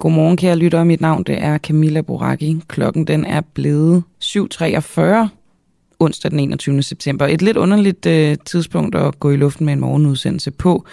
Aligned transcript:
Godmorgen, 0.00 0.36
kære 0.36 0.56
lyttere. 0.56 0.84
Mit 0.84 1.00
navn 1.00 1.22
det 1.22 1.42
er 1.42 1.58
Camilla 1.58 2.00
Boraki. 2.00 2.60
Klokken 2.68 3.04
den 3.04 3.24
er 3.24 3.40
blevet 3.54 4.02
7.43 4.24 5.37
onsdag 6.00 6.30
den 6.30 6.40
21. 6.40 6.82
september. 6.82 7.26
Et 7.26 7.42
lidt 7.42 7.56
underligt 7.56 8.06
øh, 8.06 8.36
tidspunkt 8.44 8.94
at 8.94 9.20
gå 9.20 9.30
i 9.30 9.36
luften 9.36 9.66
med 9.66 9.72
en 9.72 9.80
morgenudsendelse 9.80 10.50
på. 10.50 10.84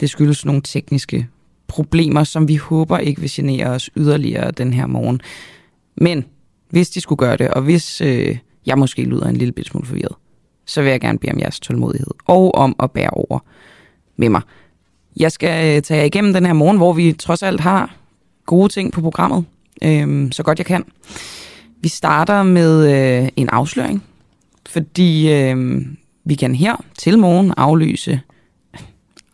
Det 0.00 0.10
skyldes 0.10 0.44
nogle 0.44 0.62
tekniske 0.62 1.28
problemer, 1.66 2.24
som 2.24 2.48
vi 2.48 2.56
håber 2.56 2.98
ikke 2.98 3.20
vil 3.20 3.30
genere 3.32 3.66
os 3.66 3.90
yderligere 3.96 4.50
den 4.50 4.72
her 4.72 4.86
morgen. 4.86 5.20
Men 5.96 6.24
hvis 6.70 6.90
de 6.90 7.00
skulle 7.00 7.18
gøre 7.18 7.36
det, 7.36 7.48
og 7.48 7.62
hvis 7.62 8.00
øh, 8.00 8.38
jeg 8.66 8.78
måske 8.78 9.02
lyder 9.02 9.26
en 9.26 9.36
lille 9.36 9.64
smule 9.64 9.86
forvirret, 9.86 10.14
så 10.66 10.82
vil 10.82 10.90
jeg 10.90 11.00
gerne 11.00 11.18
bede 11.18 11.32
om 11.32 11.38
jeres 11.38 11.60
tålmodighed 11.60 12.10
og 12.26 12.54
om 12.54 12.76
at 12.82 12.90
bære 12.90 13.10
over 13.10 13.38
med 14.16 14.28
mig. 14.28 14.42
Jeg 15.16 15.32
skal 15.32 15.76
øh, 15.76 15.82
tage 15.82 15.98
jer 15.98 16.04
igennem 16.04 16.32
den 16.32 16.46
her 16.46 16.52
morgen, 16.52 16.76
hvor 16.76 16.92
vi 16.92 17.12
trods 17.12 17.42
alt 17.42 17.60
har 17.60 17.96
gode 18.46 18.68
ting 18.68 18.92
på 18.92 19.00
programmet, 19.00 19.44
øh, 19.84 20.32
så 20.32 20.42
godt 20.42 20.58
jeg 20.58 20.66
kan. 20.66 20.84
Vi 21.80 21.88
starter 21.88 22.42
med 22.42 22.92
øh, 23.22 23.28
en 23.36 23.48
afsløring, 23.48 24.04
fordi 24.70 25.32
øh, 25.32 25.80
vi 26.24 26.34
kan 26.34 26.54
her 26.54 26.84
til 26.98 27.18
morgen 27.18 27.54
aflyse, 27.56 28.20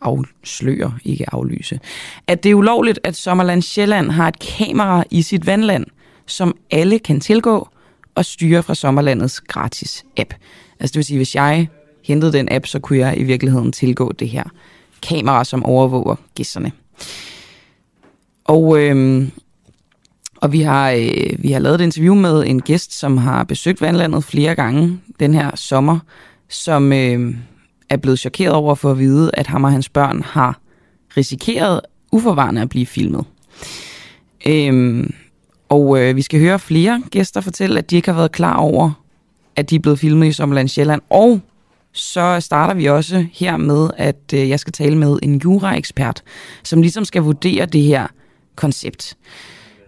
afsløre, 0.01 0.97
ikke 1.05 1.33
aflyse, 1.33 1.79
at 2.27 2.43
det 2.43 2.49
er 2.49 2.55
ulovligt, 2.55 2.99
at 3.03 3.15
Sommerland 3.15 3.61
Sjælland 3.61 4.11
har 4.11 4.27
et 4.27 4.39
kamera 4.39 5.03
i 5.11 5.21
sit 5.21 5.45
vandland, 5.45 5.85
som 6.25 6.57
alle 6.71 6.99
kan 6.99 7.19
tilgå 7.19 7.69
og 8.15 8.25
styre 8.25 8.63
fra 8.63 8.75
Sommerlandets 8.75 9.41
gratis 9.41 10.05
app. 10.17 10.33
Altså 10.79 10.93
det 10.93 10.95
vil 10.95 11.05
sige, 11.05 11.17
hvis 11.17 11.35
jeg 11.35 11.67
hentede 12.03 12.33
den 12.33 12.47
app, 12.51 12.65
så 12.65 12.79
kunne 12.79 12.99
jeg 12.99 13.19
i 13.19 13.23
virkeligheden 13.23 13.71
tilgå 13.71 14.11
det 14.11 14.29
her 14.29 14.43
kamera, 15.01 15.43
som 15.43 15.63
overvåger 15.63 16.15
gæsterne. 16.35 16.71
Og, 18.45 18.79
øh, 18.79 19.27
og 20.41 20.51
vi 20.51 20.61
har, 20.61 20.91
øh, 20.91 21.43
vi 21.43 21.51
har 21.51 21.59
lavet 21.59 21.81
et 21.81 21.83
interview 21.83 22.15
med 22.15 22.43
en 22.47 22.61
gæst, 22.61 22.99
som 22.99 23.17
har 23.17 23.43
besøgt 23.43 23.81
vandlandet 23.81 24.23
flere 24.23 24.55
gange 24.55 24.99
den 25.19 25.33
her 25.33 25.55
sommer, 25.55 25.99
som 26.49 26.93
øh, 26.93 27.35
er 27.89 27.97
blevet 27.97 28.19
chokeret 28.19 28.53
over 28.53 28.75
for 28.75 28.91
at 28.91 28.99
vide, 28.99 29.31
at 29.33 29.47
ham 29.47 29.63
og 29.63 29.71
hans 29.71 29.89
børn 29.89 30.23
har 30.23 30.59
risikeret 31.17 31.81
uforvarende 32.11 32.61
at 32.61 32.69
blive 32.69 32.85
filmet. 32.85 33.25
Øhm, 34.47 35.13
og 35.69 36.01
øh, 36.01 36.15
vi 36.15 36.21
skal 36.21 36.39
høre 36.39 36.59
flere 36.59 37.03
gæster 37.11 37.41
fortælle, 37.41 37.77
at 37.79 37.91
de 37.91 37.95
ikke 37.95 38.11
har 38.11 38.15
været 38.15 38.31
klar 38.31 38.55
over, 38.57 38.91
at 39.55 39.69
de 39.69 39.75
er 39.75 39.79
blevet 39.79 39.99
filmet 39.99 40.27
i 40.27 40.31
Sommerland 40.31 40.67
Sjælland. 40.67 41.01
Og 41.09 41.41
så 41.91 42.39
starter 42.39 42.73
vi 42.73 42.85
også 42.85 43.25
her 43.33 43.57
med, 43.57 43.89
at 43.97 44.33
øh, 44.33 44.49
jeg 44.49 44.59
skal 44.59 44.73
tale 44.73 44.97
med 44.97 45.19
en 45.23 45.37
juraekspert, 45.37 46.23
som 46.63 46.81
ligesom 46.81 47.05
skal 47.05 47.21
vurdere 47.21 47.65
det 47.65 47.83
her 47.83 48.07
koncept. 48.55 49.17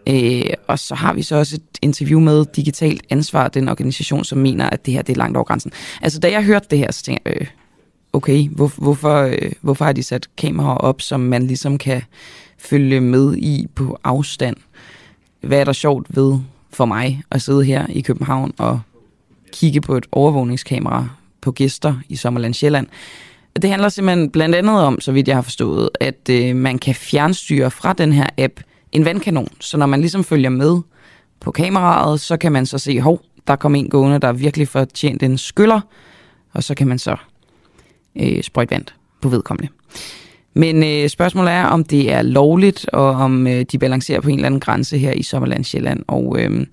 Øh, 0.07 0.53
og 0.67 0.79
så 0.79 0.95
har 0.95 1.13
vi 1.13 1.21
så 1.21 1.35
også 1.35 1.55
et 1.55 1.77
interview 1.81 2.19
med 2.19 2.45
Digitalt 2.55 3.03
Ansvar, 3.09 3.47
den 3.47 3.69
organisation, 3.69 4.23
som 4.23 4.37
mener, 4.37 4.69
at 4.69 4.85
det 4.85 4.93
her 4.93 5.01
det 5.01 5.13
er 5.13 5.17
langt 5.17 5.37
over 5.37 5.43
grænsen. 5.43 5.71
Altså, 6.01 6.19
da 6.19 6.31
jeg 6.31 6.43
hørte 6.43 6.67
det 6.71 6.77
her, 6.79 6.91
så 6.91 7.03
tænkte 7.03 7.23
jeg, 7.25 7.41
øh, 7.41 7.47
okay, 8.13 8.49
hvor, 8.49 8.71
hvorfor, 8.77 9.21
øh, 9.21 9.51
hvorfor 9.61 9.85
har 9.85 9.93
de 9.93 10.03
sat 10.03 10.27
kameraer 10.37 10.77
op, 10.77 11.01
som 11.01 11.19
man 11.19 11.47
ligesom 11.47 11.77
kan 11.77 12.01
følge 12.57 13.01
med 13.01 13.37
i 13.37 13.67
på 13.75 13.99
afstand? 14.03 14.55
Hvad 15.41 15.59
er 15.59 15.63
der 15.63 15.73
sjovt 15.73 16.07
ved 16.09 16.39
for 16.73 16.85
mig 16.85 17.21
at 17.31 17.41
sidde 17.41 17.63
her 17.63 17.87
i 17.89 18.01
København 18.01 18.53
og 18.57 18.81
kigge 19.53 19.81
på 19.81 19.97
et 19.97 20.05
overvågningskamera 20.11 21.07
på 21.41 21.51
gæster 21.51 21.95
i 22.09 22.15
Sommerland 22.15 22.53
Sjælland? 22.53 22.87
Det 23.61 23.69
handler 23.69 23.89
simpelthen 23.89 24.29
blandt 24.29 24.55
andet 24.55 24.81
om, 24.81 25.01
så 25.01 25.11
vidt 25.11 25.27
jeg 25.27 25.37
har 25.37 25.41
forstået, 25.41 25.89
at 25.99 26.29
øh, 26.29 26.55
man 26.55 26.79
kan 26.79 26.95
fjernstyre 26.95 27.71
fra 27.71 27.93
den 27.93 28.13
her 28.13 28.27
app 28.37 28.59
en 28.91 29.05
vandkanon. 29.05 29.47
Så 29.59 29.77
når 29.77 29.85
man 29.85 30.01
ligesom 30.01 30.23
følger 30.23 30.49
med 30.49 30.77
på 31.39 31.51
kameraet, 31.51 32.19
så 32.19 32.37
kan 32.37 32.51
man 32.51 32.65
så 32.65 32.77
se, 32.77 33.01
hov, 33.01 33.21
der 33.47 33.55
kom 33.55 33.75
en 33.75 33.89
gående, 33.89 34.19
der 34.19 34.31
virkelig 34.31 34.67
fortjent 34.67 35.23
en 35.23 35.37
skyller, 35.37 35.81
og 36.53 36.63
så 36.63 36.75
kan 36.75 36.87
man 36.87 36.99
så 36.99 37.15
øh, 38.15 38.43
sprøjte 38.43 38.71
vand 38.71 38.85
på 39.21 39.29
vedkommende. 39.29 39.71
Men 40.53 40.83
øh, 40.83 41.09
spørgsmålet 41.09 41.53
er, 41.53 41.65
om 41.65 41.83
det 41.83 42.11
er 42.11 42.21
lovligt, 42.21 42.89
og 42.89 43.09
om 43.09 43.47
øh, 43.47 43.65
de 43.71 43.79
balancerer 43.79 44.21
på 44.21 44.29
en 44.29 44.35
eller 44.35 44.45
anden 44.45 44.59
grænse 44.59 44.97
her 44.97 45.11
i 45.11 45.23
Sommerland 45.23 45.63
Sjælland. 45.63 46.03
Og 46.07 46.35
øh, 46.39 46.65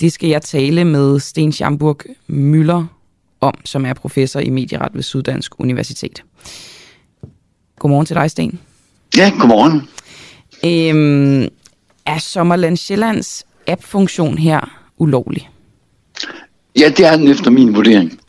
det 0.00 0.12
skal 0.12 0.28
jeg 0.28 0.42
tale 0.42 0.84
med 0.84 1.20
Sten 1.20 1.52
Schamburg 1.52 2.00
Møller 2.26 2.86
om, 3.40 3.54
som 3.64 3.86
er 3.86 3.94
professor 3.94 4.40
i 4.40 4.50
medieret 4.50 4.94
ved 4.94 5.02
Syddansk 5.02 5.60
Universitet. 5.60 6.24
Godmorgen 7.78 8.06
til 8.06 8.16
dig, 8.16 8.30
Sten. 8.30 8.58
Ja, 9.16 9.32
godmorgen. 9.38 9.88
Øhm, 10.64 11.42
er 12.06 12.18
Sommerland 12.18 12.76
Sjællands 12.76 13.46
app-funktion 13.66 14.38
her 14.38 14.82
ulovlig? 14.98 15.50
Ja, 16.78 16.88
det 16.88 17.06
er 17.06 17.16
den 17.16 17.28
efter 17.28 17.50
min 17.50 17.74
vurdering. 17.74 18.20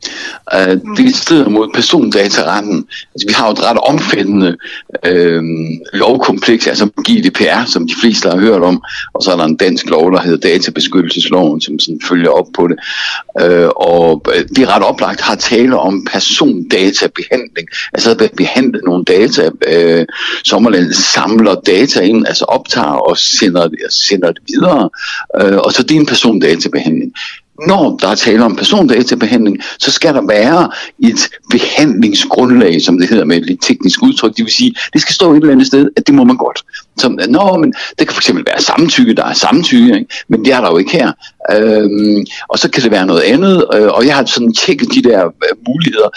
Uh, 0.55 0.95
det 0.97 1.15
strider 1.15 1.49
mod 1.49 1.69
persondataretten. 1.73 2.87
Altså, 3.13 3.27
vi 3.27 3.33
har 3.33 3.47
jo 3.47 3.51
et 3.51 3.63
ret 3.63 3.77
omfattende 3.77 4.57
øh, 5.05 5.43
lovkompleks, 5.93 6.67
altså 6.67 6.85
GDPR, 6.85 7.65
som 7.65 7.87
de 7.87 7.93
fleste 8.01 8.29
har 8.29 8.37
hørt 8.37 8.61
om, 8.61 8.83
og 9.13 9.23
så 9.23 9.31
er 9.31 9.35
der 9.35 9.43
en 9.43 9.55
dansk 9.55 9.89
lov, 9.89 10.11
der 10.11 10.21
hedder 10.21 10.49
databeskyttelsesloven, 10.49 11.61
som 11.61 11.79
sådan 11.79 12.01
følger 12.09 12.29
op 12.29 12.47
på 12.55 12.67
det. 12.67 12.77
Uh, 13.41 13.69
og 13.75 14.25
det 14.55 14.59
er 14.59 14.75
ret 14.75 14.83
oplagt 14.83 15.21
har 15.21 15.35
tale 15.35 15.79
om 15.79 16.05
persondatabehandling, 16.11 17.67
altså 17.93 18.11
at 18.11 18.31
behandle 18.37 18.79
nogle 18.85 19.03
data. 19.03 19.45
Uh, 19.47 20.05
Sommerland 20.43 20.93
samler 20.93 21.55
data 21.55 22.01
ind, 22.01 22.27
altså 22.27 22.45
optager 22.45 23.09
og 23.09 23.17
sender, 23.17 23.69
sender 23.89 24.31
det 24.31 24.41
videre, 24.47 24.89
uh, 25.41 25.57
og 25.57 25.73
så 25.73 25.83
det 25.83 25.95
er 25.95 25.99
en 25.99 26.05
persondatabehandling 26.05 27.13
når 27.67 27.97
der 28.01 28.07
er 28.07 28.15
tale 28.15 28.43
om 28.45 28.55
persondatabehandling, 28.55 29.57
så 29.79 29.91
skal 29.91 30.13
der 30.13 30.21
være 30.27 30.71
et 30.99 31.29
behandlingsgrundlag, 31.49 32.81
som 32.81 32.97
det 32.97 33.09
hedder 33.09 33.25
med 33.25 33.37
et 33.37 33.45
lidt 33.45 33.61
teknisk 33.61 34.03
udtryk. 34.03 34.37
Det 34.37 34.45
vil 34.45 34.53
sige, 34.53 34.75
det 34.93 35.01
skal 35.01 35.13
stå 35.13 35.33
et 35.33 35.37
eller 35.37 35.51
andet 35.51 35.67
sted, 35.67 35.89
at 35.97 36.07
det 36.07 36.15
må 36.15 36.23
man 36.23 36.37
godt. 36.37 36.63
Som, 36.97 37.19
nå, 37.29 37.57
men 37.57 37.73
det 37.99 38.07
kan 38.07 38.15
fx 38.15 38.29
være 38.35 38.61
samtykke, 38.61 39.13
der 39.13 39.25
er 39.25 39.33
samtykke, 39.33 39.99
ikke? 39.99 40.13
men 40.29 40.45
det 40.45 40.53
er 40.53 40.61
der 40.61 40.69
jo 40.69 40.77
ikke 40.77 40.91
her. 40.91 41.11
Øhm, 41.51 42.25
og 42.49 42.59
så 42.59 42.69
kan 42.69 42.83
det 42.83 42.91
være 42.91 43.05
noget 43.05 43.21
andet, 43.21 43.65
øh, 43.73 43.87
og 43.87 44.05
jeg 44.05 44.15
har 44.15 44.25
sådan 44.25 44.53
tjekket 44.53 44.93
de 44.93 45.01
der 45.01 45.25
øh, 45.25 45.57
muligheder, 45.67 46.09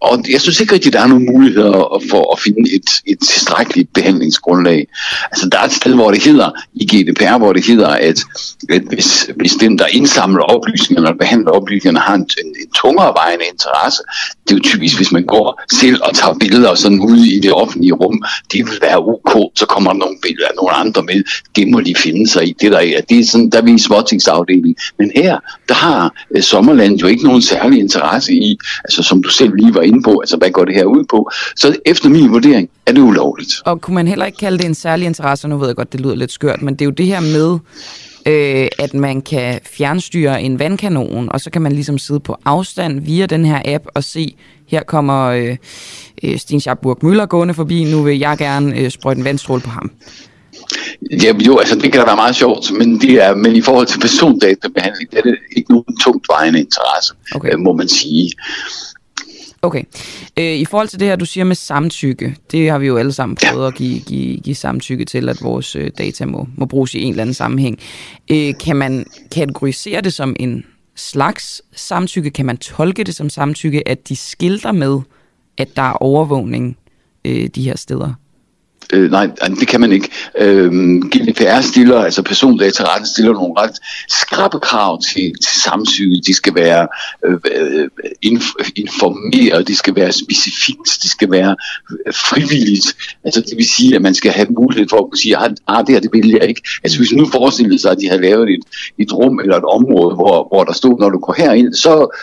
og 0.00 0.24
jeg 0.30 0.40
synes 0.40 0.60
ikke 0.60 0.74
rigtigt, 0.74 0.94
at 0.94 0.98
der 0.98 1.04
er 1.04 1.08
nogen 1.08 1.26
muligheder 1.32 2.02
for 2.10 2.32
at 2.32 2.40
finde 2.40 2.74
et, 2.74 2.90
et 3.06 3.18
tilstrækkeligt 3.20 3.92
behandlingsgrundlag. 3.92 4.86
Altså 5.24 5.48
der 5.52 5.58
er 5.58 5.64
et 5.64 5.72
sted, 5.72 5.94
hvor 5.94 6.10
det 6.10 6.22
hedder, 6.24 6.50
i 6.74 6.84
GDPR, 6.86 7.38
hvor 7.38 7.52
det 7.52 7.66
hedder, 7.66 7.88
at, 7.88 8.20
at 8.68 8.82
hvis, 8.82 9.30
hvis 9.36 9.52
den, 9.52 9.78
der 9.78 9.86
indsamler 9.86 10.42
oplysningerne 10.42 11.08
og 11.08 11.18
behandler 11.18 11.50
oplysningerne, 11.50 12.00
har 12.00 12.14
en, 12.14 12.28
en, 12.44 12.46
en 12.62 12.70
tungere 12.70 13.14
vejende 13.14 13.44
interesse, 13.52 14.02
det 14.48 14.54
er 14.54 14.58
jo 14.58 14.62
typisk, 14.62 14.96
hvis 14.96 15.12
man 15.12 15.24
går 15.24 15.62
selv 15.72 16.00
og 16.02 16.14
tager 16.14 16.34
billeder 16.40 16.74
sådan 16.74 17.00
ude 17.00 17.34
i 17.34 17.40
det 17.40 17.52
offentlige 17.52 17.92
rum, 17.92 18.22
det 18.52 18.66
vil 18.66 18.78
være 18.80 18.98
ok, 18.98 19.52
så 19.54 19.66
kommer 19.66 19.92
der 19.92 19.98
nogle 19.98 20.16
billeder 20.22 20.48
af 20.48 20.54
nogle 20.56 20.72
andre 20.72 21.02
med, 21.02 21.22
det 21.56 21.68
må 21.68 21.80
de 21.80 21.94
finde 21.96 22.28
sig 22.28 22.48
i. 22.48 22.56
Det 22.60 22.72
der 22.72 22.78
er, 22.78 23.00
det 23.08 23.18
er 23.18 23.24
sådan, 23.24 23.50
der 23.50 23.58
er 23.58 23.62
vi 23.62 23.72
i 23.72 23.78
småtingsafdelingen. 23.78 24.76
Men 24.98 25.12
her, 25.16 25.38
der 25.68 25.74
har 25.74 26.24
øh, 26.36 26.42
Sommerland 26.42 26.98
jo 26.98 27.06
ikke 27.06 27.24
nogen 27.24 27.42
særlig 27.42 27.78
interesse 27.78 28.32
i, 28.32 28.58
altså 28.84 29.02
som 29.02 29.22
du 29.22 29.28
selv 29.28 29.54
lige 29.54 29.74
var 29.74 29.82
inde 29.82 30.02
på, 30.02 30.18
altså 30.20 30.36
hvad 30.36 30.50
går 30.50 30.64
det 30.64 30.74
her 30.74 30.84
ud 30.84 31.04
på. 31.10 31.30
Så 31.56 31.76
efter 31.86 32.08
min 32.08 32.30
vurdering 32.30 32.68
er 32.86 32.92
det 32.92 33.00
ulovligt. 33.00 33.52
Og 33.64 33.80
kunne 33.80 33.94
man 33.94 34.08
heller 34.08 34.26
ikke 34.26 34.38
kalde 34.38 34.58
det 34.58 34.66
en 34.66 34.74
særlig 34.74 35.06
interesse, 35.06 35.48
nu 35.48 35.58
ved 35.58 35.66
jeg 35.66 35.76
godt, 35.76 35.92
det 35.92 36.00
lyder 36.00 36.14
lidt 36.14 36.32
skørt, 36.32 36.62
men 36.62 36.74
det 36.74 36.80
er 36.80 36.84
jo 36.86 36.90
det 36.90 37.06
her 37.06 37.20
med, 37.20 37.58
øh, 38.28 38.68
at 38.78 38.94
man 38.94 39.22
kan 39.22 39.60
fjernstyre 39.64 40.42
en 40.42 40.58
vandkanon, 40.58 41.28
og 41.32 41.40
så 41.40 41.50
kan 41.50 41.62
man 41.62 41.72
ligesom 41.72 41.98
sidde 41.98 42.20
på 42.20 42.36
afstand 42.44 43.00
via 43.00 43.26
den 43.26 43.44
her 43.44 43.62
app 43.64 43.84
og 43.94 44.04
se, 44.04 44.36
her 44.66 44.82
kommer 44.82 45.26
øh, 45.26 45.56
øh 46.22 46.38
Sten 46.38 46.60
Schabburg 46.60 46.98
Møller 47.02 47.26
gående 47.26 47.54
forbi, 47.54 47.84
nu 47.84 48.02
vil 48.02 48.18
jeg 48.18 48.38
gerne 48.38 48.78
øh, 48.78 48.90
sprøjte 48.90 49.18
en 49.18 49.24
vandstråle 49.24 49.62
på 49.62 49.70
ham. 49.70 49.90
Ja, 51.22 51.32
jo, 51.46 51.58
altså 51.58 51.74
det 51.74 51.92
kan 51.92 52.00
da 52.00 52.06
være 52.06 52.16
meget 52.16 52.36
sjovt, 52.36 52.72
men, 52.78 53.00
det 53.00 53.24
er, 53.24 53.34
men 53.34 53.56
i 53.56 53.60
forhold 53.60 53.86
til 53.86 54.00
persondatabehandling, 54.00 55.10
det 55.10 55.18
er 55.18 55.22
det 55.22 55.36
ikke 55.56 55.70
nogen 55.70 55.96
tungt 56.04 56.26
vejende 56.28 56.60
interesse, 56.60 57.14
okay. 57.34 57.52
Øh, 57.52 57.58
må 57.58 57.72
man 57.72 57.88
sige. 57.88 58.32
Okay. 59.62 59.82
Øh, 60.38 60.54
I 60.54 60.64
forhold 60.64 60.88
til 60.88 61.00
det 61.00 61.08
her, 61.08 61.16
du 61.16 61.24
siger 61.24 61.44
med 61.44 61.56
samtykke, 61.56 62.36
det 62.50 62.70
har 62.70 62.78
vi 62.78 62.86
jo 62.86 62.96
alle 62.96 63.12
sammen 63.12 63.36
prøvet 63.36 63.62
ja. 63.62 63.68
at 63.68 63.74
give, 63.74 64.00
give, 64.00 64.40
give 64.40 64.54
samtykke 64.54 65.04
til, 65.04 65.28
at 65.28 65.42
vores 65.42 65.76
øh, 65.76 65.90
data 65.98 66.26
må, 66.26 66.48
må 66.56 66.66
bruges 66.66 66.94
i 66.94 67.02
en 67.02 67.10
eller 67.10 67.22
anden 67.22 67.34
sammenhæng. 67.34 67.78
Øh, 68.30 68.54
kan 68.64 68.76
man 68.76 69.06
kategorisere 69.32 70.00
det 70.00 70.12
som 70.12 70.36
en 70.40 70.64
slags 70.96 71.62
samtykke? 71.72 72.30
Kan 72.30 72.46
man 72.46 72.56
tolke 72.56 73.04
det 73.04 73.14
som 73.14 73.30
samtykke, 73.30 73.88
at 73.88 74.08
de 74.08 74.16
skilter 74.16 74.72
med, 74.72 75.00
at 75.56 75.76
der 75.76 75.82
er 75.82 75.92
overvågning 75.92 76.76
øh, 77.24 77.48
de 77.54 77.62
her 77.62 77.76
steder? 77.76 78.14
Øh, 78.92 79.10
nej, 79.10 79.30
det 79.60 79.68
kan 79.68 79.80
man 79.80 79.92
ikke. 79.92 80.10
Øh, 80.38 80.72
GDPR 80.96 81.60
stiller, 81.60 81.98
altså 81.98 82.22
persondataretten 82.22 83.06
stiller 83.06 83.32
nogle 83.32 83.54
ret 83.58 83.76
skrappe 84.08 84.60
krav 84.60 85.02
til, 85.02 85.32
til 85.44 85.60
samtykke. 85.62 86.22
De 86.26 86.34
skal 86.34 86.54
være 86.54 86.88
øh, 87.24 87.38
øh 87.56 87.88
inf- 88.26 88.70
informeret, 88.76 89.68
de 89.68 89.76
skal 89.76 89.94
være 89.96 90.12
specifikt, 90.12 90.98
de 91.02 91.08
skal 91.08 91.30
være 91.30 91.56
øh, 91.90 92.14
frivilligt. 92.14 92.96
Altså 93.24 93.40
det 93.40 93.56
vil 93.56 93.68
sige, 93.68 93.94
at 93.94 94.02
man 94.02 94.14
skal 94.14 94.32
have 94.32 94.48
mulighed 94.50 94.88
for 94.90 94.96
at 94.96 95.10
kunne 95.10 95.18
sige, 95.18 95.38
at 95.38 95.54
ah, 95.68 95.86
det 95.86 95.94
her 95.94 96.00
det 96.00 96.10
vil 96.12 96.30
jeg 96.30 96.48
ikke. 96.48 96.62
Altså 96.84 96.98
hvis 96.98 97.12
nu 97.12 97.26
forestillede 97.26 97.78
sig, 97.78 97.90
at 97.90 97.98
de 98.00 98.08
har 98.08 98.16
lavet 98.16 98.50
et, 98.50 98.64
et 98.98 99.12
rum 99.12 99.40
eller 99.40 99.56
et 99.56 99.64
område, 99.64 100.14
hvor, 100.14 100.48
hvor 100.48 100.64
der 100.64 100.72
stod, 100.72 100.98
når 100.98 101.10
du 101.10 101.18
går 101.18 101.34
herind, 101.38 101.74
så 101.74 102.22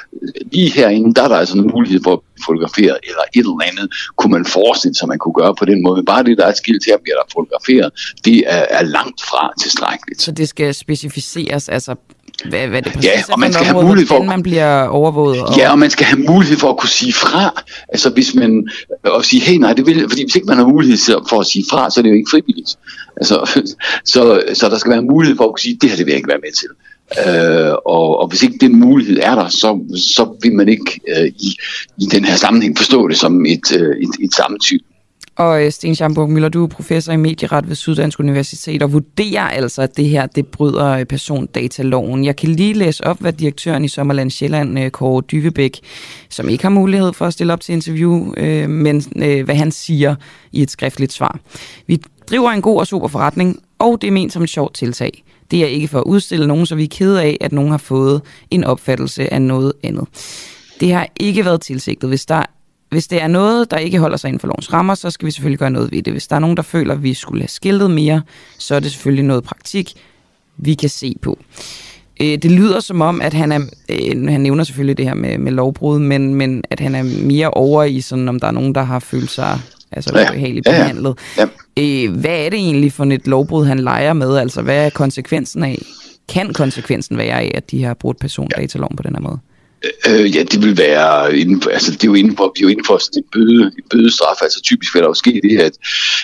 lige 0.52 0.72
herinde, 0.72 1.14
der 1.14 1.24
er 1.24 1.28
der 1.28 1.36
altså 1.36 1.58
en 1.58 1.72
mulighed 1.74 2.00
for 2.04 2.14
at 2.14 2.20
fotografere 2.46 2.96
eller 3.10 3.24
et 3.36 3.40
eller 3.40 3.70
andet, 3.72 3.88
kunne 4.16 4.32
man 4.32 4.46
forestille 4.46 4.96
sig, 4.96 5.08
man 5.08 5.18
kunne 5.18 5.34
gøre 5.34 5.56
på 5.56 5.66
den 5.66 5.84
måde. 5.84 6.04
Bare 6.04 6.24
det, 6.24 6.38
der 6.38 6.46
er 6.46 6.55
et 6.56 6.57
skilt 6.63 6.84
her, 6.86 6.98
bliver 7.04 7.16
der 7.16 7.25
fotograferet, 7.34 7.90
det 8.25 8.38
er, 8.48 8.66
er 8.69 8.84
langt 8.98 9.22
fra 9.30 9.54
tilstrækkeligt. 9.62 10.22
Så 10.22 10.31
det 10.31 10.48
skal 10.50 10.74
specificeres, 10.74 11.69
altså 11.69 11.96
hvad, 12.50 12.68
hvad 12.68 12.81
det 12.81 12.94
præcis 12.94 13.12
ja, 13.12 13.34
og 13.34 13.40
man 13.40 13.54
skal 13.54 13.66
have 13.66 13.84
mulighed 13.84 14.07
for, 14.07 14.24
man 14.24 14.44
bliver 14.44 14.88
overvåget. 14.88 15.42
Og... 15.42 15.57
Ja, 15.57 15.72
og 15.72 15.80
man 15.80 15.90
skal 15.90 16.06
have 16.06 16.19
mulighed 16.19 16.57
for 16.57 16.69
at 16.69 16.78
kunne 16.78 16.90
sige 16.90 17.13
fra. 17.13 17.63
Altså 17.90 18.10
hvis 18.10 18.36
man, 18.36 18.69
og 19.04 19.25
sige, 19.25 19.42
hey 19.42 19.57
nej, 19.57 19.74
det 19.74 19.86
vil, 19.86 20.06
fordi 20.10 20.24
hvis 20.24 20.36
ikke 20.36 20.48
man 20.48 20.57
har 20.57 20.68
mulighed 20.68 20.98
for 21.30 21.40
at 21.40 21.48
sige 21.48 21.66
fra, 21.72 21.90
så 21.90 22.00
er 22.00 22.02
det 22.02 22.10
jo 22.10 22.16
ikke 22.16 22.30
frivilligt. 22.31 22.69
Altså, 23.18 23.63
så, 24.13 24.42
så 24.54 24.69
der 24.69 24.78
skal 24.78 24.92
være 24.92 25.02
mulighed 25.02 25.38
for 25.38 25.44
at 25.44 25.50
kunne 25.50 25.60
sige, 25.60 25.78
det 25.81 25.90
her 25.90 25.98
det 25.98 26.06
vil 26.06 26.12
jeg 26.12 26.18
ikke 26.18 26.30
være 26.30 26.44
med 26.44 26.52
til. 26.52 26.69
Øh, 27.28 27.74
og, 27.86 28.19
og 28.19 28.28
hvis 28.28 28.44
ikke 28.44 28.57
den 28.62 28.80
mulighed 28.80 29.19
er 29.22 29.36
der, 29.36 29.48
så, 29.48 29.80
så 30.16 30.38
vil 30.42 30.54
man 30.54 30.69
ikke 30.69 31.00
øh, 31.18 31.28
i, 31.28 31.57
i 31.98 32.06
den 32.06 32.25
her 32.25 32.36
sammenhæng 32.36 32.78
forstå 32.78 33.07
det 33.07 33.18
som 33.18 33.46
et, 33.46 33.75
øh, 33.80 33.98
et, 33.98 34.10
et 34.25 34.34
samtykke. 34.34 34.86
Og 35.38 35.66
øh, 35.66 35.72
Sten 35.72 35.96
Schamburg 35.96 36.30
Møller, 36.30 36.50
du 36.50 36.64
er 36.64 36.68
professor 36.68 37.14
i 37.14 37.18
medieret 37.18 37.70
ved 37.70 37.76
Syddansk 37.76 38.20
Universitet 38.20 38.84
og 38.84 38.94
vurderer 38.94 39.42
altså, 39.42 39.82
at 39.82 39.98
det 39.98 40.10
her 40.10 40.26
det 40.26 40.48
bryder 40.48 40.86
øh, 40.86 41.06
persondataloven. 41.06 42.26
Jeg 42.26 42.36
kan 42.36 42.50
lige 42.50 42.74
læse 42.74 43.08
op, 43.08 43.20
hvad 43.20 43.34
direktøren 43.34 43.86
i 43.86 43.88
Sommerland 43.88 44.32
Sjælland, 44.32 44.80
øh, 44.80 44.92
Kåre 44.92 45.22
Dyvebæk, 45.32 45.80
som 46.30 46.50
ikke 46.50 46.64
har 46.64 46.70
mulighed 46.70 47.14
for 47.14 47.26
at 47.26 47.34
stille 47.34 47.54
op 47.54 47.62
til 47.62 47.74
interview, 47.74 48.34
men 48.68 49.04
hvad 49.46 49.56
han 49.56 49.72
siger 49.72 50.16
i 50.52 50.62
et 50.62 50.72
skriftligt 50.72 51.14
svar. 51.14 51.40
Vi 51.88 52.02
driver 52.30 52.52
en 52.52 52.62
god 52.62 52.80
og 52.80 52.88
super 52.88 53.08
forretning, 53.08 53.60
og 53.80 54.02
det 54.02 54.08
er 54.08 54.12
ment 54.12 54.34
som 54.34 54.44
et 54.44 54.50
sjovt 54.50 54.74
tiltag. 54.74 55.24
Det 55.52 55.64
er 55.64 55.68
ikke 55.68 55.88
for 55.88 56.00
at 56.00 56.04
udstille 56.04 56.48
nogen, 56.48 56.66
så 56.66 56.76
vi 56.76 56.84
er 56.84 56.88
kede 56.92 57.24
af, 57.24 57.38
at 57.42 57.52
nogen 57.52 57.72
har 57.72 57.78
fået 57.78 58.22
en 58.52 58.64
opfattelse 58.64 59.34
af 59.34 59.42
noget 59.42 59.74
andet. 59.84 60.08
Det 60.80 60.94
har 60.94 61.08
ikke 61.20 61.46
været 61.46 61.62
tilsigtet. 61.62 62.10
Hvis 62.10 62.26
der 62.26 62.44
hvis 62.90 63.08
det 63.08 63.22
er 63.22 63.28
noget, 63.28 63.72
der 63.72 63.78
ikke 63.78 64.00
holder 64.00 64.18
sig 64.18 64.28
inden 64.28 64.40
for 64.40 64.48
lovens 64.48 64.74
rammer, 64.74 64.96
så 64.96 65.10
skal 65.10 65.26
vi 65.26 65.32
selvfølgelig 65.32 65.60
gøre 65.60 65.72
noget 65.72 65.92
ved 65.92 66.04
det. 66.04 66.14
Hvis 66.14 66.28
der 66.28 66.36
er 66.36 66.40
nogen, 66.40 66.58
der 66.58 66.64
føler, 66.64 66.94
at 66.94 67.04
vi 67.04 67.14
skulle 67.14 67.42
have 67.42 67.48
skiltet 67.48 67.92
mere, 67.92 68.22
så 68.58 68.76
er 68.76 68.80
det 68.80 68.92
selvfølgelig 68.92 69.26
noget 69.26 69.44
praktik, 69.44 69.94
vi 70.58 70.74
kan 70.74 70.90
se 70.90 71.16
på. 71.22 71.40
Øh, 72.22 72.38
det 72.38 72.52
lyder 72.52 72.80
som 72.80 73.02
om, 73.02 73.22
at 73.22 73.34
han 73.34 73.52
er, 73.52 73.60
øh, 73.90 74.28
han 74.28 74.42
nævner 74.42 74.64
selvfølgelig 74.64 74.98
det 74.98 75.06
her 75.06 75.14
med, 75.14 75.38
med 75.38 75.52
lovbrud, 75.52 76.00
men, 76.00 76.36
men 76.36 76.64
at 76.70 76.80
han 76.80 76.96
er 76.96 77.04
mere 77.04 77.50
over 77.50 77.84
i 77.84 78.02
sådan, 78.02 78.30
om 78.30 78.40
der 78.40 78.48
er 78.48 78.52
nogen, 78.52 78.76
der 78.76 78.84
har 78.84 79.00
følt 79.00 79.30
sig 79.30 79.60
altså 79.92 80.18
ja. 80.18 80.30
ubehageligt 80.30 80.66
behandlet. 80.66 81.18
Ja. 81.38 81.48
Ja. 81.78 82.06
Øh, 82.06 82.20
hvad 82.20 82.46
er 82.46 82.50
det 82.50 82.60
egentlig 82.60 82.94
for 82.94 83.06
et 83.06 83.28
lovbrud, 83.28 83.66
han 83.66 83.80
leger 83.80 84.14
med? 84.14 84.38
Altså, 84.38 84.62
hvad 84.62 84.86
er 84.86 84.90
konsekvensen 84.90 85.64
af? 85.64 85.81
Kan 86.30 86.54
konsekvensen 86.54 87.18
være 87.18 87.42
af, 87.42 87.52
at 87.54 87.72
de 87.72 87.84
har 87.84 87.94
brudt 87.94 88.20
persondataloven 88.20 88.96
på 88.96 89.04
den 89.04 89.16
her 89.16 89.22
måde? 89.22 89.40
Øh, 90.10 90.36
ja, 90.36 90.44
det 90.44 90.63
vil 90.63 90.77
være 90.77 91.38
inden 91.38 91.62
for, 91.62 91.69
altså 91.69 91.92
det 91.92 92.04
er 92.04 92.07
jo 92.07 92.13
inden 92.13 92.38
for, 92.38 92.54
vi 92.56 92.60
er 92.60 92.62
jo 92.62 92.68
inden 92.68 92.86
for 92.86 92.98
sådan 92.98 93.24
en, 93.24 93.30
bøde, 93.33 93.63
en 93.63 93.83
bødestraf, 93.89 94.42
altså 94.42 94.62
typisk 94.62 94.94
vil 94.94 95.01
der 95.01 95.07
jo 95.07 95.13
ske 95.13 95.42
det, 95.44 95.57
at, 95.60 95.74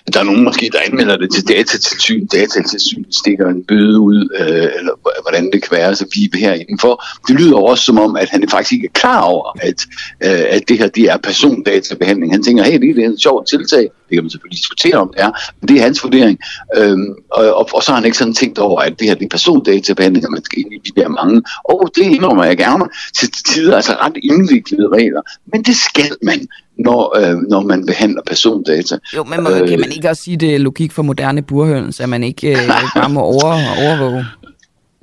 at 0.08 0.14
der 0.14 0.20
er 0.20 0.24
nogen 0.24 0.44
måske, 0.44 0.70
der 0.74 0.80
anmelder 0.80 1.18
det 1.18 1.34
til 1.34 1.48
datatilsyn, 1.48 2.26
datatilsyn 2.26 3.04
stikker 3.12 3.50
en 3.50 3.64
bøde 3.64 4.00
ud, 4.00 4.30
øh, 4.40 4.70
eller 4.80 5.22
hvordan 5.22 5.52
det 5.52 5.62
kan 5.62 5.78
være, 5.78 5.96
så 5.96 6.06
vi 6.16 6.24
er 6.34 6.38
her 6.38 6.54
indenfor. 6.54 7.04
Det 7.28 7.36
lyder 7.40 7.58
også 7.58 7.84
som 7.84 8.00
om, 8.00 8.16
at 8.16 8.30
han 8.30 8.50
faktisk 8.50 8.74
ikke 8.74 8.86
er 8.86 9.00
klar 9.00 9.22
over, 9.22 9.58
at, 9.62 9.86
øh, 10.24 10.46
at 10.50 10.62
det 10.68 10.78
her 10.78 10.88
det 10.88 11.04
er 11.04 11.18
persondatabehandling. 11.18 12.34
Han 12.34 12.44
tænker, 12.44 12.64
hey, 12.64 12.80
det 12.80 13.06
er 13.06 13.10
et 13.10 13.22
sjovt 13.22 13.48
tiltag, 13.50 13.82
det 13.82 14.18
kan 14.18 14.24
man 14.24 14.30
selvfølgelig 14.30 14.58
diskutere 14.58 14.96
om 14.96 15.12
det 15.14 15.24
er, 15.24 15.32
men 15.60 15.68
det 15.68 15.78
er 15.78 15.82
hans 15.82 16.04
vurdering. 16.04 16.40
Øhm, 16.78 17.14
og, 17.32 17.54
og, 17.54 17.70
og, 17.74 17.84
så 17.84 17.92
har 17.92 17.96
han 17.96 18.06
ikke 18.06 18.18
sådan 18.18 18.34
tænkt 18.34 18.60
over, 18.60 18.82
at 18.82 19.00
det 19.00 19.08
her 19.08 19.16
det 19.16 19.26
er 19.26 19.30
persondatabehandling, 19.30 20.26
og 20.26 20.32
man 20.32 20.44
skal 20.44 20.60
ind 20.60 20.74
i 20.74 20.90
de 20.90 21.02
der 21.02 21.08
mange, 21.08 21.42
og 21.64 21.92
det 21.96 22.04
indrømmer 22.04 22.44
jeg 22.44 22.58
gerne, 22.58 22.86
til 23.20 23.30
tider 23.54 23.76
altså 23.76 23.94
ret 23.94 24.18
indviklede 24.24 24.88
regler, 24.88 25.22
men 25.54 25.64
det 25.64 25.76
skal 25.76 26.12
man 26.24 26.48
når, 26.78 27.18
øh, 27.20 27.38
når 27.50 27.62
man 27.62 27.86
behandler 27.86 28.22
persondata. 28.28 28.98
Jo, 29.16 29.24
men 29.24 29.44
må, 29.44 29.50
øh, 29.50 29.70
kan 29.70 29.80
man 29.80 29.92
ikke 29.92 30.10
også 30.10 30.24
sige, 30.24 30.38
det 30.38 30.56
er 30.56 30.60
logik 30.60 30.92
for 30.92 31.04
moderne 31.04 31.42
burhøns, 31.42 32.00
at 32.00 32.10
man 32.10 32.24
ikke 32.24 32.52
øh, 32.52 32.68
bare 32.96 33.10
må 33.10 33.22
over, 33.22 33.54
overvåge? 33.86 34.26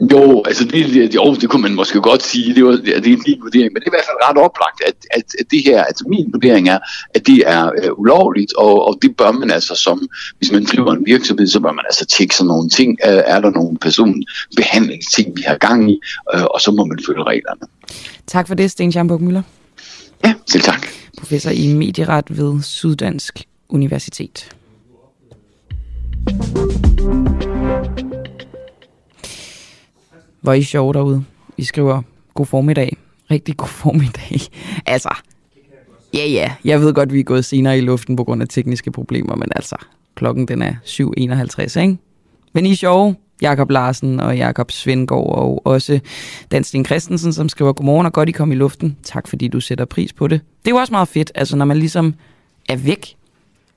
Jo, 0.01 0.43
altså 0.47 0.65
det, 0.65 1.15
jo, 1.15 1.35
det 1.35 1.51
kunne 1.51 1.63
man 1.63 1.75
måske 1.75 2.01
godt 2.01 2.23
sige, 2.23 2.55
det, 2.55 2.65
var, 2.65 2.71
det 2.71 3.07
er 3.07 3.17
en 3.27 3.43
vurdering, 3.43 3.73
men 3.73 3.83
det 3.83 3.87
er 3.87 3.93
i 3.93 3.97
hvert 3.97 4.09
fald 4.09 4.29
ret 4.29 4.39
oplagt, 4.39 4.83
at, 4.87 4.95
at, 5.11 5.25
at 5.41 5.47
det 5.51 5.63
her, 5.65 5.85
altså 5.85 6.05
min 6.09 6.29
vurdering 6.33 6.69
er, 6.69 6.79
at 7.15 7.27
det 7.27 7.43
er 7.47 7.65
uh, 7.65 7.99
ulovligt, 7.99 8.53
og, 8.53 8.87
og 8.87 8.99
det 9.03 9.17
bør 9.17 9.33
man 9.33 9.51
altså 9.51 9.75
som, 9.75 10.09
hvis 10.39 10.53
man 10.53 10.65
driver 10.65 10.93
en 10.93 11.07
virksomhed, 11.07 11.47
så 11.47 11.61
bør 11.61 11.73
man 11.73 11.85
altså 11.89 12.07
tjekke 12.07 12.35
sådan 12.37 12.49
nogle 12.49 12.69
ting, 12.69 12.99
uh, 13.05 13.23
er 13.35 13.41
der 13.41 13.51
nogle 13.51 13.79
personbehandlingsting, 13.79 15.37
vi 15.37 15.43
har 15.47 15.57
gang 15.57 15.91
i, 15.91 16.01
uh, 16.35 16.45
og 16.45 16.61
så 16.61 16.71
må 16.71 16.85
man 16.85 16.99
følge 17.07 17.23
reglerne. 17.23 17.61
Tak 18.27 18.49
for 18.49 18.55
det, 18.55 18.71
Sten 18.71 18.93
Schamburg 18.93 19.23
Møller. 19.23 19.43
Ja, 20.25 20.35
selv 20.47 20.63
tak. 20.63 20.87
Professor 21.19 21.51
i 21.51 21.67
medieret 21.73 22.25
ved 22.29 22.63
Syddansk 22.63 23.45
Universitet. 23.69 24.51
Hvor 30.49 30.53
er 30.53 30.59
I 30.59 30.63
sjove 30.63 30.93
derude. 30.93 31.25
I 31.57 31.65
skriver, 31.65 32.03
god 32.35 32.47
formiddag. 32.47 32.97
Rigtig 33.31 33.57
god 33.57 33.69
formiddag. 33.69 34.41
altså, 34.87 35.09
ja 36.15 36.27
ja, 36.27 36.53
jeg 36.65 36.81
ved 36.81 36.95
godt, 36.95 37.13
vi 37.13 37.21
er 37.21 37.25
gået 37.25 37.45
senere 37.45 37.79
i 37.79 37.81
luften 37.81 38.17
på 38.17 38.25
grund 38.25 38.43
af 38.43 38.49
tekniske 38.49 38.91
problemer, 38.91 39.37
men 39.37 39.49
altså, 39.57 39.77
klokken 40.15 40.49
den 40.49 40.63
er 40.63 40.75
7.51, 40.85 41.81
ikke? 41.81 41.99
Men 42.53 42.67
I 42.67 42.71
er 42.71 42.77
sjove. 42.77 43.17
Jakob 43.43 43.71
Larsen 43.71 44.21
og 44.21 44.37
Jakob 44.37 44.71
Svendgaard 44.71 45.39
og 45.39 45.67
også 45.67 46.01
Dan 46.51 46.65
Sten 46.65 46.85
Christensen, 46.85 47.33
som 47.33 47.49
skriver, 47.49 47.73
godmorgen 47.73 48.07
og 48.07 48.13
godt 48.13 48.29
I 48.29 48.33
kom 48.33 48.53
i 48.53 48.55
luften. 48.55 48.97
Tak 49.03 49.29
fordi 49.29 49.49
du 49.49 49.61
sætter 49.61 49.85
pris 49.85 50.13
på 50.13 50.27
det. 50.27 50.41
Det 50.65 50.71
er 50.71 50.75
jo 50.75 50.81
også 50.81 50.93
meget 50.93 51.09
fedt, 51.09 51.33
altså 51.35 51.57
når 51.57 51.65
man 51.65 51.77
ligesom 51.77 52.15
er 52.69 52.77
væk, 52.77 53.17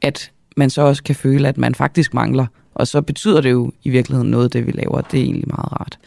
at 0.01 0.31
man 0.57 0.69
så 0.69 0.81
også 0.81 1.03
kan 1.03 1.15
føle, 1.15 1.48
at 1.48 1.57
man 1.57 1.75
faktisk 1.75 2.13
mangler 2.13 2.46
og 2.74 2.88
så 2.88 3.01
betyder 3.01 3.42
det 3.42 3.51
jo 3.51 3.72
i 3.84 3.90
virkeligheden 3.90 4.32
noget, 4.32 4.54
det 4.54 4.68
vi 4.68 4.72
laver. 4.72 5.01
Det 5.01 5.20
er 5.20 5.24
egentlig 5.24 5.48
meget 5.48 5.72
rart. 5.72 6.00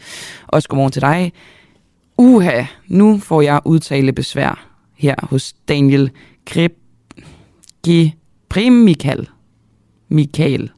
Også 0.47 0.69
godmorgen 0.69 0.91
til 0.91 1.01
dig. 1.01 1.33
Uha, 2.17 2.63
nu 2.87 3.19
får 3.19 3.41
jeg 3.41 3.59
udtale 3.65 4.13
besvær 4.13 4.67
her 4.97 5.15
hos 5.23 5.53
Daniel 5.67 6.11
Grip... 6.45 6.71
G. 7.89 8.11
Prim 8.49 8.73
Michael. 8.73 9.29
Michael. 10.09 10.71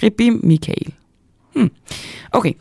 Gribim 0.00 0.40
Michael. 0.42 0.94
Hmm. 1.54 1.70
Okay, 2.32 2.52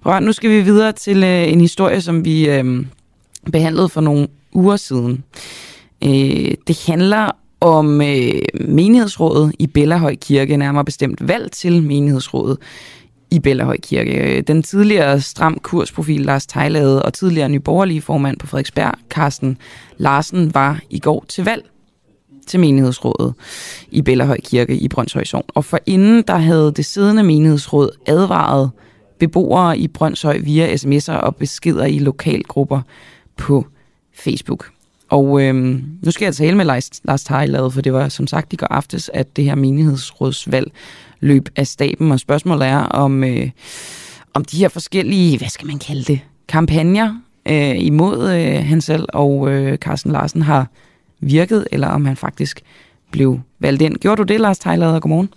Prøv, 0.00 0.20
nu 0.20 0.32
skal 0.32 0.50
vi 0.50 0.60
videre 0.60 0.92
til 0.92 1.22
øh, 1.22 1.52
en 1.52 1.60
historie, 1.60 2.00
som 2.00 2.24
vi 2.24 2.48
øh, 2.48 2.86
behandlede 3.52 3.88
for 3.88 4.00
nogle 4.00 4.28
uger 4.52 4.76
siden. 4.76 5.24
Øh, 6.04 6.54
det 6.66 6.84
handler 6.86 7.30
om 7.62 8.00
øh, 8.00 8.32
menighedsrådet 8.60 9.52
i 9.58 9.66
Bellahøj 9.66 10.16
Kirke, 10.20 10.56
nærmere 10.56 10.84
bestemt 10.84 11.28
valg 11.28 11.52
til 11.52 11.82
menighedsrådet 11.82 12.58
i 13.30 13.38
Bellahøj 13.38 13.76
Kirke. 13.82 14.36
Øh, 14.36 14.42
den 14.46 14.62
tidligere 14.62 15.20
stram 15.20 15.58
kursprofil 15.62 16.20
Lars 16.20 16.46
Tejlade 16.46 17.02
og 17.02 17.12
tidligere 17.12 17.48
nyborgerlige 17.48 18.02
formand 18.02 18.38
på 18.38 18.46
Frederiksberg, 18.46 18.94
Carsten 19.10 19.58
Larsen, 19.96 20.54
var 20.54 20.80
i 20.90 20.98
går 20.98 21.24
til 21.28 21.44
valg 21.44 21.64
til 22.46 22.60
menighedsrådet 22.60 23.34
i 23.90 24.02
Bellahøj 24.02 24.38
Kirke 24.44 24.76
i 24.76 24.88
Brøndshøj 24.88 25.24
Sogn. 25.24 25.44
Og 25.48 25.64
for 25.64 25.78
inden 25.86 26.24
der 26.26 26.36
havde 26.36 26.72
det 26.76 26.84
siddende 26.84 27.22
menighedsråd 27.22 27.90
advaret 28.06 28.70
beboere 29.18 29.78
i 29.78 29.88
Brøndshøj 29.88 30.38
via 30.38 30.74
sms'er 30.74 31.12
og 31.12 31.36
beskeder 31.36 31.84
i 31.84 31.98
lokalgrupper 31.98 32.80
på 33.36 33.66
Facebook. 34.14 34.71
Og 35.12 35.42
øhm, 35.42 35.84
nu 36.02 36.10
skal 36.10 36.26
jeg 36.26 36.34
tale 36.34 36.56
med 36.56 36.64
Lars, 36.64 36.90
Lars 37.04 37.24
Tejlade, 37.24 37.70
for 37.70 37.80
det 37.80 37.92
var 37.92 38.08
som 38.08 38.26
sagt 38.26 38.52
i 38.52 38.56
går 38.56 38.66
aftes, 38.66 39.10
at 39.14 39.36
det 39.36 39.44
her 39.44 39.54
menighedsrådsvalg 39.54 40.72
løb 41.20 41.48
af 41.56 41.66
staben. 41.66 42.12
Og 42.12 42.20
spørgsmålet 42.20 42.68
er, 42.68 42.78
om, 42.78 43.24
øh, 43.24 43.50
om 44.34 44.44
de 44.44 44.56
her 44.56 44.68
forskellige, 44.68 45.38
hvad 45.38 45.48
skal 45.48 45.66
man 45.66 45.78
kalde 45.78 46.02
det, 46.02 46.20
kampagner 46.48 47.20
øh, 47.48 47.84
imod 47.84 48.30
øh, 48.30 48.64
han 48.64 48.80
selv 48.80 49.06
og 49.12 49.50
øh, 49.50 49.78
Carsten 49.78 50.12
Larsen 50.12 50.42
har 50.42 50.66
virket, 51.20 51.66
eller 51.72 51.88
om 51.88 52.04
han 52.04 52.16
faktisk 52.16 52.62
blev 53.10 53.40
valgt 53.58 53.82
ind. 53.82 53.96
Gjorde 53.96 54.16
du 54.16 54.32
det, 54.32 54.40
Lars 54.40 54.58
Tejlade? 54.58 55.00
Godmorgen. 55.00 55.30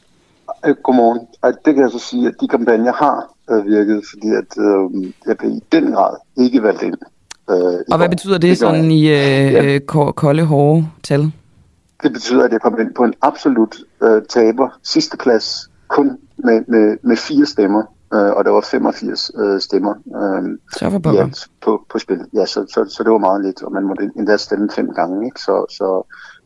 Øh, 0.65 0.75
godmorgen. 0.83 1.19
Det 1.65 1.73
kan 1.73 1.83
jeg 1.83 1.91
så 1.91 1.99
sige, 1.99 2.27
at 2.27 2.33
de 2.41 2.47
kampagner 2.47 2.93
har 2.93 3.33
øh, 3.51 3.65
virket, 3.65 4.03
fordi 4.09 4.27
at, 4.27 4.51
øh, 4.57 5.13
jeg 5.27 5.37
blev 5.37 5.51
i 5.51 5.63
den 5.71 5.91
grad 5.91 6.15
ikke 6.37 6.63
valgt 6.63 6.83
ind. 6.83 6.95
Øh, 7.49 7.79
og 7.91 7.97
hvad 7.97 8.09
betyder 8.09 8.37
det, 8.37 8.49
det 8.49 8.57
sådan 8.57 8.91
i 8.91 9.01
øh, 9.01 9.53
ja. 9.53 9.75
Øh, 9.75 9.81
kolde, 10.15 10.45
hårde 10.45 10.87
tal? 11.03 11.31
Det 12.03 12.13
betyder, 12.13 12.43
at 12.43 12.51
jeg 12.51 12.61
kom 12.61 12.79
ind 12.79 12.93
på 12.93 13.03
en 13.03 13.13
absolut 13.21 13.75
øh, 14.03 14.21
taber 14.29 14.69
sidste 14.83 15.17
plads, 15.17 15.69
kun 15.87 16.17
med, 16.37 16.61
med, 16.67 16.97
med 17.03 17.17
fire 17.17 17.45
stemmer, 17.45 17.83
øh, 18.13 18.31
og 18.31 18.45
der 18.45 18.51
var 18.51 18.61
85 18.61 19.31
øh, 19.37 19.61
stemmer 19.61 19.93
øh, 19.93 20.57
Så 20.77 20.89
for 20.89 21.13
ja, 21.13 21.29
på, 21.61 21.85
på 21.89 21.99
spil. 21.99 22.19
Ja, 22.33 22.45
så, 22.45 22.65
så, 22.73 22.85
så 22.89 23.03
det 23.03 23.11
var 23.11 23.17
meget 23.17 23.45
lidt, 23.45 23.63
og 23.63 23.71
man 23.71 23.83
måtte 23.83 24.11
endda 24.17 24.37
stemme 24.37 24.69
fem 24.75 24.89
gange, 24.93 25.25
ikke? 25.25 25.39
Så, 25.39 25.65
så 25.69 26.03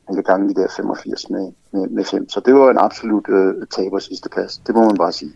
man 0.07 0.15
kan 0.15 0.23
gange 0.23 0.49
de 0.49 0.61
der 0.61 0.67
85 0.75 1.29
med, 1.29 1.51
med, 1.73 1.87
med 1.87 2.03
fem. 2.03 2.29
Så 2.29 2.39
det 2.45 2.53
var 2.55 2.71
en 2.71 2.77
absolut 2.77 3.25
øh, 3.29 3.53
taber 3.75 3.99
sidste 3.99 4.29
plads, 4.29 4.57
det 4.57 4.75
må 4.75 4.81
man 4.81 4.97
bare 4.97 5.11
sige. 5.11 5.31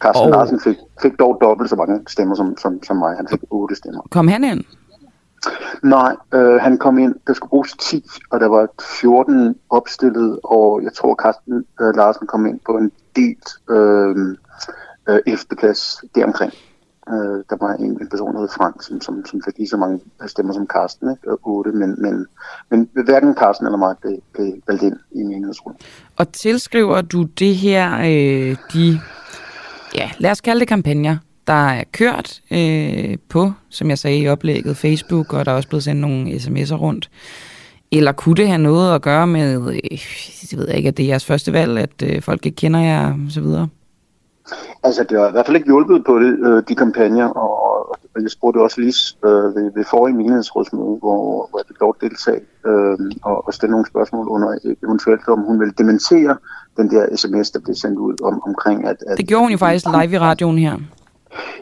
Carsten 0.00 0.26
Og-. 0.26 0.30
Larsen 0.30 0.60
fik, 0.60 0.76
fik 1.02 1.18
dog 1.18 1.38
dobbelt 1.40 1.70
så 1.70 1.76
mange 1.76 2.00
stemmer 2.08 2.34
som, 2.34 2.56
som, 2.58 2.82
som 2.82 2.96
mig. 2.96 3.16
Han 3.16 3.26
fik 3.30 3.40
otte 3.50 3.74
stemmer. 3.76 4.02
Kom 4.10 4.28
han 4.28 4.44
ind? 4.44 4.64
Nej, 5.82 6.16
øh, 6.34 6.54
han 6.54 6.78
kom 6.78 6.98
ind, 6.98 7.14
der 7.26 7.32
skulle 7.32 7.50
bruges 7.50 7.72
10, 7.72 8.04
og 8.30 8.40
der 8.40 8.46
var 8.46 8.68
14 9.00 9.54
opstillet, 9.70 10.40
og 10.44 10.82
jeg 10.82 10.92
tror, 10.92 11.14
Carsten 11.14 11.64
øh, 11.80 11.96
Larsen 11.96 12.26
kom 12.26 12.46
ind 12.46 12.60
på 12.66 12.72
en 12.72 12.92
delt 13.16 13.48
øh, 13.70 14.36
øh, 15.08 15.20
efterplads 15.26 16.04
deromkring. 16.14 16.52
Øh, 17.08 17.44
der 17.50 17.56
var 17.60 17.72
en, 17.74 17.90
en 18.00 18.08
person, 18.08 18.34
der 18.34 18.40
hed 18.40 18.48
Frank, 18.48 18.82
som, 18.82 19.00
som, 19.00 19.24
som 19.26 19.42
fik 19.44 19.58
lige 19.58 19.68
så 19.68 19.76
mange 19.76 20.00
øh, 20.22 20.28
stemmer 20.28 20.52
som 20.54 20.66
Carsten, 20.66 21.10
ikke? 21.10 21.30
Øh, 21.30 21.36
8, 21.42 21.72
men, 21.72 22.02
men, 22.02 22.26
men 22.70 22.88
hverken 23.04 23.34
Carsten 23.34 23.66
eller 23.66 23.78
mig 23.78 23.94
blev, 24.00 24.18
blev 24.32 24.52
valgt 24.66 24.82
ind 24.82 24.96
i 25.12 25.22
menighedsrådet. 25.22 25.78
Og 26.16 26.32
tilskriver 26.32 27.00
du 27.00 27.22
det 27.22 27.56
her, 27.56 27.98
øh, 27.98 28.56
de, 28.72 29.00
ja, 29.94 30.10
lad 30.18 30.30
os 30.30 30.40
kalde 30.40 30.60
det 30.60 30.68
kampagner, 30.68 31.16
der 31.48 31.68
er 31.68 31.84
kørt 31.92 32.40
øh, 32.50 33.16
på, 33.28 33.52
som 33.68 33.90
jeg 33.90 33.98
sagde 33.98 34.18
i 34.18 34.28
oplægget, 34.28 34.76
Facebook, 34.76 35.32
og 35.32 35.46
der 35.46 35.52
er 35.52 35.56
også 35.56 35.68
blevet 35.68 35.84
sendt 35.84 36.00
nogle 36.00 36.30
sms'er 36.30 36.74
rundt. 36.74 37.10
Eller 37.92 38.12
kunne 38.12 38.34
det 38.34 38.48
have 38.48 38.58
noget 38.58 38.94
at 38.94 39.02
gøre 39.02 39.26
med, 39.26 39.72
øh, 39.74 39.98
det 40.50 40.58
ved 40.58 40.66
jeg 40.68 40.76
ikke, 40.76 40.88
at 40.88 40.96
det 40.96 41.02
er 41.02 41.08
jeres 41.08 41.24
første 41.24 41.52
valg, 41.52 41.78
at 41.78 42.02
øh, 42.04 42.22
folk 42.22 42.46
ikke 42.46 42.56
kender 42.56 42.80
jer, 42.80 43.12
og 43.12 43.30
så 43.30 43.40
videre? 43.40 43.68
Altså, 44.82 45.04
det 45.04 45.18
har 45.18 45.28
i 45.28 45.30
hvert 45.30 45.46
fald 45.46 45.56
ikke 45.56 45.68
hjulpet 45.68 46.04
på 46.06 46.18
det, 46.18 46.38
øh, 46.46 46.62
de 46.68 46.74
kampagner, 46.74 47.28
og, 47.28 47.88
og 47.90 48.22
jeg 48.22 48.30
spurgte 48.30 48.58
også 48.58 48.80
lige 48.80 48.94
øh, 49.24 49.54
ved, 49.54 49.72
ved 49.74 49.84
forrige 49.90 50.16
menighedsrådsmøde, 50.16 50.96
hvor, 51.02 51.48
hvor 51.50 51.58
jeg 51.58 51.64
fik 51.68 51.80
lov 51.80 51.94
at 51.96 52.10
deltage 52.10 52.40
øh, 52.66 52.98
og, 53.22 53.46
og 53.46 53.54
stille 53.54 53.70
nogle 53.70 53.86
spørgsmål 53.86 54.28
under 54.28 54.58
øh, 54.64 54.76
eventuelt, 54.84 55.28
om 55.28 55.40
hun 55.40 55.60
ville 55.60 55.74
dementere 55.78 56.36
den 56.76 56.90
der 56.90 57.16
sms, 57.16 57.50
der 57.50 57.60
blev 57.60 57.74
sendt 57.74 57.98
ud 57.98 58.14
om, 58.22 58.42
omkring, 58.46 58.84
at... 58.84 58.96
at 59.06 59.18
Det 59.18 59.28
gjorde 59.28 59.44
hun 59.44 59.52
jo 59.52 59.58
faktisk 59.58 59.86
live 59.86 60.12
i 60.12 60.18
radioen 60.18 60.58
her. 60.58 60.76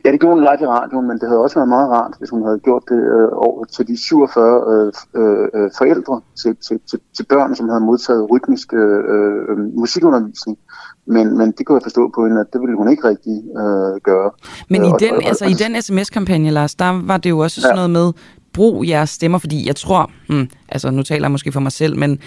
Ja, 0.04 0.12
det 0.12 0.20
gjorde 0.20 0.34
hun 0.36 0.42
live 0.48 0.62
i 0.62 0.66
radioen, 0.66 1.06
men 1.08 1.18
det 1.20 1.28
havde 1.28 1.40
også 1.40 1.56
været 1.58 1.68
meget 1.68 1.88
rart, 1.90 2.12
hvis 2.18 2.30
hun 2.30 2.42
havde 2.44 2.58
gjort 2.58 2.82
det 2.88 3.00
øh, 3.16 3.28
over 3.32 3.64
til 3.64 3.88
de 3.88 3.96
47 3.96 4.64
øh, 4.72 4.92
øh, 5.20 5.48
øh, 5.54 5.70
forældre 5.78 6.20
til, 6.42 6.56
til, 6.68 6.76
til, 6.90 6.98
til 7.16 7.24
børn, 7.32 7.54
som 7.54 7.68
havde 7.68 7.80
modtaget 7.80 8.30
rytmisk 8.30 8.72
øh, 8.72 8.98
øh, 9.14 9.58
musikundervisning. 9.58 10.58
Men, 11.06 11.38
men 11.38 11.50
det 11.58 11.66
kunne 11.66 11.76
jeg 11.76 11.82
forstå 11.82 12.10
på 12.14 12.26
hende, 12.26 12.40
at 12.40 12.46
det 12.52 12.60
ville 12.60 12.76
hun 12.76 12.88
ikke 12.90 13.08
rigtig 13.08 13.36
øh, 13.62 14.00
gøre. 14.08 14.30
Men 14.70 14.80
Øh, 14.82 14.88
i 14.88 14.90
og- 14.92 15.00
den, 15.00 15.14
og- 15.14 15.24
altså, 15.24 15.44
i 15.44 15.52
den 15.52 15.82
sms-kampagne, 15.82 16.50
Lars, 16.50 16.74
der 16.74 17.00
var 17.06 17.16
det 17.16 17.30
jo 17.30 17.38
også 17.38 17.60
sådan 17.60 17.76
noget 17.76 17.90
med, 17.90 18.12
brug 18.54 18.88
jeres 18.88 19.10
stemmer, 19.10 19.38
fordi 19.38 19.66
jeg 19.66 19.76
tror, 19.76 20.10
hmm, 20.28 20.48
altså 20.68 20.90
nu 20.90 21.02
taler 21.02 21.24
jeg 21.24 21.30
måske 21.30 21.52
for 21.52 21.60
mig 21.60 21.72
selv, 21.72 21.98
men 21.98 22.18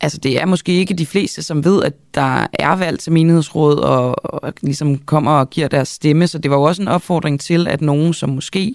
altså 0.00 0.18
det 0.18 0.40
er 0.40 0.46
måske 0.46 0.72
ikke 0.72 0.94
de 0.94 1.06
fleste, 1.06 1.42
som 1.42 1.64
ved, 1.64 1.82
at 1.82 1.94
der 2.14 2.46
er 2.52 2.76
valg 2.76 2.98
til 2.98 3.12
menighedsråd, 3.12 3.76
og, 3.76 4.24
og 4.24 4.52
ligesom 4.60 4.98
kommer 4.98 5.30
og 5.30 5.50
giver 5.50 5.68
deres 5.68 5.88
stemme, 5.88 6.26
så 6.26 6.38
det 6.38 6.50
var 6.50 6.56
jo 6.56 6.62
også 6.62 6.82
en 6.82 6.88
opfordring 6.88 7.40
til, 7.40 7.68
at 7.68 7.80
nogen, 7.80 8.14
som 8.14 8.28
måske 8.28 8.74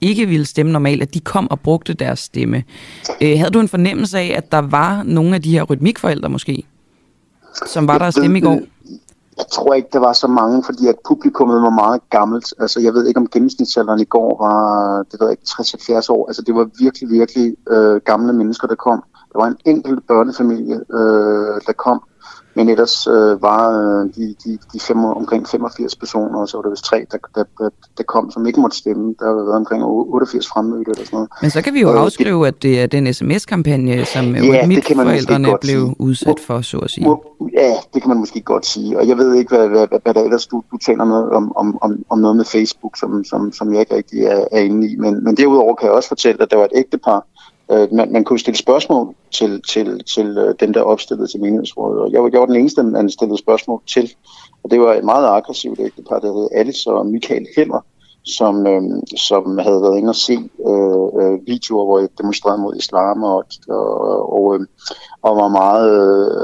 ikke 0.00 0.26
ville 0.26 0.46
stemme 0.46 0.72
normalt, 0.72 1.02
at 1.02 1.14
de 1.14 1.20
kom 1.20 1.50
og 1.50 1.60
brugte 1.60 1.94
deres 1.94 2.18
stemme. 2.18 2.64
Øh, 3.22 3.38
havde 3.38 3.50
du 3.50 3.60
en 3.60 3.68
fornemmelse 3.68 4.18
af, 4.18 4.34
at 4.36 4.52
der 4.52 4.58
var 4.58 5.02
nogle 5.02 5.34
af 5.34 5.42
de 5.42 5.50
her 5.50 5.62
rytmikforældre 5.62 6.28
måske, 6.28 6.66
som 7.66 7.88
var 7.88 7.98
der 7.98 8.04
at 8.04 8.14
stemme 8.14 8.38
i 8.38 8.40
går? 8.40 8.60
Jeg 9.38 9.46
tror 9.52 9.74
ikke, 9.74 9.88
der 9.92 9.98
var 9.98 10.12
så 10.12 10.26
mange, 10.26 10.64
fordi 10.64 10.86
at 10.86 10.94
publikummet 11.08 11.62
var 11.62 11.70
meget 11.70 12.00
gammelt. 12.10 12.54
Altså, 12.60 12.80
jeg 12.80 12.94
ved 12.94 13.06
ikke, 13.06 13.20
om 13.20 13.28
gennemsnitsalderen 13.28 14.00
i 14.00 14.04
går 14.04 14.44
var, 14.44 14.58
det 15.10 15.20
ved 15.20 15.26
jeg 15.28 15.32
ikke, 15.32 16.02
60-70 16.02 16.12
år. 16.12 16.26
Altså, 16.26 16.42
det 16.42 16.54
var 16.54 16.68
virkelig, 16.78 17.10
virkelig 17.10 17.56
øh, 17.70 18.00
gamle 18.04 18.32
mennesker, 18.32 18.66
der 18.68 18.74
kom. 18.74 19.02
Der 19.32 19.38
var 19.38 19.46
en 19.46 19.56
enkelt 19.64 20.06
børnefamilie, 20.08 20.74
øh, 20.74 21.60
der 21.66 21.72
kom. 21.76 22.02
Men 22.54 22.68
ellers 22.68 23.06
øh, 23.06 23.42
var 23.42 23.62
øh, 23.70 24.06
de, 24.16 24.34
de, 24.44 24.58
de 24.72 24.80
fem, 24.80 25.04
omkring 25.04 25.48
85 25.48 25.96
personer, 25.96 26.38
og 26.40 26.48
så 26.48 26.56
var 26.56 26.62
der 26.62 26.70
vist 26.70 26.84
tre, 26.84 27.06
der, 27.12 27.18
der, 27.34 27.44
der, 27.58 27.68
der 27.98 28.02
kom, 28.02 28.30
som 28.30 28.46
ikke 28.46 28.60
måtte 28.60 28.76
stemme. 28.76 29.14
Der 29.18 29.26
har 29.26 29.34
været 29.34 29.56
omkring 29.56 29.84
88 29.84 30.46
fremmødte 30.48 30.90
eller 30.90 31.04
sådan 31.04 31.16
noget. 31.16 31.28
Men 31.42 31.50
så 31.50 31.62
kan 31.62 31.74
vi 31.74 31.80
jo 31.80 31.88
Øh, 31.88 31.94
det- 31.94 32.00
afskrive, 32.00 32.46
at 32.48 32.62
det 32.62 32.80
er 32.82 32.86
den 32.86 33.14
sms-kampagne, 33.14 34.04
som 34.04 34.24
Ja, 34.34 34.44
ja, 34.44 34.60
det 34.60 34.68
måske 34.68 34.94
forældrene 34.94 35.48
blev 35.60 35.80
sige. 35.80 35.94
udsat 36.00 36.40
for, 36.46 36.60
så 36.60 36.78
at 36.78 36.90
sige. 36.90 37.16
Ja, 37.52 37.74
det 37.94 38.02
kan 38.02 38.08
man 38.08 38.18
måske 38.18 38.40
godt 38.40 38.66
sige. 38.66 38.98
Og 38.98 39.08
jeg 39.08 39.18
ved 39.18 39.34
ikke, 39.34 39.56
hvad, 39.56 39.68
hvad, 39.68 39.86
hvad, 40.04 40.14
der 40.14 40.22
ellers 40.22 40.46
du, 40.46 40.62
du 40.72 40.76
taler 40.86 41.04
noget 41.04 41.30
om, 41.30 41.52
om, 41.56 41.78
om, 41.82 42.02
om 42.10 42.18
noget 42.18 42.36
med 42.36 42.44
Facebook, 42.44 42.96
som, 42.96 43.24
som, 43.24 43.52
som 43.52 43.72
jeg 43.72 43.80
ikke 43.80 43.96
rigtig 43.96 44.22
er, 44.22 44.44
er 44.52 44.60
inde 44.60 44.90
i. 44.90 44.96
Men, 44.96 45.24
men 45.24 45.36
derudover 45.36 45.74
kan 45.74 45.86
jeg 45.86 45.94
også 45.94 46.08
fortælle, 46.08 46.42
at 46.42 46.50
der 46.50 46.56
var 46.56 46.64
et 46.64 46.72
ægtepar. 46.74 47.26
Øh, 47.72 47.92
man, 47.92 48.12
man 48.12 48.24
kunne 48.24 48.38
stille 48.38 48.58
spørgsmål 48.58 49.14
til, 49.32 49.62
til, 49.62 50.04
til 50.04 50.38
øh, 50.38 50.54
dem, 50.60 50.72
der 50.72 50.82
opstillede 50.82 51.28
til 51.28 51.40
menighedsrådet. 51.40 52.00
Og 52.00 52.12
jeg 52.12 52.22
var, 52.22 52.28
jeg 52.32 52.40
var 52.40 52.46
den 52.46 52.56
eneste, 52.56 52.82
man 52.82 53.10
stillede 53.10 53.38
spørgsmål 53.38 53.80
til. 53.86 54.14
Og 54.64 54.70
det 54.70 54.80
var 54.80 54.94
et 54.94 55.04
meget 55.04 55.26
aggressivt 55.26 55.80
ægtepar, 55.80 56.18
der 56.18 56.32
hed 56.32 56.48
Alice 56.52 56.90
og 56.90 57.06
Michael 57.06 57.46
Heller, 57.56 57.84
som, 58.24 58.66
øh, 58.66 58.82
som 59.16 59.58
havde 59.58 59.82
været 59.82 59.98
inde 59.98 60.10
og 60.10 60.16
se 60.16 60.32
øh, 60.68 61.22
øh, 61.22 61.46
videoer, 61.46 61.84
hvor 61.84 61.98
jeg 61.98 62.08
demonstrerede 62.18 62.62
mod 62.62 62.76
islam 62.76 63.22
og, 63.22 63.44
og, 63.68 64.32
og, 64.32 64.54
øh, 64.54 64.66
og 65.22 65.36
var 65.36 65.48
meget, 65.48 65.90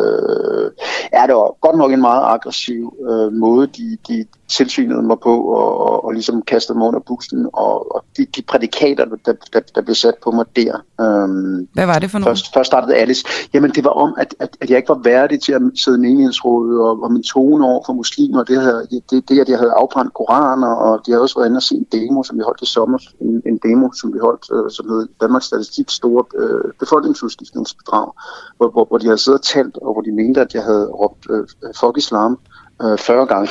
øh, 0.03 0.71
ja, 1.13 1.27
det 1.27 1.35
var 1.35 1.57
godt 1.61 1.77
nok 1.77 1.93
en 1.93 2.01
meget 2.01 2.23
aggressiv 2.25 2.97
øh, 3.11 3.33
måde, 3.33 3.67
de, 3.67 3.99
de 4.09 4.25
tilsynede 4.57 5.03
mig 5.03 5.19
på 5.23 5.35
og, 5.45 5.81
og, 5.81 6.05
og 6.05 6.13
ligesom 6.13 6.43
kastede 6.43 6.79
mig 6.79 6.89
under 6.89 7.01
bussen, 7.01 7.49
og, 7.53 7.95
og 7.95 8.05
de, 8.17 8.27
de 8.37 8.43
prædikater, 8.43 9.05
der, 9.05 9.33
der, 9.53 9.61
der 9.75 9.83
blev 9.83 9.95
sat 9.95 10.15
på 10.25 10.31
mig 10.31 10.47
der. 10.57 10.75
Øh, 11.01 11.67
Hvad 11.73 11.87
var 11.87 11.99
det 11.99 12.11
for 12.11 12.19
noget? 12.19 12.31
Først, 12.31 12.55
først 12.55 12.67
startede 12.67 12.97
Alice. 12.97 13.25
Jamen, 13.55 13.71
det 13.71 13.85
var 13.85 13.91
om, 13.91 14.15
at, 14.19 14.35
at, 14.39 14.57
at 14.61 14.71
jeg 14.71 14.77
ikke 14.77 14.89
var 14.89 15.01
værdig 15.05 15.41
til 15.41 15.53
at 15.53 15.63
sidde 15.75 15.99
i 15.99 16.01
menighedsrådet, 16.01 16.81
og, 16.81 17.03
og 17.03 17.13
min 17.13 17.23
tone 17.23 17.67
over 17.67 17.83
for 17.87 17.93
muslimer, 17.93 18.43
det, 18.45 18.61
havde, 18.61 18.87
det, 18.91 19.11
det, 19.11 19.29
det, 19.29 19.41
at 19.41 19.49
jeg 19.49 19.59
havde 19.59 19.73
afbrændt 19.73 20.15
koraner, 20.15 20.73
og 20.87 21.01
de 21.07 21.11
havde 21.11 21.23
også 21.23 21.39
været 21.39 21.49
inde 21.49 21.59
og 21.59 21.63
se 21.63 21.75
en 21.75 21.87
demo, 21.93 22.23
som 22.23 22.39
vi 22.39 22.43
holdt 22.43 22.63
i 22.63 22.67
sommer, 22.67 22.99
en, 23.21 23.43
en 23.47 23.59
demo, 23.63 23.89
som 24.01 24.15
vi 24.15 24.19
holdt, 24.19 24.45
øh, 24.53 24.71
som 24.71 24.89
hed 24.89 25.09
Danmarks 25.21 25.47
Statistik 25.47 25.91
store 25.91 26.25
øh, 26.41 26.73
befolkningsudskiftningsbedrag, 26.81 28.13
hvor, 28.57 28.69
hvor, 28.69 28.85
hvor 28.85 28.99
de 28.99 29.07
havde 29.07 29.19
siddet 29.19 29.41
og 29.41 29.47
talt, 29.47 29.77
og 29.77 29.93
hvor 29.93 30.03
de 30.03 30.13
mente, 30.13 30.41
at 30.41 30.55
jeg 30.55 30.63
havde 30.63 30.87
råbt 30.87 31.27
øh, 31.31 31.45
fuck 31.81 31.97
islam 31.97 32.33
øh, 32.33 32.54
40 32.99 33.27
gange. 33.27 33.49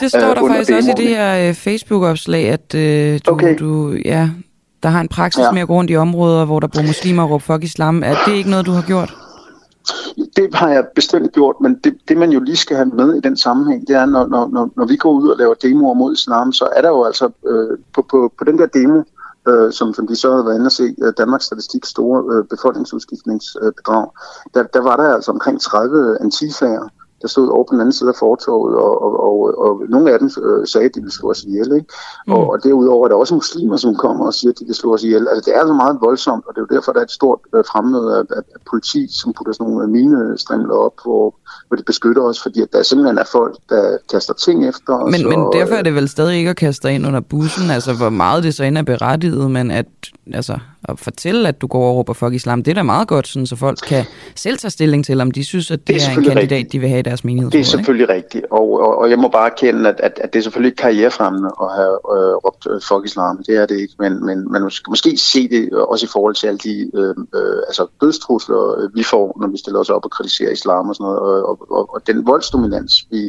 Det 0.00 0.10
står 0.10 0.18
øh, 0.20 0.36
der 0.36 0.42
under 0.42 0.54
faktisk 0.54 0.72
også 0.72 0.90
i 0.90 0.94
det 0.96 1.08
her 1.08 1.48
øh, 1.48 1.54
Facebook-opslag, 1.54 2.48
at 2.48 2.74
øh, 2.74 3.20
du, 3.26 3.30
Okay. 3.32 3.58
du, 3.58 3.92
ja, 4.04 4.30
der 4.82 4.88
har 4.88 5.00
en 5.00 5.08
praksis 5.08 5.42
Ja. 5.42 5.52
med 5.52 5.60
at 5.62 5.68
gå 5.68 5.74
rundt 5.74 5.90
i 5.90 5.96
områder, 5.96 6.44
hvor 6.44 6.60
der 6.60 6.66
bor 6.66 6.82
muslimer 6.82 7.22
og 7.22 7.30
råber 7.30 7.38
fuck 7.38 7.64
islam. 7.64 8.02
Er 8.02 8.14
det 8.26 8.32
ikke 8.34 8.50
noget, 8.50 8.66
du 8.66 8.70
har 8.72 8.82
gjort? 8.82 9.14
Det 10.36 10.54
har 10.54 10.68
jeg 10.68 10.84
bestemt 10.94 11.32
gjort, 11.32 11.56
men 11.60 11.78
det, 11.84 11.94
det 12.08 12.16
man 12.16 12.30
jo 12.30 12.40
lige 12.40 12.56
skal 12.56 12.76
have 12.76 12.88
med 12.88 13.14
i 13.14 13.20
den 13.20 13.36
sammenhæng, 13.36 13.88
det 13.88 13.96
er, 13.96 14.06
når, 14.06 14.26
når, 14.26 14.48
når, 14.52 14.70
når 14.76 14.86
vi 14.86 14.96
går 14.96 15.12
ud 15.12 15.28
og 15.28 15.38
laver 15.38 15.54
demoer 15.54 15.94
mod 15.94 16.12
islam, 16.12 16.52
så 16.52 16.68
er 16.76 16.82
der 16.82 16.88
jo 16.88 17.04
altså 17.04 17.30
øh, 17.46 17.78
på, 17.94 18.06
på, 18.10 18.32
på 18.38 18.44
den 18.44 18.58
der 18.58 18.66
demo, 18.66 19.02
øh, 19.48 19.72
som, 19.72 19.94
som 19.94 20.06
de 20.06 20.16
så 20.16 20.30
havde 20.30 20.44
været 20.44 20.54
inde 20.56 20.66
at 20.66 20.72
se, 20.72 20.94
øh, 21.04 21.12
Danmarks 21.18 21.44
Statistiks 21.44 21.88
store 21.88 22.24
øh, 22.32 22.44
befolkningsudskiftningsbedrag, 22.50 24.06
der, 24.54 24.62
der 24.62 24.80
var 24.80 24.96
der 24.96 25.14
altså 25.14 25.30
omkring 25.30 25.60
30 25.60 26.18
antifager, 26.20 26.88
der 27.24 27.28
stod 27.28 27.48
over 27.56 27.64
på 27.64 27.72
den 27.74 27.80
anden 27.80 27.96
side 27.98 28.08
af 28.14 28.18
fortorvet, 28.24 28.74
og, 28.86 28.94
og, 29.04 29.12
og, 29.28 29.34
og 29.64 29.70
nogle 29.94 30.12
af 30.12 30.18
dem 30.18 30.30
øh, 30.46 30.66
sagde, 30.72 30.86
at 30.88 30.94
de 30.94 31.00
ville 31.00 31.16
slå 31.18 31.30
os 31.30 31.42
ihjel. 31.48 31.68
Ikke? 31.78 31.88
Mm. 32.26 32.32
Og, 32.32 32.42
og 32.52 32.56
derudover 32.64 33.04
er 33.04 33.08
der 33.08 33.16
også 33.16 33.34
muslimer, 33.34 33.76
som 33.76 33.94
kommer 34.04 34.26
og 34.26 34.34
siger, 34.34 34.50
at 34.52 34.58
de 34.58 34.64
vil 34.64 34.74
slå 34.74 34.94
os 34.94 35.02
ihjel. 35.02 35.24
Altså, 35.30 35.42
det 35.46 35.56
er 35.56 35.60
altså 35.60 35.74
meget 35.74 35.96
voldsomt, 36.06 36.44
og 36.46 36.50
det 36.54 36.60
er 36.60 36.66
jo 36.68 36.74
derfor, 36.76 36.92
der 36.92 37.00
er 37.00 37.04
et 37.04 37.16
stort 37.20 37.40
øh, 37.54 37.64
fremmøde 37.70 38.08
af, 38.18 38.22
af, 38.36 38.42
af 38.56 38.60
politi, 38.70 39.02
som 39.20 39.32
putter 39.36 39.52
sådan 39.52 39.66
nogle 39.66 39.88
minestrimler 39.96 40.76
op, 40.86 40.96
hvor, 41.04 41.34
hvor 41.68 41.76
de 41.76 41.82
beskytter 41.82 42.22
os, 42.22 42.42
fordi 42.42 42.58
at 42.66 42.68
der 42.72 42.82
simpelthen 42.82 43.18
er 43.18 43.28
folk, 43.32 43.54
der 43.68 43.96
kaster 44.12 44.34
ting 44.34 44.68
efter 44.68 44.92
os. 45.02 45.10
Men, 45.12 45.28
men 45.28 45.40
og, 45.40 45.52
derfor 45.56 45.74
er 45.74 45.82
det 45.82 45.94
vel 45.94 46.08
stadig 46.08 46.36
ikke 46.38 46.50
at 46.50 46.56
kaste 46.56 46.94
ind 46.94 47.06
under 47.06 47.20
bussen, 47.20 47.70
altså 47.70 47.92
hvor 47.92 48.10
meget 48.10 48.44
det 48.44 48.54
så 48.54 48.64
end 48.64 48.78
er 48.78 48.82
berettiget, 48.82 49.50
men 49.50 49.70
at, 49.70 49.86
altså, 50.32 50.58
at 50.88 50.98
fortælle, 50.98 51.48
at 51.48 51.60
du 51.60 51.66
går 51.66 51.88
og 51.90 51.96
råber 51.96 52.12
fuck 52.12 52.34
islam, 52.34 52.62
det 52.62 52.70
er 52.70 52.74
da 52.74 52.82
meget 52.82 53.08
godt, 53.08 53.28
sådan, 53.28 53.46
så 53.46 53.56
folk 53.56 53.78
kan 53.86 54.04
selv 54.36 54.58
tage 54.58 54.70
stilling 54.70 55.04
til, 55.04 55.20
om 55.20 55.30
de 55.30 55.44
synes, 55.44 55.70
at 55.70 55.78
det, 55.78 55.88
Det 55.88 56.02
er 56.02 56.06
er, 56.06 56.16
en 56.18 56.24
kandidat, 56.24 56.40
rigtigt. 56.42 56.72
de 56.72 56.78
vil 56.78 56.88
have 56.88 57.00
i 57.00 57.02
deres 57.14 57.24
menighed. 57.24 57.50
Det 57.50 57.60
er 57.60 57.64
selvfølgelig 57.64 58.08
rigtigt, 58.08 58.44
og, 58.50 58.66
og, 58.84 58.92
og 59.00 59.10
jeg 59.10 59.18
må 59.18 59.28
bare 59.28 59.48
erkende, 59.52 59.88
at, 59.92 59.98
at, 60.08 60.14
at 60.24 60.32
det 60.32 60.38
er 60.38 60.42
selvfølgelig 60.42 60.70
ikke 60.72 60.82
karrierefremmende 60.86 61.50
at 61.64 61.68
have 61.78 61.96
øh, 62.14 62.34
råbt 62.44 62.64
øh, 62.70 62.80
fuck 62.88 63.02
islam. 63.04 63.34
Det 63.46 63.54
er 63.62 63.66
det 63.66 63.76
ikke, 63.84 63.94
men, 63.98 64.12
men 64.26 64.36
man 64.52 64.70
skal 64.70 64.90
måske 64.90 65.10
se 65.32 65.48
det 65.48 65.62
øh, 65.72 65.82
også 65.92 66.06
i 66.06 66.12
forhold 66.12 66.34
til 66.34 66.46
alle 66.46 66.62
de 66.68 66.74
øh, 66.94 67.14
øh, 67.38 67.60
altså 67.68 67.82
dødstrusler, 68.00 68.62
øh, 68.78 68.86
vi 68.98 69.02
får, 69.12 69.24
når 69.40 69.48
vi 69.48 69.58
stiller 69.58 69.80
os 69.80 69.90
op 69.90 70.04
og 70.04 70.10
kritiserer 70.10 70.50
islam 70.50 70.88
og 70.88 70.94
sådan 70.94 71.04
noget, 71.04 71.20
og, 71.20 71.48
og, 71.48 71.56
og, 71.78 71.94
og 71.94 72.06
den 72.06 72.26
voldsdominans, 72.26 73.06
vi, 73.10 73.20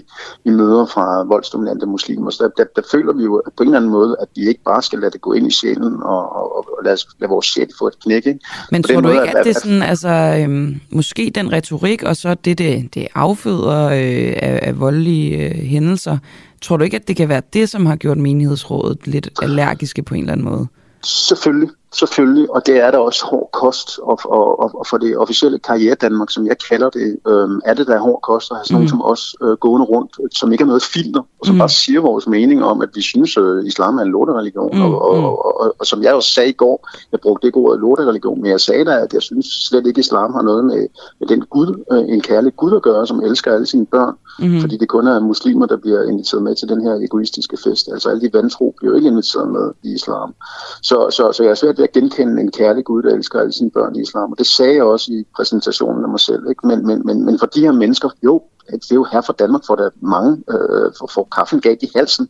vi 0.46 0.52
møder 0.62 0.86
fra 0.86 1.06
voldsdominante 1.34 1.86
muslimer, 1.86 2.30
så 2.30 2.40
der, 2.44 2.50
der, 2.64 2.70
der 2.76 2.88
føler 2.92 3.14
vi 3.14 3.24
jo 3.24 3.42
på 3.58 3.64
en 3.64 3.70
eller 3.70 3.80
anden 3.80 3.92
måde, 3.92 4.16
at 4.22 4.28
vi 4.36 4.48
ikke 4.48 4.64
bare 4.66 4.82
skal 4.82 5.00
lade 5.00 5.12
det 5.12 5.22
gå 5.22 5.34
ind 5.34 5.48
i 5.48 5.52
sjælen 5.52 5.94
og, 6.04 6.24
og, 6.36 6.48
og 6.58 6.84
lade, 6.86 6.98
lade 7.20 7.30
vores 7.30 7.46
shit, 7.46 7.70
få 7.80 7.88
et 7.88 8.00
knæk. 8.04 8.26
Ikke? 8.26 8.40
Men 8.72 8.84
tror 8.84 9.02
du 9.02 9.10
ikke, 9.10 9.22
at, 9.22 9.36
at 9.36 9.46
det 9.46 9.56
er 9.56 9.60
sådan, 9.60 9.84
altså, 9.84 10.10
øhm, 10.40 10.82
måske 10.90 11.32
den 11.36 11.52
retorik, 11.52 12.04
og 12.04 12.16
så 12.16 12.36
det, 12.46 12.58
det, 12.58 12.94
det 12.94 13.08
afføder 13.16 13.75
øh, 13.84 14.34
af, 14.38 14.60
af 14.62 14.80
voldelige 14.80 15.38
øh, 15.38 15.56
hændelser, 15.56 16.18
tror 16.62 16.78
du 16.78 16.84
ikke, 16.84 16.96
at 16.96 17.08
det 17.08 17.16
kan 17.16 17.30
være 17.30 17.42
det, 17.54 17.70
som 17.70 17.86
har 17.86 17.96
gjort 17.96 18.18
menighedsrådet 18.18 19.08
lidt 19.08 19.30
allergiske 19.42 20.04
på 20.04 20.16
en 20.16 20.22
eller 20.22 20.34
anden 20.34 20.46
måde? 20.46 20.68
Selvfølgelig, 21.04 21.70
selvfølgelig, 22.00 22.52
og 22.52 22.66
det 22.66 22.78
er 22.78 22.92
der 22.92 22.98
også 22.98 23.26
hård 23.26 23.50
kost, 23.54 24.00
og, 24.00 24.20
og, 24.26 24.60
og, 24.60 24.80
og 24.80 24.88
for 24.88 24.98
det 24.98 25.18
officielle 25.18 25.60
karriere 25.60 25.96
Danmark, 25.96 26.30
som 26.32 26.48
jeg 26.48 26.58
kalder 26.70 26.90
det, 26.90 27.18
øh, 27.28 27.50
er 27.66 27.74
det 27.74 27.88
der 27.88 28.00
hård 28.00 28.22
kost 28.22 28.52
at 28.52 28.58
have 28.58 28.66
sådan 28.66 28.82
mm. 28.82 28.88
som 28.88 29.02
os 29.02 29.36
øh, 29.44 29.52
gående 29.58 29.86
rundt, 29.86 30.36
som 30.36 30.52
ikke 30.52 30.62
er 30.62 30.66
noget 30.66 30.84
filter, 30.84 31.20
og 31.20 31.46
som 31.46 31.56
mm. 31.56 31.60
bare 31.60 31.70
siger 31.70 32.02
vores 32.02 32.28
mening 32.28 32.64
om, 32.64 32.82
at 32.82 32.90
vi 32.96 33.02
synes, 33.02 33.38
øh, 33.38 33.66
islam 33.66 33.98
er 33.98 34.02
en 34.02 34.12
lortereligion, 34.12 34.76
mm. 34.76 34.82
og, 34.82 35.02
og, 35.02 35.12
og, 35.12 35.46
og, 35.46 35.62
og, 35.62 35.76
og 35.80 35.86
som 35.86 36.04
jeg 36.04 36.14
også 36.14 36.32
sagde 36.32 36.50
i 36.50 36.54
går, 36.54 36.90
jeg 37.12 37.20
brugte 37.20 37.48
ikke 37.48 37.58
ordet 37.58 37.80
lortereligion, 37.80 38.42
men 38.42 38.52
jeg 38.52 38.62
sagde 38.62 38.86
da, 38.86 38.92
at 38.92 39.14
jeg 39.14 39.22
synes 39.22 39.46
slet 39.46 39.88
ikke, 39.88 40.00
islam 40.00 40.34
har 40.34 40.42
noget 40.42 40.66
med, 40.66 40.88
med 41.20 41.28
den 41.28 41.42
Gud, 41.42 41.84
øh, 41.92 42.16
en 42.16 42.22
kærlig 42.22 42.56
Gud 42.56 42.76
at 42.76 42.82
gøre, 42.82 43.08
som 43.08 43.24
elsker 43.24 43.54
alle 43.54 43.66
sine 43.66 43.86
børn, 43.86 44.16
mm. 44.40 44.62
fordi 44.62 44.78
det 44.78 44.90
kun 44.90 45.08
er 45.08 45.20
muslimer, 45.20 45.66
der 45.66 45.78
bliver 45.78 46.04
inviteret 46.04 46.44
med 46.44 46.56
til 46.56 46.70
den 46.70 46.82
her 46.82 46.94
egoistiske 46.94 47.58
fest. 47.64 47.90
Altså 47.92 48.10
alle 48.10 48.22
de 48.22 48.34
vantro 48.34 48.74
bliver 48.78 48.92
jo 48.92 48.98
ikke 48.98 49.08
inviteret 49.08 49.52
med 49.52 49.72
i 49.84 49.94
islam. 49.94 50.36
Så, 50.82 51.10
så, 51.10 51.32
så 51.32 51.44
jeg 51.44 51.50
er 51.50 51.56
svært 51.56 51.78
ved 51.78 51.85
at 51.86 51.92
genkende 51.92 52.42
en 52.42 52.52
kærlig 52.52 52.84
Gud, 52.86 53.04
der 53.04 53.16
elsker 53.16 53.40
alle 53.40 53.54
sine 53.54 53.72
børn 53.72 53.96
i 53.96 54.02
islam. 54.02 54.32
Og 54.32 54.38
det 54.38 54.48
sagde 54.48 54.76
jeg 54.76 54.84
også 54.84 55.12
i 55.12 55.26
præsentationen 55.36 56.04
af 56.04 56.10
mig 56.10 56.20
selv. 56.20 56.44
Ikke? 56.50 56.68
Men, 56.68 56.88
men, 56.88 57.02
men, 57.06 57.26
men 57.26 57.40
for 57.40 57.46
de 57.46 57.62
her 57.62 57.72
mennesker, 57.72 58.10
jo, 58.24 58.42
det 58.72 58.92
er 58.92 58.96
jo 58.96 59.08
her 59.12 59.22
for 59.22 59.34
Danmark, 59.34 59.62
for 59.68 59.76
der 59.76 59.90
mange 60.02 60.44
øh, 60.50 60.92
for, 61.00 61.08
for 61.14 61.28
kaffen 61.36 61.62
gav 61.62 61.76
i 61.82 61.92
halsen, 61.96 62.30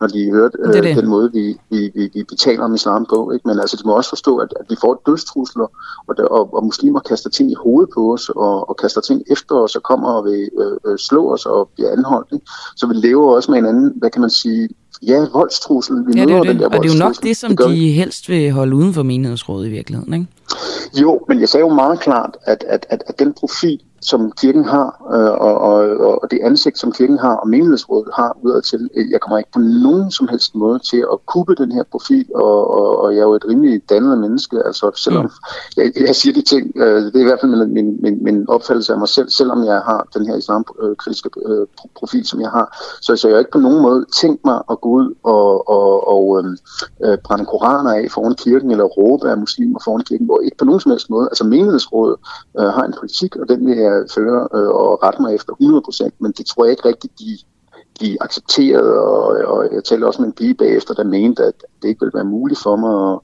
når 0.00 0.06
de 0.06 0.30
hørte 0.30 0.58
øh, 0.60 0.72
det 0.72 0.84
det. 0.84 0.96
den 0.96 1.08
måde, 1.08 1.32
vi, 1.32 1.60
vi, 1.70 1.90
vi, 1.94 2.10
vi 2.14 2.22
betaler 2.22 2.64
om 2.64 2.74
islam 2.74 3.06
på. 3.06 3.30
Ikke? 3.30 3.48
Men 3.48 3.60
altså, 3.60 3.76
de 3.76 3.86
må 3.86 3.96
også 3.96 4.10
forstå, 4.10 4.36
at, 4.36 4.54
at 4.60 4.66
vi 4.70 4.76
får 4.80 5.02
dødstrusler, 5.06 5.66
og, 6.06 6.16
der, 6.16 6.24
og, 6.24 6.54
og 6.54 6.64
muslimer 6.64 7.00
kaster 7.00 7.30
ting 7.30 7.50
i 7.50 7.54
hovedet 7.54 7.90
på 7.94 8.12
os, 8.12 8.28
og, 8.28 8.68
og 8.68 8.76
kaster 8.76 9.00
ting 9.00 9.22
efter 9.30 9.54
os, 9.54 9.76
og 9.76 9.82
kommer 9.82 10.08
og 10.08 10.24
vil 10.24 10.50
øh, 10.60 10.92
øh 10.92 10.98
slå 10.98 11.32
os 11.32 11.46
og 11.46 11.70
bliver 11.74 11.92
anholdt. 11.92 12.28
Ikke? 12.32 12.46
Så 12.76 12.86
vi 12.86 12.94
lever 12.94 13.34
også 13.34 13.50
med 13.50 13.58
en 13.58 13.66
anden, 13.66 13.92
hvad 13.96 14.10
kan 14.10 14.20
man 14.20 14.30
sige, 14.30 14.68
ja, 15.02 15.26
voldstrussel. 15.32 15.96
Vi 16.06 16.12
ja, 16.20 16.26
det 16.26 16.34
er 16.34 16.40
det. 16.40 16.48
Den 16.48 16.58
der 16.58 16.66
og 16.66 16.82
det 16.82 16.90
er 16.90 16.94
jo 16.94 16.98
nok 16.98 17.22
det, 17.22 17.36
som 17.36 17.56
det 17.56 17.68
de 17.68 17.92
helst 17.92 18.28
vil 18.28 18.50
holde 18.50 18.76
uden 18.76 18.94
for 18.94 19.02
menighedsrådet 19.02 19.66
i 19.66 19.70
virkeligheden, 19.70 20.14
ikke? 20.14 20.26
Jo, 21.00 21.20
men 21.28 21.40
jeg 21.40 21.48
sagde 21.48 21.66
jo 21.66 21.74
meget 21.74 22.00
klart, 22.00 22.36
at, 22.44 22.64
at, 22.68 22.86
at, 22.90 23.04
at 23.06 23.18
den 23.18 23.32
profil, 23.32 23.80
som 24.02 24.32
kirken 24.32 24.64
har, 24.64 24.88
øh, 25.14 25.32
og, 25.46 25.54
og, 25.58 26.20
og 26.22 26.30
det 26.30 26.38
ansigt, 26.42 26.78
som 26.78 26.92
kirken 26.92 27.18
har, 27.18 27.34
og 27.34 27.48
menighedsrådet 27.48 28.08
har 28.14 28.36
udadtil. 28.42 28.90
Jeg 29.10 29.20
kommer 29.20 29.38
ikke 29.38 29.50
på 29.52 29.58
nogen 29.58 30.10
som 30.10 30.28
helst 30.28 30.54
måde 30.54 30.78
til 30.78 31.04
at 31.12 31.18
kubbe 31.26 31.54
den 31.54 31.72
her 31.72 31.82
profil, 31.90 32.26
og, 32.34 32.70
og, 32.70 32.98
og 33.02 33.14
jeg 33.14 33.20
er 33.20 33.24
jo 33.24 33.34
et 33.34 33.48
rimelig 33.48 33.82
dannet 33.90 34.18
menneske, 34.18 34.56
altså 34.66 34.90
selvom 34.96 35.24
mm. 35.24 35.30
jeg, 35.76 35.92
jeg 36.06 36.16
siger 36.16 36.32
de 36.32 36.42
ting, 36.42 36.72
øh, 36.76 37.02
det 37.02 37.16
er 37.16 37.20
i 37.20 37.30
hvert 37.30 37.40
fald 37.40 37.66
min, 37.66 37.98
min, 38.02 38.24
min 38.24 38.48
opfattelse 38.48 38.92
af 38.92 38.98
mig 38.98 39.08
selv, 39.08 39.30
selvom 39.30 39.64
jeg 39.64 39.80
har 39.80 40.06
den 40.14 40.26
her 40.26 40.36
islamkritiske 40.36 41.30
øh, 41.46 41.66
profil, 41.94 42.26
som 42.26 42.40
jeg 42.40 42.50
har, 42.50 42.78
så, 43.02 43.16
så 43.16 43.28
jeg 43.28 43.34
har 43.34 43.38
ikke 43.38 43.50
på 43.50 43.58
nogen 43.58 43.82
måde 43.82 44.04
tænkt 44.20 44.44
mig 44.44 44.62
at 44.70 44.80
gå 44.80 44.88
ud 44.88 45.14
og, 45.22 45.68
og, 45.68 46.08
og 46.08 46.44
øh, 47.04 47.18
brænde 47.24 47.46
koraner 47.46 47.90
af 47.90 48.06
foran 48.10 48.34
kirken, 48.34 48.70
eller 48.70 48.84
råbe 48.84 49.30
af 49.30 49.38
muslimer 49.38 49.78
foran 49.84 50.04
kirken, 50.04 50.26
hvor 50.26 50.40
ikke 50.40 50.56
på 50.56 50.64
nogen 50.64 50.80
som 50.80 50.90
helst 50.90 51.10
måde, 51.10 51.26
altså 51.30 51.44
menighedsrådet 51.44 52.16
øh, 52.58 52.66
har 52.66 52.84
en 52.84 52.94
politik, 52.98 53.36
og 53.36 53.48
den 53.48 53.66
vil 53.66 53.76
jeg 53.76 53.91
jeg 53.92 54.04
fører 54.14 54.56
øh, 54.56 54.68
og 54.68 55.02
rette 55.02 55.22
mig 55.22 55.34
efter 55.34 55.52
100%, 55.52 56.10
men 56.18 56.32
det 56.32 56.46
tror 56.46 56.64
jeg 56.64 56.72
ikke 56.72 56.88
rigtigt, 56.88 57.18
de, 57.18 57.38
de 58.00 58.16
accepterede, 58.20 59.00
og, 59.00 59.24
og 59.52 59.74
jeg 59.74 59.84
talte 59.84 60.04
også 60.06 60.22
med 60.22 60.28
en 60.28 60.32
pige 60.32 60.54
bagefter, 60.54 60.94
der 60.94 61.04
mente, 61.04 61.44
at 61.44 61.54
det 61.82 61.88
ikke 61.88 62.00
ville 62.00 62.14
være 62.14 62.24
muligt 62.24 62.60
for 62.62 62.76
mig 62.76 62.94
at, 63.12 63.18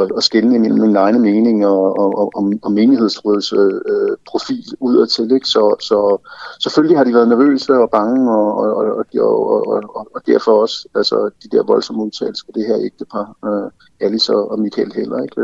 at, 0.00 0.16
at 0.16 0.22
skille 0.24 0.50
mellem 0.50 0.80
min 0.80 0.96
egen 0.96 1.20
mening 1.20 1.66
og, 1.66 1.98
og, 1.98 2.32
og, 2.34 2.52
og 2.62 2.72
menighedsrådets 2.72 3.52
øh, 3.52 4.16
profil 4.26 4.64
udadtil. 4.80 5.32
Ikke? 5.32 5.48
Så, 5.48 5.76
så 5.80 6.18
selvfølgelig 6.62 6.96
har 6.96 7.04
de 7.04 7.14
været 7.14 7.28
nervøse 7.28 7.72
og 7.72 7.90
bange, 7.90 8.32
og, 8.32 8.56
og, 8.56 8.74
og, 8.76 9.04
og, 9.18 9.86
og, 9.96 10.08
og 10.14 10.20
derfor 10.26 10.52
også 10.52 10.88
altså, 10.94 11.30
de 11.42 11.56
der 11.56 11.62
voldsomme 11.62 12.02
udtalelser 12.02 12.44
for 12.46 12.52
det 12.52 12.66
her 12.66 12.76
ægtepar, 12.80 13.36
øh, 13.46 13.70
Alice 14.06 14.34
og 14.36 14.58
Michael 14.58 14.92
Heller. 14.94 15.22
Ikke? 15.22 15.40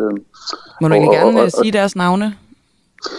Må 0.80 0.88
du 0.88 0.94
ikke 0.94 1.10
gerne 1.12 1.40
og, 1.40 1.44
og, 1.44 1.50
sige 1.50 1.72
deres 1.72 1.96
navne? 1.96 2.34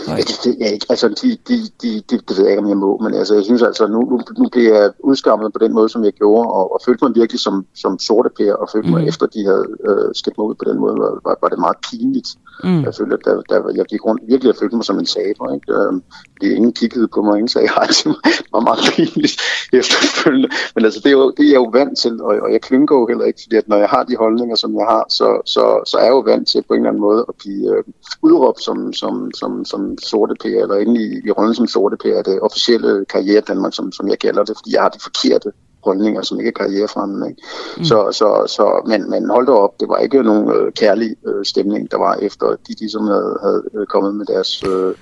Ja, 0.07 0.15
det 0.15 0.37
ved 0.45 0.55
jeg 0.59 0.73
ikke. 0.73 0.85
Altså, 0.89 1.07
de, 1.07 1.29
de, 1.47 1.57
de, 1.81 1.89
de, 2.09 2.15
det 2.27 2.37
ved 2.37 2.43
jeg 2.43 2.51
ikke, 2.51 2.63
om 2.63 2.69
jeg 2.69 2.77
må, 2.77 2.97
men 2.97 3.13
altså, 3.13 3.35
jeg 3.35 3.43
synes 3.43 3.61
altså, 3.61 3.87
nu, 3.87 3.99
nu, 3.99 4.19
nu 4.37 4.49
bliver 4.51 4.81
jeg 4.81 4.91
udskammet 4.99 5.53
på 5.53 5.59
den 5.59 5.73
måde, 5.73 5.89
som 5.89 6.03
jeg 6.03 6.13
gjorde, 6.13 6.49
og, 6.49 6.73
og 6.73 6.79
følte 6.85 7.05
mig 7.05 7.15
virkelig 7.15 7.39
som, 7.39 7.65
som 7.75 7.99
sorte 7.99 8.29
pære, 8.37 8.55
og 8.55 8.69
følte 8.73 8.89
mig, 8.89 9.01
mm. 9.01 9.07
efter 9.07 9.25
de 9.25 9.45
havde 9.45 9.65
øh, 9.89 10.09
skældt 10.13 10.37
mig 10.37 10.47
ud 10.47 10.55
på 10.55 10.65
den 10.69 10.79
måde, 10.79 10.95
var, 10.95 11.19
var, 11.25 11.37
var 11.41 11.49
det 11.49 11.59
meget 11.59 11.77
pinligt. 11.89 12.29
Mm. 12.63 12.83
Jeg 12.83 12.93
følte, 12.97 13.15
at 13.19 13.25
der, 13.25 13.41
der, 13.49 13.71
jeg 13.75 13.85
gik 13.85 14.05
rundt, 14.05 14.21
virkelig, 14.27 14.47
jeg 14.47 14.59
følte 14.59 14.75
mig 14.75 14.85
som 14.85 14.99
en 14.99 15.05
saber, 15.05 15.53
ikke? 15.53 15.73
Øhm, 15.73 16.03
fordi 16.31 16.53
ingen 16.53 16.73
kiggede 16.73 17.07
på 17.07 17.21
mig, 17.21 17.33
ingen 17.33 17.47
sagde 17.47 17.69
hej 17.75 17.87
til 17.87 18.07
mig. 18.07 18.17
Det 18.23 18.53
var 18.53 18.59
meget 18.69 18.83
pinligt 18.95 19.41
efterfølgende. 19.73 20.49
Men 20.75 20.85
altså, 20.85 20.99
det 21.03 21.09
er, 21.09 21.17
jo, 21.19 21.31
det 21.37 21.43
er 21.45 21.49
jeg 21.49 21.61
jo 21.65 21.69
vant 21.73 21.97
til, 21.97 22.21
og, 22.21 22.33
og 22.43 22.51
jeg 22.51 22.61
klynker 22.61 22.95
jo 22.95 23.07
heller 23.07 23.25
ikke, 23.25 23.39
fordi 23.43 23.55
at 23.55 23.67
når 23.67 23.77
jeg 23.77 23.89
har 23.89 24.03
de 24.03 24.15
holdninger, 24.15 24.55
som 24.55 24.75
jeg 24.79 24.85
har, 24.85 25.05
så, 25.09 25.41
så, 25.45 25.63
så 25.87 25.97
er 25.97 26.03
jeg 26.03 26.11
jo 26.11 26.23
vant 26.31 26.47
til 26.47 26.63
på 26.67 26.73
en 26.73 26.79
eller 26.79 26.89
anden 26.89 27.01
måde 27.01 27.25
at 27.29 27.35
blive 27.39 27.77
øh, 27.77 27.83
udråbt 28.21 28.63
som, 28.63 28.93
som, 28.93 29.31
som, 29.39 29.65
som 29.65 29.97
sorte 29.97 30.35
pære, 30.43 30.61
eller 30.61 30.75
inde 30.75 30.95
i, 31.05 31.07
i 31.27 31.31
rollen 31.31 31.55
som 31.55 31.67
sorte 31.67 31.97
pære, 31.97 32.23
det 32.23 32.39
officielle 32.41 33.05
karriere 33.05 33.41
Danmark, 33.41 33.73
som, 33.73 33.91
som 33.91 34.07
jeg 34.07 34.19
kalder 34.19 34.43
det, 34.43 34.57
fordi 34.57 34.73
jeg 34.73 34.81
har 34.81 34.89
de 34.89 34.99
forkerte 34.99 35.51
holdninger, 35.83 36.21
som 36.21 36.39
ikke 36.39 36.47
er 36.47 36.63
karrierefremmende. 36.63 37.29
Ikke? 37.29 37.41
Mm. 37.77 37.83
Så, 37.83 38.11
så, 38.11 38.27
så, 38.47 38.83
men, 38.87 39.09
men 39.09 39.29
hold 39.29 39.47
da 39.47 39.51
op, 39.51 39.79
det 39.79 39.89
var 39.89 39.97
ikke 39.97 40.23
nogen 40.23 40.51
øh, 40.51 40.71
kærlig 40.71 41.15
øh, 41.27 41.45
stemning, 41.45 41.91
der 41.91 41.97
var 41.97 42.15
efter 42.15 42.45
de, 42.67 42.73
de 42.79 42.91
som 42.91 43.07
havde, 43.07 43.37
havde 43.41 43.63
øh, 43.75 43.85
kommet 43.85 44.15
med 44.15 44.25
deres... 44.25 44.63
Øh, 44.63 44.93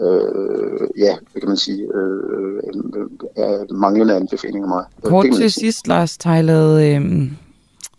øh, 0.00 0.88
ja, 0.98 1.16
hvad 1.32 1.40
kan 1.40 1.48
man 1.48 1.56
sige, 1.56 1.82
øh, 1.94 2.62
øh, 3.38 3.76
manglende 3.76 4.14
anbefalinger 4.16 4.68
mig. 4.68 4.84
Kort 5.04 5.26
til 5.34 5.52
sidst, 5.52 5.88
Lars 5.88 6.18
Tejlad, 6.18 6.94
øh, 6.94 7.30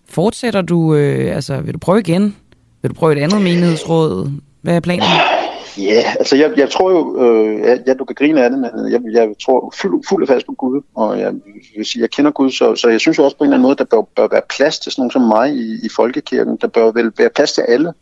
fortsætter 0.10 0.62
du, 0.62 0.96
øh, 0.96 1.36
altså 1.36 1.62
vil 1.62 1.74
du 1.74 1.80
prøve 1.80 2.00
igen? 2.00 2.36
Vil 2.82 2.90
du 2.90 2.96
prøve 2.96 3.18
et 3.18 3.24
andet 3.24 3.42
menighedsråd? 3.42 4.32
Hvad 4.62 4.76
er 4.76 4.80
planen? 4.80 5.04
Ja, 5.78 5.84
yeah, 5.84 6.16
altså 6.20 6.36
jeg, 6.36 6.52
jeg 6.58 6.70
tror 6.70 6.92
jo, 6.92 7.24
øh, 7.24 7.80
ja, 7.88 7.94
du 7.94 8.06
kan 8.06 8.16
grine 8.16 8.44
af 8.44 8.50
det, 8.50 8.60
men 8.60 8.92
jeg, 8.92 9.02
jeg 9.12 9.30
tror 9.46 9.74
fuld, 9.78 10.04
fuld 10.10 10.28
fast 10.28 10.46
på 10.46 10.52
Gud, 10.52 10.82
og 10.96 11.20
jeg 11.20 11.34
vil 11.78 11.86
sige, 11.86 12.02
jeg 12.02 12.10
kender 12.10 12.32
Gud, 12.32 12.52
så, 12.52 12.76
så 12.76 12.90
jeg 12.90 13.00
synes 13.00 13.18
jo 13.18 13.24
også 13.24 13.38
på 13.38 13.44
en 13.44 13.48
eller 13.48 13.56
anden 13.56 13.68
måde, 13.68 13.76
der 13.76 13.84
bør, 13.84 14.02
bør 14.16 14.28
være 14.32 14.42
plads 14.58 14.80
til 14.80 14.92
sådan 14.92 15.02
nogen 15.02 15.12
som 15.12 15.22
mig 15.22 15.54
i, 15.54 15.86
i 15.86 15.90
folkekirken. 15.96 16.58
Der 16.62 16.68
bør 16.68 16.92
vel 16.92 17.12
være 17.18 17.30
plads 17.30 17.54
til 17.54 17.62
alle. 17.62 17.94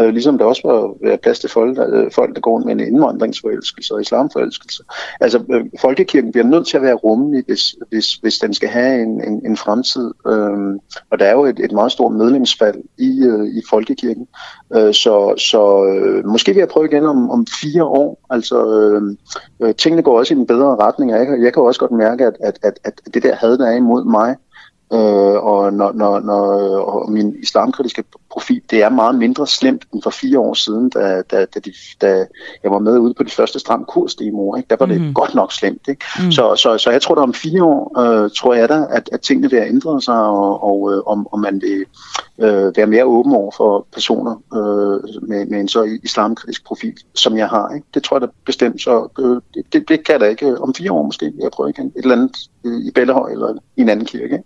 Øh, 0.00 0.08
ligesom 0.08 0.38
der 0.38 0.44
også 0.44 0.62
var 0.64 1.06
være 1.08 1.18
plads 1.18 1.38
til 1.38 1.50
folk, 1.50 1.76
der, 1.76 1.86
øh, 1.94 2.10
folk, 2.10 2.34
der 2.34 2.40
går 2.40 2.58
med 2.58 2.72
en 2.72 2.80
indvandringsforelskelse 2.80 3.94
og 3.94 4.00
islamforelskelse. 4.00 4.82
Altså, 5.20 5.44
øh, 5.52 5.64
folkekirken 5.80 6.32
bliver 6.32 6.46
nødt 6.46 6.66
til 6.66 6.76
at 6.76 6.82
være 6.82 6.94
rummelig, 6.94 7.44
hvis, 7.46 7.74
hvis, 7.88 8.14
hvis 8.14 8.38
den 8.38 8.54
skal 8.54 8.68
have 8.68 9.02
en, 9.02 9.24
en, 9.24 9.46
en 9.46 9.56
fremtid. 9.56 10.12
Øh, 10.26 10.78
og 11.10 11.18
der 11.18 11.24
er 11.24 11.32
jo 11.32 11.44
et, 11.44 11.60
et 11.60 11.72
meget 11.72 11.92
stort 11.92 12.12
medlemsfald 12.12 12.82
i, 12.98 13.24
øh, 13.24 13.46
i 13.46 13.62
folkekirken. 13.70 14.26
Øh, 14.76 14.94
så 14.94 15.34
så 15.38 15.84
øh, 15.84 16.26
måske 16.26 16.52
vil 16.52 16.58
jeg 16.58 16.68
prøve 16.68 16.86
igen 16.86 17.06
om, 17.06 17.30
om 17.30 17.46
fire 17.62 17.84
år. 17.84 18.26
Altså, 18.30 18.56
øh, 18.78 19.16
øh, 19.62 19.74
tingene 19.74 20.02
går 20.02 20.18
også 20.18 20.34
i 20.34 20.36
en 20.36 20.46
bedre 20.46 20.76
retning. 20.76 21.10
Jeg, 21.10 21.26
jeg 21.42 21.52
kan 21.52 21.62
også 21.62 21.80
godt 21.80 21.92
mærke, 21.92 22.26
at, 22.26 22.36
at, 22.40 22.58
at, 22.62 22.80
at 22.84 23.00
det 23.14 23.22
der 23.22 23.34
had, 23.34 23.58
der 23.58 23.66
er 23.66 23.76
imod 23.76 24.04
mig, 24.04 24.36
Øh, 24.92 25.44
og 25.44 25.72
når, 25.72 25.92
når, 25.92 26.20
når 26.20 26.42
og 26.80 27.12
min 27.12 27.36
islamkritiske 27.42 28.04
profil, 28.30 28.62
det 28.70 28.82
er 28.82 28.88
meget 28.88 29.14
mindre 29.14 29.46
slemt 29.46 29.84
end 29.94 30.02
for 30.02 30.10
fire 30.10 30.38
år 30.38 30.54
siden, 30.54 30.88
da, 30.88 31.22
da, 31.30 31.44
da, 31.44 31.60
de, 31.60 31.72
da 32.00 32.26
jeg 32.62 32.70
var 32.70 32.78
med 32.78 32.98
ude 32.98 33.14
på 33.14 33.22
de 33.22 33.30
første 33.30 33.58
stram 33.58 33.84
kursdemoer. 33.84 34.56
Ikke? 34.56 34.66
Der 34.70 34.76
var 34.78 34.86
det 34.86 35.00
mm. 35.00 35.14
godt 35.14 35.34
nok 35.34 35.52
slemt. 35.52 35.88
Ikke? 35.88 36.04
Mm. 36.18 36.32
Så, 36.32 36.56
så, 36.56 36.78
så 36.78 36.90
jeg 36.90 37.02
tror, 37.02 37.14
at 37.14 37.22
om 37.22 37.34
fire 37.34 37.64
år, 37.64 38.00
øh, 38.00 38.30
tror 38.36 38.54
jeg 38.54 38.68
da, 38.68 38.86
at, 38.90 39.08
at 39.12 39.20
tingene 39.20 39.50
vil 39.50 39.58
have 39.58 39.68
ændret 39.68 40.04
sig, 40.04 40.22
og, 40.22 40.62
og 40.62 40.92
øh, 40.92 41.02
om, 41.06 41.26
om 41.32 41.40
man 41.40 41.60
vil 41.62 41.84
øh, 42.38 42.76
være 42.76 42.86
mere 42.86 43.04
åben 43.04 43.32
over 43.32 43.50
for 43.56 43.86
personer 43.92 44.34
øh, 44.54 45.28
med, 45.28 45.46
med 45.46 45.60
en 45.60 45.68
så 45.68 45.98
islamkritisk 46.02 46.64
profil, 46.64 46.94
som 47.14 47.36
jeg 47.36 47.48
har. 47.48 47.74
Ikke? 47.74 47.86
Det 47.94 48.02
tror 48.02 48.16
jeg 48.16 48.22
da 48.22 48.26
bestemt. 48.46 48.82
Så 48.82 49.08
øh, 49.18 49.40
det, 49.54 49.72
det, 49.72 49.88
det 49.88 50.04
kan 50.06 50.12
jeg 50.12 50.20
da 50.20 50.26
ikke. 50.26 50.60
Om 50.60 50.74
fire 50.74 50.92
år 50.92 51.02
måske, 51.02 51.32
jeg 51.42 51.50
prøver 51.50 51.70
igen. 51.70 51.86
Et 51.86 51.92
eller 52.02 52.16
andet 52.16 52.36
øh, 52.64 52.80
i 52.80 52.90
Bellehøj 52.90 53.32
eller 53.32 53.54
i 53.76 53.80
en 53.80 53.88
anden 53.88 54.06
kirke. 54.06 54.24
Ikke? 54.24 54.44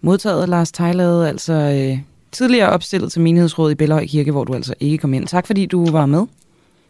Modtaget 0.00 0.48
Lars 0.48 0.72
Tejlade, 0.72 1.28
altså 1.28 1.52
øh, 1.52 2.13
tidligere 2.34 2.70
opstillet 2.70 3.12
til 3.12 3.20
menighedsrådet 3.20 3.72
i 3.72 3.74
Bellehøj 3.74 4.06
Kirke, 4.06 4.32
hvor 4.32 4.44
du 4.44 4.54
altså 4.54 4.74
ikke 4.80 4.98
kom 4.98 5.14
ind. 5.14 5.26
Tak 5.26 5.46
fordi 5.46 5.66
du 5.66 5.90
var 5.90 6.06
med. 6.06 6.26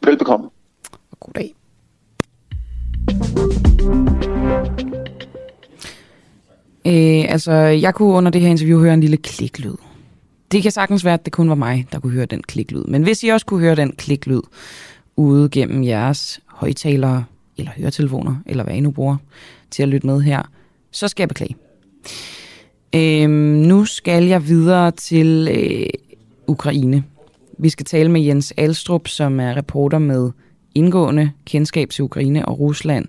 Velbekomme. 0.04 0.48
Og 1.11 1.20
god 1.20 1.33
dag. 1.35 1.54
Øh, 6.87 7.33
altså, 7.33 7.52
jeg 7.52 7.94
kunne 7.94 8.12
under 8.12 8.30
det 8.30 8.40
her 8.40 8.48
interview 8.48 8.80
høre 8.80 8.94
en 8.94 9.00
lille 9.00 9.16
kliklyd. 9.16 9.74
Det 10.52 10.62
kan 10.62 10.72
sagtens 10.72 11.04
være, 11.04 11.14
at 11.14 11.24
det 11.24 11.33
kun 11.33 11.48
var 11.48 11.54
mig, 11.54 11.87
der 11.92 12.00
kunne 12.00 12.12
høre 12.12 12.26
den 12.26 12.42
kliklyd. 12.42 12.85
Men 12.85 13.02
hvis 13.02 13.22
I 13.22 13.28
også 13.28 13.46
kunne 13.46 13.61
høre 13.61 13.74
den 13.74 13.92
kliklyd 13.92 14.40
ude 15.16 15.48
gennem 15.48 15.85
jeres 15.85 16.40
højtalere, 16.46 17.24
eller 17.57 17.72
høretelefoner, 17.76 18.37
eller 18.46 18.64
hvad 18.64 18.74
I 18.74 18.80
nu 18.80 18.90
bruger 18.90 19.16
til 19.70 19.83
at 19.83 19.88
lytte 19.88 20.07
med 20.07 20.20
her, 20.20 20.42
så 20.90 21.09
skal 21.09 21.22
jeg 21.22 21.28
beklage. 21.28 21.57
Øhm, 22.94 23.30
nu 23.30 23.85
skal 23.85 24.24
jeg 24.24 24.48
videre 24.48 24.90
til 24.90 25.48
øh, 25.50 25.87
Ukraine. 26.46 27.04
Vi 27.59 27.68
skal 27.68 27.87
tale 27.87 28.11
med 28.11 28.20
Jens 28.20 28.54
Alstrup, 28.57 29.09
som 29.09 29.40
er 29.40 29.57
reporter 29.57 29.98
med 29.98 30.30
indgående 30.74 31.30
kendskab 31.46 31.90
til 31.90 32.04
Ukraine 32.04 32.48
og 32.48 32.61
Rusland, 32.61 33.04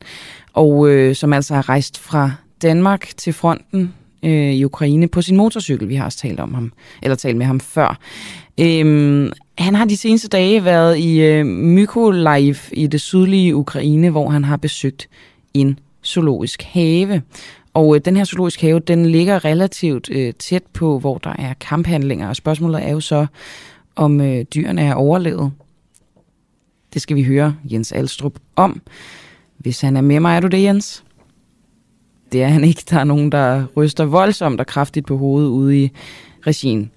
og 0.53 0.89
øh, 0.89 1.15
som 1.15 1.33
altså 1.33 1.53
har 1.53 1.69
rejst 1.69 1.99
fra 1.99 2.31
Danmark 2.61 3.09
til 3.17 3.33
fronten 3.33 3.93
øh, 4.23 4.53
i 4.53 4.63
Ukraine 4.63 5.07
på 5.07 5.21
sin 5.21 5.37
motorcykel. 5.37 5.89
Vi 5.89 5.95
har 5.95 6.05
også 6.05 6.17
talt 6.17 6.39
om 6.39 6.53
ham, 6.53 6.73
eller 7.01 7.15
talt 7.15 7.37
med 7.37 7.45
ham 7.45 7.59
før. 7.59 7.99
Øhm, 8.59 9.31
han 9.57 9.75
har 9.75 9.85
de 9.85 9.97
seneste 9.97 10.27
dage 10.27 10.65
været 10.65 10.97
i 10.97 11.21
øh, 11.21 11.45
Mykolaiv 11.45 12.55
i 12.71 12.87
det 12.87 13.01
sydlige 13.01 13.55
Ukraine, 13.55 14.09
hvor 14.09 14.29
han 14.29 14.43
har 14.43 14.57
besøgt 14.57 15.09
en 15.53 15.79
zoologisk 16.05 16.63
have. 16.63 17.21
Og 17.75 17.95
øh, 17.95 18.01
den 18.05 18.17
her 18.17 18.23
zoologiske 18.23 18.65
have, 18.65 18.79
den 18.79 19.05
ligger 19.05 19.45
relativt 19.45 20.09
øh, 20.11 20.33
tæt 20.33 20.63
på, 20.73 20.99
hvor 20.99 21.17
der 21.17 21.33
er 21.39 21.53
kamphandlinger. 21.53 22.27
Og 22.27 22.35
spørgsmålet 22.35 22.83
er 22.83 22.91
jo 22.91 22.99
så, 22.99 23.25
om 23.95 24.21
øh, 24.21 24.45
dyrene 24.55 24.81
er 24.81 24.93
overlevet. 24.93 25.51
Det 26.93 27.01
skal 27.01 27.15
vi 27.15 27.23
høre 27.23 27.55
Jens 27.63 27.91
Alstrup 27.91 28.39
om. 28.55 28.81
Hvis 29.57 29.81
han 29.81 29.97
er 29.97 30.01
med 30.01 30.19
mig, 30.19 30.35
er 30.35 30.39
du 30.39 30.47
det, 30.47 30.63
Jens? 30.63 31.03
Det 32.31 32.43
er 32.43 32.47
han 32.47 32.63
ikke. 32.63 32.83
Der 32.89 32.99
er 32.99 33.03
nogen, 33.03 33.31
der 33.31 33.65
ryster 33.77 34.05
voldsomt 34.05 34.59
og 34.59 34.67
kraftigt 34.67 35.07
på 35.07 35.17
hovedet 35.17 35.49
ude 35.49 35.83
i 35.83 35.91
regien. 36.47 36.91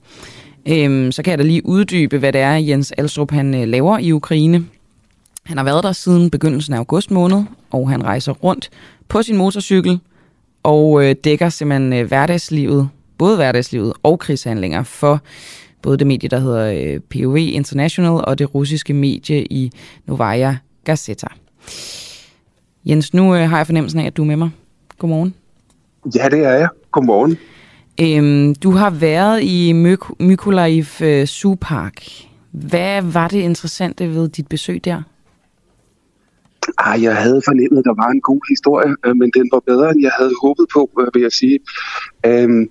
Øhm, 0.69 1.12
så 1.12 1.23
kan 1.23 1.31
jeg 1.31 1.38
da 1.38 1.45
lige 1.45 1.67
uddybe, 1.67 2.19
hvad 2.19 2.33
det 2.33 2.41
er, 2.41 2.55
Jens 2.55 2.93
Alstrup 2.93 3.31
han 3.31 3.55
øh, 3.55 3.69
laver 3.69 3.99
i 3.99 4.12
Ukraine. 4.12 4.67
Han 5.45 5.57
har 5.57 5.64
været 5.64 5.85
der 5.85 5.93
siden 5.93 6.31
begyndelsen 6.31 6.75
af 6.75 6.79
august 6.79 7.11
måned, 7.11 7.45
og 7.71 7.91
han 7.91 8.05
rejser 8.05 8.33
rundt 8.33 8.71
på 9.09 9.23
sin 9.23 9.37
motorcykel 9.37 10.01
og 10.69 11.05
øh, 11.05 11.17
dækker 11.25 11.49
simpelthen 11.49 11.93
øh, 11.93 12.07
hverdagslivet, 12.07 12.89
både 13.19 13.37
hverdagslivet 13.37 13.93
og 14.03 14.19
krigshandlinger 14.19 14.83
for 14.83 15.21
både 15.83 15.97
det 15.99 16.07
medie, 16.07 16.29
der 16.29 16.39
hedder 16.39 16.95
øh, 16.95 17.01
POV 17.01 17.37
International, 17.37 18.11
og 18.25 18.39
det 18.39 18.55
russiske 18.55 18.95
medie 18.95 19.45
i 19.45 19.73
Novaya 20.07 20.57
Gazeta. 20.85 21.27
Jens, 22.85 23.15
nu 23.15 23.35
øh, 23.35 23.51
har 23.51 23.57
jeg 23.57 23.67
fornemmelsen 23.67 24.01
af, 24.01 24.07
at 24.07 24.17
du 24.17 24.23
er 24.23 24.27
med 24.27 24.37
mig. 24.37 24.51
Godmorgen. 24.99 25.35
Ja, 26.15 26.29
det 26.29 26.45
er 26.45 26.53
jeg. 26.53 26.69
Godmorgen. 26.91 27.39
Øhm, 28.01 28.55
du 28.55 28.71
har 28.71 28.91
været 28.91 29.43
i 29.43 29.73
Myk- 29.73 30.15
Mykolaiv 30.21 30.85
øh, 31.01 31.27
Zoo 31.27 31.57
Park. 31.61 32.05
Hvad 32.51 33.03
var 33.03 33.29
det 33.29 33.39
interessante 33.39 34.15
ved 34.15 34.29
dit 34.29 34.47
besøg 34.49 34.85
der? 34.85 35.03
Ah, 36.79 37.03
jeg 37.03 37.17
havde 37.17 37.43
fornemmet, 37.45 37.79
at 37.79 37.85
der 37.85 37.95
var 37.95 38.11
en 38.11 38.21
god 38.21 38.41
historie, 38.49 38.95
øh, 39.07 39.17
men 39.17 39.31
den 39.35 39.49
var 39.53 39.61
bedre, 39.67 39.91
end 39.91 40.03
jeg 40.03 40.11
havde 40.19 40.33
håbet 40.43 40.67
på, 40.73 40.91
øh, 41.01 41.07
vil 41.15 41.23
jeg 41.23 41.33
sige. 41.33 41.59
Øhm, 42.27 42.69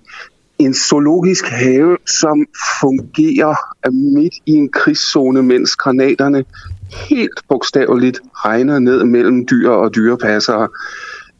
en 0.58 0.74
zoologisk 0.74 1.44
have, 1.48 1.96
som 2.06 2.46
fungerer 2.80 3.54
øh, 3.86 3.92
midt 3.92 4.34
i 4.46 4.52
en 4.52 4.68
krigszone, 4.68 5.42
mens 5.42 5.76
granaterne 5.76 6.44
helt 7.10 7.40
bogstaveligt 7.48 8.20
regner 8.34 8.78
ned 8.78 9.04
mellem 9.04 9.46
dyr 9.46 9.70
og 9.70 9.94
dyrepassere. 9.94 10.68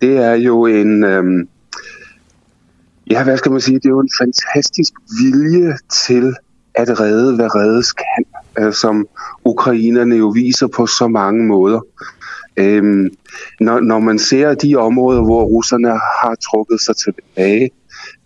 Det 0.01 0.16
er 0.16 0.35
jo 0.35 0.66
en... 0.66 1.05
Øhm, 1.05 1.49
ja, 3.11 3.25
hvad 3.25 3.37
skal 3.37 3.53
man 3.53 3.61
sige? 3.61 3.75
Det 3.75 3.85
er 3.85 3.90
jo 3.90 4.01
en 4.01 4.11
fantastisk 4.18 4.92
vilje 5.21 5.77
til 6.07 6.35
at 6.75 7.01
redde, 7.01 7.37
hvad 7.37 7.55
reddes 7.55 7.92
kan, 7.92 8.25
øh, 8.61 8.73
som 8.73 9.07
ukrainerne 9.44 10.16
jo 10.16 10.29
viser 10.29 10.66
på 10.66 10.87
så 10.87 11.09
mange 11.09 11.47
måder. 11.47 11.81
Øhm, 12.57 13.09
når, 13.61 13.81
når 13.81 13.99
man 13.99 14.18
ser 14.18 14.55
de 14.55 14.77
områder, 14.77 15.25
hvor 15.25 15.44
russerne 15.44 15.88
har 15.88 16.37
trukket 16.51 16.81
sig 16.81 16.97
tilbage, 16.97 17.71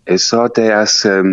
øh, 0.09 0.19
så 0.19 0.49
deres, 0.55 1.05
øh, 1.05 1.25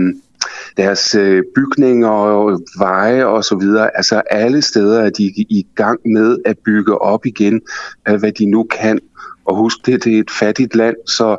deres 0.77 1.15
øh, 1.15 1.43
bygninger 1.55 2.09
og 2.09 2.61
veje 2.79 3.27
og 3.27 3.45
så 3.45 3.57
videre, 3.57 3.97
altså 3.97 4.23
alle 4.31 4.63
steder 4.63 5.01
er 5.01 5.11
de 5.11 5.25
i 5.37 5.67
gang 5.75 6.01
med 6.05 6.39
at 6.45 6.59
bygge 6.59 7.03
op 7.03 7.27
igen, 7.27 7.61
øh, 8.09 8.19
hvad 8.19 8.33
de 8.33 8.47
nu 8.47 8.63
kan. 8.63 8.99
Og 9.45 9.57
husk 9.57 9.87
det, 9.87 10.05
det 10.05 10.17
er 10.17 10.21
et 10.21 10.31
fattigt 10.31 10.77
land, 10.77 10.97
så, 11.07 11.37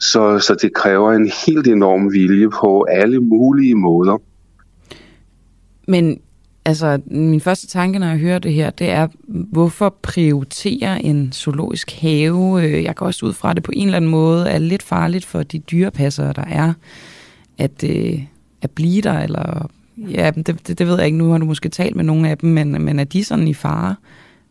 så, 0.00 0.38
så 0.38 0.54
det 0.62 0.74
kræver 0.74 1.12
en 1.12 1.32
helt 1.46 1.66
enorm 1.66 2.12
vilje 2.12 2.50
på 2.50 2.82
alle 2.82 3.20
mulige 3.20 3.74
måder. 3.74 4.18
Men 5.88 6.20
altså, 6.70 7.00
min 7.06 7.40
første 7.40 7.66
tanke, 7.66 7.98
når 7.98 8.06
jeg 8.06 8.18
hører 8.18 8.38
det 8.38 8.52
her, 8.52 8.70
det 8.70 8.90
er, 8.90 9.08
hvorfor 9.26 9.96
prioritere 10.02 11.04
en 11.04 11.32
zoologisk 11.32 11.92
have? 12.00 12.62
Øh, 12.62 12.84
jeg 12.84 12.94
går 12.94 13.06
også 13.06 13.26
ud 13.26 13.32
fra, 13.32 13.50
at 13.50 13.56
det 13.56 13.64
på 13.64 13.72
en 13.74 13.86
eller 13.86 13.96
anden 13.96 14.10
måde 14.10 14.48
er 14.48 14.58
lidt 14.58 14.82
farligt 14.82 15.24
for 15.24 15.42
de 15.42 15.58
dyrepassere, 15.58 16.32
der 16.32 16.44
er, 16.44 16.72
at, 17.58 17.84
øh, 17.84 18.22
at 18.62 18.70
blive 18.70 19.02
der, 19.02 19.18
eller 19.18 19.70
ja, 19.96 20.30
det, 20.30 20.66
det, 20.66 20.78
det 20.78 20.86
ved 20.86 20.96
jeg 20.96 21.06
ikke, 21.06 21.18
nu 21.18 21.30
har 21.30 21.38
du 21.38 21.44
måske 21.44 21.68
talt 21.68 21.96
med 21.96 22.04
nogle 22.04 22.30
af 22.30 22.38
dem, 22.38 22.50
men, 22.50 22.82
men 22.82 22.98
er 22.98 23.04
de 23.04 23.24
sådan 23.24 23.48
i 23.48 23.54
fare 23.54 23.94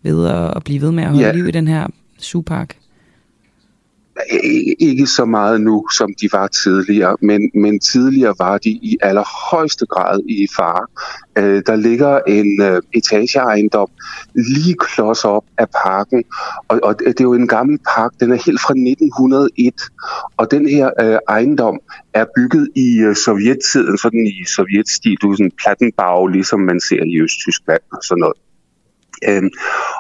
ved 0.04 0.28
at, 0.28 0.54
at 0.56 0.64
blive 0.64 0.82
ved 0.82 0.92
med 0.92 1.04
at 1.04 1.10
holde 1.10 1.26
ja. 1.26 1.32
liv 1.32 1.48
i 1.48 1.52
den 1.52 1.68
her 1.68 1.88
zoopark? 2.22 2.76
Ikke 4.80 5.08
så 5.08 5.26
meget 5.26 5.62
nu, 5.62 5.88
som 5.98 6.14
de 6.22 6.30
var 6.32 6.48
tidligere, 6.48 7.18
men, 7.22 7.52
men 7.54 7.80
tidligere 7.80 8.36
var 8.40 8.58
de 8.58 8.70
i 8.70 8.98
allerhøjeste 9.02 9.86
grad 9.86 10.20
i 10.30 10.48
fare. 10.56 10.88
Øh, 11.38 11.64
der 11.68 11.76
ligger 11.76 12.20
en 12.28 12.62
øh, 12.62 12.82
etageejendom 12.94 13.88
lige 14.36 14.76
klods 14.80 15.26
op 15.26 15.44
af 15.58 15.70
parken, 15.70 16.24
og, 16.68 16.80
og 16.84 17.00
det 17.00 17.20
er 17.20 17.24
jo 17.24 17.34
en 17.34 17.48
gammel 17.48 17.80
park, 17.96 18.12
den 18.20 18.32
er 18.32 18.40
helt 18.46 18.62
fra 18.62 18.74
1901, 18.74 19.74
og 20.38 20.52
den 20.52 20.70
her 20.70 20.90
øh, 21.02 21.18
ejendom 21.30 21.80
er 22.14 22.26
bygget 22.36 22.70
i 22.76 23.00
øh, 23.00 23.16
sovjettiden, 23.16 23.98
sådan 23.98 24.28
i 24.28 24.46
sovjetstil, 24.56 25.18
du 25.22 25.34
sådan 25.34 25.52
plattenbag, 25.64 26.28
ligesom 26.28 26.60
man 26.60 26.80
ser 26.80 27.04
i 27.04 27.22
Østtyskland 27.22 27.82
og 27.92 28.00
sådan 28.04 28.20
noget. 28.20 28.38
Øh, 29.28 29.50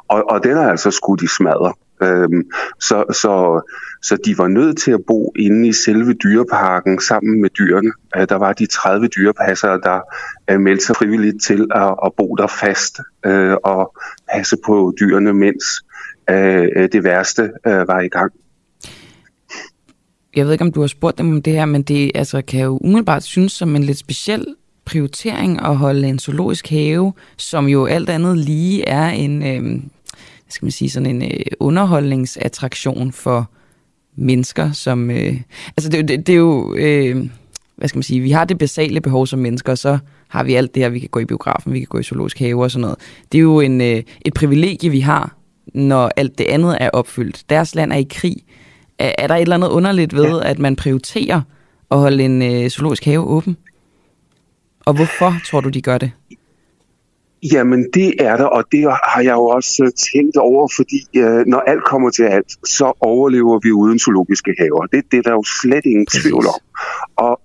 og, 0.08 0.30
og 0.30 0.44
den 0.44 0.58
er 0.58 0.70
altså 0.70 0.92
skudt 0.92 1.22
i 1.22 1.28
smadre. 1.28 1.74
Øhm, 2.04 2.52
så, 2.80 3.04
så, 3.12 3.62
så 4.02 4.18
de 4.26 4.38
var 4.38 4.48
nødt 4.48 4.78
til 4.78 4.92
at 4.92 5.00
bo 5.08 5.34
inde 5.36 5.68
i 5.68 5.74
selve 5.74 6.14
dyreparken 6.14 7.00
sammen 7.00 7.42
med 7.42 7.50
dyrene. 7.50 7.92
Øh, 8.18 8.30
der 8.30 8.36
var 8.36 8.54
de 8.54 8.66
30 8.66 9.08
dyrepassere, 9.08 9.82
der 9.84 10.00
øh, 10.50 10.60
meldte 10.60 10.86
sig 10.86 10.96
frivilligt 10.96 11.44
til 11.44 11.68
at, 11.76 11.96
at 12.06 12.12
bo 12.18 12.36
der 12.36 12.48
fast 12.48 13.00
øh, 13.26 13.56
og 13.64 13.96
passe 14.34 14.58
på 14.66 14.94
dyrene, 15.00 15.34
mens 15.34 15.64
øh, 16.30 16.90
det 16.92 17.04
værste 17.04 17.52
øh, 17.68 17.88
var 17.88 18.00
i 18.00 18.10
gang. 18.10 18.32
Jeg 20.36 20.46
ved 20.46 20.52
ikke, 20.52 20.64
om 20.64 20.72
du 20.72 20.82
har 20.82 20.88
spurgt 20.88 21.18
dem 21.18 21.32
om 21.32 21.42
det 21.42 21.54
her, 21.54 21.66
men 21.66 21.84
det 21.84 22.12
altså, 22.16 22.42
kan 22.42 22.62
jo 22.62 22.78
umiddelbart 22.82 23.24
synes 23.24 23.52
som 23.52 23.76
en 23.76 23.84
lidt 23.84 23.98
speciel 23.98 24.56
prioritering 24.86 25.62
at 25.62 25.78
holde 25.78 26.08
en 26.08 26.20
zoologisk 26.20 26.70
have, 26.70 27.14
som 27.38 27.68
jo 27.68 27.86
alt 27.86 28.10
andet 28.10 28.38
lige 28.38 28.88
er 28.88 29.10
en, 29.10 29.44
øh, 29.44 29.82
skal 30.50 30.66
man 30.66 30.72
sige, 30.72 30.90
sådan 30.90 31.06
en 31.06 31.22
øh, 31.22 31.46
underholdningsattraktion 31.60 33.12
for 33.12 33.50
mennesker, 34.16 34.72
som... 34.72 35.12
Øh, 35.12 35.42
altså, 35.78 35.90
det, 35.90 36.08
det, 36.08 36.28
det 36.28 36.34
er 36.34 36.40
jo... 36.40 36.76
Øh, 36.76 37.30
hvad 37.76 37.90
skal 37.90 37.98
man 37.98 38.04
sige, 38.04 38.20
vi 38.20 38.32
har 38.32 38.46
det 38.46 38.58
basale 38.58 39.02
behov 39.02 39.28
som 39.28 39.40
mennesker, 39.40 39.72
og 39.72 39.78
så 39.78 39.98
har 40.28 40.44
vi 40.44 40.54
alt 40.54 40.76
det 40.76 40.84
her, 40.84 40.90
vi 40.90 41.00
kan 41.00 41.10
gå 41.10 41.20
i 41.20 41.26
biografen, 41.26 41.74
vi 41.74 41.80
kan 41.80 41.88
gå 41.88 42.00
i 42.00 42.04
zoologisk 42.04 42.40
have 42.40 42.64
og 42.64 42.72
sådan 42.72 42.82
noget. 42.82 42.98
Det 43.32 43.38
er 43.38 43.42
jo 43.42 43.60
en, 43.60 43.82
øh, 43.82 44.04
et 44.22 44.34
privilegie, 44.34 44.90
vi 44.90 45.00
har, 45.00 45.36
når 45.74 46.12
alt 46.16 46.38
det 46.38 46.44
andet 46.44 46.78
er 46.80 46.90
opfyldt. 46.90 47.44
Deres 47.50 47.76
land 47.76 47.94
er 47.94 47.98
i 47.98 48.08
krig. 48.10 48.38
Er, 49.00 49.12
er 49.18 49.28
der 49.28 49.36
et 49.36 49.42
eller 49.42 49.56
andet 49.56 49.68
underligt 49.68 50.16
ved, 50.16 50.42
ja. 50.42 50.50
at 50.50 50.60
man 50.60 50.76
prioriterer 50.76 51.42
at 51.92 51.98
holde 51.98 52.24
en 52.24 52.42
øh, 52.42 52.70
zoologisk 52.70 53.06
have 53.06 53.28
åben? 53.28 53.58
Og 54.86 54.94
hvorfor 54.94 55.36
tror 55.50 55.62
du, 55.62 55.70
de 55.70 55.82
gør 55.82 55.98
det? 55.98 56.12
Jamen, 57.44 57.88
det 57.94 58.22
er 58.22 58.38
der, 58.38 58.46
og 58.46 58.64
det 58.72 58.82
har 58.84 59.22
jeg 59.22 59.34
jo 59.34 59.46
også 59.46 59.84
øh, 59.84 59.92
tænkt 60.14 60.38
over, 60.38 60.68
fordi 60.76 61.20
øh, 61.20 61.46
når 61.48 61.60
alt 61.60 61.84
kommer 61.84 62.10
til 62.10 62.24
alt, 62.24 62.52
så 62.66 62.94
overlever 63.02 63.60
vi 63.64 63.72
uden 63.72 64.00
zoologiske 64.00 64.56
haver. 64.60 64.86
Det, 64.86 65.04
det 65.12 65.18
er 65.18 65.22
der 65.22 65.32
jo 65.32 65.44
slet 65.62 65.86
ingen 65.86 66.06
tvivl 66.06 66.46
om. 66.48 66.62
Og, 67.16 67.40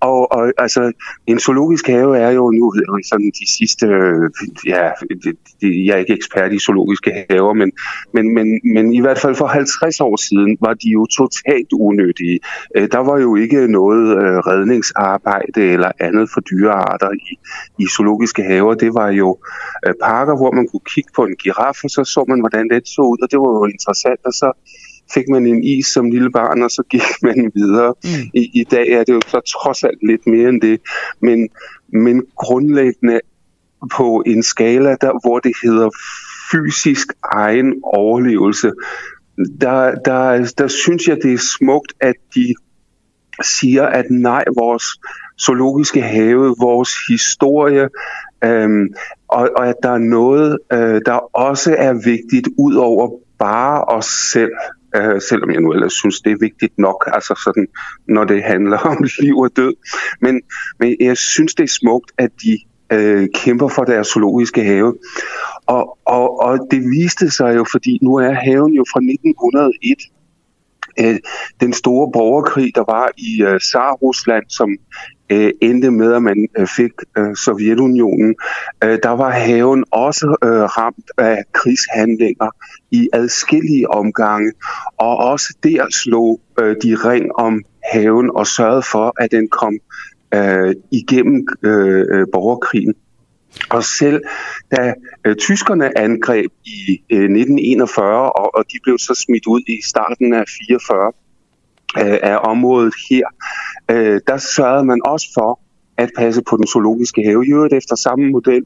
og, 0.00 0.32
og 0.32 0.52
altså, 0.58 0.92
en 1.26 1.38
zoologisk 1.38 1.86
have 1.86 2.18
er 2.18 2.30
jo 2.30 2.50
nu 2.50 2.74
sådan 3.04 3.32
de 3.40 3.46
sidste, 3.58 3.86
øh, 3.86 4.30
ja, 4.66 4.90
det, 5.24 5.36
det, 5.60 5.86
jeg 5.86 5.92
er 5.92 5.96
ikke 5.96 6.14
ekspert 6.14 6.52
i 6.52 6.58
zoologiske 6.58 7.26
haver, 7.30 7.54
men, 7.54 7.72
men, 8.14 8.34
men, 8.34 8.60
men 8.74 8.94
i 8.94 9.00
hvert 9.00 9.18
fald 9.18 9.34
for 9.34 9.46
50 9.46 10.00
år 10.00 10.16
siden 10.16 10.56
var 10.60 10.74
de 10.74 10.88
jo 10.88 11.06
totalt 11.06 11.72
unødige. 11.72 12.40
Øh, 12.76 12.88
der 12.92 12.98
var 12.98 13.18
jo 13.18 13.36
ikke 13.36 13.66
noget 13.66 14.04
øh, 14.22 14.38
redningsarbejde 14.50 15.62
eller 15.62 15.92
andet 16.00 16.30
for 16.34 16.40
dyrearter 16.40 17.10
i, 17.10 17.38
i 17.82 17.86
zoologiske 17.96 18.42
haver. 18.42 18.74
Det 18.74 18.94
var 18.94 19.08
jo 19.08 19.38
øh, 19.86 19.94
parker, 20.02 20.36
hvor 20.36 20.52
man 20.52 20.66
kunne 20.68 20.86
kigge 20.94 21.10
på 21.16 21.24
en 21.24 21.36
giraf, 21.36 21.84
og 21.84 21.90
så 21.90 22.04
så 22.04 22.24
man, 22.28 22.40
hvordan 22.40 22.68
det 22.68 22.88
så 22.88 23.02
ud, 23.02 23.18
og 23.22 23.30
det 23.30 23.38
var 23.40 23.50
jo 23.58 23.64
interessant, 23.64 24.20
og 24.24 24.32
så 24.32 24.52
fik 25.14 25.24
man 25.28 25.46
en 25.46 25.64
is 25.64 25.86
som 25.86 26.10
lille 26.10 26.30
barn, 26.30 26.62
og 26.62 26.70
så 26.70 26.82
gik 26.90 27.02
man 27.22 27.52
videre. 27.54 27.94
Mm. 28.04 28.10
I, 28.34 28.60
I 28.60 28.64
dag 28.64 28.88
er 28.88 29.04
det 29.04 29.12
jo 29.12 29.20
så 29.26 29.40
trods 29.40 29.84
alt 29.84 29.98
lidt 30.02 30.26
mere 30.26 30.48
end 30.48 30.60
det. 30.60 30.80
Men, 31.20 31.48
men 31.92 32.22
grundlæggende 32.36 33.20
på 33.96 34.22
en 34.26 34.42
skala, 34.42 34.96
der, 35.00 35.26
hvor 35.26 35.38
det 35.38 35.52
hedder 35.62 35.90
fysisk 36.52 37.08
egen 37.32 37.74
overlevelse, 37.82 38.72
der, 39.60 39.94
der, 39.94 40.52
der 40.58 40.68
synes 40.68 41.08
jeg, 41.08 41.16
det 41.22 41.32
er 41.32 41.56
smukt, 41.58 41.92
at 42.00 42.14
de 42.34 42.54
siger, 43.42 43.86
at 43.86 44.10
nej, 44.10 44.44
vores 44.58 44.84
zoologiske 45.40 46.02
have, 46.02 46.54
vores 46.60 46.90
historie, 47.08 47.88
Øhm, 48.44 48.88
og, 49.28 49.48
og 49.56 49.68
at 49.68 49.74
der 49.82 49.90
er 49.90 49.98
noget, 49.98 50.58
øh, 50.72 51.00
der 51.06 51.36
også 51.36 51.74
er 51.78 51.92
vigtigt 51.92 52.48
ud 52.58 52.74
over 52.74 53.10
bare 53.38 53.84
os 53.84 54.06
selv, 54.06 54.52
øh, 54.96 55.20
selvom 55.20 55.50
jeg 55.50 55.60
nu 55.60 55.72
ellers 55.72 55.92
synes, 55.92 56.20
det 56.20 56.32
er 56.32 56.36
vigtigt 56.40 56.78
nok, 56.78 57.08
altså 57.12 57.40
sådan, 57.44 57.66
når 58.08 58.24
det 58.24 58.42
handler 58.42 58.78
om 58.92 59.04
liv 59.20 59.38
og 59.38 59.50
død. 59.56 59.74
Men, 60.20 60.40
men 60.78 60.96
jeg 61.00 61.16
synes, 61.16 61.54
det 61.54 61.62
er 61.62 61.78
smukt, 61.80 62.12
at 62.18 62.30
de 62.42 62.58
øh, 62.92 63.28
kæmper 63.34 63.68
for 63.68 63.84
deres 63.84 64.06
zoologiske 64.06 64.64
have. 64.64 64.98
Og, 65.66 65.98
og, 66.04 66.40
og 66.40 66.58
det 66.70 66.80
viste 66.80 67.30
sig 67.30 67.56
jo, 67.56 67.64
fordi 67.72 67.98
nu 68.02 68.14
er 68.14 68.32
haven 68.32 68.72
jo 68.72 68.84
fra 68.92 69.00
1901, 69.00 69.98
øh, 71.00 71.18
den 71.60 71.72
store 71.72 72.10
borgerkrig, 72.12 72.72
der 72.74 72.84
var 72.88 73.10
i 73.16 73.42
øh, 73.42 73.60
Tsar-Rusland, 73.60 74.44
som 74.48 74.68
øh, 75.30 75.52
endte 75.60 75.90
med, 75.90 76.12
at 76.14 76.22
man 76.22 76.48
øh, 76.58 76.66
fik 76.66 76.92
øh, 77.18 77.36
Sovjetunionen, 77.36 78.34
øh, 78.84 78.98
der 79.02 79.10
var 79.10 79.30
haven 79.30 79.84
også 79.90 80.36
øh, 80.44 80.50
ramt 80.50 81.10
af 81.18 81.44
krigshandlinger 81.52 82.50
i 82.90 83.08
adskillige 83.12 83.90
omgange, 83.90 84.52
og 84.96 85.16
også 85.16 85.54
der 85.62 85.86
slog 85.90 86.40
øh, 86.60 86.76
de 86.82 86.94
ring 86.94 87.32
om 87.34 87.62
haven 87.92 88.30
og 88.34 88.46
sørgede 88.46 88.82
for, 88.82 89.14
at 89.22 89.30
den 89.30 89.48
kom 89.48 89.78
øh, 90.34 90.74
igennem 90.90 91.46
øh, 91.62 92.06
øh 92.10 92.26
borgerkrigen. 92.32 92.94
Og 93.70 93.84
selv 93.84 94.22
da 94.70 94.94
øh, 95.24 95.36
tyskerne 95.36 95.98
angreb 95.98 96.50
i 96.64 97.02
øh, 97.10 97.18
1941, 97.18 98.32
og, 98.32 98.54
og 98.54 98.64
de 98.72 98.78
blev 98.82 98.98
så 98.98 99.14
smidt 99.26 99.46
ud 99.46 99.60
i 99.66 99.80
starten 99.84 100.34
af 100.34 100.44
44 100.68 101.12
øh, 101.98 102.18
af 102.22 102.38
området 102.42 102.94
her, 103.10 103.24
øh, 103.90 104.20
der 104.26 104.36
sørgede 104.36 104.84
man 104.84 105.00
også 105.04 105.26
for 105.34 105.60
at 105.96 106.10
passe 106.18 106.42
på 106.50 106.56
den 106.56 106.66
zoologiske 106.66 107.22
have, 107.24 107.46
i 107.46 107.52
øvrigt 107.52 107.74
efter 107.74 107.96
samme 107.96 108.30
model, 108.30 108.64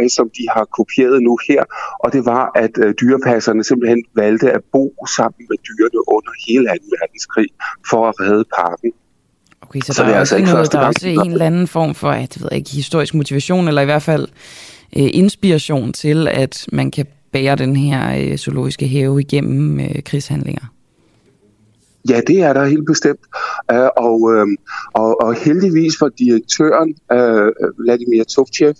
øh, 0.00 0.10
som 0.10 0.30
de 0.36 0.46
har 0.54 0.64
kopieret 0.64 1.22
nu 1.22 1.38
her, 1.48 1.62
og 2.04 2.12
det 2.12 2.24
var, 2.24 2.50
at 2.54 2.70
øh, 2.78 2.94
dyrepasserne 3.00 3.64
simpelthen 3.64 4.04
valgte 4.14 4.52
at 4.52 4.60
bo 4.72 4.94
sammen 5.16 5.46
med 5.50 5.58
dyrene 5.66 6.00
under 6.14 6.32
hele 6.48 6.66
2. 6.66 6.72
verdenskrig 6.72 7.48
for 7.90 8.08
at 8.08 8.14
redde 8.20 8.44
parken. 8.56 8.92
Okay, 9.62 9.80
så, 9.80 9.92
så 9.92 10.02
der 10.02 10.08
er, 10.08 10.14
er 10.14 10.18
altså 10.18 10.36
ikke 10.36 10.50
noget, 10.50 10.72
der 10.72 10.78
er 10.78 10.86
også 10.86 11.08
en 11.08 11.32
eller 11.32 11.46
anden 11.46 11.66
form 11.66 11.94
for, 11.94 12.10
at, 12.10 12.42
ved 12.42 12.48
ikke, 12.52 12.70
historisk 12.70 13.14
motivation, 13.14 13.68
eller 13.68 13.82
i 13.82 13.84
hvert 13.84 14.02
fald 14.02 14.28
øh, 14.96 15.10
inspiration 15.12 15.92
til, 15.92 16.28
at 16.28 16.66
man 16.72 16.90
kan 16.90 17.06
bære 17.32 17.56
den 17.56 17.76
her 17.76 18.30
øh, 18.30 18.36
zoologiske 18.36 18.88
have 18.88 19.20
igennem 19.20 19.80
øh, 19.80 20.02
krigshandlinger. 20.04 20.73
Ja, 22.08 22.20
det 22.26 22.42
er 22.42 22.52
der 22.52 22.64
helt 22.64 22.86
bestemt. 22.86 23.20
Uh, 23.72 23.88
og, 23.96 24.34
øh, 24.34 24.46
og, 24.94 25.20
og 25.22 25.34
heldigvis 25.34 25.94
for 25.98 26.08
direktøren, 26.08 26.94
øh, 27.12 27.52
Vladimir 27.78 28.24
Tovchev, 28.24 28.74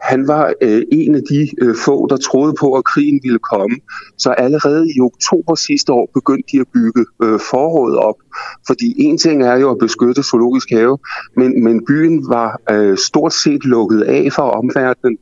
han 0.00 0.28
var 0.28 0.52
en 0.92 1.14
af 1.14 1.22
de 1.30 1.48
få, 1.84 2.06
der 2.06 2.16
troede 2.16 2.54
på, 2.60 2.74
at 2.74 2.84
krigen 2.84 3.20
ville 3.22 3.38
komme. 3.38 3.76
Så 4.18 4.30
allerede 4.30 4.86
i 4.96 5.00
oktober 5.00 5.54
sidste 5.54 5.92
år 5.92 6.10
begyndte 6.14 6.48
de 6.52 6.60
at 6.60 6.66
bygge 6.74 7.06
uh, 7.24 7.40
forråd 7.50 7.96
op. 7.96 8.16
Fordi 8.66 8.94
en 8.98 9.18
ting 9.18 9.42
er 9.42 9.56
jo 9.56 9.70
at 9.70 9.78
beskytte 9.78 10.22
zoologisk 10.22 10.70
have, 10.70 10.98
men, 11.36 11.64
men 11.64 11.84
byen 11.86 12.28
var 12.28 12.60
stort 12.96 13.32
set 13.32 13.64
lukket 13.64 14.02
af 14.02 14.28
for 14.32 14.42
omverdenen. 14.42 15.18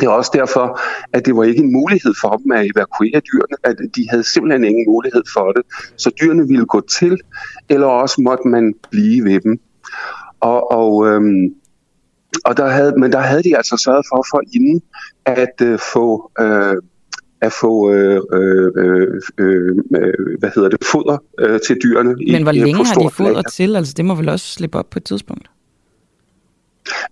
Det 0.00 0.06
er 0.06 0.10
også 0.10 0.30
derfor, 0.34 0.80
at 1.12 1.26
det 1.26 1.36
var 1.36 1.44
ikke 1.44 1.62
en 1.62 1.72
mulighed 1.72 2.14
for 2.20 2.36
dem 2.36 2.52
at 2.52 2.70
evakuere 2.76 3.20
dyrene, 3.32 3.56
at 3.64 3.76
de 3.96 4.10
havde 4.10 4.24
simpelthen 4.24 4.64
ingen 4.64 4.86
mulighed 4.88 5.22
for 5.34 5.52
det. 5.52 5.62
Så 5.96 6.10
dyrene 6.20 6.48
ville 6.48 6.66
gå 6.66 6.80
til, 6.80 7.20
eller 7.68 7.86
også 7.86 8.20
måtte 8.20 8.48
man 8.48 8.74
blive 8.90 9.24
ved 9.24 9.40
dem. 9.40 9.60
Og, 10.40 10.72
og, 10.72 11.06
øhm, 11.06 11.54
og 12.44 12.56
der 12.56 12.68
havde, 12.68 12.94
men 12.98 13.12
der 13.12 13.20
havde 13.20 13.42
de 13.42 13.56
altså 13.56 13.76
sørget 13.76 14.06
for 14.10 14.26
for 14.30 14.42
inden 14.54 14.82
at 15.26 15.54
øh, 15.62 15.78
få 15.92 16.30
øh, 16.40 16.76
at 17.42 17.52
få 17.52 17.92
øh, 17.92 18.20
øh, 18.32 18.68
øh, 18.76 19.20
øh, 19.38 20.38
hvad 20.38 20.50
hedder 20.54 20.68
det 20.68 20.78
foder 20.92 21.18
øh, 21.38 21.60
til 21.66 21.76
dyrene. 21.84 22.14
Men 22.32 22.42
hvor 22.42 22.52
i, 22.52 22.58
længe 22.58 22.84
har 22.86 22.94
de 22.94 23.10
foder 23.10 23.42
til? 23.42 23.76
Altså 23.76 23.94
det 23.96 24.04
må 24.04 24.14
vel 24.14 24.28
også 24.28 24.46
slippe 24.46 24.78
op 24.78 24.90
på 24.90 24.98
et 24.98 25.04
tidspunkt? 25.04 25.50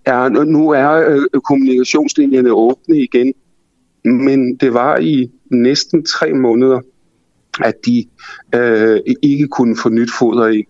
Ja, 0.06 0.28
nu 0.28 0.70
er 0.70 0.90
øh, 0.90 1.40
kommunikationslinjerne 1.40 2.52
åbne 2.52 2.98
igen, 2.98 3.34
men 4.04 4.56
det 4.56 4.74
var 4.74 4.98
i 4.98 5.30
næsten 5.50 6.04
tre 6.04 6.32
måneder, 6.32 6.80
at 7.64 7.74
de 7.86 8.04
øh, 8.54 9.00
ikke 9.22 9.48
kunne 9.48 9.76
få 9.76 9.88
nyt 9.88 10.10
foder 10.18 10.48
i. 10.48 10.64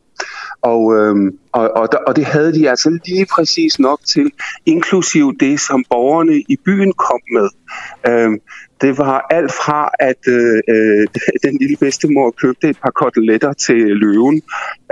Og, 0.62 0.96
øh, 0.96 1.32
og, 1.52 1.70
og, 1.76 1.88
og 2.06 2.16
det 2.16 2.24
havde 2.24 2.54
de 2.54 2.70
altså 2.70 2.98
lige 3.06 3.26
præcis 3.34 3.78
nok 3.78 4.00
til, 4.06 4.30
inklusiv 4.66 5.38
det, 5.40 5.60
som 5.60 5.84
borgerne 5.90 6.36
i 6.48 6.56
byen 6.64 6.92
kom 6.92 7.20
med. 7.32 7.48
Øh, 8.06 8.38
det 8.80 8.98
var 8.98 9.26
alt 9.30 9.52
fra, 9.52 9.90
at 10.00 10.28
øh, 10.28 10.60
øh 10.68 11.06
den 11.44 11.58
lille 11.60 11.76
bedstemor 11.76 12.30
købte 12.30 12.68
et 12.68 12.78
par 12.82 12.90
koteletter 12.90 13.52
til 13.52 13.76
løven, 13.76 14.42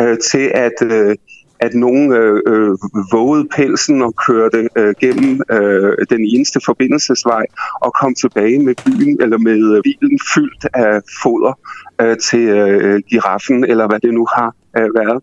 øh, 0.01 0.18
til 0.18 0.51
at 0.55 0.83
øh, 0.83 1.16
at 1.61 1.75
nogen 1.75 2.12
øh, 2.12 2.42
øh, 2.47 2.71
vågede 3.12 3.49
pelsen 3.57 4.03
og 4.03 4.14
kørte 4.27 4.68
øh, 4.77 4.94
gennem 5.01 5.40
øh, 5.53 5.97
den 6.11 6.25
eneste 6.25 6.61
forbindelsesvej 6.64 7.44
og 7.81 7.92
kom 8.01 8.14
tilbage 8.14 8.59
med 8.59 8.75
byen 8.85 9.23
eller 9.23 9.38
med 9.38 9.77
øh, 9.77 9.83
bilen 9.83 10.18
fyldt 10.35 10.66
af 10.75 11.01
foder 11.23 11.59
øh, 12.01 12.16
til 12.16 12.49
øh, 12.49 13.03
giraffen 13.11 13.64
eller 13.64 13.87
hvad 13.87 14.01
det 14.01 14.14
nu 14.14 14.27
har 14.37 14.55
øh, 14.79 14.94
været. 14.94 15.23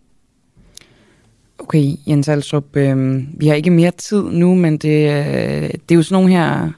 Okay, 1.60 1.84
Jens 2.08 2.30
Alstrup, 2.30 2.76
øh, 2.76 3.24
vi 3.38 3.48
har 3.48 3.56
ikke 3.56 3.72
mere 3.72 3.92
tid 3.92 4.24
nu, 4.24 4.56
men 4.56 4.78
det, 4.78 5.10
øh, 5.10 5.70
det 5.70 5.92
er 5.92 5.96
jo 5.96 6.04
sådan 6.04 6.24
nogle 6.24 6.32
her 6.32 6.72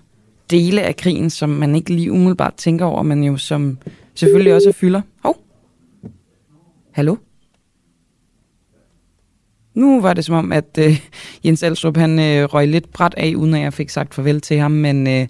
dele 0.52 0.82
af 0.82 0.96
krigen, 0.96 1.30
som 1.30 1.50
man 1.50 1.76
ikke 1.76 1.94
lige 1.94 2.12
umiddelbart 2.12 2.54
tænker 2.54 2.86
over, 2.86 3.04
men 3.04 3.24
jo 3.24 3.38
som 3.38 3.78
selvfølgelig 4.16 4.54
også 4.54 4.72
fylder. 4.72 5.02
Hov. 5.24 5.38
Hallo? 6.92 7.16
Nu 9.78 10.02
var 10.02 10.14
det 10.14 10.26
som 10.26 10.36
om, 10.36 10.52
at 10.52 10.80
øh, 10.80 11.00
Jens 11.46 11.64
Alstrup 11.64 11.98
han 11.98 12.20
øh, 12.20 12.44
røg 12.44 12.68
lidt 12.68 12.94
bræt 12.94 13.14
af, 13.18 13.34
uden 13.36 13.54
at 13.54 13.62
jeg 13.62 13.74
fik 13.74 13.90
sagt 13.90 14.14
farvel 14.14 14.42
til 14.42 14.58
ham. 14.58 14.72
Men 14.72 15.08
øh, 15.08 15.28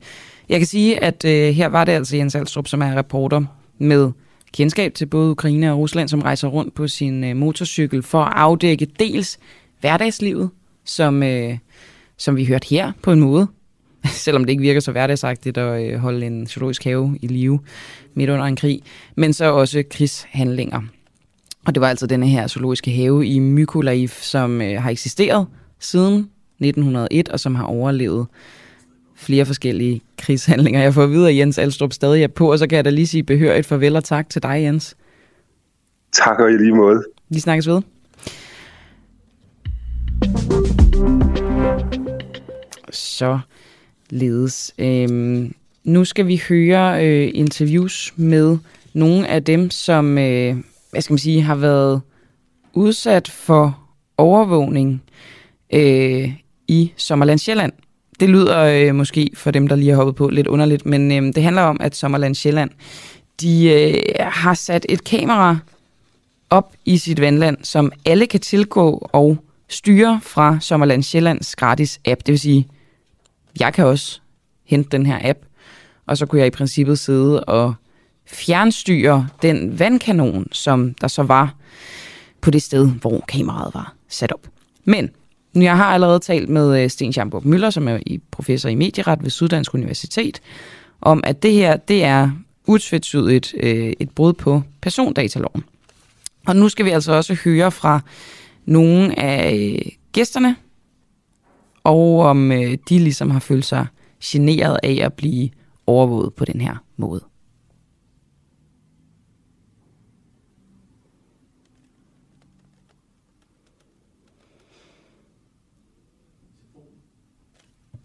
jeg 0.49 0.59
kan 0.59 0.65
sige, 0.65 1.03
at 1.03 1.25
øh, 1.25 1.55
her 1.55 1.67
var 1.67 1.85
det 1.85 1.91
altså 1.91 2.17
Jens 2.17 2.35
Alstrup, 2.35 2.67
som 2.67 2.81
er 2.81 2.97
reporter 2.97 3.41
med 3.77 4.11
kendskab 4.53 4.93
til 4.93 5.05
både 5.05 5.31
Ukraine 5.31 5.71
og 5.71 5.77
Rusland, 5.77 6.09
som 6.09 6.21
rejser 6.21 6.47
rundt 6.47 6.73
på 6.73 6.87
sin 6.87 7.23
øh, 7.23 7.35
motorcykel 7.35 8.03
for 8.03 8.21
at 8.23 8.33
afdække 8.35 8.87
dels 8.99 9.39
hverdagslivet, 9.79 10.49
som, 10.85 11.23
øh, 11.23 11.57
som 12.17 12.35
vi 12.35 12.45
hørte 12.45 12.67
her 12.69 12.91
på 13.01 13.11
en 13.11 13.19
måde, 13.19 13.47
selvom 14.05 14.43
det 14.43 14.49
ikke 14.49 14.61
virker 14.61 14.79
så 14.79 14.91
hverdagsagtigt 14.91 15.57
at 15.57 15.93
øh, 15.93 15.99
holde 15.99 16.25
en 16.25 16.47
zoologisk 16.47 16.83
have 16.83 17.17
i 17.21 17.27
live 17.27 17.59
midt 18.13 18.29
under 18.29 18.45
en 18.45 18.55
krig, 18.55 18.81
men 19.15 19.33
så 19.33 19.51
også 19.51 19.83
krigshandlinger. 19.91 20.81
Og 21.67 21.75
det 21.75 21.81
var 21.81 21.89
altså 21.89 22.07
denne 22.07 22.27
her 22.27 22.47
zoologiske 22.47 22.91
have 22.91 23.25
i 23.25 23.39
Mykolaiv, 23.39 24.07
som 24.07 24.61
øh, 24.61 24.81
har 24.81 24.89
eksisteret 24.89 25.47
siden 25.79 26.29
1901, 26.59 27.29
og 27.29 27.39
som 27.39 27.55
har 27.55 27.63
overlevet 27.63 28.27
flere 29.15 29.45
forskellige 29.45 30.01
krigshandlinger. 30.17 30.81
Jeg 30.81 30.93
får 30.93 31.03
at 31.03 31.11
vide, 31.11 31.29
at 31.29 31.37
Jens 31.37 31.57
Alstrup 31.57 31.93
stadig 31.93 32.23
er 32.23 32.27
på, 32.27 32.51
og 32.51 32.59
så 32.59 32.67
kan 32.67 32.75
jeg 32.75 32.85
da 32.85 32.89
lige 32.89 33.07
sige 33.07 33.23
behør 33.23 33.55
et 33.55 33.65
farvel 33.65 33.95
og 33.95 34.03
tak 34.03 34.29
til 34.29 34.43
dig, 34.43 34.63
Jens. 34.63 34.95
Tak 36.13 36.39
og 36.39 36.51
i 36.51 36.53
lige 36.53 36.75
måde. 36.75 37.03
Vi 37.29 37.39
snakkes 37.39 37.67
ved. 37.67 37.81
Så 42.91 43.39
ledes. 44.09 44.73
Øhm, 44.79 45.53
nu 45.83 46.05
skal 46.05 46.27
vi 46.27 46.41
høre 46.49 47.05
øh, 47.05 47.31
interviews 47.33 48.13
med 48.15 48.57
nogle 48.93 49.27
af 49.27 49.43
dem, 49.43 49.69
som 49.69 50.17
øh, 50.17 50.55
hvad 50.97 51.01
skal 51.01 51.13
man 51.13 51.19
sige, 51.19 51.41
har 51.41 51.55
været 51.55 52.01
udsat 52.73 53.27
for 53.27 53.79
overvågning 54.17 55.03
øh, 55.73 56.33
i 56.67 56.91
Sommerland 56.97 57.39
Sjælland. 57.39 57.73
Det 58.19 58.29
lyder 58.29 58.63
øh, 58.63 58.95
måske 58.95 59.29
for 59.33 59.51
dem, 59.51 59.67
der 59.67 59.75
lige 59.75 59.89
har 59.89 59.95
hoppet 59.95 60.15
på 60.15 60.29
lidt 60.29 60.47
underligt, 60.47 60.85
men 60.85 61.11
øh, 61.11 61.33
det 61.33 61.43
handler 61.43 61.61
om, 61.61 61.77
at 61.79 61.95
Sommerland 61.95 62.35
Sjælland 62.35 62.69
de 63.41 63.69
øh, 63.69 64.13
har 64.19 64.53
sat 64.53 64.85
et 64.89 65.03
kamera 65.03 65.57
op 66.49 66.73
i 66.85 66.97
sit 66.97 67.21
vandland, 67.21 67.57
som 67.63 67.91
alle 68.05 68.27
kan 68.27 68.39
tilgå 68.39 69.09
og 69.13 69.37
styre 69.69 70.19
fra 70.23 70.57
Sommerland 70.59 71.03
Sjællands 71.03 71.55
gratis 71.55 71.99
app. 72.05 72.19
Det 72.25 72.31
vil 72.31 72.39
sige, 72.39 72.67
jeg 73.59 73.73
kan 73.73 73.85
også 73.85 74.19
hente 74.65 74.89
den 74.89 75.05
her 75.05 75.19
app, 75.29 75.39
og 76.05 76.17
så 76.17 76.25
kunne 76.25 76.39
jeg 76.39 76.47
i 76.47 76.57
princippet 76.57 76.99
sidde 76.99 77.43
og 77.43 77.73
fjernstyre 78.27 79.27
den 79.41 79.79
vandkanon, 79.79 80.47
som 80.51 80.93
der 80.93 81.07
så 81.07 81.23
var 81.23 81.55
på 82.41 82.51
det 82.51 82.61
sted, 82.61 82.89
hvor 82.89 83.23
kameraet 83.27 83.73
var 83.73 83.93
sat 84.09 84.31
op. 84.31 84.47
Men 84.85 85.09
jeg 85.55 85.77
har 85.77 85.85
allerede 85.85 86.19
talt 86.19 86.49
med 86.49 86.83
øh, 86.83 86.89
Sten 86.89 87.13
Schamburg 87.13 87.47
Møller, 87.47 87.69
som 87.69 87.87
er 87.87 87.99
professor 88.31 88.69
i 88.69 88.75
medieret 88.75 89.23
ved 89.23 89.29
Syddansk 89.29 89.73
Universitet, 89.73 90.41
om 91.01 91.21
at 91.23 91.43
det 91.43 91.53
her, 91.53 91.77
det 91.77 92.03
er 92.03 92.31
utvetydigt 92.67 93.53
øh, 93.59 93.93
et 93.99 94.09
brud 94.09 94.33
på 94.33 94.61
persondataloven. 94.81 95.63
Og 96.47 96.55
nu 96.55 96.69
skal 96.69 96.85
vi 96.85 96.89
altså 96.89 97.13
også 97.13 97.37
høre 97.43 97.71
fra 97.71 97.99
nogle 98.65 99.19
af 99.19 99.55
øh, 99.55 99.91
gæsterne, 100.11 100.55
og 101.83 102.19
om 102.19 102.51
øh, 102.51 102.77
de 102.89 102.99
ligesom 102.99 103.29
har 103.29 103.39
følt 103.39 103.65
sig 103.65 103.85
generet 104.23 104.79
af 104.83 104.99
at 105.03 105.13
blive 105.13 105.49
overvåget 105.87 106.33
på 106.33 106.45
den 106.45 106.61
her 106.61 106.75
måde. 106.97 107.21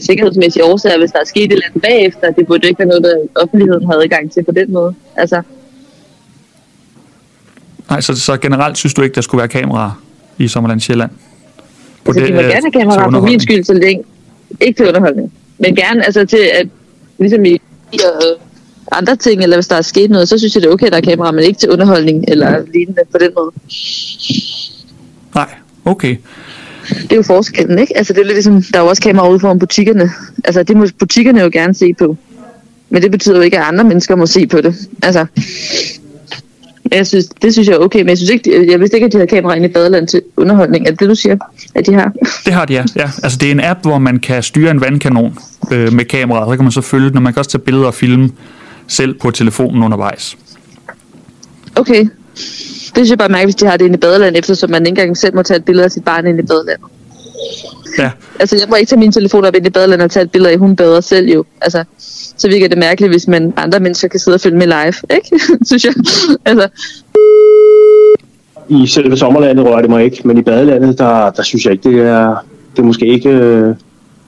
Sikkerhedsmæssige 0.07 0.65
årsager, 0.65 0.99
hvis 0.99 1.11
der 1.11 1.19
er 1.21 1.25
sket 1.25 1.45
et 1.45 1.53
eller 1.53 1.67
andet 1.67 1.83
bagefter. 1.83 2.31
Det 2.31 2.47
burde 2.47 2.69
ikke 2.69 2.79
være 2.79 2.89
noget, 2.89 3.05
der 3.05 3.43
offentligheden 3.43 3.87
har 3.87 3.95
adgang 3.95 4.33
til 4.33 4.45
på 4.45 4.53
den 4.53 4.73
måde. 4.73 4.95
Altså, 5.17 5.43
Nej, 7.91 8.01
så, 8.01 8.15
så 8.15 8.37
generelt 8.37 8.79
synes 8.79 8.95
du 8.95 9.03
ikke, 9.03 9.15
der 9.15 9.21
skulle 9.21 9.39
være 9.39 9.49
kameraer 9.49 10.03
i 10.39 10.49
Sommerland 10.49 10.81
Sjælland? 10.81 11.11
På 12.05 12.11
altså, 12.11 12.21
det, 12.21 12.29
de 12.29 12.35
må 12.35 12.41
gerne 12.41 12.53
have 12.53 12.73
kameraer 12.73 13.11
for 13.11 13.21
min 13.21 13.41
skyld, 13.41 13.65
så 13.65 13.75
længe. 13.75 14.05
Ikke 14.61 14.77
til 14.77 14.89
underholdning. 14.89 15.33
Men 15.59 15.77
gerne 15.77 16.05
altså 16.05 16.27
til, 16.27 16.51
at 16.55 16.69
ligesom 17.19 17.45
i 17.45 17.59
og 17.93 18.99
andre 18.99 19.17
ting, 19.17 19.43
eller 19.43 19.57
hvis 19.57 19.69
der 19.69 19.77
er 19.77 19.83
sket 19.83 20.11
noget, 20.11 20.29
så 20.29 20.39
synes 20.39 20.55
jeg, 20.55 20.63
det 20.63 20.69
er 20.69 20.73
okay, 20.73 20.87
at 20.87 20.93
der 20.93 20.99
er 20.99 21.03
kameraer, 21.03 21.33
men 21.33 21.45
ikke 21.45 21.59
til 21.59 21.71
underholdning 21.71 22.25
eller 22.29 22.65
lignende 22.75 23.01
på 23.13 23.19
den 23.19 23.31
måde. 23.37 23.53
Nej, 25.35 25.49
okay 25.85 26.17
det 26.89 27.13
er 27.13 27.17
jo 27.17 27.23
forskellen, 27.23 27.79
ikke? 27.79 27.97
Altså 27.97 28.13
det 28.13 28.21
er 28.21 28.25
lidt 28.25 28.35
ligesom, 28.35 28.63
der 28.63 28.79
er 28.79 28.83
jo 28.83 28.89
også 28.89 29.03
kameraer 29.03 29.31
ude 29.31 29.41
foran 29.41 29.59
butikkerne. 29.59 30.11
Altså 30.45 30.63
det 30.63 30.77
må 30.77 30.87
butikkerne 30.99 31.41
jo 31.41 31.51
gerne 31.53 31.75
se 31.75 31.95
på. 31.99 32.17
Men 32.91 33.03
det 33.03 33.11
betyder 33.11 33.37
jo 33.37 33.43
ikke, 33.43 33.59
at 33.59 33.65
andre 33.65 33.85
mennesker 33.85 34.17
må 34.17 34.27
se 34.27 34.47
på 34.47 34.61
det. 34.61 34.75
Altså, 35.03 35.27
jeg 36.93 37.07
synes, 37.07 37.27
det 37.27 37.53
synes 37.53 37.69
jeg 37.69 37.75
er 37.75 37.79
okay, 37.79 37.99
men 37.99 38.09
jeg, 38.09 38.19
synes 38.19 38.31
ikke, 38.31 38.71
jeg 38.71 38.81
vidste 38.81 38.97
ikke, 38.97 39.07
at 39.07 39.13
de 39.13 39.19
har 39.19 39.27
kameraer 39.27 39.57
inde 39.57 39.69
i 39.69 39.73
badeland 39.73 40.09
til 40.09 40.23
underholdning. 40.37 40.87
Er 40.87 40.91
det 40.91 41.01
det, 41.01 41.09
du 41.09 41.15
siger, 41.15 41.37
at 41.75 41.87
de 41.87 41.95
har? 41.95 42.13
Det 42.47 42.53
har 42.53 42.65
de, 42.65 42.73
ja. 42.73 42.85
ja. 42.97 43.11
Altså, 43.23 43.39
det 43.41 43.47
er 43.47 43.51
en 43.53 43.61
app, 43.65 43.81
hvor 43.83 43.99
man 43.99 44.19
kan 44.19 44.43
styre 44.43 44.71
en 44.71 44.81
vandkanon 44.81 45.39
øh, 45.73 45.93
med 45.93 46.05
kamera. 46.05 46.51
Så 46.53 46.57
kan 46.57 46.65
man 46.65 46.73
så 46.73 46.81
følge 46.81 47.11
når 47.11 47.21
man 47.21 47.33
kan 47.33 47.41
også 47.41 47.51
tage 47.51 47.63
billeder 47.63 47.87
og 47.87 47.95
filme 47.95 48.31
selv 48.87 49.15
på 49.15 49.31
telefonen 49.31 49.83
undervejs. 49.83 50.37
Okay, 51.77 52.07
det 52.95 52.99
synes 52.99 53.11
jeg 53.11 53.19
bare 53.19 53.29
mærke, 53.29 53.47
hvis 53.47 53.55
de 53.55 53.67
har 53.67 53.77
det 53.77 53.85
inde 53.85 53.97
i 53.97 54.01
badeland, 54.01 54.37
eftersom 54.37 54.71
man 54.71 54.87
ikke 54.87 54.89
engang 54.89 55.17
selv 55.17 55.35
må 55.35 55.43
tage 55.43 55.59
et 55.59 55.65
billede 55.65 55.85
af 55.85 55.91
sit 55.91 56.05
barn 56.05 56.27
inde 56.27 56.43
i 56.43 56.47
badeland. 56.47 56.79
Ja. 57.99 58.11
Altså, 58.41 58.57
jeg 58.57 58.67
må 58.69 58.77
ikke 58.77 58.89
tage 58.89 58.99
min 58.99 59.13
telefon 59.13 59.45
op 59.45 59.55
ind 59.55 59.67
i 59.67 59.71
badeland 59.71 60.03
og 60.03 60.11
tage 60.11 60.25
et 60.25 60.31
billede 60.31 60.53
af, 60.53 60.59
hun 60.59 60.77
bader 60.77 61.01
selv 61.01 61.29
jo. 61.29 61.45
Altså, 61.61 61.85
så 62.37 62.49
virker 62.49 62.69
det 62.69 62.79
mærkeligt, 62.79 63.13
hvis 63.13 63.29
man 63.29 63.53
andre 63.57 63.81
mennesker 63.81 64.09
kan 64.09 64.21
sidde 64.21 64.35
og 64.35 64.41
følge 64.41 64.57
med 64.57 64.67
live, 64.67 65.17
ikke? 65.17 65.45
synes 65.67 65.85
jeg. 65.85 65.95
altså. 66.45 66.69
I 68.69 68.87
selve 68.87 69.17
sommerlandet 69.17 69.67
rører 69.67 69.81
det 69.81 69.91
mig 69.91 70.05
ikke, 70.05 70.21
men 70.25 70.39
i 70.39 70.43
badelandet, 70.43 70.99
der, 70.99 71.31
der 71.31 71.43
synes 71.43 71.65
jeg 71.65 71.73
ikke, 71.73 71.91
det 71.91 72.01
er, 72.01 72.37
det 72.77 72.79
er 72.79 72.87
måske 72.87 73.07
ikke... 73.07 73.29
Øh, 73.29 73.75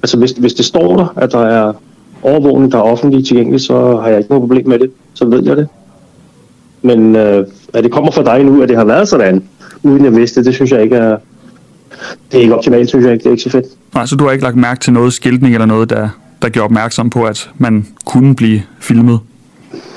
altså, 0.03 0.17
hvis, 0.17 0.31
hvis 0.31 0.55
det 0.55 0.65
står 0.65 0.97
der, 0.97 1.15
at 1.17 1.33
der 1.33 1.47
er 1.47 1.73
overvågning, 2.23 2.73
der 2.73 2.79
er 2.79 2.83
offentligt 2.83 3.27
tilgængelig, 3.27 3.61
så 3.61 3.97
har 3.97 4.09
jeg 4.09 4.19
ikke 4.19 4.31
noget 4.31 4.43
problem 4.43 4.69
med 4.69 4.79
det. 4.79 4.91
Så 5.15 5.25
ved 5.25 5.45
jeg 5.45 5.57
det. 5.57 5.69
Men 6.83 7.17
øh, 7.17 7.47
at 7.75 7.85
det 7.85 7.93
kommer 7.93 8.13
fra 8.13 8.23
dig 8.23 8.45
nu, 8.45 8.63
at 8.63 8.69
det 8.69 8.77
har 8.77 8.85
været 8.85 9.09
sådan, 9.09 9.43
uden 9.83 10.05
jeg 10.05 10.17
vidste 10.17 10.41
det, 10.41 10.47
det 10.47 10.55
synes 10.55 10.71
jeg 10.71 10.83
ikke 10.83 10.97
er... 10.97 11.17
Det 12.33 12.39
er 12.39 12.43
ikke 12.43 12.57
optimalt, 12.57 12.89
synes 12.89 13.05
jeg 13.05 13.13
ikke. 13.13 13.23
Det 13.23 13.27
er 13.27 13.31
ikke 13.31 13.43
så 13.43 13.51
fedt. 13.51 13.67
Nej, 13.95 14.07
så 14.07 14.17
du 14.17 14.25
har 14.25 14.33
ikke 14.33 14.45
lagt 14.45 14.57
mærke 14.57 14.81
til 14.81 14.93
noget 14.93 15.13
skiltning 15.13 15.55
eller 15.55 15.67
noget, 15.67 15.91
der, 15.91 16.09
der 16.43 16.49
gjorde 16.49 16.65
opmærksom 16.65 17.11
på, 17.11 17.25
at 17.25 17.51
man 17.59 17.87
kunne 18.05 18.35
blive 18.35 18.63
filmet? 18.81 19.21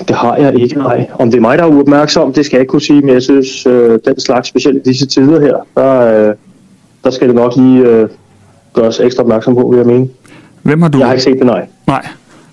Det 0.08 0.16
har 0.16 0.36
jeg 0.36 0.60
ikke, 0.60 0.78
nej. 0.78 1.06
Om 1.14 1.30
det 1.30 1.36
er 1.36 1.40
mig, 1.40 1.58
der 1.58 1.64
er 1.64 1.68
uopmærksom, 1.68 2.32
det 2.32 2.46
skal 2.46 2.56
jeg 2.56 2.60
ikke 2.60 2.70
kunne 2.70 2.82
sige, 2.82 3.00
men 3.00 3.14
jeg 3.14 3.22
synes, 3.22 3.66
øh, 3.66 3.98
den 4.04 4.20
slags, 4.20 4.48
specielt 4.48 4.76
i 4.76 4.80
disse 4.88 5.06
tider 5.06 5.40
her, 5.40 5.56
der, 5.76 6.28
øh, 6.28 6.34
der 7.04 7.10
skal 7.10 7.28
det 7.28 7.34
nok 7.34 7.56
lige 7.56 7.80
øh, 7.80 8.08
gøres 8.74 9.00
ekstra 9.00 9.22
opmærksom 9.22 9.54
på, 9.54 9.68
vil 9.68 9.76
jeg 9.76 9.86
mene. 9.86 10.08
Hvem 10.62 10.82
har 10.82 10.88
du... 10.88 10.98
Jeg 10.98 11.06
har 11.06 11.12
ikke 11.12 11.24
set 11.24 11.38
det, 11.38 11.46
nej. 11.46 11.66
Nej. 11.86 12.06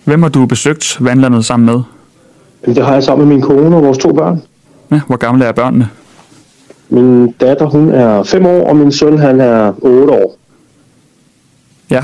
Hvem 0.03 0.21
har 0.21 0.29
du 0.29 0.45
besøgt 0.45 0.97
vandlandet 0.99 1.45
sammen 1.45 1.65
med? 1.65 1.81
Det 2.75 2.85
har 2.85 2.93
jeg 2.93 3.03
sammen 3.03 3.27
med 3.27 3.35
min 3.35 3.43
kone 3.43 3.75
og 3.75 3.83
vores 3.83 3.97
to 3.97 4.13
børn. 4.13 4.41
Ja, 4.91 5.01
hvor 5.07 5.17
gamle 5.17 5.45
er 5.45 5.51
børnene? 5.51 5.89
Min 6.89 7.31
datter, 7.31 7.65
hun 7.65 7.91
er 7.91 8.23
5 8.23 8.45
år, 8.45 8.69
og 8.69 8.75
min 8.75 8.91
søn, 8.91 9.17
han 9.17 9.41
er 9.41 9.73
8 9.81 10.13
år. 10.13 10.37
Ja. 11.91 12.03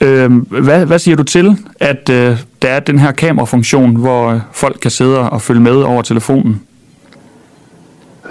Øh, 0.00 0.32
hvad, 0.62 0.86
hvad 0.86 0.98
siger 0.98 1.16
du 1.16 1.22
til, 1.22 1.56
at 1.80 2.10
øh, 2.10 2.38
der 2.62 2.68
er 2.68 2.80
den 2.80 2.98
her 2.98 3.12
kamerafunktion, 3.12 3.96
hvor 3.96 4.40
folk 4.52 4.78
kan 4.82 4.90
sidde 4.90 5.30
og 5.30 5.42
følge 5.42 5.60
med 5.60 5.76
over 5.76 6.02
telefonen? 6.02 6.62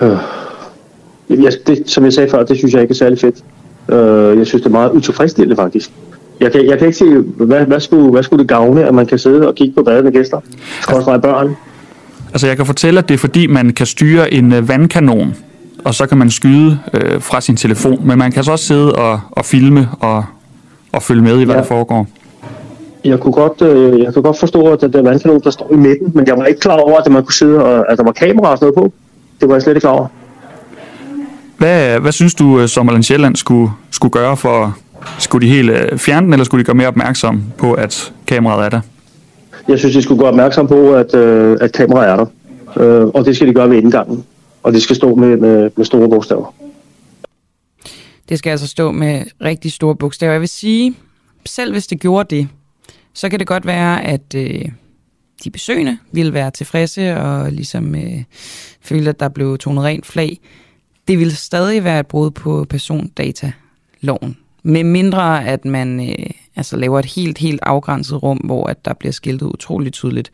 Øh. 0.02 0.18
Jeg, 1.30 1.54
det, 1.68 1.84
som 1.90 2.04
jeg 2.04 2.14
sagde 2.14 2.30
før, 2.30 2.44
det 2.44 2.58
synes 2.58 2.74
jeg 2.74 2.82
ikke 2.82 2.92
er 2.92 2.96
særlig 2.96 3.20
fedt. 3.20 3.36
Øh, 3.90 4.38
jeg 4.38 4.48
synes, 4.48 4.62
det 4.62 4.70
er 4.70 4.74
meget 4.74 4.92
utilfredsstillende 4.92 5.56
faktisk. 5.56 5.92
Jeg 6.40 6.52
kan, 6.52 6.66
jeg 6.66 6.78
kan 6.78 6.88
ikke 6.88 6.98
se, 6.98 7.18
hvad, 7.20 7.66
hvad, 7.66 7.80
skulle, 7.80 8.12
hvad 8.12 8.24
skulle 8.24 8.42
det 8.42 8.50
gavne, 8.50 8.84
at 8.84 8.94
man 8.94 9.06
kan 9.06 9.20
sidde 9.20 9.48
og 9.48 9.56
kigge 9.56 9.74
på 9.76 9.84
badende 9.84 10.12
gæster? 10.12 10.40
Skal 10.82 11.22
børn? 11.22 11.56
Altså 12.36 12.48
jeg 12.48 12.58
kan 12.58 12.66
fortælle, 12.66 13.00
at 13.00 13.10
det 13.10 13.14
er 13.14 13.18
fordi, 13.18 13.48
man 13.48 13.74
kan 13.74 13.86
styre 13.86 14.34
en 14.34 14.54
øh, 14.54 14.70
vandkanon, 14.70 15.36
og 15.86 15.94
så 15.94 16.06
kan 16.06 16.18
man 16.18 16.32
skyde 16.32 16.80
øh, 16.94 17.22
fra 17.22 17.42
sin 17.42 17.58
telefon. 17.58 18.08
Men 18.08 18.18
man 18.18 18.32
kan 18.32 18.44
så 18.44 18.52
også 18.52 18.66
sidde 18.66 18.96
og, 18.96 19.20
og 19.32 19.46
filme 19.46 19.90
og, 20.00 20.26
og 20.92 21.04
følge 21.04 21.22
med 21.22 21.40
i, 21.40 21.44
hvad 21.44 21.56
ja. 21.56 21.62
der 21.62 21.68
foregår. 21.68 22.08
Jeg 23.04 23.20
kunne 23.20 23.34
godt, 23.34 23.62
øh, 23.62 24.00
jeg 24.00 24.14
kunne 24.14 24.24
godt 24.24 24.40
forstå, 24.40 24.68
at 24.68 24.82
det 24.82 24.96
er 24.96 25.02
vandkanon, 25.02 25.42
der 25.44 25.50
står 25.50 25.74
i 25.74 25.76
midten, 25.76 26.12
men 26.16 26.28
jeg 26.28 26.38
var 26.38 26.46
ikke 26.46 26.60
klar 26.60 26.78
over, 26.78 26.98
at 26.98 27.12
man 27.12 27.24
kunne 27.24 27.34
sidde 27.34 27.64
og, 27.64 27.92
at 27.92 27.98
der 27.98 28.04
var 28.04 28.12
kamera 28.12 28.52
og 28.52 28.58
sådan 28.58 28.74
noget 28.76 28.92
på. 28.92 28.98
Det 29.42 29.50
var 29.50 29.56
jeg 29.56 29.62
slet 29.62 29.72
ikke 29.72 29.82
klar 29.82 29.92
over. 29.92 30.08
Hvad, 31.58 32.00
hvad 32.00 32.12
synes 32.12 32.36
du, 32.36 32.60
øh, 32.60 32.68
Sommerland 32.68 33.04
Sjælland 33.04 33.36
skulle, 33.36 33.72
skulle 33.92 34.12
gøre 34.12 34.38
for... 34.38 34.78
Skulle 35.20 35.48
de 35.48 35.52
helt 35.52 35.70
øh, 35.70 35.98
fjerne 35.98 36.26
den, 36.26 36.34
eller 36.34 36.44
skulle 36.46 36.64
de 36.64 36.66
gøre 36.66 36.76
mere 36.76 36.88
opmærksom 36.88 37.44
på, 37.58 37.74
at 37.74 38.14
kameraet 38.28 38.66
er 38.66 38.70
der? 38.70 38.80
Jeg 39.68 39.80
synes, 39.80 39.96
de 39.96 40.02
skulle 40.02 40.20
gøre 40.20 40.30
opmærksom 40.30 40.68
på, 40.68 40.94
at, 40.94 41.16
øh, 41.16 41.58
at 41.62 41.72
kamera 41.72 42.06
er 42.06 42.16
der. 42.16 42.26
Øh, 42.78 43.08
og 43.08 43.26
det 43.26 43.36
skal 43.36 43.48
de 43.48 43.54
gøre 43.54 43.70
ved 43.70 43.78
indgangen. 43.78 44.26
Og 44.64 44.74
det 44.74 44.82
skal 44.82 44.96
stå 44.96 45.16
med, 45.16 45.38
med, 45.38 45.70
med 45.76 45.86
store 45.86 46.10
bogstaver. 46.10 46.54
Det 48.30 48.40
skal 48.40 48.52
altså 48.52 48.68
stå 48.68 48.92
med 48.92 49.24
rigtig 49.42 49.72
store 49.72 49.96
bogstaver. 49.96 50.32
Jeg 50.32 50.42
vil 50.42 50.50
sige, 50.50 50.96
selv 51.46 51.72
hvis 51.72 51.88
det 51.88 52.00
gjorde 52.00 52.36
det, 52.36 52.48
så 53.14 53.30
kan 53.30 53.40
det 53.40 53.48
godt 53.48 53.66
være, 53.66 54.04
at 54.04 54.36
øh, 54.36 54.66
de 55.44 55.50
besøgende 55.50 55.98
ville 56.12 56.34
være 56.34 56.52
tilfredse 56.52 57.18
og 57.18 57.52
ligesom 57.52 57.96
øh, 57.96 58.24
føle, 58.82 59.10
at 59.10 59.20
der 59.20 59.30
blev 59.30 59.58
tonet 59.58 59.84
rent 59.84 60.06
flag. 60.06 60.40
Det 61.08 61.20
vil 61.20 61.36
stadig 61.36 61.84
være 61.84 62.00
et 62.00 62.08
brud 62.08 62.32
på 62.32 62.66
persondataloven. 62.70 64.38
Med 64.64 64.84
mindre 64.84 65.46
at 65.48 65.66
man 65.66 66.10
øh, 66.10 66.30
altså 66.56 66.78
laver 66.78 67.00
et 67.00 67.06
helt, 67.06 67.38
helt 67.38 67.60
afgrænset 67.64 68.24
rum, 68.24 68.38
hvor 68.38 68.68
at 68.68 68.86
der 68.86 68.94
bliver 68.94 69.12
skiltet 69.12 69.48
utrolig 69.48 69.94
tydeligt 69.94 70.32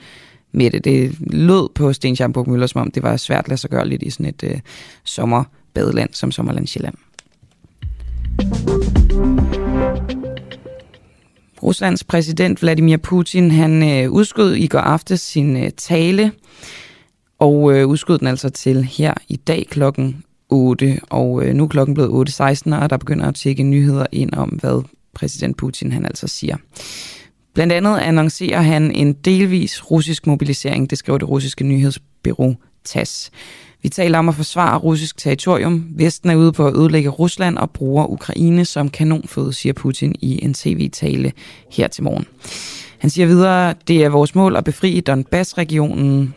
med 0.51 0.71
det. 0.71 0.83
Det 0.83 1.15
lød 1.19 1.69
på 1.75 1.93
Sten 1.93 2.15
Schamburg 2.15 2.49
Møller, 2.49 2.67
som 2.67 2.81
om 2.81 2.91
det 2.91 3.03
var 3.03 3.17
svært 3.17 3.43
at 3.43 3.47
lade 3.47 3.59
sig 3.59 3.69
gøre 3.69 3.87
lidt 3.87 4.03
i 4.03 4.09
sådan 4.09 4.25
et 4.25 4.43
øh, 4.43 4.59
sommerbadeland 5.03 6.09
som 6.13 6.31
Sommerland 6.31 6.67
Sjælland. 6.67 6.95
Ruslands 11.63 12.03
præsident 12.03 12.61
Vladimir 12.61 12.97
Putin, 12.97 13.51
han 13.51 14.03
øh, 14.03 14.11
udskød 14.11 14.53
i 14.53 14.67
går 14.67 14.79
aftes 14.79 15.21
sin 15.21 15.57
øh, 15.57 15.71
tale, 15.77 16.31
og 17.39 17.73
øh, 17.73 17.87
udskød 17.87 18.17
den 18.17 18.27
altså 18.27 18.49
til 18.49 18.83
her 18.83 19.13
i 19.27 19.35
dag 19.35 19.67
klokken 19.69 20.23
8, 20.49 20.99
og 21.09 21.43
øh, 21.43 21.53
nu 21.53 21.63
er 21.63 21.67
klokken 21.67 21.93
blevet 21.93 22.29
8.16, 22.29 22.75
og 22.75 22.89
der 22.89 22.97
begynder 22.97 23.27
at 23.27 23.35
tjekke 23.35 23.63
nyheder 23.63 24.05
ind 24.11 24.33
om, 24.33 24.49
hvad 24.49 24.83
præsident 25.13 25.57
Putin 25.57 25.91
han 25.91 26.05
altså 26.05 26.27
siger. 26.27 26.57
Blandt 27.53 27.73
andet 27.73 27.97
annoncerer 27.97 28.61
han 28.61 28.91
en 28.91 29.13
delvis 29.13 29.91
russisk 29.91 30.27
mobilisering, 30.27 30.89
det 30.89 30.97
skriver 30.97 31.17
det 31.17 31.29
russiske 31.29 31.63
nyhedsbyrå 31.63 32.55
TASS. 32.83 33.31
Vi 33.83 33.89
taler 33.89 34.19
om 34.19 34.29
at 34.29 34.35
forsvare 34.35 34.77
russisk 34.77 35.17
territorium. 35.17 35.87
Vesten 35.89 36.29
er 36.29 36.35
ude 36.35 36.51
på 36.51 36.67
at 36.67 36.75
ødelægge 36.75 37.09
Rusland 37.09 37.57
og 37.57 37.71
bruger 37.71 38.07
Ukraine 38.07 38.65
som 38.65 38.89
kanonføde, 38.89 39.53
siger 39.53 39.73
Putin 39.73 40.15
i 40.19 40.43
en 40.43 40.53
tv-tale 40.53 41.31
her 41.71 41.87
til 41.87 42.03
morgen. 42.03 42.25
Han 42.97 43.09
siger 43.09 43.27
videre, 43.27 43.73
det 43.87 44.03
er 44.03 44.09
vores 44.09 44.35
mål 44.35 44.55
at 44.55 44.63
befri 44.63 44.99
Donbass-regionen 44.99 46.33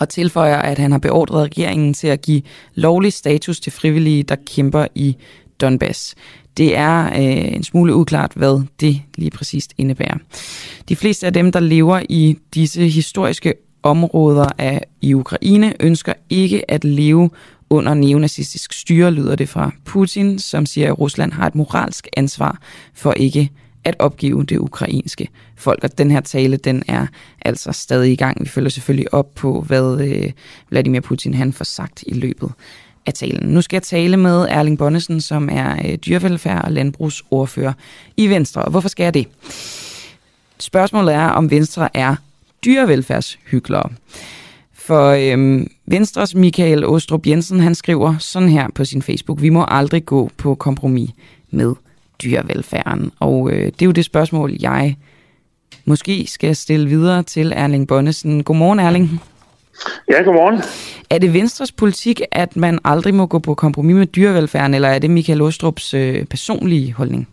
og 0.00 0.08
tilføjer, 0.08 0.56
at 0.56 0.78
han 0.78 0.92
har 0.92 0.98
beordret 0.98 1.44
regeringen 1.44 1.94
til 1.94 2.06
at 2.06 2.22
give 2.22 2.42
lovlig 2.74 3.12
status 3.12 3.60
til 3.60 3.72
frivillige, 3.72 4.22
der 4.22 4.36
kæmper 4.46 4.86
i 4.94 5.16
Donbass. 5.60 6.14
Det 6.56 6.76
er 6.76 7.06
øh, 7.06 7.54
en 7.54 7.62
smule 7.62 7.94
uklart, 7.94 8.32
hvad 8.36 8.62
det 8.80 9.02
lige 9.14 9.30
præcist 9.30 9.72
indebærer. 9.78 10.18
De 10.88 10.96
fleste 10.96 11.26
af 11.26 11.32
dem, 11.32 11.52
der 11.52 11.60
lever 11.60 12.02
i 12.08 12.38
disse 12.54 12.88
historiske 12.88 13.54
områder 13.82 14.48
af 14.58 14.84
i 15.00 15.14
Ukraine, 15.14 15.74
ønsker 15.80 16.12
ikke 16.30 16.70
at 16.70 16.84
leve 16.84 17.30
under 17.70 17.94
neonazistisk 17.94 18.72
styre, 18.72 19.10
lyder 19.10 19.36
det 19.36 19.48
fra 19.48 19.70
Putin, 19.84 20.38
som 20.38 20.66
siger, 20.66 20.92
at 20.92 20.98
Rusland 20.98 21.32
har 21.32 21.46
et 21.46 21.54
moralsk 21.54 22.08
ansvar 22.16 22.58
for 22.94 23.12
ikke 23.12 23.50
at 23.84 23.96
opgive 23.98 24.44
det 24.44 24.58
ukrainske 24.58 25.28
folk. 25.56 25.84
Og 25.84 25.98
den 25.98 26.10
her 26.10 26.20
tale, 26.20 26.56
den 26.56 26.82
er 26.88 27.06
altså 27.42 27.72
stadig 27.72 28.12
i 28.12 28.16
gang. 28.16 28.40
Vi 28.40 28.48
følger 28.48 28.70
selvfølgelig 28.70 29.14
op 29.14 29.34
på, 29.34 29.60
hvad 29.60 30.00
øh, 30.00 30.32
Vladimir 30.70 31.00
Putin 31.00 31.34
han 31.34 31.52
får 31.52 31.64
sagt 31.64 32.04
i 32.06 32.14
løbet 32.14 32.52
af 33.06 33.14
talen. 33.14 33.48
Nu 33.48 33.60
skal 33.62 33.76
jeg 33.76 33.82
tale 33.82 34.16
med 34.16 34.46
Erling 34.48 34.78
Bonnesen, 34.78 35.20
som 35.20 35.48
er 35.52 35.76
øh, 35.84 35.94
dyrevelfærd 35.94 36.64
og 36.64 36.72
landbrugsordfører 36.72 37.72
i 38.16 38.28
Venstre. 38.28 38.62
Og 38.62 38.70
hvorfor 38.70 38.88
skal 38.88 39.04
jeg 39.04 39.14
det? 39.14 39.26
Spørgsmålet 40.58 41.14
er, 41.14 41.26
om 41.26 41.50
Venstre 41.50 41.96
er 41.96 42.16
dyrevelfærdshyklere. 42.64 43.90
For 44.72 45.10
øhm, 45.10 45.70
Venstres 45.86 46.34
Michael 46.34 46.86
Ostrup 46.86 47.26
Jensen, 47.26 47.60
han 47.60 47.74
skriver 47.74 48.18
sådan 48.18 48.48
her 48.48 48.68
på 48.74 48.84
sin 48.84 49.02
Facebook, 49.02 49.42
vi 49.42 49.48
må 49.48 49.64
aldrig 49.68 50.06
gå 50.06 50.30
på 50.36 50.54
kompromis 50.54 51.10
med 51.50 51.74
dyrevelfærden. 52.22 53.12
Og 53.20 53.50
øh, 53.50 53.64
det 53.64 53.82
er 53.82 53.86
jo 53.86 53.92
det 53.92 54.04
spørgsmål, 54.04 54.56
jeg 54.60 54.96
måske 55.84 56.26
skal 56.26 56.56
stille 56.56 56.88
videre 56.88 57.22
til 57.22 57.52
Erling 57.56 57.88
Bonnesen. 57.88 58.42
Godmorgen, 58.42 58.78
Erling. 58.78 59.20
Ja, 60.10 60.22
godmorgen. 60.22 60.62
Er 61.10 61.18
det 61.18 61.34
Venstres 61.34 61.72
politik, 61.72 62.20
at 62.32 62.56
man 62.56 62.78
aldrig 62.84 63.14
må 63.14 63.26
gå 63.26 63.38
på 63.38 63.54
kompromis 63.54 63.96
med 63.96 64.06
dyrevelfærden, 64.06 64.74
eller 64.74 64.88
er 64.88 64.98
det 64.98 65.10
Michael 65.10 65.42
Ostrups 65.42 65.94
øh, 65.94 66.24
personlige 66.24 66.92
holdning? 66.92 67.28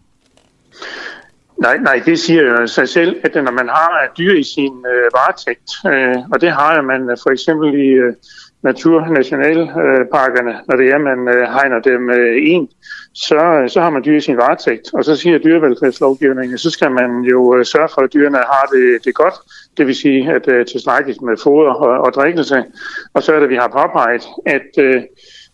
Nej, 1.62 1.78
nej, 1.78 2.02
det 2.06 2.20
siger 2.20 2.44
jo 2.44 2.68
sig 2.68 2.90
selv, 2.90 3.16
at 3.24 3.36
når 3.36 3.52
man 3.52 3.68
har 3.68 4.14
dyr 4.18 4.34
i 4.34 4.44
sin 4.44 4.86
øh, 4.94 5.10
varetægt, 5.14 5.72
øh, 5.86 6.16
og 6.34 6.42
det 6.42 6.52
har 6.52 6.82
man 6.82 7.10
øh, 7.10 7.18
for 7.24 7.30
eksempel 7.30 7.74
i 7.74 7.88
øh, 7.88 8.14
naturnationalparkerne, 8.64 10.54
når 10.68 10.76
det 10.76 10.88
er, 10.90 10.98
man 10.98 11.20
øh, 11.36 11.44
hegner 11.56 11.80
dem 11.80 12.10
øh, 12.10 12.52
ind, 12.54 12.68
så, 13.14 13.64
så 13.68 13.82
har 13.82 13.90
man 13.90 14.04
dyr 14.06 14.18
i 14.18 14.22
sin 14.22 14.38
varetægt. 14.38 14.94
Og 14.94 15.04
så 15.04 15.16
siger 15.16 15.38
dyrevelfærdslovgivningen, 15.38 16.58
så 16.58 16.70
skal 16.70 16.92
man 16.92 17.22
jo 17.22 17.58
øh, 17.58 17.66
sørge 17.66 17.90
for, 17.94 18.02
at 18.02 18.14
dyrene 18.14 18.38
har 18.38 18.66
det, 18.74 19.06
det 19.06 19.16
godt. 19.16 19.34
Det 19.78 19.88
vil 19.88 19.96
sige, 19.96 20.32
at 20.32 20.48
øh, 20.48 20.66
tilstrækkeligt 20.66 21.22
med 21.22 21.38
foder 21.44 21.72
og, 21.72 22.06
og 22.06 22.14
drikkelse. 22.14 22.64
Og 23.14 23.24
så 23.24 23.34
er 23.34 23.40
det, 23.40 23.50
vi 23.50 23.56
har 23.56 23.68
påpeget, 23.68 24.28
at 24.46 24.84
øh, 24.84 25.04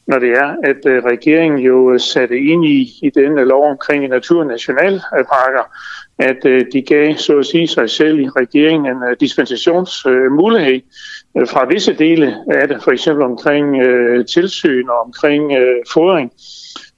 når 0.07 0.19
det 0.19 0.29
er, 0.29 0.55
at 0.63 0.85
øh, 0.85 1.03
regeringen 1.03 1.59
jo 1.59 1.93
øh, 1.93 1.99
satte 1.99 2.39
ind 2.39 2.65
i, 2.65 2.91
i 3.01 3.09
denne 3.09 3.45
lov 3.45 3.69
omkring 3.69 4.07
naturnationalparker, 4.07 5.63
at 6.19 6.45
øh, 6.45 6.65
de 6.73 6.81
gav, 6.81 7.15
så 7.17 7.37
at 7.37 7.45
sige, 7.45 7.67
sig 7.67 7.89
selv 7.89 8.19
i 8.19 8.29
regeringen 8.29 8.85
en 8.85 9.03
uh, 9.03 9.15
dispensationsmulighed 9.19 10.81
øh, 11.37 11.47
fra 11.47 11.65
visse 11.65 11.93
dele 11.93 12.37
af 12.51 12.67
det, 12.67 12.83
for 12.83 12.91
eksempel 12.91 13.25
omkring 13.25 13.81
øh, 13.81 14.25
tilsyn 14.25 14.89
og 14.89 14.99
omkring 14.99 15.51
øh, 15.51 15.75
fodring 15.93 16.31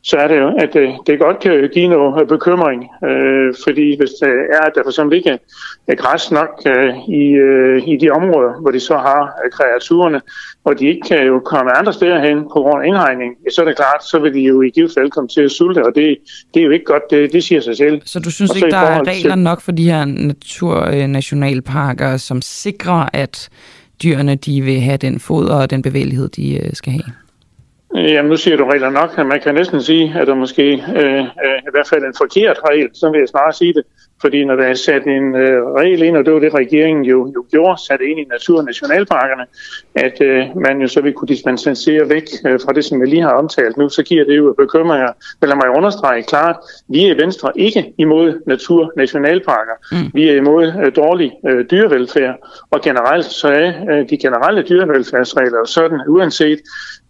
så 0.09 0.17
er 0.17 0.27
det 0.27 0.39
jo, 0.39 0.47
at 0.57 0.75
øh, 0.75 0.89
det 1.07 1.19
godt 1.19 1.39
kan 1.39 1.69
give 1.73 1.87
noget 1.87 2.21
øh, 2.21 2.27
bekymring, 2.27 2.83
øh, 3.09 3.53
fordi 3.63 3.97
hvis 3.97 4.09
det 4.21 4.29
er, 4.57 4.61
at 4.67 4.71
der 4.75 4.81
for 4.83 4.89
eksempel 4.89 5.17
ikke 5.17 5.39
er 5.87 5.95
græs 5.95 6.31
nok 6.31 6.49
øh, 6.67 6.93
i, 7.09 7.23
øh, 7.47 7.87
i 7.87 7.97
de 8.01 8.09
områder, 8.09 8.61
hvor 8.61 8.71
de 8.71 8.79
så 8.79 8.97
har 8.97 9.21
øh, 9.21 9.51
kreaturerne, 9.51 10.21
og 10.63 10.79
de 10.79 10.87
ikke 10.87 11.01
kan 11.07 11.27
jo 11.27 11.39
komme 11.39 11.77
andre 11.77 11.93
steder 11.93 12.19
hen 12.27 12.37
på 12.53 12.59
grund 12.63 12.83
af 12.83 12.87
indhegning, 12.87 13.31
så 13.53 13.61
er 13.61 13.65
det 13.65 13.75
klart, 13.75 14.03
så 14.11 14.19
vil 14.19 14.33
de 14.33 14.39
jo 14.39 14.61
i 14.61 14.69
givet 14.69 14.91
fald 14.97 15.11
komme 15.11 15.27
til 15.27 15.41
at 15.41 15.51
sulte, 15.51 15.85
og 15.85 15.95
det, 15.95 16.17
det 16.53 16.59
er 16.59 16.63
jo 16.65 16.71
ikke 16.71 16.85
godt, 16.85 17.03
det, 17.09 17.33
det 17.33 17.43
siger 17.43 17.61
sig 17.61 17.77
selv. 17.77 18.01
Så 18.05 18.19
du 18.19 18.31
synes 18.31 18.55
ikke, 18.55 18.69
der 18.69 18.77
er 18.77 19.07
regler 19.07 19.35
til... 19.35 19.43
nok 19.43 19.61
for 19.61 19.71
de 19.71 19.83
her 19.83 20.05
naturnationalparker, 20.05 22.17
som 22.17 22.41
sikrer, 22.41 23.05
at 23.13 23.49
dyrene 24.03 24.35
de 24.35 24.61
vil 24.61 24.79
have 24.79 24.97
den 24.97 25.19
foder 25.19 25.55
og 25.55 25.69
den 25.69 25.81
bevægelighed, 25.81 26.29
de 26.29 26.69
skal 26.73 26.91
have? 26.91 27.03
Jamen, 27.95 28.29
nu 28.29 28.37
siger 28.37 28.57
du 28.57 28.65
regler 28.65 28.89
nok, 28.89 29.13
at 29.17 29.25
man 29.25 29.41
kan 29.41 29.55
næsten 29.55 29.81
sige, 29.81 30.15
at 30.19 30.27
der 30.27 30.35
måske 30.35 30.63
øh, 30.71 31.23
i 31.67 31.71
hvert 31.71 31.87
fald 31.89 32.03
en 32.03 32.13
forkert 32.17 32.59
regel, 32.69 32.89
så 32.93 33.09
vil 33.09 33.19
jeg 33.19 33.27
snarere 33.27 33.53
sige 33.53 33.73
det. 33.73 33.83
Fordi 34.21 34.45
når 34.45 34.55
der 34.55 34.63
er 34.63 34.73
sat 34.73 35.03
en 35.03 35.35
øh, 35.35 35.63
regel 35.63 36.01
ind, 36.03 36.17
og 36.17 36.25
det 36.25 36.33
var 36.33 36.39
det, 36.39 36.53
regeringen 36.53 37.05
jo, 37.05 37.31
jo 37.35 37.45
gjorde, 37.51 37.81
sat 37.87 38.01
ind 38.01 38.19
i 38.19 38.23
natur- 38.23 38.57
og 38.57 38.65
nationalparkerne, 38.65 39.45
at 39.95 40.21
øh, 40.21 40.43
man 40.55 40.81
jo 40.81 40.87
så 40.87 41.01
vil 41.01 41.13
kunne 41.13 41.27
dispensere 41.27 42.09
væk 42.09 42.23
øh, 42.45 42.59
fra 42.65 42.73
det, 42.73 42.85
som 42.85 42.99
jeg 42.99 43.07
lige 43.07 43.21
har 43.21 43.29
omtalt 43.29 43.77
nu, 43.77 43.89
så 43.89 44.03
giver 44.03 44.25
det 44.25 44.37
jo 44.37 44.55
bekymringer. 44.57 45.09
Men 45.41 45.49
lad 45.49 45.55
mig 45.55 45.77
understrege 45.77 46.23
klart, 46.23 46.55
vi 46.89 47.05
er 47.05 47.15
i 47.15 47.17
Venstre 47.17 47.51
ikke 47.55 47.93
imod 47.97 48.41
natur- 48.45 48.91
nationalparker. 48.97 49.75
Mm. 49.91 50.11
Vi 50.13 50.29
er 50.29 50.35
imod 50.35 50.73
øh, 50.85 50.95
dårlig 50.95 51.31
øh, 51.47 51.65
dyrevelfærd, 51.71 52.35
og 52.71 52.81
generelt 52.81 53.25
så 53.25 53.47
er 53.47 53.73
øh, 53.91 54.09
de 54.09 54.17
generelle 54.17 54.61
dyrevelfærdsregler 54.69 55.65
sådan, 55.65 55.99
uanset 56.07 56.59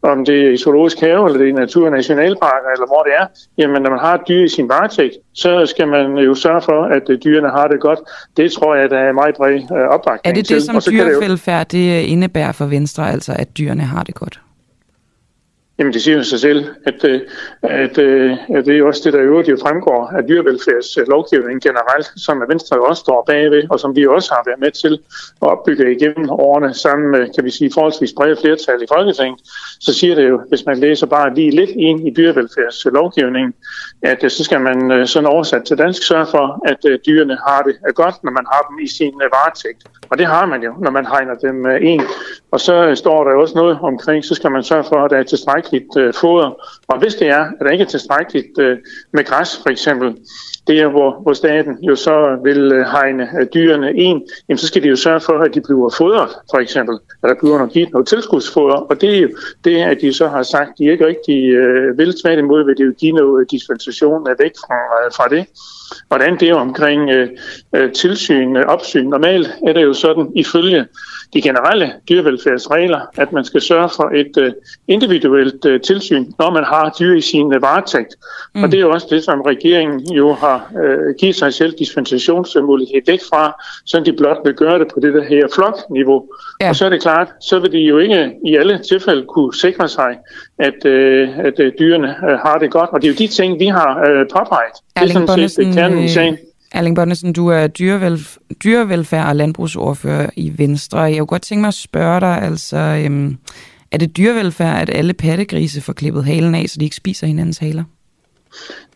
om 0.01 0.25
det 0.25 0.47
er 0.47 0.51
i 0.51 0.57
zoologisk 0.57 0.99
have, 0.99 1.25
eller 1.25 1.37
det 1.39 1.47
er 1.47 1.51
i 1.51 1.59
natur- 1.65 1.85
og 1.85 1.91
nationalparker, 1.91 2.69
eller 2.75 2.87
hvor 2.87 3.03
det 3.03 3.13
er, 3.19 3.25
jamen 3.57 3.81
når 3.81 3.89
man 3.89 3.99
har 3.99 4.13
et 4.13 4.21
dyr 4.27 4.43
i 4.43 4.49
sin 4.49 4.69
varetægt, 4.69 5.13
så 5.33 5.65
skal 5.65 5.87
man 5.87 6.17
jo 6.17 6.35
sørge 6.35 6.61
for, 6.61 6.83
at 6.83 7.09
øh, 7.09 7.19
dyrene 7.23 7.49
har 7.49 7.67
det 7.67 7.79
godt. 7.79 7.99
Det 8.37 8.51
tror 8.51 8.75
jeg, 8.75 8.89
der 8.89 8.97
er 8.97 9.11
meget 9.11 9.35
bred 9.35 9.53
øh, 9.53 9.87
opbakning 9.87 10.21
Er 10.23 10.41
det 10.41 10.49
det, 10.49 10.63
som 10.63 10.81
dyrevelfærd 10.91 11.67
det 11.67 12.01
indebærer 12.01 12.51
for 12.51 12.65
Venstre, 12.65 13.11
altså 13.11 13.33
at 13.39 13.57
dyrene 13.57 13.83
har 13.83 14.03
det 14.03 14.15
godt? 14.15 14.39
Jamen 15.79 15.93
det 15.93 16.01
siger 16.01 16.17
jo 16.17 16.23
sig 16.23 16.39
selv, 16.39 16.65
at, 16.85 17.03
øh, 17.03 17.21
at, 17.61 17.97
øh, 17.97 18.31
at 18.57 18.65
det 18.65 18.73
er 18.73 18.77
jo 18.77 18.87
også 18.87 19.01
det, 19.03 19.13
der 19.13 19.19
i 19.19 19.23
øvrigt 19.23 19.49
jo 19.49 19.57
fremgår 19.61 20.07
af 20.17 20.23
dyrevelfærdslovgivningen 20.27 21.59
generelt, 21.59 22.07
som 22.15 22.43
Venstre 22.47 22.85
også 22.87 22.99
står 22.99 23.23
bagved, 23.27 23.63
og 23.69 23.79
som 23.79 23.95
vi 23.95 24.07
også 24.07 24.33
har 24.33 24.43
været 24.45 24.59
med 24.59 24.71
til 24.71 24.93
at 25.41 25.47
opbygge 25.47 25.95
igennem 25.95 26.29
årene 26.29 26.73
sammen 26.73 27.11
med, 27.11 27.33
kan 27.33 27.43
vi 27.43 27.51
sige, 27.51 27.71
forholdsvis 27.73 28.13
brede 28.17 28.37
flertal 28.41 28.83
i 28.83 28.85
Folketinget, 28.93 29.39
så 29.79 29.93
siger 29.93 30.15
det 30.15 30.29
jo, 30.29 30.41
hvis 30.49 30.65
man 30.65 30.77
læser 30.77 31.07
bare 31.07 31.35
lige 31.35 31.51
lidt 31.51 31.69
ind 31.69 32.07
i 32.07 32.13
dyrevelfærdslovgivningen, 32.17 33.53
at 34.01 34.23
øh, 34.23 34.29
så 34.29 34.43
skal 34.43 34.61
man 34.61 35.07
sådan 35.07 35.29
oversat 35.29 35.63
til 35.63 35.77
dansk 35.77 36.03
sørge 36.07 36.25
for, 36.25 36.45
at 36.67 36.99
dyrene 37.05 37.37
har 37.47 37.61
det 37.61 37.95
godt, 37.95 38.15
når 38.23 38.31
man 38.31 38.45
har 38.51 38.61
dem 38.69 38.79
i 38.79 38.87
sin 38.87 39.13
varetægt. 39.19 39.83
Og 40.09 40.17
det 40.17 40.25
har 40.25 40.45
man 40.45 40.63
jo, 40.63 40.73
når 40.81 40.91
man 40.91 41.05
hegner 41.05 41.35
dem 41.35 41.65
øh, 41.65 41.79
ind. 41.81 42.01
Og 42.51 42.59
så 42.59 42.95
står 42.95 43.23
der 43.23 43.35
også 43.35 43.55
noget 43.55 43.79
omkring, 43.81 44.25
så 44.25 44.35
skal 44.35 44.51
man 44.51 44.63
sørge 44.63 44.83
for, 44.83 44.95
at 44.95 45.11
der 45.11 45.17
er 45.17 45.23
tilstrækkeligt 45.23 45.97
øh, 45.97 46.13
foder. 46.13 46.49
Og 46.87 46.99
hvis 46.99 47.15
det 47.15 47.27
er, 47.27 47.41
at 47.41 47.53
der 47.59 47.69
ikke 47.69 47.83
er 47.83 47.87
tilstrækkeligt 47.87 48.59
øh, 48.59 48.77
med 49.13 49.23
græs 49.23 49.59
for 49.63 49.69
eksempel, 49.69 50.15
det 50.67 50.79
er, 50.79 50.87
hvor, 50.87 51.19
hvor 51.21 51.33
staten 51.33 51.83
jo 51.83 51.95
så 51.95 52.39
vil 52.43 52.71
øh, 52.71 52.85
hegne 52.85 53.29
øh, 53.39 53.47
dyrene 53.53 53.93
ind, 53.93 54.21
jamen, 54.49 54.57
så 54.57 54.67
skal 54.67 54.83
de 54.83 54.87
jo 54.87 54.95
sørge 54.95 55.19
for, 55.19 55.39
at 55.39 55.53
de 55.53 55.61
bliver 55.61 55.89
fodret, 55.97 56.29
for 56.51 56.57
eksempel. 56.57 56.95
At 57.23 57.29
der 57.29 57.35
bliver 57.39 57.57
noget 57.57 57.73
givet 57.73 57.91
noget 57.91 58.07
tilskudsfoder. 58.07 58.75
Og 58.75 59.01
det 59.01 59.17
er 59.17 59.21
jo 59.21 59.29
det, 59.63 59.77
at 59.77 59.97
de 60.01 60.13
så 60.13 60.27
har 60.27 60.43
sagt, 60.43 60.77
de 60.77 60.91
ikke 60.91 61.07
rigtig 61.07 61.49
øh, 61.49 61.97
vil. 61.97 62.15
Tværtimod 62.21 62.65
vil 62.65 62.77
de 62.77 62.83
jo 62.83 62.93
give 62.97 63.11
noget 63.11 63.51
dispensation 63.51 64.29
øh, 64.29 64.35
væk 64.39 64.51
fra, 64.65 64.79
øh, 65.05 65.11
fra 65.11 65.27
det. 65.27 65.45
Hvordan 66.07 66.39
det 66.39 66.49
er 66.49 66.55
omkring 66.55 67.09
øh, 67.09 67.29
øh, 67.75 67.91
tilsyn, 67.91 68.55
øh, 68.55 68.65
opsyn. 68.65 69.05
Normalt 69.05 69.49
er 69.67 69.73
det 69.73 69.83
jo 69.83 69.93
sådan, 69.93 70.31
ifølge 70.35 70.85
de 71.33 71.41
generelle 71.41 71.93
dyrevelfærdsregler, 72.09 72.99
at 73.17 73.31
man 73.31 73.45
skal 73.45 73.61
sørge 73.61 73.89
for 73.95 74.11
et 74.15 74.37
øh, 74.37 74.53
individuelt 74.87 75.65
øh, 75.65 75.81
tilsyn, 75.81 76.25
når 76.39 76.51
man 76.51 76.63
har 76.63 76.95
dyr 76.99 77.15
i 77.15 77.21
sin 77.21 77.53
øh, 77.53 77.61
varetægt. 77.61 78.15
Mm. 78.55 78.63
Og 78.63 78.71
det 78.71 78.77
er 78.77 78.81
jo 78.81 78.91
også 78.91 79.07
det, 79.09 79.23
som 79.23 79.41
regeringen 79.41 80.13
jo 80.13 80.33
har 80.33 80.71
øh, 80.83 81.15
givet 81.19 81.35
sig 81.35 81.53
selv 81.53 81.73
dispensationsmulighed 81.79 83.01
væk 83.07 83.19
fra, 83.29 83.63
så 83.85 83.99
de 83.99 84.13
blot 84.13 84.37
vil 84.45 84.53
gøre 84.53 84.79
det 84.79 84.87
på 84.93 84.99
det 84.99 85.13
der 85.13 85.23
her 85.23 85.47
flokniveau. 85.55 86.25
Ja. 86.61 86.69
Og 86.69 86.75
så 86.75 86.85
er 86.85 86.89
det 86.89 87.01
klart, 87.01 87.27
så 87.41 87.59
vil 87.59 87.71
de 87.71 87.79
jo 87.79 87.97
ikke 87.97 88.31
i 88.45 88.55
alle 88.55 88.79
tilfælde 88.89 89.25
kunne 89.25 89.53
sikre 89.53 89.87
sig, 89.89 90.17
at, 90.59 90.85
øh, 90.85 91.39
at 91.39 91.59
øh, 91.59 91.71
dyrene 91.79 92.07
øh, 92.07 92.37
har 92.45 92.57
det 92.57 92.71
godt. 92.71 92.89
Og 92.93 93.01
det 93.01 93.07
er 93.07 93.11
jo 93.11 93.17
de 93.17 93.27
ting, 93.27 93.59
vi 93.59 93.65
har 93.65 93.99
øh, 94.07 94.25
påpeget. 94.33 94.75
Erling 94.95 95.13
det 95.15 95.21
er 95.21 95.27
sådan 95.27 95.49
set 95.49 95.74
kernen 95.75 96.09
sagen. 96.09 96.37
Erling 96.71 96.95
Bonnesen, 96.95 97.33
du 97.33 97.47
er 97.47 97.67
dyrevelf- 97.67 98.55
dyrevelfærd 98.63 99.27
og 99.27 99.35
landbrugsordfører 99.35 100.29
i 100.35 100.53
Venstre. 100.57 100.99
Jeg 100.99 101.17
kunne 101.17 101.25
godt 101.25 101.41
tænke 101.41 101.61
mig 101.61 101.67
at 101.67 101.73
spørge 101.73 102.19
dig, 102.19 102.41
altså, 102.41 102.77
øhm, 102.77 103.37
er 103.91 103.97
det 103.97 104.17
dyrevelfærd, 104.17 104.81
at 104.81 104.89
alle 104.93 105.13
pattegrise 105.13 105.81
får 105.81 105.93
klippet 105.93 106.25
halen 106.25 106.55
af, 106.55 106.65
så 106.67 106.79
de 106.79 106.85
ikke 106.85 106.95
spiser 106.95 107.27
hinandens 107.27 107.57
haler? 107.57 107.83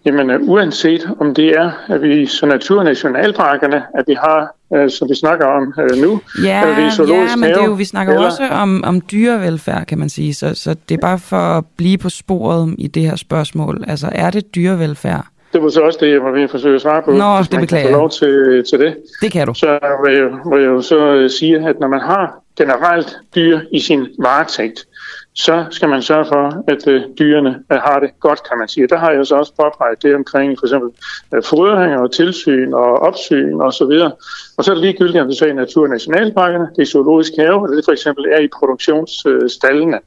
Jamen 0.06 0.30
uh, 0.30 0.50
uanset 0.50 1.10
om 1.20 1.34
det 1.34 1.50
er, 1.50 1.72
at 1.88 2.02
vi 2.02 2.26
så 2.26 2.46
naturnationalparkerne, 2.46 3.76
at 3.76 4.04
vi 4.08 4.14
har, 4.14 4.56
uh, 4.70 4.90
som 4.90 5.10
vi 5.10 5.16
snakker 5.16 5.46
om 5.46 5.74
uh, 5.78 5.98
nu, 6.02 6.22
ja, 6.44 6.62
eller 6.62 6.76
det 6.76 7.16
er 7.16 7.16
ja, 7.16 7.36
men 7.36 7.50
det 7.50 7.58
er 7.58 7.66
jo, 7.66 7.74
vi 7.74 7.86
snakker 7.86 8.14
eller... 8.14 8.26
også 8.26 8.48
om, 8.48 8.84
om 8.84 9.02
dyrevelfærd, 9.02 9.86
kan 9.86 10.00
man 10.00 10.10
sige, 10.10 10.34
så, 10.34 10.54
så 10.54 10.76
det 10.90 10.96
er 10.96 11.02
bare 11.02 11.20
for 11.20 11.58
at 11.58 11.64
blive 11.78 11.98
på 11.98 12.10
sporet 12.10 12.76
i 12.78 12.88
det 12.88 13.04
her 13.04 13.16
spørgsmål. 13.16 13.84
Altså, 13.88 14.10
er 14.12 14.30
det 14.30 14.56
dyrevelfærd? 14.56 15.26
Det 15.54 15.64
var 15.64 15.70
så 15.70 15.82
også 15.82 16.00
det, 16.02 16.12
jeg 16.12 16.24
var 16.24 16.32
ved 16.32 16.44
at 16.44 16.50
forsøge 16.50 16.76
at 16.76 16.82
svare 16.82 17.02
på. 17.02 17.12
Nå, 17.12 17.38
det 17.52 17.60
beklager 17.60 17.88
jeg. 17.90 17.98
lov 17.98 18.10
til, 18.10 18.64
til 18.70 18.80
det. 18.80 18.98
Det 19.22 19.32
kan 19.32 19.48
du. 19.48 19.54
Så 19.54 19.80
vil 20.06 20.14
jeg, 20.14 20.30
vil 20.52 20.62
jeg 20.62 20.70
jo 20.70 20.82
så 20.82 21.28
sige, 21.40 21.56
at 21.70 21.80
når 21.80 21.88
man 21.88 22.00
har 22.00 22.44
generelt 22.58 23.18
dyr 23.36 23.60
i 23.72 23.80
sin 23.80 24.08
varetægt, 24.20 24.80
så 25.36 25.66
skal 25.70 25.90
man 25.90 26.02
sørge 26.02 26.26
for, 26.26 26.64
at 26.68 26.88
øh, 26.88 27.02
dyrene 27.20 27.64
øh, 27.72 27.78
har 27.78 28.00
det 28.00 28.10
godt, 28.20 28.42
kan 28.50 28.58
man 28.58 28.68
sige. 28.68 28.88
Der 28.88 28.98
har 28.98 29.12
jeg 29.12 29.26
så 29.26 29.36
også 29.36 29.54
påpeget 29.62 30.04
det 30.04 30.16
omkring 30.16 30.60
for 30.60 30.66
eksempel 30.66 30.90
øh, 31.34 32.02
og 32.02 32.12
tilsyn 32.12 32.74
og 32.74 32.90
opsyn 33.08 33.54
og 33.54 33.74
så 33.74 33.86
videre. 33.86 34.12
Og 34.58 34.64
så 34.64 34.72
er 34.72 34.76
det 34.76 34.84
ligegyldigt, 34.84 35.22
om 35.22 35.28
det 35.28 35.38
så 35.38 35.46
er 35.46 35.50
i 35.50 35.54
natur- 35.54 35.84
og 35.84 35.90
nationalparkerne, 35.90 36.68
det 36.76 36.82
er 36.82 36.86
zoologisk 36.86 37.32
have, 37.38 37.64
eller 37.64 37.76
det 37.76 37.86
for 37.86 37.92
eksempel 37.92 38.26
er 38.26 38.40
i 38.40 38.48
produktionsstallene. 38.60 40.00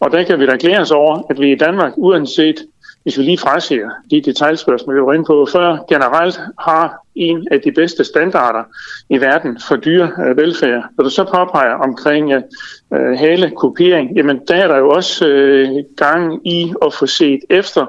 Og 0.00 0.12
der 0.12 0.22
kan 0.22 0.40
vi 0.40 0.46
da 0.46 0.56
glæde 0.60 0.80
os 0.80 0.90
over, 0.90 1.22
at 1.30 1.40
vi 1.40 1.52
i 1.52 1.54
Danmark, 1.54 1.92
uanset 1.96 2.56
hvis 3.02 3.18
vi 3.18 3.22
lige 3.22 3.38
frasiger 3.38 3.90
de 4.10 4.20
detaljspørgsmål, 4.20 4.96
vi 4.96 5.02
var 5.02 5.12
inde 5.12 5.24
på 5.24 5.48
før, 5.52 5.78
generelt 5.88 6.40
har 6.58 7.06
en 7.14 7.48
af 7.50 7.60
de 7.60 7.72
bedste 7.72 8.04
standarder 8.04 8.64
i 9.08 9.20
verden 9.20 9.60
for 9.68 9.76
dyrevelfærd. 9.76 10.84
Når 10.96 11.04
du 11.04 11.10
så 11.10 11.24
påpeger 11.24 11.74
omkring 11.74 12.32
øh, 12.32 13.18
hale 13.18 13.50
kopiering, 13.50 14.16
jamen 14.16 14.40
der 14.48 14.54
er 14.54 14.68
der 14.68 14.76
jo 14.76 14.90
også 14.90 15.26
øh, 15.26 15.68
gang 15.96 16.46
i 16.46 16.74
at 16.86 16.94
få 16.94 17.06
set 17.06 17.40
efter, 17.50 17.86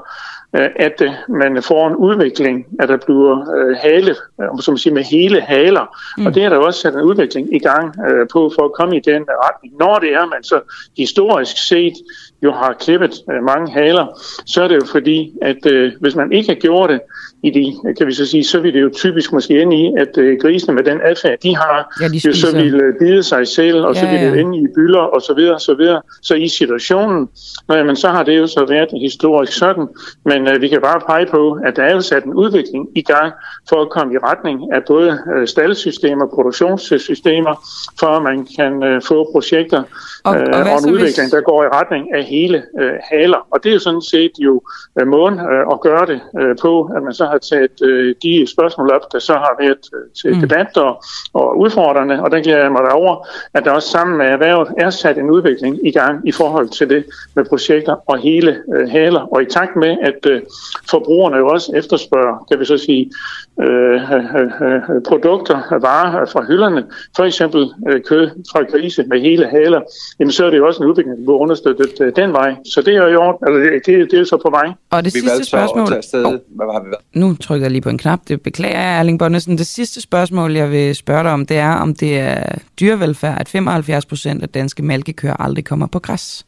Øh, 0.55 0.69
at 0.75 1.01
øh, 1.01 1.11
man 1.29 1.63
får 1.63 1.87
en 1.87 1.95
udvikling, 1.95 2.65
at 2.79 2.89
der 2.89 2.97
bliver 2.97 3.55
øh, 3.55 3.77
hale, 3.77 4.15
som 4.59 4.71
man 4.71 4.77
siger, 4.77 4.93
med 4.93 5.03
hele 5.03 5.41
haler. 5.41 5.97
Mm. 6.17 6.25
Og 6.25 6.35
det 6.35 6.43
er 6.43 6.49
der 6.49 6.57
også 6.57 6.79
sat 6.79 6.93
en 6.93 7.01
udvikling 7.01 7.55
i 7.55 7.59
gang 7.59 7.95
på 8.33 8.51
for 8.55 8.65
at 8.65 8.73
komme 8.73 8.97
i 8.97 8.99
den 8.99 9.25
retning. 9.43 9.73
Når 9.79 9.99
det 9.99 10.13
er, 10.13 10.25
man 10.25 10.43
så 10.43 10.61
historisk 10.97 11.67
set 11.67 11.93
jo 12.43 12.51
har 12.51 12.73
klippet 12.73 13.13
øh, 13.31 13.43
mange 13.43 13.71
haler, 13.71 14.21
så 14.45 14.63
er 14.63 14.67
det 14.67 14.75
jo 14.75 14.85
fordi, 14.91 15.33
at 15.41 15.65
øh, 15.65 15.93
hvis 15.99 16.15
man 16.15 16.31
ikke 16.31 16.49
har 16.49 16.59
gjort 16.59 16.89
det, 16.89 17.01
i 17.43 17.49
de, 17.49 17.93
kan 17.97 18.07
vi 18.07 18.13
så 18.13 18.25
sige, 18.25 18.43
så 18.43 18.59
vil 18.59 18.73
det 18.73 18.81
jo 18.81 18.89
typisk 18.93 19.33
måske 19.33 19.61
ende 19.61 19.75
i, 19.75 19.93
at 19.97 20.17
øh, 20.17 20.37
grisene 20.41 20.73
med 20.73 20.83
den 20.83 20.99
adfærd, 21.03 21.39
de 21.43 21.55
har, 21.55 21.97
ja, 22.01 22.07
de 22.07 22.21
jo 22.25 22.33
så 22.33 22.55
vil 22.55 22.75
øh, 22.75 22.93
bide 22.99 23.23
sig 23.23 23.47
selv, 23.47 23.85
og 23.85 23.95
ja, 23.95 23.99
så 23.99 24.05
vil 24.05 24.19
det 24.19 24.35
ja. 24.35 24.41
ende 24.41 24.57
i 24.57 24.67
bylder, 24.75 24.99
og 24.99 25.21
så 25.21 25.33
videre, 25.33 25.59
så 25.59 25.73
videre. 25.73 26.01
Så 26.21 26.35
i 26.35 26.47
situationen, 26.47 27.29
nå, 27.67 27.75
jamen, 27.75 27.95
så 27.95 28.07
har 28.07 28.23
det 28.23 28.37
jo 28.37 28.47
så 28.47 28.65
været 28.69 28.89
historisk 29.01 29.53
sådan, 29.53 29.87
men 30.25 30.47
øh, 30.47 30.61
vi 30.61 30.67
kan 30.67 30.81
bare 30.81 31.01
pege 31.07 31.25
på, 31.25 31.59
at 31.65 31.75
der 31.75 31.83
er 31.83 31.93
jo 31.93 32.01
sat 32.01 32.23
en 32.23 32.33
udvikling 32.33 32.87
i 32.95 33.01
gang 33.01 33.33
for 33.69 33.81
at 33.81 33.89
komme 33.89 34.13
i 34.13 34.17
retning 34.17 34.73
af 34.73 34.83
både 34.87 35.19
øh, 35.35 35.47
staldsystemer, 35.47 36.27
produktionssystemer, 36.27 37.53
for 37.99 38.07
at 38.07 38.23
man 38.23 38.47
kan 38.57 38.83
øh, 38.83 39.01
få 39.01 39.31
projekter 39.31 39.83
og, 40.23 40.35
øh, 40.35 40.47
og, 40.53 40.59
og 40.59 40.77
en 40.83 40.91
udvikling, 40.93 41.27
hvis... 41.27 41.31
der 41.31 41.41
går 41.41 41.63
i 41.63 41.67
retning 41.67 42.13
af 42.15 42.23
hele 42.23 42.63
øh, 42.79 42.93
haler. 43.11 43.47
Og 43.51 43.63
det 43.63 43.69
er 43.69 43.73
jo 43.73 43.79
sådan 43.79 44.01
set 44.01 44.31
jo 44.39 44.61
øh, 44.99 45.07
måden 45.07 45.39
øh, 45.39 45.63
at 45.71 45.81
gøre 45.81 46.05
det 46.05 46.19
øh, 46.39 46.55
på, 46.61 46.83
at 46.95 47.03
man 47.03 47.13
så 47.13 47.25
har 47.31 47.37
taget 47.37 47.75
øh, 47.83 48.15
de 48.23 48.47
spørgsmål 48.55 48.91
op, 48.91 49.05
der 49.11 49.19
så 49.19 49.33
har 49.33 49.55
været 49.59 49.83
øh, 49.95 50.05
til 50.21 50.33
mm. 50.33 50.41
debat 50.41 50.77
og, 50.77 51.03
og 51.33 51.59
udfordrende, 51.59 52.21
og 52.23 52.31
der 52.31 52.39
glæder 52.39 52.61
jeg 52.61 52.71
mig 52.71 52.91
over, 52.91 53.27
at 53.53 53.65
der 53.65 53.71
også 53.71 53.89
sammen 53.89 54.17
med 54.17 54.25
erhvervet 54.25 54.67
er 54.77 54.89
sat 54.89 55.17
en 55.17 55.29
udvikling 55.29 55.87
i 55.87 55.91
gang 55.91 56.27
i 56.27 56.31
forhold 56.31 56.69
til 56.69 56.89
det 56.89 57.05
med 57.35 57.45
projekter 57.45 57.95
og 58.09 58.17
hele 58.17 58.57
øh, 58.75 58.89
haler. 58.89 59.21
Og 59.33 59.41
i 59.41 59.45
takt 59.45 59.75
med, 59.75 59.97
at 60.01 60.25
øh, 60.31 60.41
forbrugerne 60.89 61.37
jo 61.37 61.47
også 61.47 61.71
efterspørger, 61.75 62.45
kan 62.49 62.59
vi 62.59 62.65
så 62.65 62.77
sige, 62.77 63.11
øh, 63.61 64.13
øh, 64.13 64.51
øh, 64.67 65.01
produkter, 65.07 65.79
varer 65.81 66.25
fra 66.25 66.45
hylderne, 66.47 66.83
for 67.15 67.23
eksempel 67.23 67.73
øh, 67.89 68.01
kød 68.01 68.29
fra 68.51 68.63
grise 68.63 69.03
med 69.03 69.21
hele 69.21 69.45
haler, 69.47 69.81
jamen 70.19 70.31
så 70.31 70.45
er 70.45 70.49
det 70.49 70.57
jo 70.57 70.67
også 70.67 70.83
en 70.83 70.89
udvikling, 70.89 71.17
der 71.17 71.23
bliver 71.23 71.37
understøttet 71.37 72.01
øh, 72.01 72.15
den 72.15 72.33
vej. 72.33 72.55
Så 72.65 72.81
det 72.81 72.95
er 72.95 73.07
jo 73.07 73.37
eller 73.47 73.59
det, 73.59 73.85
det, 73.85 74.11
det 74.11 74.19
er 74.19 74.23
så 74.23 74.37
på 74.37 74.49
vej. 74.49 74.67
Og 74.91 75.03
det 75.03 75.11
sidste 75.11 75.45
spørgsmål... 75.45 75.83
Oh, 75.83 76.33
Hvad 76.57 76.73
har 76.73 76.83
vi 76.83 76.89
været? 76.89 77.05
Nu 77.21 77.35
trykker 77.35 77.65
jeg 77.65 77.71
lige 77.71 77.81
på 77.81 77.89
en 77.89 77.97
knap, 77.97 78.19
det 78.27 78.41
beklager 78.41 78.79
jeg, 78.79 78.99
Erling 78.99 79.19
Bonnesen. 79.19 79.57
Det 79.57 79.67
sidste 79.67 80.01
spørgsmål, 80.01 80.55
jeg 80.55 80.71
vil 80.71 80.95
spørge 80.95 81.23
dig 81.23 81.31
om, 81.31 81.45
det 81.45 81.57
er, 81.57 81.73
om 81.73 81.95
det 81.95 82.19
er 82.19 82.55
dyrevelfærd, 82.79 83.37
at 83.39 83.49
75 83.49 84.05
procent 84.05 84.43
af 84.43 84.49
danske 84.49 84.83
malkekøer 84.83 85.33
aldrig 85.33 85.65
kommer 85.65 85.87
på 85.87 85.99
græs 85.99 86.45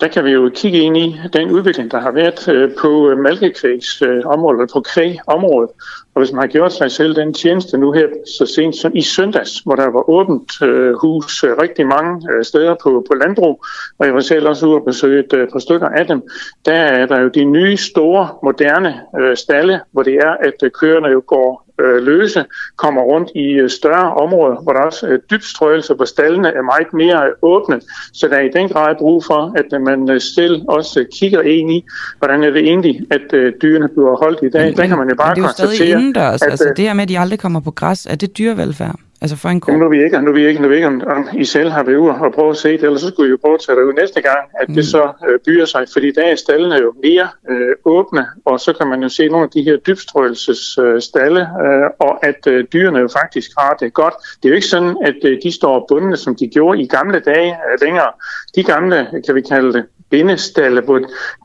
der 0.00 0.08
kan 0.08 0.24
vi 0.24 0.30
jo 0.30 0.50
kigge 0.54 0.78
ind 0.78 0.96
i 0.96 1.16
den 1.32 1.50
udvikling, 1.50 1.90
der 1.90 2.00
har 2.00 2.10
været 2.10 2.48
øh, 2.48 2.70
på 2.80 3.14
malkekvægs 3.22 4.00
mælkekvægsområdet, 4.00 4.70
på 4.72 4.80
kvægområdet. 4.80 5.70
Og 6.14 6.20
hvis 6.20 6.32
man 6.32 6.40
har 6.40 6.46
gjort 6.46 6.72
sig 6.72 6.90
selv 6.90 7.16
den 7.16 7.34
tjeneste 7.34 7.78
nu 7.78 7.92
her 7.92 8.06
så 8.38 8.46
sent 8.46 8.76
som 8.76 8.96
i 8.96 9.02
søndags, 9.02 9.58
hvor 9.64 9.74
der 9.74 9.90
var 9.90 10.10
åbent 10.10 10.52
hus 11.00 11.44
rigtig 11.44 11.86
mange 11.86 12.44
steder 12.44 12.74
på, 12.82 13.06
på 13.10 13.14
landbrug, 13.14 13.64
og 13.98 14.06
jeg 14.06 14.14
var 14.14 14.20
selv 14.20 14.48
også 14.48 14.66
ude 14.66 14.74
og 14.74 14.84
besøge 14.84 15.20
et 15.20 15.48
par 15.52 15.58
stykker 15.58 15.88
af 15.88 16.06
dem, 16.06 16.22
der 16.64 16.72
er 16.72 17.06
der 17.06 17.20
jo 17.20 17.28
de 17.28 17.44
nye, 17.44 17.76
store, 17.76 18.28
moderne 18.42 18.94
stalle, 19.34 19.80
hvor 19.92 20.02
det 20.02 20.14
er, 20.14 20.36
at 20.40 20.72
køerne 20.72 21.08
jo 21.08 21.22
går 21.26 21.64
øh, 21.80 22.02
løse, 22.02 22.44
kommer 22.76 23.02
rundt 23.02 23.30
i 23.34 23.46
øh, 23.52 23.70
større 23.70 24.14
områder, 24.14 24.62
hvor 24.62 24.72
der 24.72 24.80
også 24.80 25.06
er 25.06 25.16
dybstrøgelse, 25.16 25.94
hvor 25.94 26.04
stallene 26.04 26.48
er 26.48 26.62
meget 26.62 26.92
mere 26.92 27.32
åbne. 27.42 27.80
Så 28.12 28.28
der 28.28 28.36
er 28.36 28.40
i 28.40 28.48
den 28.48 28.68
grad 28.68 28.94
brug 28.98 29.24
for, 29.24 29.54
at 29.56 29.82
man 29.82 30.10
øh, 30.10 30.20
selv 30.20 30.62
også 30.68 31.04
kigger 31.18 31.42
ind 31.42 31.70
i, 31.70 31.84
hvordan 32.18 32.44
er 32.44 32.50
det 32.50 32.62
egentlig, 32.62 33.00
at 33.10 33.32
øh, 33.32 33.52
dyrene 33.62 33.88
bliver 33.88 34.16
holdt 34.16 34.38
i 34.42 34.48
dag. 34.48 34.64
Men, 34.64 34.76
den 34.76 34.88
kan 34.88 34.98
man 34.98 35.08
jo 35.08 35.14
bare 35.14 35.36
konstatere. 35.36 36.03
Indendørs. 36.04 36.42
At, 36.42 36.50
altså 36.50 36.72
det 36.76 36.84
her 36.84 36.94
med, 36.94 37.02
at 37.02 37.08
de 37.08 37.18
aldrig 37.18 37.38
kommer 37.38 37.60
på 37.60 37.70
græs, 37.70 38.06
er 38.06 38.14
det 38.14 38.38
dyrevelfærd? 38.38 38.96
Altså 39.20 39.36
for 39.36 39.48
en 39.48 39.60
ko? 39.60 39.72
nu 39.72 39.88
vi 39.88 40.04
ikke, 40.04 40.20
nu 40.22 40.32
vi 40.32 40.46
ikke, 40.46 40.62
nu 40.62 40.68
vi 40.68 40.74
ikke 40.74 40.86
om, 40.86 41.02
om 41.06 41.28
I 41.34 41.44
selv 41.44 41.70
har 41.70 41.82
været 41.82 41.96
ude 41.96 42.12
og 42.12 42.32
prøve 42.32 42.50
at 42.50 42.56
se 42.56 42.72
det, 42.72 42.82
eller 42.82 42.98
så 42.98 43.08
skulle 43.08 43.28
I 43.28 43.30
jo 43.30 43.38
prøve 43.44 43.54
at 43.54 43.60
tage 43.66 43.76
det 43.76 43.84
ud 43.84 43.92
næste 43.92 44.20
gang, 44.20 44.42
at 44.60 44.68
mm. 44.68 44.74
det 44.74 44.86
så 44.86 45.02
øh, 45.28 45.38
byer 45.46 45.64
sig, 45.64 45.84
fordi 45.92 46.12
der 46.12 46.22
er 46.22 46.34
stallene 46.34 46.74
jo 46.74 46.94
mere 47.02 47.28
øh, 47.50 47.74
åbne, 47.84 48.26
og 48.44 48.60
så 48.60 48.72
kan 48.72 48.86
man 48.86 49.02
jo 49.02 49.08
se 49.08 49.28
nogle 49.28 49.44
af 49.44 49.50
de 49.50 49.62
her 49.62 49.76
dybstrøgelsesstalle, 49.76 51.40
øh, 51.40 51.86
og 51.98 52.26
at 52.26 52.46
øh, 52.46 52.64
dyrene 52.72 52.98
jo 52.98 53.08
faktisk 53.08 53.50
har 53.58 53.76
det 53.80 53.94
godt. 53.94 54.14
Det 54.42 54.44
er 54.44 54.50
jo 54.50 54.54
ikke 54.54 54.66
sådan, 54.66 54.96
at 55.04 55.16
øh, 55.24 55.38
de 55.44 55.52
står 55.52 55.86
bundne, 55.88 56.16
som 56.16 56.36
de 56.36 56.48
gjorde 56.48 56.82
i 56.82 56.86
gamle 56.86 57.18
dage 57.20 57.50
øh, 57.50 57.80
længere. 57.82 58.10
De 58.54 58.62
gamle, 58.62 59.08
kan 59.26 59.34
vi 59.34 59.40
kalde 59.40 59.72
det, 59.72 59.84
bindestalle, 60.14 60.80
hvor 60.80 61.00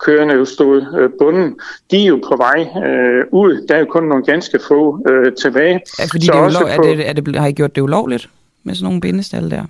køerne 0.05 0.33
jo 0.33 0.45
stod 0.45 0.77
øh, 0.99 1.09
bunden, 1.19 1.55
de 1.91 2.03
er 2.03 2.07
jo 2.07 2.19
på 2.29 2.35
vej 2.37 2.59
øh, 2.89 3.25
ud. 3.31 3.65
Der 3.67 3.75
er 3.75 3.79
jo 3.79 3.85
kun 3.85 4.03
nogle 4.03 4.25
ganske 4.25 4.59
få 4.67 4.99
øh, 5.09 5.33
tilbage. 5.33 5.81
Ja, 5.99 6.03
fordi 6.03 6.25
så 6.25 6.31
det 6.31 6.39
er, 6.39 6.47
ulov, 6.47 6.61
på, 6.61 6.67
er 6.67 6.95
det, 6.95 7.09
er 7.09 7.13
det, 7.13 7.35
har 7.35 7.47
I 7.47 7.51
gjort 7.51 7.75
det 7.75 7.81
ulovligt 7.81 8.29
med 8.63 8.75
sådan 8.75 8.85
nogle 8.85 9.01
bindestalle 9.01 9.51
der? 9.51 9.63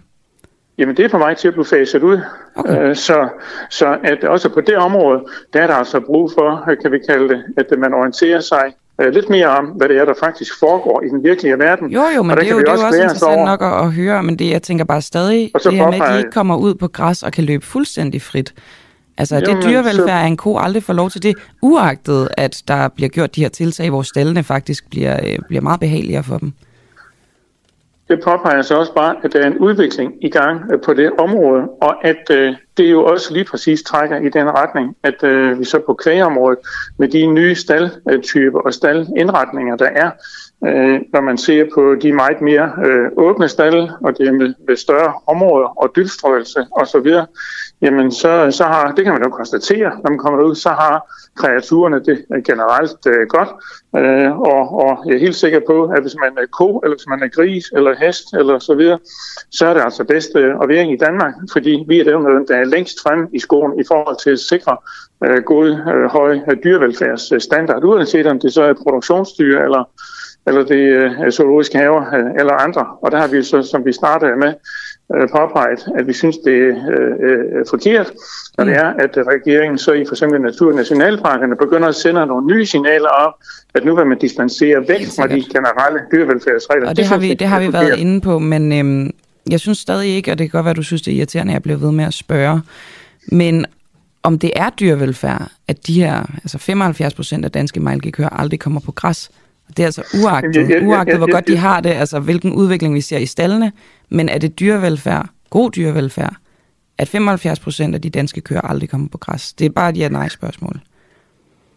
Jamen 0.78 0.98
det 0.98 1.06
er 1.06 1.10
på 1.10 1.18
vej 1.18 1.34
til 1.34 1.48
at 1.48 1.54
blive 1.54 1.66
faset 1.66 2.04
ud. 2.04 2.20
Okay. 2.56 2.90
Øh, 2.90 2.96
så, 2.96 3.30
så 3.70 3.98
at 4.04 4.24
også 4.24 4.50
på 4.50 4.62
det 4.62 4.76
område, 4.76 5.20
der 5.54 5.62
er 5.62 5.68
der 5.68 5.74
altså 5.74 6.00
brug 6.00 6.32
for, 6.38 6.76
kan 6.82 6.92
vi 6.92 7.00
kalde 7.10 7.30
det, 7.30 7.44
at 7.58 7.80
man 7.80 7.94
orienterer 7.94 8.40
sig 8.40 8.74
øh, 9.02 9.14
lidt 9.14 9.30
mere 9.30 9.48
om, 9.48 9.66
hvad 9.66 9.90
det 9.90 9.98
er, 9.98 10.06
der 10.06 10.14
faktisk 10.20 10.60
foregår 10.60 11.02
i 11.02 11.08
den 11.08 11.24
virkelige 11.24 11.60
verden. 11.60 11.90
Jo, 11.90 12.02
jo, 12.16 12.24
men 12.24 12.38
det 12.38 12.48
er 12.48 12.52
jo, 12.52 12.60
det 12.60 12.68
også, 12.68 12.86
også 12.86 13.02
interessant 13.02 13.46
nok 13.46 13.62
at, 13.62 13.74
at 13.86 13.94
høre, 13.94 14.24
men 14.24 14.40
det, 14.40 14.50
jeg 14.50 14.62
tænker 14.62 14.86
bare 14.86 15.02
stadig, 15.02 15.52
det 15.64 15.74
her 15.74 15.92
med, 15.92 16.02
at 16.02 16.14
de 16.14 16.18
ikke 16.18 16.32
kommer 16.32 16.58
ud 16.58 16.76
på 16.76 16.88
græs 16.88 17.24
og 17.24 17.32
kan 17.32 17.44
løbe 17.44 17.66
fuldstændig 17.66 18.22
frit. 18.22 18.54
Altså, 19.20 19.36
Jamen, 19.36 19.56
det 19.56 19.70
dyrevelfærd, 19.70 20.24
så... 20.24 20.28
en 20.28 20.38
ko 20.38 20.58
aldrig 20.58 20.84
får 20.84 20.94
lov 20.94 21.10
til 21.10 21.24
det, 21.24 21.36
uagtet 21.62 22.28
at 22.38 22.64
der 22.68 22.88
bliver 22.88 23.10
gjort 23.10 23.36
de 23.36 23.42
her 23.42 23.50
tiltag, 23.50 23.90
hvor 23.90 24.02
stallene 24.02 24.44
faktisk 24.44 24.90
bliver, 24.90 25.20
øh, 25.24 25.38
bliver 25.48 25.62
meget 25.62 25.80
behageligere 25.80 26.24
for 26.24 26.38
dem. 26.38 26.54
Det 28.10 28.22
påpeger 28.24 28.62
så 28.62 28.76
også 28.76 28.94
bare, 28.94 29.16
at 29.24 29.34
der 29.34 29.40
er 29.40 29.48
en 29.48 29.58
udvikling 29.58 30.14
i 30.22 30.30
gang 30.30 30.72
øh, 30.72 30.82
på 30.82 30.94
det 30.94 31.12
område, 31.20 31.64
og 31.82 32.08
at 32.08 32.30
øh, 32.32 32.56
det 32.78 32.92
jo 32.92 33.06
også 33.06 33.34
lige 33.34 33.46
præcis 33.46 33.84
trækker 33.84 34.18
i 34.18 34.30
den 34.30 34.48
retning, 34.50 34.96
at 35.04 35.24
øh, 35.24 35.60
vi 35.60 35.66
så 35.66 35.80
på 35.86 35.94
kvægeområdet 35.94 36.60
med 36.98 37.08
de 37.08 37.26
nye 37.26 37.56
staldtyper 37.56 38.60
og 38.60 38.74
staldindretninger, 38.74 39.76
der 39.76 39.90
er, 39.96 40.12
øh, 40.68 41.02
når 41.14 41.22
man 41.22 41.38
ser 41.38 41.66
på 41.74 41.96
de 41.96 42.14
meget 42.14 42.42
mere 42.42 42.72
øh, 42.86 43.10
åbne 43.18 43.48
stalle, 43.48 43.92
og 44.04 44.18
det 44.18 44.28
er 44.28 44.32
med, 44.32 44.54
med 44.68 44.76
større 44.76 45.14
områder 45.28 45.68
og 45.82 45.92
dybstrøgelse 45.96 46.66
osv., 46.72 47.12
jamen 47.82 48.12
så, 48.12 48.52
så 48.52 48.64
har, 48.64 48.92
det 48.92 49.04
kan 49.04 49.14
man 49.14 49.24
jo 49.24 49.30
konstatere, 49.30 49.90
når 50.04 50.10
man 50.10 50.20
kommer 50.20 50.44
ud, 50.44 50.56
så 50.56 50.70
har 50.70 51.16
kreaturerne 51.36 52.00
det 52.00 52.26
øh, 52.36 52.44
generelt 52.44 53.06
øh, 53.08 53.28
godt. 53.28 53.50
Øh, 53.96 54.40
og, 54.40 54.62
og 54.84 55.04
jeg 55.06 55.16
er 55.16 55.20
helt 55.20 55.36
sikker 55.36 55.62
på, 55.68 55.84
at 55.84 56.02
hvis 56.02 56.16
man 56.16 56.32
er 56.38 56.48
ko, 56.52 56.78
eller 56.78 56.96
hvis 56.98 57.08
man 57.08 57.24
er 57.24 57.28
gris, 57.28 57.66
eller 57.76 57.96
hest, 58.00 58.34
eller 58.34 58.60
så 58.60 58.76
videre, 58.76 59.00
så 59.52 59.66
er 59.66 59.74
det 59.74 59.82
altså 59.82 60.04
bedst 60.04 60.32
øh, 60.36 60.56
at 60.62 60.70
være 60.70 60.92
i 60.92 60.98
Danmark, 60.98 61.34
fordi 61.52 61.84
vi 61.88 62.00
er 62.00 62.04
dem, 62.04 62.46
der 62.48 62.56
er 62.56 62.66
længst 62.66 62.98
frem 63.04 63.28
i 63.34 63.40
skolen 63.40 63.80
i 63.80 63.84
forhold 63.88 64.18
til 64.24 64.30
at 64.30 64.40
sikre 64.40 64.78
øh, 65.24 65.44
god, 65.44 65.68
øh, 65.68 66.06
høj 66.10 66.40
dyrevelfærdsstandard, 66.64 67.84
uanset 67.84 68.28
om 68.28 68.40
det 68.40 68.54
så 68.54 68.64
er 68.64 68.74
produktionsdyr, 68.74 69.60
eller 69.60 69.84
eller 70.50 70.64
det 70.64 70.84
øh, 71.26 71.32
zoologiske 71.32 71.78
haver 71.78 72.16
øh, 72.16 72.40
eller 72.40 72.54
andre. 72.54 72.86
Og 73.02 73.12
der 73.12 73.18
har 73.18 73.28
vi 73.28 73.44
så, 73.44 73.62
som 73.62 73.86
vi 73.86 73.94
startede 73.94 74.36
med, 74.36 74.54
øh, 75.16 75.28
påpeget, 75.36 75.82
at 76.00 76.08
vi 76.08 76.14
synes, 76.14 76.38
det 76.38 76.58
er 76.58 76.76
øh, 77.26 77.66
forkert, 77.70 78.12
når 78.58 78.64
det 78.66 78.74
mm. 78.74 78.80
er, 78.80 78.90
at 79.04 79.18
regeringen 79.34 79.78
så 79.78 79.92
i 79.94 80.06
for 80.08 80.14
eksempel 80.14 80.42
naturnationalparkerne 80.42 81.56
begynder 81.56 81.88
at 81.88 81.96
sende 81.96 82.26
nogle 82.26 82.48
nye 82.48 82.66
signaler 82.66 83.10
op, 83.10 83.34
at 83.76 83.86
nu 83.86 83.96
vil 83.96 84.06
man 84.06 84.18
dispensere 84.18 84.88
væk 84.88 85.06
fra 85.18 85.28
de 85.28 85.44
generelle 85.54 86.00
dyrevelfærdsregler. 86.12 86.90
Og 86.90 86.96
det, 86.96 86.98
det 86.98 87.06
har 87.06 87.18
vi, 87.18 87.34
det 87.34 87.48
har 87.48 87.60
vi 87.60 87.74
været 87.74 88.00
inde 88.00 88.22
på, 88.22 88.40
men 88.40 88.80
øhm, 88.80 89.12
jeg 89.50 89.60
synes 89.60 89.78
stadig 89.78 90.10
ikke, 90.10 90.32
og 90.32 90.40
det 90.40 90.52
kan 90.52 90.58
godt 90.58 90.66
være, 90.66 90.72
at 90.72 90.78
du 90.78 90.84
synes, 90.84 91.02
det 91.02 91.12
er 91.14 91.18
irriterende, 91.18 91.52
at 91.52 91.54
jeg 91.54 91.64
bliver 91.64 91.78
ved 91.78 91.92
med 91.92 92.06
at 92.06 92.14
spørge, 92.14 92.62
men 93.32 93.66
om 94.24 94.40
det 94.40 94.52
er 94.56 94.70
dyrevelfærd, 94.70 95.52
at 95.68 95.88
de 95.88 95.94
her, 95.94 96.24
altså 96.36 96.58
75 96.58 97.14
procent 97.14 97.46
af 97.46 97.52
danske 97.52 97.80
mælkekøer 97.80 98.30
aldrig 98.30 98.60
kommer 98.60 98.80
på 98.80 98.92
græs, 98.92 99.32
det 99.78 99.84
er 99.84 99.86
altså 99.86 100.04
uagtet, 100.24 100.84
uagtet 100.84 101.18
hvor 101.18 101.32
godt 101.32 101.48
de 101.48 101.58
har 101.58 101.82
det, 101.82 101.90
altså 101.90 102.20
hvilken 102.20 102.54
udvikling 102.54 102.96
vi 102.96 103.02
ser 103.02 103.18
i 103.18 103.26
stallene, 103.26 103.72
men 104.10 104.30
er 104.30 104.38
det 104.38 104.60
dyrevelfærd, 104.60 105.30
god 105.50 105.72
dyrevelfærd, 105.72 106.36
at 106.98 107.08
75 107.08 107.60
procent 107.60 107.96
af 107.96 108.02
de 108.02 108.10
danske 108.10 108.42
køer 108.42 108.62
aldrig 108.62 108.90
kommer 108.90 109.08
på 109.12 109.18
græs? 109.18 109.54
Det 109.54 109.66
er 109.66 109.70
bare 109.70 109.90
et 109.90 109.98
ja-nej-spørgsmål. 109.98 110.80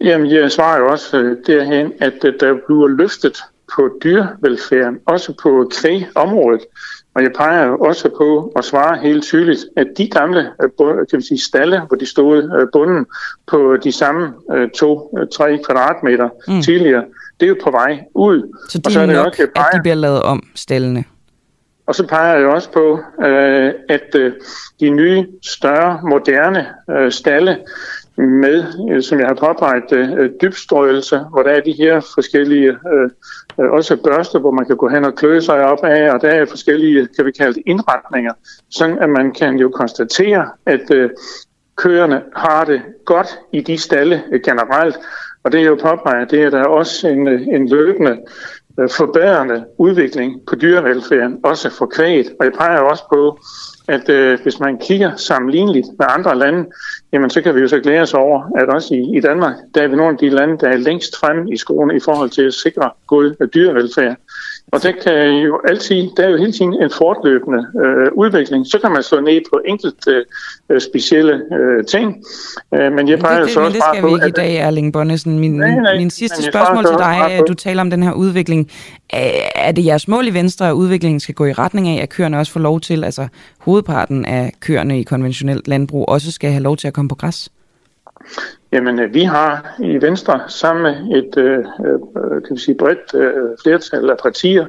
Jamen, 0.01 0.31
jeg 0.31 0.53
svarer 0.53 0.79
jo 0.79 0.91
også 0.91 1.19
øh, 1.19 1.37
derhen, 1.47 1.93
at 2.01 2.25
øh, 2.25 2.35
der 2.41 2.55
bliver 2.67 2.89
løftet 2.89 3.37
på 3.77 3.99
dyrevelfærden, 4.05 4.99
også 5.07 5.35
på 5.43 5.71
kvægområdet. 5.81 6.61
Og 7.15 7.23
jeg 7.23 7.33
peger 7.33 7.67
jo 7.67 7.79
også 7.79 8.09
på 8.19 8.53
at 8.57 8.65
svare 8.65 8.99
helt 8.99 9.23
tydeligt, 9.25 9.61
at 9.77 9.87
de 9.99 10.09
gamle 10.09 10.51
kan 11.11 11.19
vi 11.19 11.23
sige, 11.23 11.41
stalle, 11.41 11.81
hvor 11.81 11.97
de 11.97 12.07
stod 12.07 12.69
bunden 12.73 13.07
på 13.47 13.77
de 13.85 13.93
samme 13.93 14.33
to-tre 14.75 15.59
kvadratmeter 15.67 16.29
mm. 16.49 16.63
tidligere, 16.63 17.05
det 17.41 17.47
er 17.47 17.49
jo 17.49 17.57
på 17.65 17.71
vej 17.71 18.05
ud. 18.15 18.57
Så 18.69 18.79
de 18.79 18.83
og 18.87 18.93
så 18.93 19.01
er 19.01 19.07
det 19.07 19.15
nok, 19.15 19.27
også, 19.27 19.43
at 19.55 19.63
de 19.75 19.83
bliver 19.83 19.95
lavet 19.95 20.23
om, 20.23 20.43
stallene? 20.55 21.05
Og 21.87 21.95
så 21.95 22.07
peger 22.07 22.39
jeg 22.39 22.47
også 22.47 22.71
på, 22.71 23.01
øh, 23.27 23.73
at 23.89 24.15
øh, 24.15 24.33
de 24.81 24.91
nye, 24.91 25.27
større, 25.43 26.01
moderne 26.03 26.67
øh, 26.91 27.13
stalle 27.13 27.59
med, 28.17 28.65
øh, 28.91 29.03
som 29.03 29.21
jeg 29.21 29.27
har 29.27 29.35
påpeget, 29.35 29.93
øh, 29.93 30.31
dybstrøgelse, 30.43 31.21
hvor 31.31 31.43
der 31.43 31.51
er 31.51 31.61
de 31.61 31.73
her 31.73 32.01
forskellige, 32.15 32.69
øh, 32.69 33.11
øh, 33.61 33.71
også 33.71 33.97
børster, 33.97 34.39
hvor 34.39 34.51
man 34.51 34.67
kan 34.67 34.77
gå 34.77 34.89
hen 34.89 35.05
og 35.05 35.15
klø 35.15 35.41
sig 35.41 35.65
op 35.65 35.85
af, 35.85 36.11
og 36.13 36.21
der 36.23 36.29
er 36.29 36.47
forskellige, 36.47 37.09
kan 37.17 37.27
vi 37.27 37.31
kalde 37.31 37.55
det, 37.55 37.63
indretninger, 37.67 38.33
sådan 38.71 38.99
at 38.99 39.11
man 39.11 39.33
kan 39.33 39.57
jo 39.57 39.69
konstatere, 39.69 40.49
at 40.67 40.91
øh, 40.91 41.11
køerne 41.77 42.23
har 42.37 42.65
det 42.65 42.83
godt 43.05 43.39
i 43.53 43.61
de 43.61 43.79
stalle 43.79 44.23
øh, 44.33 44.41
generelt, 44.45 44.97
og 45.45 45.53
det 45.53 45.61
er 45.61 45.65
jo 45.65 45.79
påpeget, 45.83 46.31
det 46.31 46.43
er 46.43 46.51
der 46.51 46.65
også 46.65 47.09
en, 47.09 47.29
øh, 47.29 47.41
en 47.47 47.69
løbende 47.69 48.19
øh, 48.81 48.89
forbedrende 48.97 49.65
udvikling 49.79 50.41
på 50.47 50.55
dyrevelfærden, 50.55 51.39
også 51.45 51.71
for 51.71 51.87
kvæget. 51.87 52.27
Og 52.41 52.45
jeg 52.45 52.53
peger 52.53 52.79
også 52.79 53.05
på, 53.13 53.39
at 53.89 54.09
øh, 54.09 54.39
hvis 54.43 54.61
man 54.61 54.79
kigger 54.79 55.17
sammenligneligt 55.17 55.87
med 55.99 56.07
andre 56.09 56.39
lande, 56.39 56.69
jamen 57.13 57.31
så 57.31 57.43
kan 57.43 57.55
vi 57.55 57.61
jo 57.61 57.69
så 57.69 57.81
glæde 57.81 58.01
os 58.01 58.15
over, 58.15 58.43
at 58.57 58.69
også 58.69 58.95
i, 58.95 59.17
i 59.17 59.21
Danmark, 59.21 59.55
der 59.75 59.83
er 59.83 59.89
vi 59.89 59.97
nogle 59.97 60.13
af 60.13 60.19
de 60.19 60.29
lande, 60.29 60.59
der 60.59 60.69
er 60.69 60.77
længst 60.77 61.17
fremme 61.17 61.53
i 61.53 61.57
skolen 61.57 61.97
i 61.97 62.01
forhold 62.01 62.31
til 62.31 62.43
at 62.43 62.55
sikre 62.55 62.91
god 63.07 63.47
dyrevelfærd. 63.55 64.17
Og 64.73 64.83
det 64.83 64.95
kan 65.05 65.29
jo 65.29 65.61
altid, 65.69 66.09
der 66.17 66.25
er 66.25 66.29
jo 66.29 66.37
hele 66.37 66.53
tiden 66.53 66.83
en 66.83 66.91
fortløbende 66.99 67.67
øh, 67.85 68.13
udvikling. 68.13 68.67
Så 68.67 68.79
kan 68.79 68.93
man 68.93 69.03
slå 69.03 69.21
ned 69.21 69.41
på 69.53 69.61
enkelte 69.67 70.25
øh, 70.69 70.81
specielle 70.81 71.43
øh, 71.53 71.85
ting. 71.85 72.25
Øh, 72.75 72.93
men 72.93 73.09
jeg 73.09 73.19
peger 73.19 73.39
men 73.39 73.45
det, 73.45 73.55
så 73.55 73.61
også 73.61 73.79
bare 73.79 74.01
på... 74.01 74.07
Men 74.07 74.15
det 74.15 74.23
skal 74.23 74.33
vi 74.33 74.43
ikke 74.43 74.53
i 74.53 74.57
dag, 74.57 74.57
Erling 74.57 74.93
Bonnesen. 74.93 75.39
Min, 75.39 75.57
nej, 75.57 75.75
nej, 75.75 75.97
min 75.97 76.11
sidste 76.11 76.43
spørgsmål 76.43 76.85
til 76.85 76.97
dig 76.99 77.19
er, 77.21 77.41
at 77.41 77.45
du 77.49 77.55
taler 77.55 77.81
om 77.81 77.91
den 77.91 78.03
her 78.03 78.13
udvikling. 78.13 78.71
Er 79.55 79.73
det 79.73 79.85
jeres 79.85 80.09
mål 80.09 80.27
i 80.27 80.35
Venstre, 80.35 80.69
at 80.69 80.73
udviklingen 80.73 81.21
skal 81.21 81.35
gå 81.35 81.45
i 81.45 81.53
retning 81.53 81.89
af, 81.89 82.03
at 82.03 82.09
køerne 82.09 82.39
også 82.39 82.53
får 82.53 82.61
lov 82.61 82.81
til, 82.81 83.05
altså 83.05 83.29
hovedparten 83.59 84.25
af 84.25 84.53
køerne 84.61 85.01
i 85.01 85.03
konventionelt 85.03 85.69
landbrug, 85.69 86.09
også 86.09 86.33
skal 86.33 86.51
have 86.51 86.63
lov 86.63 86.77
til 86.77 86.89
at 86.89 86.95
komme 86.95 87.09
på 87.09 87.15
græs? 87.15 87.49
Jamen, 88.73 89.01
øh, 89.01 89.15
vi 89.15 89.23
har 89.23 89.75
i 89.81 90.03
Venstre 90.03 90.41
sammen 90.49 90.83
med 90.83 91.19
et 91.19 91.37
øh, 91.37 91.59
øh, 91.59 92.43
kan 92.43 92.57
vi 92.57 92.61
sige, 92.61 92.75
bredt 92.75 93.15
øh, 93.15 93.33
flertal 93.63 94.11
af 94.11 94.17
partier 94.23 94.67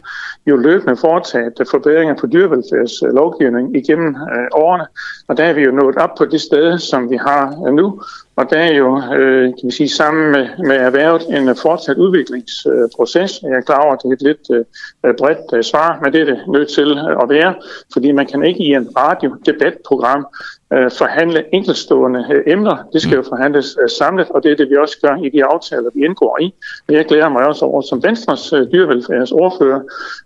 jo 0.48 0.56
løbende 0.58 0.98
foretaget 0.98 1.68
forbedringer 1.72 2.16
på 2.16 2.28
dyrevelfærdslovgivning 2.28 3.76
igennem 3.76 4.16
øh, 4.16 4.48
årene, 4.52 4.86
og 5.28 5.38
der 5.38 5.44
er 5.44 5.54
vi 5.54 5.62
jo 5.62 5.72
nået 5.72 5.98
op 5.98 6.10
på 6.18 6.26
det 6.26 6.42
sted, 6.42 6.80
som 6.80 7.10
vi 7.10 7.18
har 7.18 7.64
øh, 7.68 7.74
nu, 7.74 8.02
og 8.36 8.50
der 8.50 8.58
er 8.58 8.74
jo, 8.74 8.98
øh, 9.14 9.44
kan 9.44 9.64
vi 9.64 9.72
sige, 9.72 9.90
sammen 9.90 10.32
med, 10.32 10.48
med 10.58 10.76
erhvervet 10.76 11.22
en 11.30 11.56
fortsat 11.56 11.98
udviklingsproces. 11.98 13.42
Jeg 13.42 13.52
er 13.52 13.62
klar 13.62 13.82
over, 13.82 13.94
at 13.94 14.00
det 14.04 14.10
er 14.10 14.14
et 14.14 14.22
lidt 14.22 14.66
øh, 15.06 15.14
bredt 15.18 15.54
øh, 15.54 15.64
svar, 15.64 16.00
men 16.02 16.14
det 16.14 16.22
er 16.22 16.26
det 16.26 16.40
nødt 16.48 16.70
til 16.70 17.00
at 17.22 17.30
være, 17.30 17.56
fordi 17.94 18.12
man 18.12 18.28
kan 18.28 18.44
ikke 18.44 18.64
i 18.64 18.74
en 18.74 18.90
radiodebatprogram 18.98 20.26
øh, 20.74 20.92
forhandle 20.98 21.44
enkeltstående 21.54 22.26
øh, 22.34 22.44
emner. 22.48 22.78
Det 22.94 23.02
skal 23.02 23.16
jo 23.16 23.24
forhandles 23.30 23.78
øh, 23.84 23.90
samlet, 23.90 24.28
og 24.30 24.44
det 24.44 24.52
er 24.52 24.56
det, 24.56 24.70
vi 24.70 24.76
også 24.76 24.98
gør 25.02 25.16
i 25.24 25.30
de 25.30 25.46
aftaler, 25.46 25.90
vi 25.94 26.06
indgår 26.06 26.38
i. 26.42 26.54
Men 26.88 26.98
jeg 26.98 27.06
glæder 27.06 27.30
mig 27.30 27.48
også 27.48 27.66
over 27.66 27.82
som 27.82 28.04
Venstres 28.04 28.54
øh, 28.54 28.68
dyrevelfærdsordfører, 28.74 29.82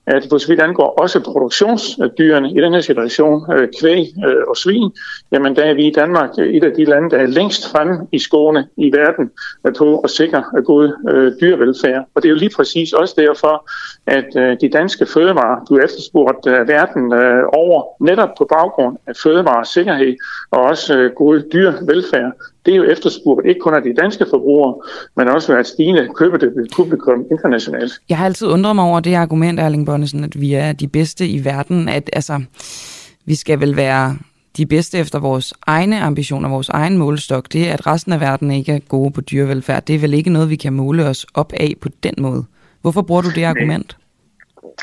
at 0.05 0.27
for 0.29 0.37
så 0.37 0.47
vidt 0.47 0.61
angår 0.61 0.89
også 1.01 1.19
produktionsdyrene 1.19 2.51
i 2.51 2.61
den 2.61 2.73
her 2.73 2.81
situation, 2.81 3.51
øh, 3.53 3.67
kvæg 3.79 4.05
øh, 4.27 4.43
og 4.47 4.57
svin, 4.57 4.91
jamen 5.31 5.55
der 5.55 5.63
er 5.63 5.73
vi 5.73 5.87
i 5.87 5.91
Danmark 5.91 6.29
et 6.37 6.63
af 6.63 6.71
de 6.71 6.85
lande, 6.85 7.09
der 7.09 7.17
er 7.17 7.27
længst 7.27 7.71
fremme 7.71 8.07
i 8.11 8.19
skåne 8.19 8.67
i 8.77 8.91
verden 8.93 9.31
øh, 9.67 9.73
på 9.73 9.99
at 9.99 10.09
sikre 10.09 10.43
øh, 10.57 10.63
god 10.63 10.91
øh, 11.09 11.31
dyrevelfærd. 11.41 12.05
Og 12.15 12.21
det 12.21 12.29
er 12.29 12.29
jo 12.29 12.35
lige 12.35 12.55
præcis 12.55 12.93
også 12.93 13.13
derfor, 13.17 13.69
at 14.07 14.35
øh, 14.35 14.57
de 14.61 14.69
danske 14.69 15.05
fødevarer, 15.05 15.65
du 15.65 15.77
efterspurgt 15.77 16.47
øh, 16.47 16.67
verden 16.67 17.13
øh, 17.13 17.43
over, 17.53 18.03
netop 18.03 18.29
på 18.37 18.45
baggrund 18.49 18.97
af 19.07 19.13
fødevaresikkerhed 19.23 20.15
og 20.51 20.59
også 20.61 20.97
øh, 20.97 21.11
god 21.15 21.43
dyrevelfærd, 21.53 22.31
det 22.65 22.73
er 22.73 22.77
jo 22.77 22.83
efterspurgt 22.83 23.47
ikke 23.47 23.59
kun 23.59 23.73
af 23.73 23.81
de 23.81 23.93
danske 23.93 24.25
forbrugere, 24.29 24.75
men 25.15 25.27
også 25.27 25.55
af 25.55 25.59
et 25.59 25.67
stigende 25.67 26.09
købepublikum 26.15 27.25
internationalt. 27.31 27.91
Jeg 28.09 28.17
har 28.17 28.25
altid 28.25 28.47
undret 28.47 28.75
mig 28.75 28.85
over 28.85 28.99
det 28.99 29.13
argument, 29.13 29.59
Erling 29.59 29.85
Bonnesen, 29.85 30.23
at 30.23 30.41
vi 30.41 30.53
er 30.53 30.71
de 30.71 30.87
bedste 30.87 31.27
i 31.27 31.45
verden. 31.45 31.89
At, 31.89 32.09
altså, 32.13 32.41
vi 33.25 33.35
skal 33.35 33.59
vel 33.59 33.75
være 33.75 34.17
de 34.57 34.65
bedste 34.65 34.97
efter 34.97 35.19
vores 35.19 35.53
egne 35.67 36.01
ambitioner, 36.01 36.49
vores 36.49 36.69
egen 36.69 36.97
målestok. 36.97 37.53
Det, 37.53 37.65
at 37.65 37.87
resten 37.87 38.13
af 38.13 38.19
verden 38.19 38.51
ikke 38.51 38.71
er 38.71 38.79
gode 38.79 39.11
på 39.11 39.21
dyrevelfærd, 39.21 39.85
det 39.85 39.95
er 39.95 39.99
vel 39.99 40.13
ikke 40.13 40.29
noget, 40.29 40.49
vi 40.49 40.55
kan 40.55 40.73
måle 40.73 41.05
os 41.05 41.25
op 41.33 41.53
af 41.53 41.73
på 41.81 41.89
den 42.03 42.13
måde. 42.17 42.45
Hvorfor 42.81 43.01
bruger 43.01 43.21
du 43.21 43.29
det 43.29 43.43
argument? 43.43 43.97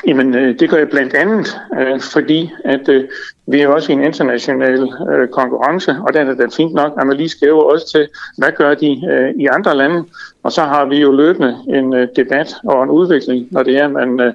Jamen, 0.07 0.35
øh, 0.35 0.59
det 0.59 0.69
gør 0.69 0.77
jeg 0.77 0.89
blandt 0.89 1.13
andet, 1.13 1.61
øh, 1.79 2.01
fordi 2.01 2.51
at 2.65 2.89
øh, 2.89 3.03
vi 3.47 3.61
er 3.61 3.67
også 3.67 3.91
i 3.91 3.95
en 3.95 4.03
international 4.03 4.91
konkurrence, 5.31 5.95
og 6.07 6.13
der 6.13 6.19
er 6.19 6.33
det 6.33 6.53
fint 6.53 6.73
nok, 6.73 6.93
at 6.99 7.07
man 7.07 7.17
lige 7.17 7.29
skæver 7.29 7.63
også 7.63 7.91
til, 7.91 8.07
hvad 8.37 8.51
gør 8.57 8.73
de 8.73 8.91
i 9.37 9.45
andre 9.45 9.77
lande, 9.77 10.03
og 10.43 10.51
så 10.51 10.61
har 10.61 10.85
vi 10.85 11.01
jo 11.01 11.11
løbende 11.11 11.57
en 11.69 11.91
debat 12.15 12.55
og 12.63 12.83
en 12.83 12.89
udvikling, 12.89 13.47
når 13.51 13.63
det 13.63 13.77
er, 13.77 13.87
man 13.87 14.33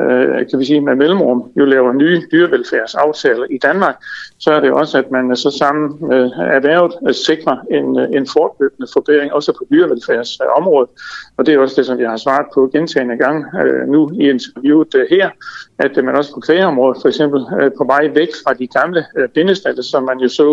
øh, 0.00 0.48
kan 0.50 0.58
vi 0.58 0.64
sige, 0.64 0.80
med 0.80 0.94
mellemrum 0.94 1.52
jo 1.56 1.64
laver 1.64 1.92
nye 1.92 2.22
dyrevelfærdsaftaler 2.32 3.46
i 3.50 3.58
Danmark, 3.58 3.96
så 4.38 4.50
er 4.52 4.60
det 4.60 4.72
også, 4.72 4.98
at 4.98 5.10
man 5.10 5.36
så 5.36 5.50
sammen 5.50 6.08
med 6.08 6.30
erhvervet 6.36 6.94
øh, 7.08 7.14
sikrer 7.14 7.56
en, 7.70 7.98
øh, 7.98 8.08
en 8.12 8.26
fortløbende 8.26 8.88
forbedring 8.92 9.32
også 9.32 9.52
på 9.52 9.64
dyrevelfærdsområdet. 9.70 10.90
Og 11.36 11.46
det 11.46 11.54
er 11.54 11.58
også 11.58 11.74
det, 11.76 11.86
som 11.86 12.00
jeg 12.00 12.10
har 12.10 12.16
svaret 12.16 12.46
på 12.54 12.70
gentagende 12.72 13.16
gang 13.16 13.44
øh, 13.62 13.88
nu 13.88 14.10
i 14.14 14.30
interviewet 14.30 14.94
øh, 14.94 15.06
her, 15.10 15.30
at 15.78 15.98
øh, 15.98 16.04
man 16.04 16.16
også 16.16 16.34
på 16.34 16.40
kvægeområdet 16.40 16.98
for 17.02 17.08
eksempel 17.08 17.46
øh, 17.60 17.70
på 17.78 17.84
vej 17.84 18.10
væk 18.14 18.28
fra 18.44 18.54
de 18.54 18.66
gamle 18.66 19.04
øh, 19.18 19.28
bindestalle, 19.28 19.82
som 19.82 20.02
man 20.02 20.18
jo 20.18 20.28
så 20.28 20.48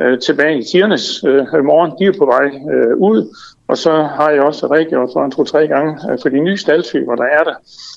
øh, 0.00 0.18
tilbage 0.18 0.58
i 0.58 0.64
tiernes 0.72 1.24
øh, 1.24 1.64
morgen, 1.64 1.92
de 1.98 2.04
er 2.04 2.18
på 2.18 2.26
vej 2.26 2.46
øh, 2.74 2.96
ud, 2.96 3.20
og 3.70 3.78
så 3.78 3.92
har 4.02 4.30
jeg 4.30 4.42
også 4.42 4.66
redegjort 4.66 5.10
for 5.12 5.24
en 5.24 5.30
to-tre 5.30 5.66
gange 5.66 6.12
øh, 6.12 6.18
for 6.22 6.28
de 6.28 6.40
nye 6.40 6.56
staldtyper, 6.56 7.14
der 7.14 7.24
er 7.24 7.44
der. 7.44 7.54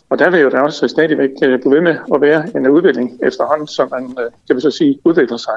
Og 0.09 0.19
der 0.19 0.29
vil 0.29 0.39
jo 0.39 0.49
der 0.49 0.59
også 0.59 0.87
stadigvæk 0.87 1.29
øh, 1.43 1.59
blive 1.59 1.73
ved 1.75 1.81
med 1.81 1.95
at 2.15 2.21
være 2.21 2.57
en 2.57 2.67
udvikling 2.67 3.19
efterhånden, 3.23 3.67
som 3.67 3.87
man, 3.91 4.03
øh, 4.03 4.31
kan 4.47 4.55
vi 4.55 4.61
så 4.61 4.71
sige, 4.71 4.99
udvikler 5.05 5.37
sig. 5.37 5.53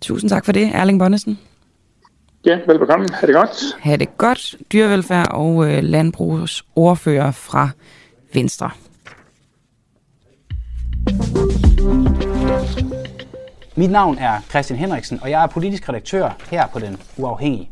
Tusind 0.00 0.30
tak 0.30 0.44
for 0.44 0.52
det, 0.52 0.70
Erling 0.74 0.98
Bonnesen. 0.98 1.38
Ja, 2.46 2.58
velbekomme. 2.66 3.08
Ha' 3.12 3.26
det 3.26 3.34
godt. 3.34 3.76
Ha' 3.80 3.96
det 3.96 4.18
godt. 4.18 4.54
Dyrevelfærd 4.72 5.28
og 5.30 5.66
øh, 5.68 5.82
landbrugsordfører 5.82 7.30
fra 7.30 7.68
Venstre. 8.34 8.70
Mit 13.76 13.90
navn 13.90 14.18
er 14.18 14.40
Christian 14.50 14.78
Henriksen, 14.78 15.18
og 15.22 15.30
jeg 15.30 15.42
er 15.42 15.46
politisk 15.46 15.88
redaktør 15.88 16.36
her 16.50 16.66
på 16.72 16.78
Den 16.78 16.96
Uafhængige. 17.16 17.70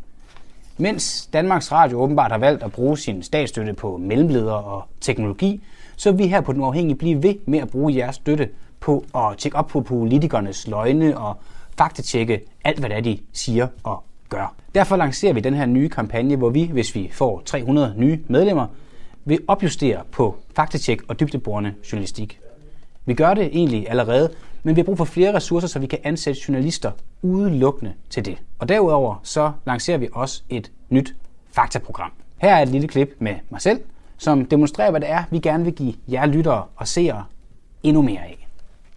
Mens 0.77 1.29
Danmarks 1.33 1.73
Radio 1.73 2.01
åbenbart 2.01 2.31
har 2.31 2.39
valgt 2.39 2.63
at 2.63 2.73
bruge 2.73 2.99
sin 2.99 3.23
statsstøtte 3.23 3.73
på 3.73 3.97
mellemledere 3.97 4.65
og 4.65 4.85
teknologi, 5.01 5.63
så 5.97 6.11
vil 6.11 6.19
vi 6.19 6.27
her 6.27 6.41
på 6.41 6.53
Den 6.53 6.61
Uafhængige 6.61 6.97
blive 6.97 7.23
ved 7.23 7.35
med 7.47 7.59
at 7.59 7.71
bruge 7.71 7.97
jeres 7.97 8.17
støtte 8.17 8.49
på 8.81 9.05
at 9.15 9.39
tjekke 9.39 9.59
op 9.59 9.67
på 9.67 9.81
politikernes 9.81 10.67
løgne 10.67 11.19
og 11.19 11.37
faktatjekke 11.79 12.41
alt, 12.65 12.79
hvad 12.79 12.89
det 12.89 12.97
er, 12.97 13.03
de 13.03 13.19
siger 13.33 13.69
og 13.83 14.05
gør. 14.29 14.55
Derfor 14.75 14.97
lancerer 14.97 15.33
vi 15.33 15.41
den 15.41 15.55
her 15.55 15.67
nye 15.67 15.89
kampagne, 15.89 16.37
hvor 16.37 16.51
vi, 16.51 16.65
hvis 16.73 16.95
vi 16.95 17.11
får 17.13 17.43
300 17.47 17.95
nye 17.97 18.21
medlemmer, 18.29 18.67
vil 19.25 19.41
opjustere 19.49 20.01
på 20.13 20.37
faktatjek 20.57 21.03
og 21.09 21.21
dybdeborende 21.21 21.75
journalistik. 21.93 22.41
Vi 23.07 23.15
gør 23.15 23.35
det 23.35 23.47
egentlig 23.47 23.91
allerede, 23.91 24.31
men 24.65 24.77
vi 24.77 24.81
har 24.81 24.85
brug 24.85 24.99
for 24.99 25.05
flere 25.05 25.35
ressourcer, 25.35 25.69
så 25.69 25.79
vi 25.79 25.87
kan 25.87 25.99
ansætte 26.05 26.41
journalister 26.49 26.93
udelukkende 27.23 27.93
til 28.11 28.25
det. 28.25 28.39
Og 28.59 28.69
derudover 28.69 29.21
så 29.23 29.53
lancerer 29.67 29.99
vi 29.99 30.09
også 30.13 30.43
et 30.49 30.73
nyt 30.89 31.15
faktaprogram. 31.53 32.13
Her 32.39 32.55
er 32.55 32.63
et 32.63 32.69
lille 32.69 32.89
klip 32.89 33.17
med 33.19 33.35
mig 33.51 33.61
selv, 33.61 33.81
som 34.19 34.45
demonstrerer, 34.47 34.91
hvad 34.91 35.01
det 35.01 35.11
er, 35.11 35.25
vi 35.31 35.39
gerne 35.39 35.65
vil 35.65 35.75
give 35.75 35.95
jer 36.09 36.27
lyttere 36.27 36.65
og 36.77 36.89
seere 36.89 37.25
endnu 37.83 38.03
mere 38.03 38.21
af. 38.21 38.49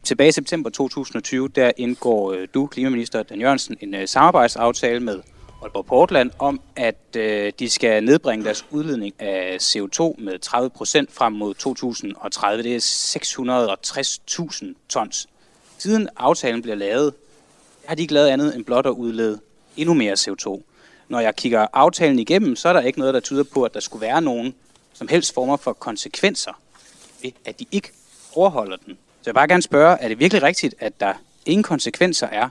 Tilbage 0.03 0.29
i 0.29 0.31
september 0.31 0.69
2020, 0.69 1.47
der 1.47 1.71
indgår 1.77 2.31
øh, 2.31 2.47
du, 2.53 2.65
klimaminister 2.65 3.23
Dan 3.23 3.39
Jørgensen, 3.39 3.77
en 3.81 3.95
øh, 3.95 4.07
samarbejdsaftale 4.07 4.99
med 4.99 5.19
Aalborg 5.61 5.85
Portland 5.85 6.31
om, 6.39 6.61
at 6.75 7.15
øh, 7.17 7.51
de 7.59 7.69
skal 7.69 8.03
nedbringe 8.03 8.45
deres 8.45 8.65
udledning 8.71 9.21
af 9.21 9.57
CO2 9.61 10.23
med 10.23 10.39
30 10.39 10.69
procent 10.69 11.11
frem 11.11 11.33
mod 11.33 11.53
2030. 11.53 12.63
Det 12.63 12.75
er 12.75 12.79
660.000 12.79 14.73
tons. 14.89 15.27
Siden 15.77 16.09
aftalen 16.17 16.61
bliver 16.61 16.75
lavet, 16.75 17.13
har 17.85 17.95
de 17.95 18.01
ikke 18.01 18.13
lavet 18.13 18.27
andet 18.27 18.55
end 18.55 18.65
blot 18.65 18.85
at 18.85 18.91
udlede 18.91 19.39
endnu 19.77 19.93
mere 19.93 20.13
CO2. 20.13 20.61
Når 21.09 21.19
jeg 21.19 21.35
kigger 21.35 21.67
aftalen 21.73 22.19
igennem, 22.19 22.55
så 22.55 22.69
er 22.69 22.73
der 22.73 22.81
ikke 22.81 22.99
noget, 22.99 23.13
der 23.13 23.19
tyder 23.19 23.43
på, 23.43 23.63
at 23.63 23.73
der 23.73 23.79
skulle 23.79 24.01
være 24.01 24.21
nogen 24.21 24.55
som 24.93 25.07
helst 25.07 25.33
former 25.33 25.57
for 25.57 25.73
konsekvenser 25.73 26.61
ved, 27.21 27.31
at 27.45 27.59
de 27.59 27.65
ikke 27.71 27.91
overholder 28.35 28.77
den. 28.77 28.97
jeg 29.25 29.31
vil 29.31 29.33
bare 29.33 29.47
gerne 29.47 29.61
spørge, 29.61 29.97
er 29.97 30.07
det 30.07 30.19
virkelig 30.19 30.43
rigtigt, 30.43 30.75
at 30.79 30.99
der 30.99 31.13
ingen 31.45 31.63
konsekvenser 31.63 32.27
er, 32.27 32.49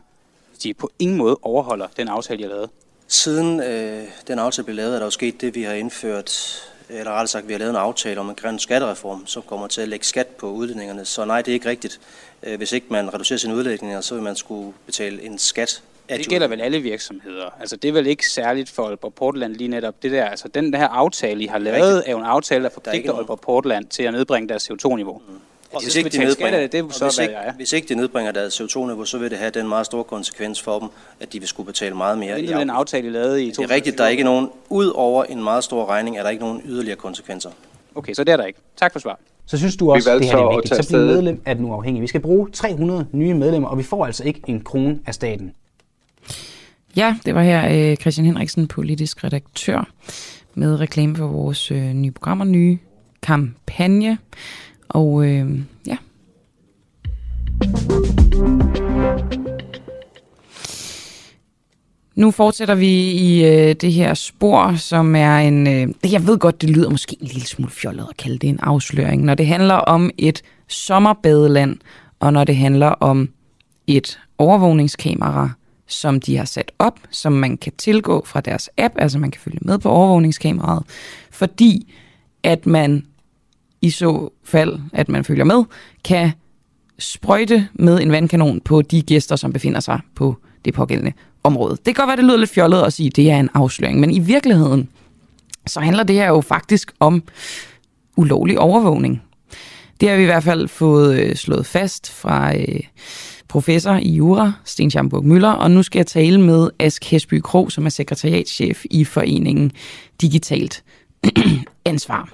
hvis 0.50 0.58
de 0.58 0.74
på 0.74 0.90
ingen 0.98 1.16
måde 1.16 1.38
overholder 1.42 1.86
den 1.96 2.08
aftale, 2.08 2.40
jeg 2.40 2.48
har 2.48 2.54
lavet? 2.54 2.70
Siden 3.08 3.60
øh, 3.60 4.04
den 4.26 4.38
aftale 4.38 4.64
blev 4.64 4.76
lavet, 4.76 4.94
er 4.94 4.98
der 4.98 5.06
jo 5.06 5.10
sket 5.10 5.40
det, 5.40 5.54
vi 5.54 5.62
har 5.62 5.72
indført, 5.72 6.62
eller 6.88 7.10
rettere 7.10 7.26
sagt, 7.26 7.48
vi 7.48 7.52
har 7.52 7.58
lavet 7.58 7.70
en 7.70 7.76
aftale 7.76 8.20
om 8.20 8.28
en 8.28 8.34
grøn 8.34 8.58
skattereform, 8.58 9.26
som 9.26 9.42
kommer 9.42 9.66
til 9.66 9.80
at 9.80 9.88
lægge 9.88 10.06
skat 10.06 10.26
på 10.26 10.50
udledningerne. 10.50 11.04
Så 11.04 11.24
nej, 11.24 11.42
det 11.42 11.48
er 11.48 11.54
ikke 11.54 11.68
rigtigt. 11.68 12.00
Øh, 12.42 12.56
hvis 12.56 12.72
ikke 12.72 12.86
man 12.90 13.14
reducerer 13.14 13.38
sine 13.38 13.54
udledninger, 13.54 14.00
så 14.00 14.14
vil 14.14 14.22
man 14.22 14.36
skulle 14.36 14.72
betale 14.86 15.22
en 15.22 15.38
skat 15.38 15.82
af 16.08 16.18
Det 16.18 16.28
gælder 16.28 16.46
vel 16.46 16.60
alle 16.60 16.80
virksomheder. 16.80 17.50
Altså 17.60 17.76
det 17.76 17.88
er 17.88 17.92
vel 17.92 18.06
ikke 18.06 18.28
særligt 18.28 18.70
for 18.70 18.86
Aalborg 18.86 19.14
Portland 19.14 19.54
lige 19.54 19.68
netop 19.68 20.02
det 20.02 20.12
der. 20.12 20.24
Altså 20.24 20.48
den 20.48 20.72
der 20.72 20.88
aftale, 20.88 21.42
I 21.44 21.46
har 21.46 21.58
lavet, 21.58 22.02
er 22.06 22.10
jo 22.10 22.18
en 22.18 22.24
aftale, 22.24 22.64
der 22.64 22.70
forpligter 22.70 23.14
Aalborg 23.14 23.40
Portland 23.40 23.86
til 23.86 24.02
at 24.02 24.12
nedbringe 24.12 24.48
deres 24.48 24.70
CO2-niveau. 24.70 25.22
Mm. 25.28 25.34
Og 25.72 25.82
hvis, 25.82 25.96
ikke 25.96 26.10
de 26.10 26.18
nedbringer, 26.18 26.60
det, 26.60 26.72
det, 26.72 26.94
så 26.94 27.04
hvis, 27.04 27.18
ikke, 27.18 27.34
jeg. 27.34 27.52
hvis 27.56 27.72
ikke 27.72 27.88
de 27.88 27.94
nedbringer 27.94 28.32
deres 28.32 28.60
CO2-niveau, 28.60 29.04
så 29.04 29.18
vil 29.18 29.30
det 29.30 29.38
have 29.38 29.50
den 29.50 29.68
meget 29.68 29.86
store 29.86 30.04
konsekvens 30.04 30.62
for 30.62 30.78
dem, 30.78 30.88
at 31.20 31.32
de 31.32 31.38
vil 31.38 31.48
skulle 31.48 31.66
betale 31.66 31.94
meget 31.94 32.18
mere. 32.18 32.36
Det 32.36 32.50
er 32.50 32.58
den 32.58 32.70
aftale, 32.70 33.06
I 33.06 33.10
lavede 33.10 33.44
i 33.44 33.50
2014. 33.50 33.62
Det 33.62 33.70
er 33.70 33.74
rigtigt, 33.74 33.98
der 33.98 34.04
er 34.04 34.08
ikke 34.08 34.24
nogen, 34.24 34.48
ud 34.68 34.92
over 34.94 35.24
en 35.24 35.44
meget 35.44 35.64
stor 35.64 35.86
regning, 35.86 36.18
er 36.18 36.22
der 36.22 36.30
ikke 36.30 36.44
nogen 36.44 36.62
yderligere 36.64 36.96
konsekvenser. 36.96 37.50
Okay, 37.94 38.14
så 38.14 38.24
det 38.24 38.32
er 38.32 38.36
der 38.36 38.44
ikke. 38.44 38.58
Tak 38.76 38.92
for 38.92 38.98
svar. 38.98 39.18
Så 39.46 39.58
synes 39.58 39.76
du 39.76 39.92
også, 39.92 40.14
det 40.14 40.24
her 40.24 40.36
er 40.36 40.56
vigtigt, 40.56 40.84
så 40.84 40.88
bliver 40.88 41.04
medlem 41.04 41.42
af 41.44 41.54
den 41.56 41.64
uafhængige. 41.64 42.00
Vi 42.00 42.06
skal 42.06 42.20
bruge 42.20 42.50
300 42.52 43.06
nye 43.12 43.34
medlemmer, 43.34 43.68
og 43.68 43.78
vi 43.78 43.82
får 43.82 44.06
altså 44.06 44.24
ikke 44.24 44.42
en 44.46 44.60
krone 44.60 44.98
af 45.06 45.14
staten. 45.14 45.52
Ja, 46.96 47.16
det 47.26 47.34
var 47.34 47.42
her 47.42 47.90
øh, 47.90 47.96
Christian 47.96 48.26
Henriksen, 48.26 48.68
politisk 48.68 49.24
redaktør, 49.24 49.88
med 50.54 50.80
reklame 50.80 51.16
for 51.16 51.26
vores 51.26 51.70
øh, 51.70 51.92
nye 51.92 52.10
programmer, 52.10 52.44
nye 52.44 52.78
kampagne. 53.22 54.18
Og 54.88 55.26
øh, 55.26 55.60
ja. 55.86 55.96
Nu 62.14 62.30
fortsætter 62.30 62.74
vi 62.74 63.10
i 63.10 63.44
øh, 63.44 63.74
det 63.74 63.92
her 63.92 64.14
spor, 64.14 64.76
som 64.76 65.16
er 65.16 65.36
en... 65.36 65.66
Øh, 65.66 66.12
jeg 66.12 66.26
ved 66.26 66.38
godt, 66.38 66.60
det 66.60 66.70
lyder 66.70 66.90
måske 66.90 67.16
en 67.20 67.26
lille 67.26 67.46
smule 67.46 67.70
fjollet 67.70 68.06
at 68.10 68.16
kalde 68.16 68.38
det 68.38 68.48
en 68.48 68.60
afsløring, 68.62 69.24
når 69.24 69.34
det 69.34 69.46
handler 69.46 69.74
om 69.74 70.10
et 70.18 70.42
sommerbadeland, 70.68 71.76
og 72.20 72.32
når 72.32 72.44
det 72.44 72.56
handler 72.56 72.86
om 72.88 73.28
et 73.86 74.18
overvågningskamera, 74.38 75.50
som 75.86 76.20
de 76.20 76.36
har 76.36 76.44
sat 76.44 76.72
op, 76.78 76.98
som 77.10 77.32
man 77.32 77.56
kan 77.56 77.72
tilgå 77.78 78.24
fra 78.26 78.40
deres 78.40 78.70
app, 78.78 78.94
altså 78.98 79.18
man 79.18 79.30
kan 79.30 79.40
følge 79.40 79.58
med 79.62 79.78
på 79.78 79.88
overvågningskameraet, 79.88 80.82
fordi 81.30 81.94
at 82.42 82.66
man 82.66 83.06
i 83.82 83.90
så 83.90 84.30
fald, 84.44 84.78
at 84.92 85.08
man 85.08 85.24
følger 85.24 85.44
med, 85.44 85.64
kan 86.04 86.32
sprøjte 86.98 87.68
med 87.74 88.00
en 88.02 88.12
vandkanon 88.12 88.60
på 88.60 88.82
de 88.82 89.02
gæster, 89.02 89.36
som 89.36 89.52
befinder 89.52 89.80
sig 89.80 90.00
på 90.14 90.36
det 90.64 90.74
pågældende 90.74 91.12
område. 91.44 91.76
Det 91.76 91.84
kan 91.84 91.94
godt 91.94 92.08
være, 92.08 92.16
det 92.16 92.24
lyder 92.24 92.36
lidt 92.36 92.50
fjollet 92.50 92.82
at 92.82 92.92
sige, 92.92 93.06
at 93.06 93.16
det 93.16 93.30
er 93.30 93.40
en 93.40 93.50
afsløring, 93.54 94.00
men 94.00 94.10
i 94.10 94.18
virkeligheden, 94.18 94.88
så 95.66 95.80
handler 95.80 96.02
det 96.02 96.16
her 96.16 96.26
jo 96.26 96.40
faktisk 96.40 96.92
om 97.00 97.22
ulovlig 98.16 98.58
overvågning. 98.58 99.22
Det 100.00 100.08
har 100.08 100.16
vi 100.16 100.22
i 100.22 100.26
hvert 100.26 100.42
fald 100.42 100.68
fået 100.68 101.18
øh, 101.18 101.36
slået 101.36 101.66
fast 101.66 102.12
fra 102.12 102.56
øh, 102.56 102.80
professor 103.48 103.94
i 103.94 104.10
jura, 104.10 104.52
Sten 104.64 104.90
Schamburg 104.90 105.24
Møller, 105.24 105.50
og 105.50 105.70
nu 105.70 105.82
skal 105.82 105.98
jeg 105.98 106.06
tale 106.06 106.40
med 106.40 106.70
Ask 106.78 107.04
Hesby 107.04 107.40
Kro, 107.40 107.68
som 107.68 107.86
er 107.86 107.90
sekretariatschef 107.90 108.84
i 108.90 109.04
foreningen 109.04 109.72
Digitalt 110.20 110.84
Ansvar. 111.84 112.28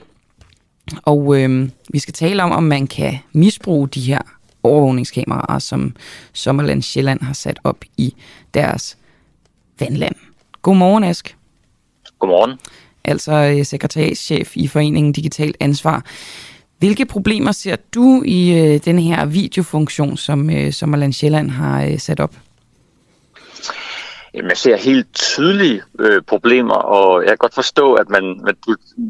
Og 1.03 1.40
øh, 1.40 1.68
vi 1.88 1.99
skal 1.99 2.14
tale 2.14 2.43
om, 2.43 2.53
om 2.53 2.62
man 2.62 2.86
kan 2.86 3.18
misbruge 3.32 3.88
de 3.88 4.01
her 4.01 4.18
overvågningskameraer, 4.62 5.59
som 5.59 5.97
Sommerland 6.32 6.82
Sjælland 6.82 7.20
har 7.20 7.32
sat 7.32 7.59
op 7.64 7.84
i 7.97 8.14
deres 8.55 8.99
vandland. 9.80 10.14
Godmorgen, 10.62 11.05
Ask. 11.05 11.36
Godmorgen. 12.18 12.59
Altså 13.05 13.32
øh, 13.32 13.64
sekretariatschef 13.64 14.57
i 14.57 14.68
Foreningen 14.68 15.12
Digitalt 15.12 15.57
Ansvar. 15.61 16.05
Hvilke 16.78 17.07
problemer 17.07 17.53
ser 17.53 17.76
du 17.95 18.22
i 18.26 18.53
øh, 18.61 18.80
den 18.84 18.99
her 18.99 19.24
videofunktion, 19.24 20.16
som 20.16 20.51
øh, 20.51 20.72
Sommerland 20.72 21.12
Sjælland 21.12 21.51
har 21.51 21.84
øh, 21.84 21.99
sat 21.99 22.20
op? 22.20 22.34
Man 24.35 24.57
ser 24.57 24.76
helt 24.76 25.14
tydelige 25.14 25.83
øh, 25.99 26.22
problemer, 26.22 26.74
og 26.74 27.22
jeg 27.22 27.28
kan 27.28 27.37
godt 27.37 27.55
forstå, 27.55 27.95
at 27.95 28.09
man, 28.09 28.41
man 28.45 28.57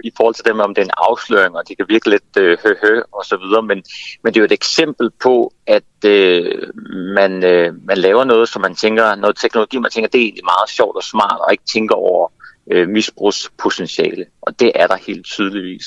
i 0.04 0.12
forhold 0.16 0.34
til 0.34 0.44
dem, 0.44 0.60
om 0.60 0.74
det 0.74 0.82
er 0.82 0.86
en 0.86 0.90
afsløring, 0.96 1.56
og 1.56 1.68
det 1.68 1.76
kan 1.76 1.86
virke 1.88 2.10
lidt 2.10 2.36
øh, 2.38 2.58
hø-hø 2.64 3.00
og 3.12 3.24
så 3.24 3.36
videre, 3.36 3.62
men, 3.62 3.82
men 4.22 4.34
det 4.34 4.36
er 4.36 4.40
jo 4.40 4.44
et 4.44 4.52
eksempel 4.52 5.10
på, 5.22 5.52
at 5.66 6.04
øh, 6.06 6.68
man, 7.14 7.44
øh, 7.44 7.74
man 7.84 7.98
laver 7.98 8.24
noget, 8.24 8.48
som 8.48 8.62
man 8.62 8.74
tænker, 8.74 9.14
noget 9.14 9.36
teknologi, 9.36 9.78
man 9.78 9.90
tænker, 9.90 10.08
det 10.08 10.18
er 10.18 10.24
egentlig 10.24 10.44
meget 10.44 10.70
sjovt 10.70 10.96
og 10.96 11.02
smart, 11.02 11.38
og 11.40 11.52
ikke 11.52 11.64
tænker 11.72 11.94
over 11.94 12.28
øh, 12.70 12.88
misbrugspotentiale, 12.88 14.26
og 14.40 14.60
det 14.60 14.72
er 14.74 14.86
der 14.86 14.96
helt 14.96 15.26
tydeligvis. 15.26 15.84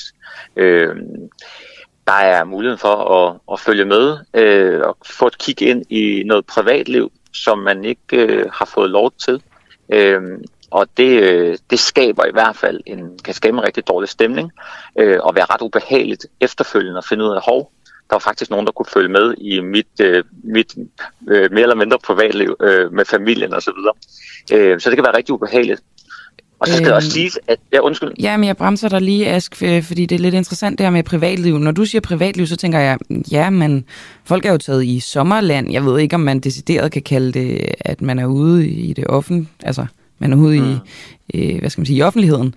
Øh, 0.56 0.96
der 2.06 2.12
er 2.12 2.44
muligheden 2.44 2.78
for 2.78 2.96
at, 2.96 3.40
at 3.52 3.60
følge 3.60 3.84
med 3.84 4.18
øh, 4.34 4.80
og 4.80 4.96
få 5.06 5.26
et 5.26 5.38
kig 5.38 5.62
ind 5.62 5.92
i 5.92 6.22
noget 6.26 6.46
privatliv, 6.46 7.12
som 7.44 7.58
man 7.58 7.84
ikke 7.84 8.16
øh, 8.16 8.46
har 8.52 8.64
fået 8.64 8.90
lov 8.90 9.12
til. 9.12 9.42
Øh, 9.92 10.22
og 10.70 10.86
det, 10.96 11.22
øh, 11.22 11.58
det 11.70 11.78
skaber 11.78 12.24
i 12.24 12.32
hvert 12.32 12.56
fald 12.56 12.80
en, 12.86 13.18
kan 13.24 13.34
skabe 13.34 13.56
en 13.56 13.64
rigtig 13.64 13.88
dårlig 13.88 14.08
stemning, 14.08 14.52
øh, 14.98 15.18
og 15.20 15.34
være 15.34 15.44
ret 15.44 15.62
ubehageligt 15.62 16.26
efterfølgende 16.40 16.98
at 16.98 17.04
finde 17.08 17.24
ud 17.24 17.30
af, 17.30 17.42
hov, 17.44 17.72
der 18.10 18.14
var 18.14 18.18
faktisk 18.18 18.50
nogen, 18.50 18.66
der 18.66 18.72
kunne 18.72 18.86
følge 18.86 19.08
med 19.08 19.34
i 19.38 19.60
mit, 19.60 20.00
øh, 20.00 20.24
mit 20.44 20.74
øh, 21.28 21.52
mere 21.52 21.62
eller 21.62 21.74
mindre 21.74 21.98
privatliv 21.98 22.56
øh, 22.60 22.92
med 22.92 23.04
familien 23.04 23.54
osv. 23.54 23.60
Så, 23.60 23.92
øh, 24.52 24.80
så 24.80 24.90
det 24.90 24.96
kan 24.96 25.04
være 25.04 25.16
rigtig 25.16 25.34
ubehageligt. 25.34 25.82
Og 26.58 26.66
så 26.66 26.72
skal 26.72 26.82
øhm, 26.82 26.84
det 26.84 26.94
også 26.94 27.10
sige, 27.10 27.30
at... 27.48 27.58
Ja, 27.72 27.80
undskyld. 27.80 28.12
Ja, 28.20 28.36
men 28.36 28.46
jeg 28.46 28.56
bremser 28.56 28.88
dig 28.88 29.00
lige, 29.00 29.28
Ask, 29.28 29.56
fordi 29.56 30.06
det 30.06 30.12
er 30.12 30.18
lidt 30.18 30.34
interessant 30.34 30.78
det 30.78 30.86
her 30.86 30.90
med 30.90 31.02
privatliv. 31.02 31.58
Når 31.58 31.70
du 31.70 31.84
siger 31.84 32.00
privatliv, 32.00 32.46
så 32.46 32.56
tænker 32.56 32.78
jeg, 32.78 32.98
ja, 33.30 33.50
men 33.50 33.84
folk 34.24 34.44
er 34.44 34.52
jo 34.52 34.58
taget 34.58 34.84
i 34.84 35.00
sommerland. 35.00 35.72
Jeg 35.72 35.84
ved 35.84 35.98
ikke, 35.98 36.14
om 36.14 36.20
man 36.20 36.40
decideret 36.40 36.92
kan 36.92 37.02
kalde 37.02 37.32
det, 37.32 37.60
at 37.80 38.02
man 38.02 38.18
er 38.18 38.26
ude 38.26 38.68
i 38.68 38.92
det 38.92 39.06
offentlige. 39.06 39.48
Altså, 39.62 39.86
man 40.18 40.32
er 40.32 40.36
ude 40.36 40.60
mm. 40.60 40.76
i, 41.28 41.52
øh, 41.52 41.60
hvad 41.60 41.70
skal 41.70 41.80
man 41.80 41.86
sige, 41.86 41.96
i 41.96 42.02
offentligheden. 42.02 42.54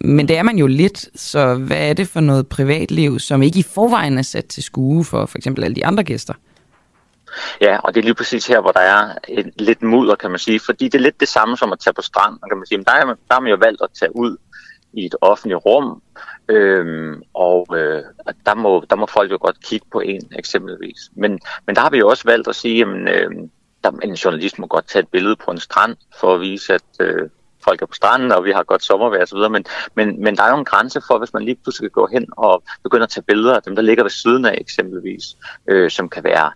Men 0.00 0.28
det 0.28 0.38
er 0.38 0.42
man 0.42 0.58
jo 0.58 0.66
lidt, 0.66 1.20
så 1.20 1.54
hvad 1.54 1.88
er 1.88 1.92
det 1.92 2.08
for 2.08 2.20
noget 2.20 2.46
privatliv, 2.46 3.18
som 3.18 3.42
ikke 3.42 3.58
i 3.58 3.62
forvejen 3.62 4.18
er 4.18 4.22
sat 4.22 4.44
til 4.44 4.62
skue 4.62 5.04
for 5.04 5.26
for 5.26 5.38
eksempel 5.38 5.64
alle 5.64 5.74
de 5.74 5.86
andre 5.86 6.04
gæster? 6.04 6.34
Ja, 7.60 7.78
og 7.78 7.94
det 7.94 8.00
er 8.00 8.04
lige 8.04 8.14
præcis 8.14 8.46
her, 8.46 8.60
hvor 8.60 8.72
der 8.72 8.80
er 8.80 9.14
et, 9.28 9.52
lidt 9.56 9.82
mudder, 9.82 10.14
kan 10.14 10.30
man 10.30 10.38
sige, 10.38 10.60
fordi 10.60 10.84
det 10.84 10.94
er 10.94 11.02
lidt 11.02 11.20
det 11.20 11.28
samme 11.28 11.56
som 11.56 11.72
at 11.72 11.80
tage 11.80 11.94
på 11.94 12.02
strand. 12.02 12.38
kan 12.48 12.58
man 12.58 12.66
sige, 12.66 12.78
men 12.78 12.84
der, 12.84 12.92
er, 12.92 13.04
der 13.04 13.34
er 13.36 13.40
man 13.40 13.50
jo 13.50 13.56
valgt 13.60 13.82
at 13.82 13.90
tage 14.00 14.16
ud 14.16 14.36
i 14.92 15.04
et 15.06 15.14
offentligt 15.20 15.64
rum, 15.66 16.02
øhm, 16.48 17.22
og 17.34 17.66
øh, 17.78 18.02
der, 18.46 18.54
må, 18.54 18.84
der 18.90 18.96
må 18.96 19.06
folk 19.06 19.30
jo 19.30 19.38
godt 19.40 19.64
kigge 19.64 19.86
på 19.92 20.00
en 20.00 20.22
eksempelvis. 20.38 21.10
Men, 21.14 21.40
men 21.66 21.76
der 21.76 21.82
har 21.82 21.90
vi 21.90 21.98
jo 21.98 22.08
også 22.08 22.24
valgt 22.24 22.48
at 22.48 22.56
sige, 22.56 22.82
at 22.82 22.88
øh, 22.88 23.30
der, 23.84 23.90
en 23.90 24.14
journalist 24.14 24.58
må 24.58 24.66
godt 24.66 24.88
tage 24.88 25.02
et 25.02 25.08
billede 25.08 25.36
på 25.36 25.50
en 25.50 25.60
strand 25.60 25.96
for 26.20 26.34
at 26.34 26.40
vise, 26.40 26.74
at 26.74 26.82
øh, 27.00 27.28
folk 27.64 27.82
er 27.82 27.86
på 27.86 27.94
stranden, 27.94 28.32
og 28.32 28.44
vi 28.44 28.52
har 28.52 28.62
godt 28.62 28.84
sommervejr 28.84 29.22
osv., 29.22 29.50
men, 29.50 29.64
men, 29.94 30.22
men 30.22 30.36
der 30.36 30.42
er 30.42 30.50
jo 30.50 30.58
en 30.58 30.64
grænse 30.64 31.00
for, 31.06 31.18
hvis 31.18 31.32
man 31.32 31.42
lige 31.42 31.58
pludselig 31.62 31.92
går 31.92 32.08
hen 32.12 32.26
og 32.36 32.62
begynder 32.82 33.04
at 33.04 33.10
tage 33.10 33.24
billeder 33.24 33.56
af 33.56 33.62
dem, 33.62 33.74
der 33.74 33.82
ligger 33.82 34.04
ved 34.04 34.10
siden 34.10 34.44
af 34.44 34.54
eksempelvis, 34.60 35.24
øh, 35.68 35.90
som 35.90 36.08
kan 36.08 36.24
være 36.24 36.52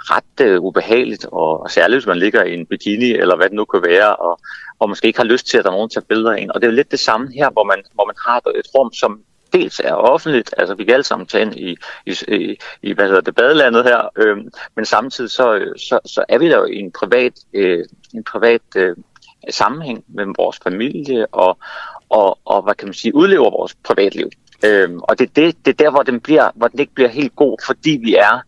ret 0.00 0.40
øh, 0.40 0.60
ubehageligt, 0.60 1.24
og, 1.24 1.60
og 1.62 1.70
særligt 1.70 1.96
hvis 1.96 2.06
man 2.06 2.18
ligger 2.18 2.44
i 2.44 2.54
en 2.54 2.66
bikini, 2.66 3.10
eller 3.10 3.36
hvad 3.36 3.46
det 3.46 3.56
nu 3.56 3.64
kan 3.64 3.82
være, 3.82 4.16
og, 4.16 4.40
og 4.78 4.88
måske 4.88 5.06
ikke 5.06 5.18
har 5.18 5.24
lyst 5.24 5.46
til, 5.46 5.58
at 5.58 5.64
der 5.64 5.70
er 5.70 5.74
nogen 5.74 5.90
tager 5.90 6.04
billeder 6.08 6.32
af 6.32 6.40
en. 6.40 6.52
Og 6.52 6.60
det 6.60 6.66
er 6.66 6.70
jo 6.70 6.76
lidt 6.76 6.90
det 6.90 7.00
samme 7.00 7.32
her, 7.34 7.50
hvor 7.50 7.64
man, 7.64 7.82
hvor 7.94 8.06
man 8.06 8.16
har 8.26 8.38
et 8.38 8.66
rum, 8.74 8.92
som 8.92 9.20
dels 9.52 9.80
er 9.84 9.92
offentligt, 9.92 10.54
altså 10.56 10.74
vi 10.74 10.84
kan 10.84 10.94
alle 10.94 11.04
sammen 11.04 11.26
tage 11.26 11.42
ind 11.42 11.54
i, 11.54 11.76
i, 12.06 12.16
i, 12.28 12.56
i 12.82 12.92
hvad 12.92 13.06
hedder 13.06 13.20
det, 13.20 13.34
badelandet 13.34 13.84
her, 13.84 14.08
øh, 14.16 14.36
men 14.76 14.84
samtidig 14.84 15.30
så, 15.30 15.54
øh, 15.54 15.78
så, 15.78 15.98
så 16.06 16.24
er 16.28 16.38
vi 16.38 16.48
der 16.48 16.58
jo 16.58 16.64
i 16.64 16.76
en 16.76 16.92
privat, 16.92 17.32
øh, 17.54 17.84
en 18.14 18.24
privat 18.24 18.62
øh, 18.76 18.96
sammenhæng 19.50 20.04
med 20.08 20.26
vores 20.36 20.58
familie, 20.62 21.26
og, 21.26 21.58
og, 22.08 22.38
og 22.44 22.62
hvad 22.62 22.74
kan 22.74 22.88
man 22.88 22.94
sige, 22.94 23.14
udlever 23.14 23.50
vores 23.50 23.74
privatliv. 23.74 24.30
Øhm, 24.64 24.98
og 25.02 25.18
det, 25.18 25.36
det, 25.36 25.56
det 25.64 25.70
er 25.70 25.84
der, 25.84 25.90
hvor 25.90 26.02
den, 26.02 26.20
bliver, 26.20 26.50
hvor 26.54 26.68
den 26.68 26.78
ikke 26.80 26.94
bliver 26.94 27.08
helt 27.08 27.36
god, 27.36 27.58
fordi 27.66 28.00
vi 28.04 28.14
er 28.14 28.40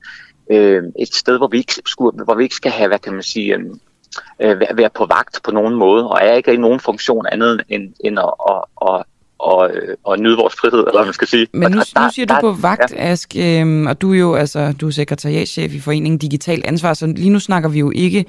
øh, 0.52 0.82
et 0.98 1.14
sted, 1.14 1.38
hvor 1.38 1.48
vi, 1.48 1.58
ikke 1.58 1.74
skulle, 1.86 2.24
hvor 2.24 2.34
vi 2.34 2.42
ikke 2.42 2.54
skal 2.54 2.72
have, 2.72 2.88
hvad 2.88 2.98
kan 2.98 3.12
man 3.12 3.22
sige, 3.22 3.54
øh, 3.54 4.50
øh, 4.50 4.60
være 4.74 4.90
på 4.94 5.06
vagt 5.06 5.40
på 5.44 5.50
nogen 5.50 5.74
måde, 5.74 6.10
og 6.10 6.18
er 6.22 6.32
ikke 6.32 6.54
i 6.54 6.56
nogen 6.56 6.80
funktion 6.80 7.26
andet 7.32 7.62
end, 7.68 7.92
end 8.04 8.18
at, 8.18 8.32
at, 8.50 8.64
at 8.88 9.02
og, 9.42 9.70
og 10.04 10.18
nyde 10.18 10.36
vores 10.36 10.54
frihed, 10.54 10.78
eller 10.78 10.92
hvad 10.92 11.04
man 11.04 11.14
skal 11.14 11.28
sige. 11.28 11.46
Men 11.52 11.72
nu, 11.72 11.78
der, 11.78 12.04
nu 12.04 12.12
siger 12.12 12.26
der, 12.26 12.40
du 12.40 12.40
på 12.40 12.60
vagt, 12.60 12.92
ja. 12.92 13.10
Ask, 13.10 13.34
øhm, 13.36 13.86
og 13.86 14.00
du 14.00 14.12
er 14.12 14.18
jo 14.18 14.34
altså, 14.34 14.72
du 14.80 14.86
er 14.86 14.90
sekretariatschef 14.90 15.74
i 15.74 15.80
Foreningen 15.80 16.18
Digital 16.18 16.62
Ansvar, 16.64 16.94
så 16.94 17.06
lige 17.06 17.30
nu 17.30 17.40
snakker 17.40 17.68
vi 17.68 17.78
jo 17.78 17.90
ikke 17.90 18.24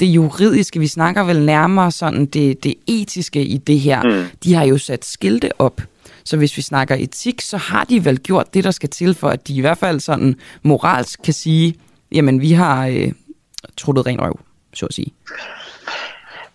det 0.00 0.06
juridiske, 0.06 0.80
vi 0.80 0.86
snakker 0.86 1.24
vel 1.24 1.40
nærmere 1.40 1.90
sådan 1.90 2.26
det, 2.26 2.64
det 2.64 2.74
etiske 2.86 3.44
i 3.44 3.56
det 3.56 3.80
her. 3.80 4.02
Mm. 4.02 4.24
De 4.44 4.54
har 4.54 4.64
jo 4.64 4.78
sat 4.78 5.04
skilte 5.04 5.50
op, 5.58 5.80
Så 6.24 6.36
hvis 6.36 6.56
vi 6.56 6.62
snakker 6.62 6.94
etik, 6.94 7.40
så 7.40 7.56
har 7.56 7.84
de 7.84 8.04
vel 8.04 8.18
gjort 8.18 8.54
det, 8.54 8.64
der 8.64 8.70
skal 8.70 8.88
til 8.88 9.14
for, 9.14 9.28
at 9.28 9.48
de 9.48 9.54
i 9.54 9.60
hvert 9.60 9.78
fald 9.78 10.00
sådan 10.00 10.38
moralsk 10.62 11.20
kan 11.24 11.34
sige, 11.34 11.74
jamen 12.12 12.40
vi 12.40 12.52
har 12.52 12.86
øh, 12.86 13.12
truttet 13.76 14.06
ren 14.06 14.20
røv, 14.20 14.40
så 14.74 14.86
at 14.86 14.94
sige. 14.94 15.14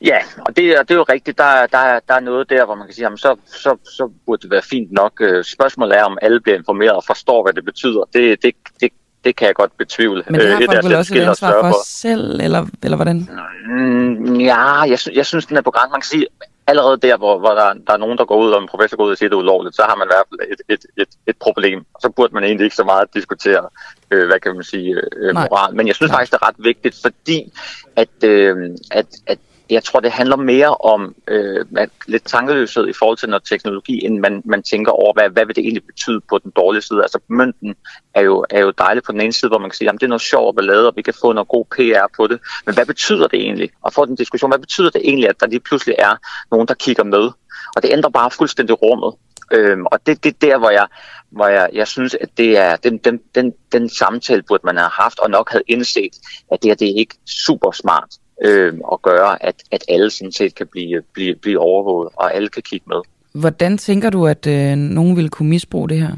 Ja, 0.01 0.17
og 0.47 0.55
det, 0.55 0.65
er, 0.65 0.83
det 0.83 0.91
er 0.91 0.95
jo 0.95 1.03
rigtigt. 1.03 1.37
Der, 1.37 1.67
der, 1.67 1.99
der 2.07 2.13
er 2.13 2.19
noget 2.19 2.49
der, 2.49 2.65
hvor 2.65 2.75
man 2.75 2.87
kan 2.87 2.93
sige, 2.93 3.03
jamen, 3.03 3.17
så, 3.17 3.35
så, 3.45 3.77
så 3.83 4.09
burde 4.25 4.41
det 4.41 4.51
være 4.51 4.61
fint 4.61 4.91
nok. 4.91 5.13
Øh, 5.21 5.43
spørgsmålet 5.43 5.97
er, 5.97 6.03
om 6.03 6.17
alle 6.21 6.41
bliver 6.41 6.57
informeret 6.57 6.91
og 6.91 7.03
forstår, 7.07 7.43
hvad 7.43 7.53
det 7.53 7.65
betyder. 7.65 8.03
Det, 8.13 8.43
det, 8.43 8.55
det, 8.81 8.91
det 9.23 9.35
kan 9.35 9.47
jeg 9.47 9.55
godt 9.55 9.77
betvivle. 9.77 10.23
Men 10.29 10.39
det 10.39 10.49
har 10.49 10.61
øh, 10.61 10.65
folk 10.65 10.85
vel 10.85 10.95
også 10.95 11.15
et 11.15 11.21
ansvar 11.21 11.51
for, 11.51 11.69
for 11.69 11.75
selv, 11.85 12.41
eller, 12.41 12.65
eller 12.83 12.95
hvordan? 12.95 13.29
Mm, 13.69 14.35
ja, 14.35 14.81
jeg, 14.81 14.99
jeg 15.13 15.25
synes, 15.25 15.45
den 15.45 15.57
er 15.57 15.61
på 15.61 15.71
gang. 15.71 15.91
Man 15.91 16.01
kan 16.01 16.07
sige, 16.07 16.27
allerede 16.69 16.97
der, 17.07 17.17
hvor, 17.17 17.39
hvor 17.39 17.49
der, 17.49 17.73
der 17.87 17.93
er 17.93 17.97
nogen, 17.97 18.17
der 18.17 18.25
går 18.25 18.37
ud, 18.43 18.51
og 18.51 18.61
en 18.61 18.67
professor 18.67 18.97
går 18.97 19.05
ud 19.05 19.11
og 19.11 19.17
siger, 19.17 19.27
at 19.27 19.31
det 19.31 19.37
er 19.37 19.45
ulovligt, 19.45 19.75
så 19.75 19.83
har 19.89 19.95
man 19.95 20.07
i 20.07 20.11
hvert 20.13 20.27
fald 20.29 20.39
et, 20.53 20.61
et, 20.73 20.83
et, 21.01 21.13
et 21.27 21.37
problem. 21.37 21.85
Så 22.01 22.09
burde 22.09 22.33
man 22.33 22.43
egentlig 22.43 22.65
ikke 22.65 22.75
så 22.75 22.83
meget 22.83 23.13
diskutere, 23.13 23.69
øh, 24.11 24.27
hvad 24.27 24.39
kan 24.39 24.55
man 24.55 24.63
sige, 24.63 25.01
øh, 25.17 25.33
moral. 25.33 25.75
Men 25.75 25.87
jeg 25.87 25.95
synes 25.95 26.09
Nej. 26.09 26.17
faktisk, 26.17 26.31
det 26.31 26.39
er 26.41 26.47
ret 26.47 26.55
vigtigt, 26.59 26.95
fordi 27.01 27.53
at, 27.95 28.23
øh, 28.23 28.55
at, 28.91 29.07
at 29.27 29.39
jeg 29.69 29.83
tror, 29.83 29.99
det 29.99 30.11
handler 30.11 30.35
mere 30.35 30.75
om 30.75 31.15
øh, 31.27 31.65
lidt 32.07 32.25
tankeløshed 32.25 32.87
i 32.87 32.93
forhold 32.93 33.17
til 33.17 33.29
noget 33.29 33.43
teknologi, 33.43 34.05
end 34.05 34.19
man, 34.19 34.41
man 34.45 34.63
tænker 34.63 34.91
over, 34.91 35.13
hvad, 35.13 35.29
hvad 35.29 35.45
vil 35.45 35.55
det 35.55 35.61
egentlig 35.61 35.85
betyde 35.85 36.21
på 36.29 36.37
den 36.37 36.51
dårlige 36.55 36.81
side. 36.81 37.01
Altså 37.01 37.19
mønten 37.27 37.75
er 38.13 38.21
jo, 38.21 38.45
er 38.49 38.59
jo 38.59 38.71
dejlig 38.77 39.03
på 39.03 39.11
den 39.11 39.21
ene 39.21 39.33
side, 39.33 39.49
hvor 39.49 39.57
man 39.57 39.69
kan 39.69 39.75
sige, 39.75 39.89
at 39.89 39.93
det 39.93 40.03
er 40.03 40.07
noget 40.07 40.21
sjovt 40.21 40.59
at 40.59 40.65
lave, 40.65 40.87
og 40.87 40.93
vi 40.95 41.01
kan 41.01 41.13
få 41.21 41.33
noget 41.33 41.47
god 41.47 41.65
PR 41.65 42.07
på 42.17 42.27
det. 42.27 42.39
Men 42.65 42.75
hvad 42.75 42.85
betyder 42.85 43.27
det 43.27 43.39
egentlig? 43.39 43.69
Og 43.81 43.93
få 43.93 44.05
den 44.05 44.15
diskussion, 44.15 44.51
hvad 44.51 44.59
betyder 44.59 44.89
det 44.89 45.01
egentlig, 45.03 45.29
at 45.29 45.39
der 45.39 45.47
lige 45.47 45.59
pludselig 45.59 45.95
er 45.99 46.15
nogen, 46.51 46.67
der 46.67 46.73
kigger 46.73 47.03
med? 47.03 47.31
Og 47.75 47.83
det 47.83 47.91
ændrer 47.91 48.09
bare 48.09 48.31
fuldstændig 48.31 48.81
rummet. 48.81 49.13
Øhm, 49.51 49.85
og 49.85 49.99
det 50.05 50.11
er 50.11 50.19
det 50.23 50.41
der, 50.41 50.57
hvor 50.57 50.69
jeg, 50.69 50.87
hvor 51.29 51.47
jeg, 51.47 51.69
jeg 51.73 51.87
synes, 51.87 52.15
at 52.21 52.29
det 52.37 52.57
er 52.57 52.75
den, 52.75 52.97
den, 52.97 53.19
den, 53.35 53.53
den 53.71 53.89
samtale, 53.89 54.43
burde 54.43 54.65
man 54.65 54.77
have 54.77 54.89
haft, 54.93 55.19
og 55.19 55.29
nok 55.29 55.49
havde 55.51 55.63
indset, 55.67 56.15
at 56.51 56.63
det 56.63 56.69
her 56.69 56.75
det 56.75 56.89
er 56.89 56.99
ikke 56.99 57.15
super 57.25 57.71
smart 57.71 58.09
øh, 58.45 58.73
og 58.83 59.01
gøre, 59.01 59.45
at, 59.45 59.63
at 59.71 59.83
alle 59.87 60.09
sådan 60.09 60.31
set 60.31 60.55
kan 60.55 60.67
blive, 60.67 61.01
blive, 61.13 61.35
blive 61.35 61.59
overvåget, 61.59 62.09
og 62.15 62.35
alle 62.35 62.49
kan 62.49 62.63
kigge 62.63 62.85
med. 62.87 63.01
Hvordan 63.33 63.77
tænker 63.77 64.09
du, 64.09 64.27
at 64.27 64.47
øh, 64.47 64.75
nogen 64.75 65.15
vil 65.15 65.29
kunne 65.29 65.49
misbruge 65.49 65.89
det 65.89 65.97
her? 65.97 66.15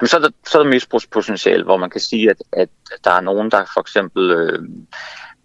Jamen, 0.00 0.08
så, 0.08 0.16
er 0.16 0.20
der, 0.20 0.30
så 0.46 0.58
er 0.58 0.62
der 0.62 0.70
misbrugspotentiale, 0.70 1.64
hvor 1.64 1.76
man 1.76 1.90
kan 1.90 2.00
sige, 2.00 2.30
at, 2.30 2.42
at 2.52 2.68
der 3.04 3.10
er 3.10 3.20
nogen, 3.20 3.50
der 3.50 3.64
for 3.74 3.80
eksempel 3.80 4.30
øh, 4.30 4.68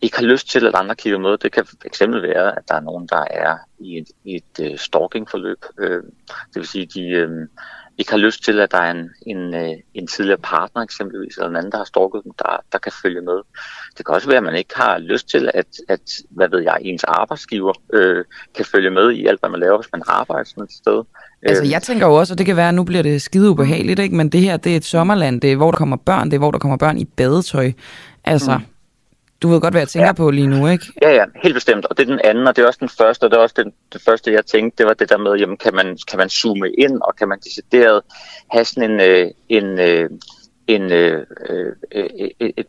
ikke 0.02 0.18
har 0.18 0.26
lyst 0.26 0.50
til, 0.50 0.68
at 0.68 0.76
andre 0.76 0.96
kigger 0.96 1.20
med. 1.20 1.38
Det 1.38 1.52
kan 1.52 1.66
eksempel 1.86 2.22
være, 2.22 2.58
at 2.58 2.64
der 2.68 2.76
er 2.76 2.80
nogen, 2.80 3.08
der 3.08 3.24
er 3.32 3.58
i 3.80 3.98
et, 3.98 4.08
i 4.24 4.36
et 4.36 4.72
uh, 4.72 4.78
stalkingforløb. 4.78 5.66
Øh, 5.80 6.04
det 6.54 6.56
vil 6.56 6.68
sige, 6.68 6.86
de, 6.86 7.02
øh, 7.02 7.30
ikke 7.98 8.12
har 8.12 8.18
lyst 8.18 8.44
til, 8.44 8.60
at 8.60 8.72
der 8.72 8.78
er 8.78 8.92
en, 8.92 9.10
en, 9.26 9.54
øh, 9.54 9.74
en 9.94 10.08
tidligere 10.08 10.38
partner 10.38 10.82
eksempelvis, 10.82 11.36
eller 11.38 11.50
en 11.50 11.56
anden, 11.56 11.72
der 11.72 11.78
har 11.78 11.86
stalket 11.86 12.22
dem, 12.24 12.32
der, 12.40 12.64
der 12.72 12.78
kan 12.78 12.92
følge 13.02 13.22
med. 13.22 13.40
Det 13.98 14.06
kan 14.06 14.16
også 14.16 14.28
være, 14.28 14.38
at 14.38 14.44
man 14.44 14.56
ikke 14.56 14.74
har 14.76 14.98
lyst 14.98 15.30
til, 15.30 15.50
at, 15.54 15.68
at 15.90 16.02
hvad 16.30 16.50
ved 16.50 16.62
jeg, 16.62 16.78
ens 16.82 17.04
arbejdsgiver 17.04 17.74
øh, 17.94 18.26
kan 18.56 18.66
følge 18.66 18.90
med 18.90 19.12
i 19.12 19.26
alt, 19.26 19.40
hvad 19.40 19.50
man 19.50 19.60
laver, 19.60 19.78
hvis 19.78 19.92
man 19.94 20.04
arbejder 20.08 20.44
sådan 20.44 20.64
et 20.64 20.72
sted. 20.72 21.04
Altså 21.44 21.64
jeg 21.64 21.82
tænker 21.84 22.08
jo 22.08 22.14
også, 22.14 22.34
og 22.34 22.38
det 22.38 22.46
kan 22.46 22.56
være, 22.56 22.70
at 22.70 22.76
nu 22.76 22.84
bliver 22.84 23.04
det 23.04 23.22
skide 23.22 23.50
ubehageligt, 23.50 24.00
ikke? 24.00 24.16
men 24.16 24.30
det 24.30 24.42
her, 24.42 24.58
det 24.58 24.72
er 24.72 24.78
et 24.78 24.86
sommerland, 24.86 25.42
det 25.42 25.52
er 25.52 25.56
hvor 25.56 25.72
der 25.72 25.78
kommer 25.78 25.98
børn, 25.98 26.26
det 26.26 26.34
er 26.34 26.40
hvor 26.40 26.52
der 26.52 26.60
kommer 26.60 26.78
børn 26.78 26.98
i 26.98 27.06
badetøj. 27.06 27.72
Altså, 28.24 28.58
mm. 28.58 28.64
Du 29.42 29.48
ved 29.48 29.62
godt, 29.62 29.74
hvad 29.74 29.82
jeg 29.82 29.88
tænker 29.88 30.08
ja. 30.08 30.14
på 30.14 30.32
lige 30.32 30.48
nu, 30.48 30.68
ikke? 30.68 30.86
Ja, 31.02 31.12
ja, 31.14 31.26
helt 31.44 31.54
bestemt. 31.54 31.86
Og 31.86 31.98
det 31.98 32.04
er 32.04 32.12
den 32.12 32.22
anden, 32.24 32.48
og 32.48 32.56
det 32.56 32.62
er 32.62 32.68
også 32.68 32.80
den 32.80 32.90
første, 32.90 33.24
og 33.24 33.32
det 33.32 33.38
er 33.38 33.42
også 33.42 33.56
det, 33.58 33.74
det 33.94 34.02
første, 34.02 34.32
jeg 34.32 34.46
tænkte, 34.46 34.78
det 34.78 34.86
var 34.86 34.94
det 34.94 35.10
der 35.10 35.18
med, 35.18 35.34
jamen, 35.34 35.58
kan 35.58 35.76
man, 35.76 35.98
kan 36.08 36.18
man 36.18 36.30
zoome 36.30 36.72
ind, 36.72 37.02
og 37.02 37.16
kan 37.16 37.28
man 37.28 37.40
decideret 37.40 38.02
have 38.52 38.66
sådan 38.66 38.92
en, 38.92 39.00
øh, 39.02 39.28
en, 39.50 39.80
øh, 39.80 40.10
en, 40.68 40.92
øh, 40.92 41.26
øh, 41.50 41.74
et, 41.92 42.32
et, 42.40 42.52
et 42.58 42.68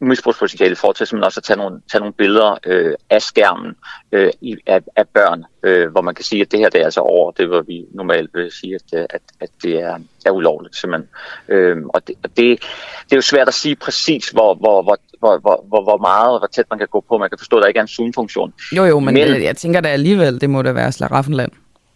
misbrugspotentiale 0.00 0.72
i 0.72 0.74
forhold 0.74 0.96
til 0.96 1.06
simpelthen 1.06 1.26
også 1.26 1.40
at 1.40 1.44
tage 1.44 1.56
nogle, 1.56 1.80
tage 1.92 2.00
nogle 2.00 2.12
billeder 2.12 2.58
øh, 2.66 2.94
af 3.10 3.22
skærmen 3.22 3.76
øh, 4.12 4.30
i, 4.40 4.56
af, 4.66 4.80
af 4.96 5.08
børn, 5.08 5.44
øh, 5.62 5.90
hvor 5.90 6.00
man 6.00 6.14
kan 6.14 6.24
sige, 6.24 6.42
at 6.42 6.52
det 6.52 6.58
her 6.58 6.68
det 6.68 6.80
er 6.80 6.84
altså 6.84 7.00
over 7.00 7.30
det, 7.30 7.48
hvor 7.48 7.62
vi 7.62 7.84
normalt 7.94 8.30
vil 8.34 8.52
sige, 8.52 8.74
at, 8.74 9.06
at, 9.10 9.20
at 9.40 9.50
det 9.62 9.82
er, 9.82 9.98
er 10.26 10.30
ulovligt 10.30 10.76
simpelthen. 10.76 11.08
Øh, 11.48 11.76
og 11.88 12.06
det, 12.06 12.14
og 12.22 12.30
det, 12.36 12.60
det 13.04 13.12
er 13.12 13.16
jo 13.16 13.20
svært 13.20 13.48
at 13.48 13.54
sige 13.54 13.76
præcis, 13.76 14.28
hvor, 14.28 14.54
hvor, 14.54 14.82
hvor, 14.82 14.98
hvor, 15.18 15.38
hvor, 15.38 15.64
hvor, 15.68 15.82
hvor 15.82 15.98
meget 15.98 16.32
og 16.32 16.38
hvor 16.38 16.46
tæt 16.46 16.66
man 16.70 16.78
kan 16.78 16.88
gå 16.88 17.04
på. 17.08 17.18
Man 17.18 17.28
kan 17.28 17.38
forstå, 17.38 17.56
at 17.56 17.62
der 17.62 17.68
ikke 17.68 17.78
er 17.78 17.82
en 17.82 17.88
zoom-funktion. 17.88 18.52
Jo, 18.76 18.84
jo, 18.84 19.00
men, 19.00 19.14
men 19.14 19.42
jeg, 19.42 19.56
tænker 19.56 19.80
da 19.80 19.88
alligevel, 19.88 20.40
det 20.40 20.50
må 20.50 20.62
da 20.62 20.72
være 20.72 20.92
slaraffenland 20.92 21.52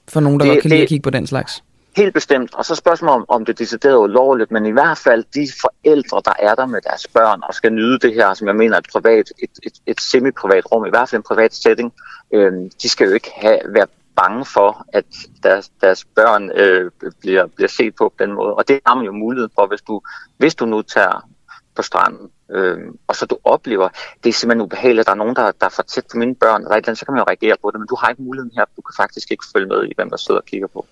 for 0.09 0.21
nogen, 0.21 0.41
der 0.41 0.47
det, 0.47 0.55
godt 0.55 0.63
kan 0.63 0.71
lide 0.71 0.83
at 0.83 0.89
kigge 0.89 1.03
på 1.03 1.11
den 1.11 1.27
slags. 1.27 1.63
Helt 1.97 2.15
bestemt. 2.15 2.55
Og 2.55 2.65
så 2.65 2.75
spørgsmålet 2.75 3.15
om, 3.15 3.25
om 3.29 3.45
det 3.45 3.53
er 3.53 3.57
decideret 3.57 3.99
ulovligt, 3.99 4.51
men 4.51 4.67
i 4.67 4.71
hvert 4.71 4.99
fald 4.99 5.25
de 5.35 5.49
forældre, 5.61 6.23
der 6.25 6.33
er 6.39 6.55
der 6.55 6.67
med 6.67 6.81
deres 6.81 7.07
børn 7.07 7.41
og 7.49 7.55
skal 7.55 7.73
nyde 7.73 7.99
det 7.99 8.15
her, 8.15 8.35
som 8.35 8.47
jeg 8.47 8.57
mener 8.57 8.75
er 8.75 8.79
et, 8.79 8.87
privat, 8.93 9.33
et, 9.43 9.51
et, 9.63 9.73
et 9.87 10.01
semi-privat 10.01 10.73
rum, 10.73 10.87
i 10.87 10.91
hvert 10.91 11.09
fald 11.09 11.19
en 11.19 11.23
privat 11.23 11.55
setting, 11.55 11.93
øh, 12.33 12.53
de 12.83 12.89
skal 12.89 13.07
jo 13.07 13.15
ikke 13.15 13.31
have, 13.35 13.59
være 13.69 13.87
bange 14.17 14.45
for, 14.45 14.87
at 14.93 15.05
deres, 15.43 15.71
deres 15.81 16.05
børn 16.05 16.51
øh, 16.55 16.91
bliver, 17.21 17.47
bliver 17.47 17.69
set 17.69 17.95
på 17.95 18.09
på 18.09 18.25
den 18.25 18.33
måde. 18.33 18.55
Og 18.55 18.69
det 18.69 18.81
har 18.87 18.95
man 18.95 19.05
jo 19.05 19.13
mulighed 19.13 19.49
for, 19.55 19.67
hvis 19.67 19.83
du, 19.83 20.01
hvis 20.39 20.55
du 20.55 20.67
nu 20.67 20.83
tager 20.83 21.29
på 21.75 21.83
stranden, 21.83 22.31
øh, 22.51 22.79
og 23.09 23.17
så 23.17 23.27
du 23.27 23.39
oplever, 23.45 23.89
det 24.25 24.29
er 24.29 24.33
simpelthen 24.33 24.63
ubehageligt, 24.63 25.01
at 25.01 25.07
der 25.07 25.13
er 25.13 25.17
nogen, 25.25 25.37
der, 25.37 25.53
der 25.61 25.67
er 25.67 25.71
for 25.71 25.83
tæt 25.83 26.05
på 26.13 26.17
mine 26.17 26.35
børn, 26.35 26.63
eller 26.63 26.77
andet, 26.77 26.99
så 26.99 27.05
kan 27.05 27.15
man 27.15 27.21
jo 27.21 27.25
reagere 27.29 27.57
på 27.63 27.71
det, 27.71 27.81
men 27.81 27.87
du 27.87 27.97
har 28.01 28.09
ikke 28.09 28.23
muligheden 28.23 28.53
her, 28.57 28.65
du 28.77 28.83
kan 28.83 28.95
faktisk 28.97 29.31
ikke 29.31 29.45
følge 29.53 29.69
med 29.69 29.85
i, 29.85 29.93
hvem 29.97 30.11
der 30.11 30.17
sidder 30.17 30.41
og 30.41 30.47
kigger 30.47 30.67
på. 30.67 30.87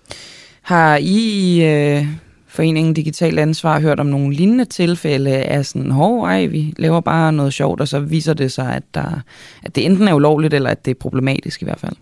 Har 0.61 0.97
I 0.97 1.57
i 1.57 1.65
øh, 1.65 2.05
Foreningen 2.47 2.93
Digital 2.93 3.39
Ansvar 3.39 3.79
hørt 3.79 3.99
om 3.99 4.05
nogle 4.05 4.33
lignende 4.33 4.65
tilfælde 4.65 5.31
af 5.31 5.65
sådan, 5.65 5.91
hov, 5.91 6.23
ej, 6.23 6.45
vi 6.45 6.73
laver 6.77 7.01
bare 7.01 7.33
noget 7.33 7.53
sjovt, 7.53 7.81
og 7.81 7.87
så 7.87 7.99
viser 7.99 8.33
det 8.33 8.51
sig, 8.51 8.75
at, 8.75 8.83
der, 8.93 9.21
at 9.63 9.75
det 9.75 9.85
enten 9.85 10.07
er 10.07 10.13
ulovligt, 10.13 10.53
eller 10.53 10.69
at 10.69 10.85
det 10.85 10.91
er 10.91 10.99
problematisk 10.99 11.61
i 11.61 11.65
hvert 11.65 11.79
fald? 11.79 11.95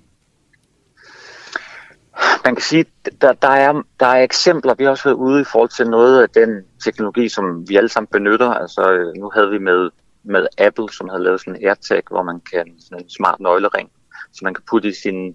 Man 2.45 2.55
kan 2.55 2.61
sige, 2.61 2.85
der, 3.21 3.33
der, 3.33 3.49
er, 3.49 3.81
der 3.99 4.05
er 4.05 4.23
eksempler, 4.23 4.73
vi 4.77 4.83
har 4.83 4.91
også 4.91 5.03
været 5.03 5.15
ude 5.15 5.41
i 5.41 5.45
forhold 5.51 5.69
til 5.69 5.89
noget 5.89 6.21
af 6.21 6.29
den 6.29 6.49
teknologi, 6.83 7.29
som 7.29 7.69
vi 7.69 7.75
alle 7.75 7.89
sammen 7.89 8.07
benytter. 8.11 8.49
Altså, 8.49 8.91
øh, 8.93 9.13
nu 9.13 9.31
havde 9.33 9.49
vi 9.49 9.57
med, 9.59 9.89
med 10.23 10.47
Apple, 10.57 10.89
som 10.91 11.09
havde 11.09 11.23
lavet 11.23 11.39
sådan 11.39 11.55
en 11.55 11.67
AirTag, 11.67 12.01
hvor 12.09 12.23
man 12.23 12.39
kan 12.53 12.65
sådan 12.79 13.03
en 13.03 13.09
smart 13.09 13.39
nøglering, 13.39 13.89
så 14.33 14.39
man 14.43 14.53
kan 14.53 14.63
putte 14.69 14.89
i 14.89 14.93
sine 15.03 15.33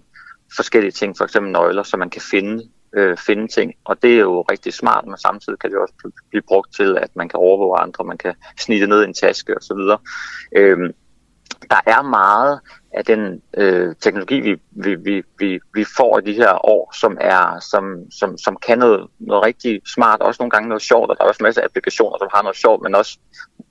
forskellige 0.55 0.91
ting, 0.91 1.17
for 1.17 1.23
eksempel 1.23 1.51
nøgler, 1.51 1.83
så 1.83 1.97
man 1.97 2.09
kan 2.09 2.21
finde 2.21 2.63
øh, 2.93 3.17
finde 3.17 3.47
ting. 3.47 3.73
Og 3.83 4.01
det 4.01 4.13
er 4.13 4.19
jo 4.19 4.41
rigtig 4.41 4.73
smart, 4.73 5.05
men 5.05 5.17
samtidig 5.17 5.59
kan 5.59 5.71
det 5.71 5.79
også 5.79 6.11
blive 6.29 6.41
brugt 6.41 6.75
til, 6.75 6.97
at 6.97 7.15
man 7.15 7.29
kan 7.29 7.39
overvåge 7.39 7.79
andre, 7.79 8.03
man 8.03 8.17
kan 8.17 8.33
snitte 8.59 8.87
ned 8.87 9.01
i 9.01 9.07
en 9.07 9.13
taske 9.13 9.57
osv. 9.57 9.97
Øh, 10.55 10.93
der 11.69 11.81
er 11.85 12.01
meget 12.01 12.59
af 12.93 13.05
den 13.05 13.41
øh, 13.57 13.95
teknologi, 14.01 14.39
vi, 14.39 14.61
vi, 14.71 14.95
vi, 14.95 15.23
vi, 15.39 15.59
vi 15.73 15.85
får 15.97 16.19
i 16.19 16.21
de 16.21 16.33
her 16.33 16.65
år, 16.65 16.93
som 16.99 17.17
er 17.21 17.59
som, 17.59 18.11
som, 18.19 18.37
som 18.37 18.57
kan 18.67 18.77
noget, 18.77 19.07
noget 19.19 19.45
rigtig 19.45 19.81
smart, 19.85 20.21
også 20.21 20.41
nogle 20.41 20.51
gange 20.51 20.69
noget 20.69 20.81
sjovt, 20.81 21.09
og 21.09 21.17
der 21.17 21.23
er 21.23 21.27
også 21.27 21.43
masser 21.43 21.61
af 21.61 21.65
applikationer, 21.65 22.17
som 22.17 22.27
har 22.33 22.41
noget 22.41 22.57
sjovt, 22.57 22.81
men 22.81 22.95
også 22.95 23.17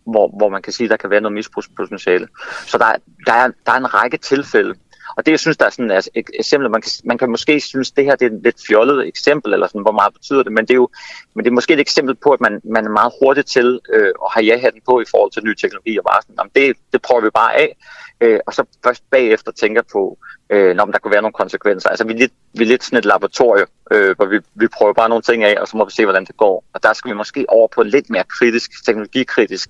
hvor, 0.04 0.36
hvor 0.36 0.48
man 0.48 0.62
kan 0.62 0.72
sige, 0.72 0.88
der 0.88 0.96
kan 0.96 1.10
være 1.10 1.20
noget 1.20 1.34
misbrugspotentiale. 1.34 2.28
Så 2.66 2.78
der, 2.78 2.96
der, 3.26 3.32
er, 3.32 3.48
der 3.66 3.72
er 3.72 3.76
en 3.76 3.94
række 3.94 4.16
tilfælde, 4.16 4.74
og 5.16 5.26
det, 5.26 5.32
jeg 5.32 5.40
synes, 5.40 5.56
der 5.56 5.66
er 5.66 5.70
sådan 5.70 5.90
altså, 5.90 6.10
et 6.14 6.30
eksempel, 6.38 6.70
man 6.70 6.82
kan, 6.82 6.90
man 7.04 7.18
kan 7.18 7.30
måske 7.30 7.60
synes, 7.60 7.90
det 7.90 8.04
her 8.04 8.16
det 8.16 8.26
er 8.26 8.36
et 8.36 8.42
lidt 8.42 8.56
fjollet 8.68 9.08
eksempel, 9.08 9.52
eller 9.52 9.66
sådan, 9.66 9.82
hvor 9.82 9.92
meget 9.92 10.12
betyder 10.12 10.42
det, 10.42 10.52
men 10.52 10.64
det 10.64 10.70
er 10.70 10.82
jo 10.84 10.88
men 11.34 11.44
det 11.44 11.50
er 11.50 11.54
måske 11.54 11.74
et 11.74 11.80
eksempel 11.80 12.14
på, 12.14 12.30
at 12.30 12.40
man, 12.40 12.60
man 12.64 12.84
er 12.84 12.90
meget 12.90 13.12
hurtig 13.22 13.46
til 13.46 13.80
øh, 13.92 14.12
at 14.24 14.32
have 14.34 14.44
ja-hatten 14.44 14.80
på 14.88 15.00
i 15.00 15.04
forhold 15.10 15.32
til 15.32 15.44
ny 15.44 15.54
teknologi, 15.54 15.98
og 15.98 16.04
bare 16.04 16.22
sådan, 16.22 16.34
jamen, 16.38 16.50
det, 16.54 16.76
det 16.92 17.02
prøver 17.02 17.22
vi 17.22 17.30
bare 17.30 17.54
af, 17.54 17.76
øh, 18.20 18.40
og 18.46 18.54
så 18.54 18.64
først 18.84 19.02
bagefter 19.10 19.52
tænker 19.52 19.82
på, 19.92 20.18
øh, 20.50 20.76
når 20.76 20.84
der 20.84 20.98
kunne 20.98 21.12
være 21.12 21.22
nogle 21.22 21.32
konsekvenser. 21.32 21.88
Altså, 21.88 22.04
vi 22.06 22.12
er 22.12 22.18
lidt, 22.18 22.32
vi 22.54 22.64
er 22.64 22.68
lidt 22.68 22.84
sådan 22.84 22.98
et 22.98 23.04
laboratorium, 23.04 23.68
øh, 23.90 24.16
hvor 24.16 24.26
vi, 24.26 24.40
vi 24.54 24.68
prøver 24.68 24.92
bare 24.92 25.08
nogle 25.08 25.22
ting 25.22 25.44
af, 25.44 25.60
og 25.60 25.68
så 25.68 25.76
må 25.76 25.84
vi 25.84 25.90
se, 25.90 26.04
hvordan 26.04 26.24
det 26.24 26.36
går. 26.36 26.64
Og 26.74 26.82
der 26.82 26.92
skal 26.92 27.10
vi 27.10 27.16
måske 27.16 27.44
over 27.48 27.68
på 27.74 27.80
en 27.80 27.88
lidt 27.88 28.10
mere 28.10 28.24
kritisk, 28.38 28.84
teknologikritisk 28.86 29.68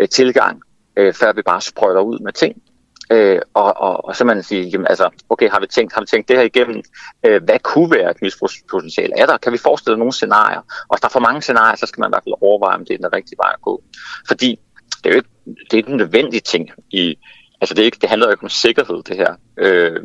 øh, 0.00 0.08
tilgang, 0.08 0.62
øh, 0.96 1.14
før 1.14 1.32
vi 1.32 1.42
bare 1.42 1.60
sprøjter 1.60 2.00
ud 2.00 2.18
med 2.18 2.32
ting. 2.32 2.62
Øh, 3.12 3.40
og, 3.54 3.80
og, 3.80 4.04
og 4.04 4.16
så 4.16 4.24
man 4.24 4.42
sige, 4.42 4.62
jamen, 4.68 4.86
altså, 4.86 5.10
okay, 5.30 5.50
har 5.50 5.60
vi 5.60 5.66
tænkt, 5.66 5.94
har 5.94 6.00
vi 6.00 6.06
tænkt 6.06 6.28
det 6.28 6.36
her 6.36 6.44
igennem? 6.44 6.82
Øh, 7.26 7.42
hvad 7.44 7.58
kunne 7.58 7.90
være 7.90 8.10
et 8.10 8.22
misbrugspotentiale? 8.22 9.12
Er 9.18 9.26
der, 9.26 9.36
kan 9.36 9.52
vi 9.52 9.58
forestille 9.58 9.98
nogle 9.98 10.12
scenarier? 10.12 10.58
Og 10.58 10.94
hvis 10.94 11.00
der 11.00 11.08
er 11.08 11.12
for 11.12 11.20
mange 11.20 11.42
scenarier, 11.42 11.76
så 11.76 11.86
skal 11.86 12.00
man 12.00 12.08
i 12.08 12.12
hvert 12.12 12.22
fald 12.24 12.34
overveje, 12.40 12.76
om 12.76 12.84
det 12.84 12.94
er 12.94 12.98
den 12.98 13.12
rigtige 13.12 13.38
vej 13.42 13.50
at 13.54 13.62
gå. 13.62 13.82
Fordi 14.28 14.58
det 15.04 15.06
er 15.06 15.10
jo 15.10 15.16
ikke, 15.16 15.28
det 15.44 15.72
er 15.72 15.76
ikke 15.76 15.90
en 15.90 15.96
nødvendig 15.96 16.44
ting 16.44 16.70
i, 16.90 17.18
Altså 17.60 17.74
det, 17.74 17.82
er 17.82 17.84
ikke, 17.84 17.98
det 18.00 18.08
handler 18.08 18.26
jo 18.26 18.30
ikke 18.30 18.42
om 18.42 18.48
sikkerhed, 18.48 19.02
det 19.02 19.16
her. 19.16 19.34
Øh, 19.56 20.04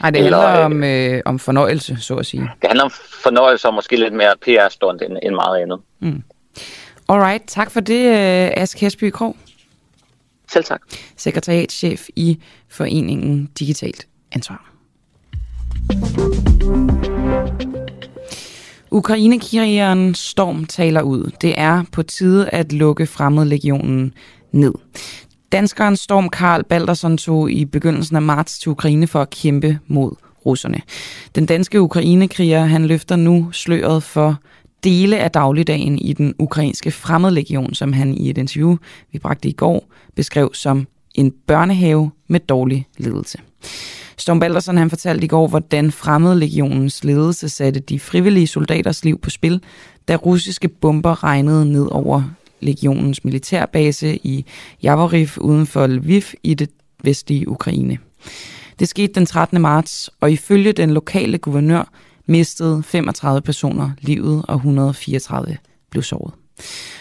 Nej, 0.00 0.10
det 0.10 0.24
eller, 0.24 0.38
handler 0.38 0.64
om, 0.64 0.84
øh, 0.84 1.22
om 1.24 1.38
fornøjelse, 1.38 1.96
så 2.00 2.14
at 2.14 2.26
sige. 2.26 2.42
Det 2.62 2.68
handler 2.68 2.84
om 2.84 2.90
fornøjelse 3.22 3.68
og 3.68 3.74
måske 3.74 3.96
lidt 3.96 4.14
mere 4.14 4.34
PR-stund 4.42 5.00
end, 5.00 5.16
end 5.22 5.34
meget 5.34 5.62
andet. 5.62 5.80
Mm. 6.00 6.22
Alright, 7.08 7.42
tak 7.46 7.70
for 7.70 7.80
det, 7.80 8.04
øh, 8.06 8.62
Ask 8.62 8.80
Hesby 8.80 9.10
Krog. 9.10 9.36
Selv 10.52 10.64
tak. 10.64 10.80
Sekretariatschef 11.16 12.08
i 12.16 12.38
Foreningen 12.68 13.48
Digitalt 13.58 14.06
Ansvar. 14.32 14.72
Ukrainekrigeren 18.90 20.14
Storm 20.14 20.66
taler 20.66 21.02
ud. 21.02 21.30
Det 21.40 21.54
er 21.56 21.84
på 21.92 22.02
tide 22.02 22.48
at 22.48 22.72
lukke 22.72 23.06
fremmedlegionen 23.06 24.14
ned. 24.52 24.72
Danskeren 25.52 25.96
Storm 25.96 26.28
Karl 26.28 26.64
Baldersson 26.64 27.18
tog 27.18 27.50
i 27.50 27.64
begyndelsen 27.64 28.16
af 28.16 28.22
marts 28.22 28.58
til 28.58 28.70
Ukraine 28.70 29.06
for 29.06 29.20
at 29.20 29.30
kæmpe 29.30 29.78
mod 29.86 30.12
russerne. 30.46 30.80
Den 31.34 31.46
danske 31.46 31.80
ukrainekriger 31.80 32.64
han 32.64 32.86
løfter 32.86 33.16
nu 33.16 33.48
sløret 33.52 34.02
for 34.02 34.36
dele 34.84 35.18
af 35.18 35.30
dagligdagen 35.30 35.98
i 35.98 36.12
den 36.12 36.34
ukrainske 36.38 36.90
fremmedlegion, 36.90 37.74
som 37.74 37.92
han 37.92 38.14
i 38.14 38.30
et 38.30 38.38
interview, 38.38 38.76
vi 39.12 39.18
bragte 39.18 39.48
i 39.48 39.52
går, 39.52 39.92
beskrev 40.14 40.50
som 40.54 40.86
en 41.14 41.32
børnehave 41.46 42.10
med 42.28 42.40
dårlig 42.40 42.86
ledelse. 42.98 43.38
Storm 44.16 44.40
Baldersen 44.40 44.76
han 44.76 44.90
fortalte 44.90 45.24
i 45.24 45.28
går, 45.28 45.48
hvordan 45.48 45.92
fremmedlegionens 45.92 47.04
ledelse 47.04 47.48
satte 47.48 47.80
de 47.80 48.00
frivillige 48.00 48.46
soldaters 48.46 49.04
liv 49.04 49.18
på 49.18 49.30
spil, 49.30 49.60
da 50.08 50.16
russiske 50.16 50.68
bomber 50.68 51.24
regnede 51.24 51.72
ned 51.72 51.86
over 51.90 52.22
legionens 52.60 53.24
militærbase 53.24 54.16
i 54.16 54.44
Javoriv 54.82 55.28
uden 55.36 55.66
for 55.66 55.86
Lviv 55.86 56.22
i 56.42 56.54
det 56.54 56.70
vestlige 57.04 57.48
Ukraine. 57.48 57.98
Det 58.78 58.88
skete 58.88 59.12
den 59.12 59.26
13. 59.26 59.60
marts, 59.60 60.10
og 60.20 60.32
ifølge 60.32 60.72
den 60.72 60.90
lokale 60.90 61.38
guvernør 61.38 61.92
mistede 62.28 62.82
35 62.82 63.40
personer 63.40 63.90
livet, 64.00 64.44
og 64.48 64.54
134 64.54 65.56
blev 65.90 66.02
såret. 66.02 66.34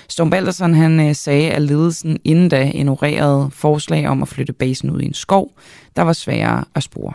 Storm 0.10 0.30
Baldersen 0.30 0.74
han 0.74 1.00
øh, 1.00 1.16
sagde, 1.16 1.52
at 1.52 1.62
ledelsen 1.62 2.18
inden 2.24 2.50
da 2.50 2.72
ignorerede 2.74 3.50
forslag 3.52 4.08
om 4.08 4.22
at 4.22 4.28
flytte 4.28 4.54
basen 4.54 4.90
ud 4.90 5.02
i 5.02 5.06
en 5.06 5.14
skov, 5.14 5.52
der 5.96 6.02
var 6.02 6.14
sværere 6.14 6.64
at 6.76 6.84
spore. 6.84 7.14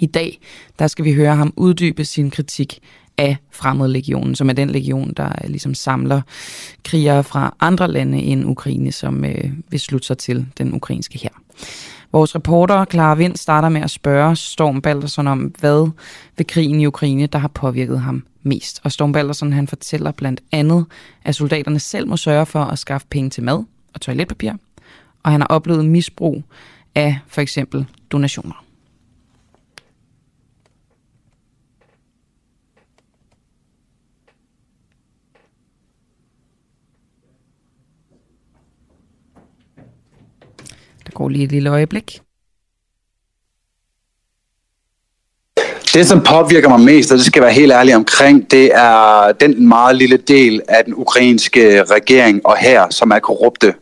I 0.00 0.06
dag 0.06 0.40
der 0.78 0.86
skal 0.86 1.04
vi 1.04 1.12
høre 1.12 1.36
ham 1.36 1.52
uddybe 1.56 2.04
sin 2.04 2.30
kritik 2.30 2.80
af 3.18 3.36
Fremmedlegionen, 3.50 4.34
som 4.34 4.48
er 4.48 4.52
den 4.52 4.70
legion, 4.70 5.12
der 5.16 5.28
øh, 5.44 5.50
ligesom 5.50 5.74
samler 5.74 6.22
krigere 6.84 7.24
fra 7.24 7.56
andre 7.60 7.90
lande 7.90 8.18
end 8.18 8.44
Ukraine, 8.44 8.92
som 8.92 9.24
øh, 9.24 9.52
vil 9.70 9.80
slutte 9.80 10.06
sig 10.06 10.18
til 10.18 10.46
den 10.58 10.74
ukrainske 10.74 11.18
her. 11.18 11.30
Vores 12.12 12.34
reporter 12.34 12.84
Clara 12.84 13.14
Vind 13.14 13.36
starter 13.36 13.68
med 13.68 13.80
at 13.80 13.90
spørge 13.90 14.36
Storm 14.36 14.82
Balderson 14.82 15.26
om, 15.26 15.38
hvad 15.38 15.90
ved 16.36 16.44
krigen 16.44 16.80
i 16.80 16.86
Ukraine, 16.86 17.26
der 17.26 17.38
har 17.38 17.48
påvirket 17.48 18.00
ham 18.00 18.24
mest. 18.42 18.80
Og 18.84 18.92
Storm 18.92 19.12
Balderson 19.12 19.52
han 19.52 19.68
fortæller 19.68 20.10
blandt 20.10 20.40
andet, 20.52 20.86
at 21.24 21.34
soldaterne 21.34 21.78
selv 21.78 22.08
må 22.08 22.16
sørge 22.16 22.46
for 22.46 22.64
at 22.64 22.78
skaffe 22.78 23.06
penge 23.10 23.30
til 23.30 23.42
mad 23.42 23.64
og 23.94 24.00
toiletpapir, 24.00 24.52
og 25.22 25.30
han 25.30 25.40
har 25.40 25.48
oplevet 25.48 25.84
misbrug 25.84 26.42
af 26.94 27.18
for 27.26 27.40
eksempel 27.40 27.86
donationer. 28.10 28.64
Der 41.12 41.18
går 41.18 41.28
lige 41.28 41.44
et 41.44 41.52
lille 41.52 41.70
øjeblik. 41.70 42.20
Det, 45.94 46.06
som 46.06 46.20
påvirker 46.20 46.68
mig 46.68 46.80
mest, 46.80 47.12
og 47.12 47.18
det 47.18 47.26
skal 47.26 47.42
være 47.42 47.52
helt 47.52 47.72
ærlig 47.72 47.96
omkring, 47.96 48.50
det 48.50 48.70
er 48.74 49.32
den 49.32 49.68
meget 49.68 49.96
lille 49.96 50.16
del 50.16 50.62
af 50.68 50.84
den 50.84 50.94
ukrainske 50.96 51.84
regering 51.84 52.46
og 52.46 52.56
her, 52.56 52.90
som 52.90 53.10
er 53.10 53.18
korrupte. 53.18 53.74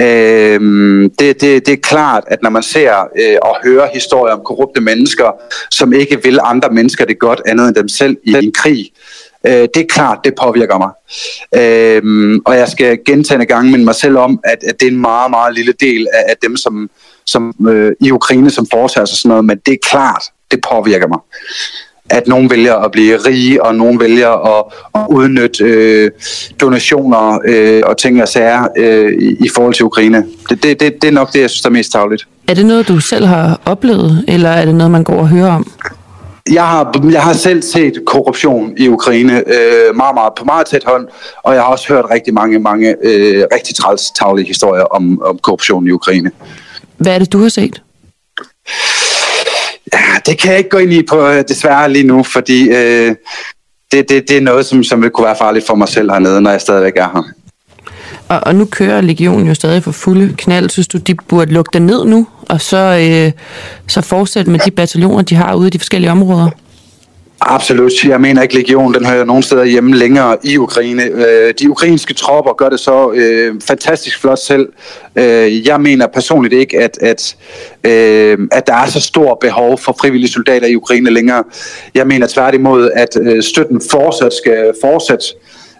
Øhm, 0.00 1.10
det, 1.18 1.40
det, 1.40 1.66
det 1.66 1.72
er 1.72 1.82
klart, 1.82 2.24
at 2.26 2.42
når 2.42 2.50
man 2.50 2.62
ser 2.62 3.08
øh, 3.18 3.36
og 3.42 3.56
hører 3.64 3.88
historier 3.94 4.34
om 4.34 4.40
korrupte 4.44 4.80
mennesker, 4.80 5.30
som 5.70 5.92
ikke 5.92 6.22
vil 6.22 6.38
andre 6.42 6.68
mennesker 6.70 7.04
det 7.04 7.18
godt 7.18 7.42
andet 7.46 7.68
end 7.68 7.74
dem 7.74 7.88
selv 7.88 8.16
i 8.24 8.32
en 8.32 8.52
krig, 8.52 8.90
øh, 9.46 9.68
det 9.74 9.76
er 9.76 9.86
klart, 9.88 10.18
det 10.24 10.34
påvirker 10.42 10.78
mig. 10.78 10.90
Øh, 11.60 12.40
og 12.44 12.56
jeg 12.56 12.68
skal 12.68 12.98
gentagende 13.06 13.46
gange 13.46 13.70
minde 13.70 13.84
mig 13.84 13.94
selv 13.94 14.16
om, 14.16 14.40
at, 14.44 14.58
at 14.68 14.80
det 14.80 14.86
er 14.86 14.90
en 14.90 15.00
meget, 15.00 15.30
meget 15.30 15.54
lille 15.54 15.72
del 15.80 16.06
af, 16.14 16.24
af 16.28 16.34
dem, 16.42 16.56
som, 16.56 16.90
som 17.26 17.54
øh, 17.68 17.92
i 18.00 18.10
Ukraine, 18.10 18.50
som 18.50 18.66
foretager 18.72 19.04
sig 19.04 19.18
sådan 19.18 19.28
noget, 19.28 19.44
men 19.44 19.58
det 19.66 19.72
er 19.72 19.88
klart, 19.90 20.22
det 20.50 20.60
påvirker 20.70 21.08
mig. 21.08 21.18
At 22.10 22.26
nogen 22.26 22.50
vælger 22.50 22.74
at 22.74 22.92
blive 22.92 23.16
rige, 23.16 23.62
og 23.62 23.74
nogen 23.74 24.00
vælger 24.00 24.58
at, 24.58 24.64
at 24.94 25.06
udnytte 25.10 25.64
øh, 25.64 26.10
donationer 26.60 27.38
øh, 27.44 27.82
og 27.86 27.98
ting 27.98 28.22
og 28.22 28.28
sager 28.28 28.68
øh, 28.76 29.12
i, 29.12 29.44
i 29.44 29.48
forhold 29.54 29.74
til 29.74 29.84
Ukraine. 29.84 30.24
Det, 30.48 30.62
det, 30.62 30.80
det, 30.80 31.02
det 31.02 31.08
er 31.08 31.12
nok 31.12 31.32
det, 31.32 31.40
jeg 31.40 31.50
synes 31.50 31.64
er 31.64 31.70
mest 31.70 31.92
tageligt. 31.92 32.26
Er 32.48 32.54
det 32.54 32.66
noget, 32.66 32.88
du 32.88 33.00
selv 33.00 33.24
har 33.24 33.60
oplevet, 33.64 34.24
eller 34.28 34.50
er 34.50 34.64
det 34.64 34.74
noget, 34.74 34.90
man 34.90 35.04
går 35.04 35.18
og 35.18 35.28
hører 35.28 35.52
om? 35.52 35.72
Jeg 36.52 36.66
har, 36.68 37.08
jeg 37.10 37.22
har 37.22 37.32
selv 37.32 37.62
set 37.62 38.02
korruption 38.06 38.74
i 38.76 38.88
Ukraine 38.88 39.38
øh, 39.38 39.96
meget, 39.96 40.14
meget 40.14 40.32
på 40.38 40.44
meget 40.44 40.66
tæt 40.66 40.84
hånd, 40.84 41.08
og 41.42 41.54
jeg 41.54 41.62
har 41.62 41.68
også 41.68 41.88
hørt 41.88 42.04
rigtig 42.10 42.34
mange, 42.34 42.58
mange 42.58 42.96
øh, 43.02 43.44
rigtig 43.54 43.76
træls 43.76 44.10
tavlige 44.10 44.46
historier 44.46 44.82
om, 44.82 45.22
om 45.22 45.38
korruption 45.38 45.86
i 45.86 45.90
Ukraine. 45.90 46.30
Hvad 46.96 47.14
er 47.14 47.18
det, 47.18 47.32
du 47.32 47.38
har 47.38 47.48
set? 47.48 47.82
Ja, 49.92 49.98
det 50.26 50.38
kan 50.38 50.50
jeg 50.50 50.58
ikke 50.58 50.70
gå 50.70 50.78
ind 50.78 50.92
i 50.92 51.02
på 51.02 51.28
øh, 51.28 51.44
desværre 51.48 51.92
lige 51.92 52.06
nu, 52.06 52.22
fordi 52.22 52.68
øh, 52.68 53.14
det, 53.92 54.08
det, 54.08 54.28
det 54.28 54.36
er 54.36 54.40
noget, 54.40 54.66
som, 54.66 54.84
som 54.84 55.02
vil 55.02 55.10
kunne 55.10 55.26
være 55.26 55.36
farligt 55.36 55.66
for 55.66 55.74
mig 55.74 55.88
selv 55.88 56.10
hernede, 56.10 56.40
når 56.40 56.50
jeg 56.50 56.60
stadigvæk 56.60 56.96
er 56.96 57.08
her. 57.14 57.22
Og, 58.28 58.40
og 58.42 58.54
nu 58.54 58.64
kører 58.64 59.00
legionen 59.00 59.46
jo 59.46 59.54
stadig 59.54 59.82
for 59.82 59.92
fulde 59.92 60.34
knald. 60.38 60.70
Synes 60.70 60.88
du, 60.88 60.98
de 60.98 61.14
burde 61.28 61.52
lukke 61.52 61.70
den 61.72 61.86
ned 61.86 62.04
nu, 62.04 62.26
og 62.48 62.60
så, 62.60 62.76
øh, 62.76 63.32
så 63.88 64.00
fortsætte 64.00 64.50
med 64.50 64.58
de 64.58 64.70
bataljoner, 64.70 65.22
de 65.22 65.34
har 65.34 65.54
ude 65.54 65.66
i 65.66 65.70
de 65.70 65.78
forskellige 65.78 66.10
områder? 66.10 66.50
Absolut. 67.40 68.04
Jeg 68.04 68.20
mener 68.20 68.42
ikke, 68.42 68.54
legion 68.54 68.94
den 68.94 69.06
hører 69.06 69.24
nogen 69.24 69.42
steder 69.42 69.64
hjemme 69.64 69.96
længere 69.96 70.36
i 70.44 70.58
Ukraine. 70.58 71.02
Øh, 71.04 71.54
de 71.60 71.70
ukrainske 71.70 72.14
tropper 72.14 72.52
gør 72.52 72.68
det 72.68 72.80
så 72.80 73.12
øh, 73.12 73.60
fantastisk 73.66 74.20
flot 74.20 74.38
selv. 74.38 74.68
Øh, 75.16 75.66
jeg 75.66 75.80
mener 75.80 76.06
personligt 76.06 76.54
ikke, 76.54 76.80
at, 76.80 76.98
at, 77.00 77.36
øh, 77.84 78.38
at 78.52 78.66
der 78.66 78.74
er 78.74 78.86
så 78.86 79.00
stor 79.00 79.38
behov 79.40 79.78
for 79.78 79.96
frivillige 80.00 80.30
soldater 80.32 80.66
i 80.66 80.76
Ukraine 80.76 81.10
længere. 81.10 81.44
Jeg 81.94 82.06
mener 82.06 82.26
tværtimod, 82.26 82.90
at 82.94 83.16
øh, 83.22 83.42
støtten 83.42 83.80
fortsat 83.90 84.32
skal 84.32 84.72
fortsætte 84.82 85.24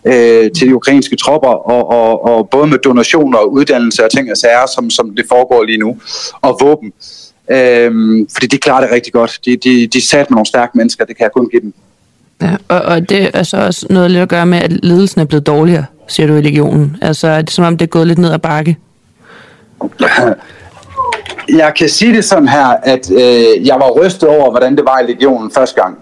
øh, 0.04 0.50
til 0.50 0.68
de 0.68 0.74
ukrainske 0.74 1.16
tropper, 1.16 1.48
og, 1.48 1.90
og, 1.90 2.24
og 2.24 2.48
både 2.48 2.66
med 2.66 2.78
donationer 2.78 3.38
og 3.38 3.52
uddannelse 3.52 4.04
og 4.04 4.10
ting 4.10 4.30
og 4.30 4.36
sager, 4.36 4.66
som, 4.74 4.90
som 4.90 5.16
det 5.16 5.24
foregår 5.28 5.64
lige 5.64 5.78
nu, 5.78 5.96
og 6.40 6.58
våben. 6.60 6.92
Øhm, 7.50 8.28
fordi 8.32 8.46
de 8.46 8.58
klarer 8.58 8.80
det 8.80 8.90
rigtig 8.92 9.12
godt. 9.12 9.38
De, 9.44 9.56
de, 9.56 9.86
de 9.86 9.98
er 9.98 10.02
sat 10.02 10.30
med 10.30 10.36
nogle 10.36 10.46
stærke 10.46 10.78
mennesker, 10.78 11.04
det 11.04 11.16
kan 11.16 11.24
jeg 11.24 11.32
kun 11.32 11.48
give 11.50 11.62
dem. 11.62 11.74
Ja, 12.42 12.56
og, 12.68 12.80
og 12.82 13.08
det 13.08 13.30
er 13.34 13.42
så 13.42 13.56
også 13.56 13.86
noget 13.90 14.10
lidt 14.10 14.22
at 14.22 14.28
gøre 14.28 14.46
med, 14.46 14.58
at 14.58 14.84
ledelsen 14.84 15.20
er 15.20 15.24
blevet 15.24 15.46
dårligere, 15.46 15.84
siger 16.08 16.26
du 16.26 16.34
i 16.34 16.40
legionen. 16.40 16.96
Altså 17.02 17.28
er 17.28 17.42
det 17.42 17.50
som 17.50 17.64
om, 17.64 17.76
det 17.76 17.84
er 17.84 17.90
gået 17.90 18.06
lidt 18.06 18.18
ned 18.18 18.32
ad 18.32 18.38
bakke? 18.38 18.76
Jeg 21.48 21.72
kan 21.76 21.88
sige 21.88 22.12
det 22.12 22.24
sådan 22.24 22.48
her, 22.48 22.66
at 22.66 23.10
øh, 23.10 23.66
jeg 23.66 23.74
var 23.74 23.90
rystet 23.90 24.28
over, 24.28 24.50
hvordan 24.50 24.76
det 24.76 24.84
var 24.84 24.98
i 24.98 25.06
legionen 25.06 25.50
første 25.50 25.82
gang. 25.82 25.98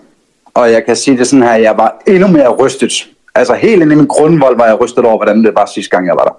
Og 0.55 0.73
jeg 0.73 0.85
kan 0.85 0.97
sige 0.97 1.19
det 1.19 1.27
sådan 1.27 1.43
her, 1.43 1.51
at 1.51 1.63
jeg 1.63 1.75
var 1.77 2.03
endnu 2.07 2.29
mere 2.29 2.49
rystet. 2.49 2.93
Altså 3.35 3.55
helt 3.55 3.83
inde 3.83 3.93
i 3.93 3.97
min 3.97 4.07
grundvold 4.07 4.57
var 4.57 4.67
jeg 4.67 4.81
rystet 4.81 5.05
over, 5.05 5.17
hvordan 5.17 5.45
det 5.45 5.55
var 5.55 5.71
sidste 5.75 5.91
gang, 5.91 6.07
jeg 6.07 6.15
var 6.15 6.25
der. 6.25 6.37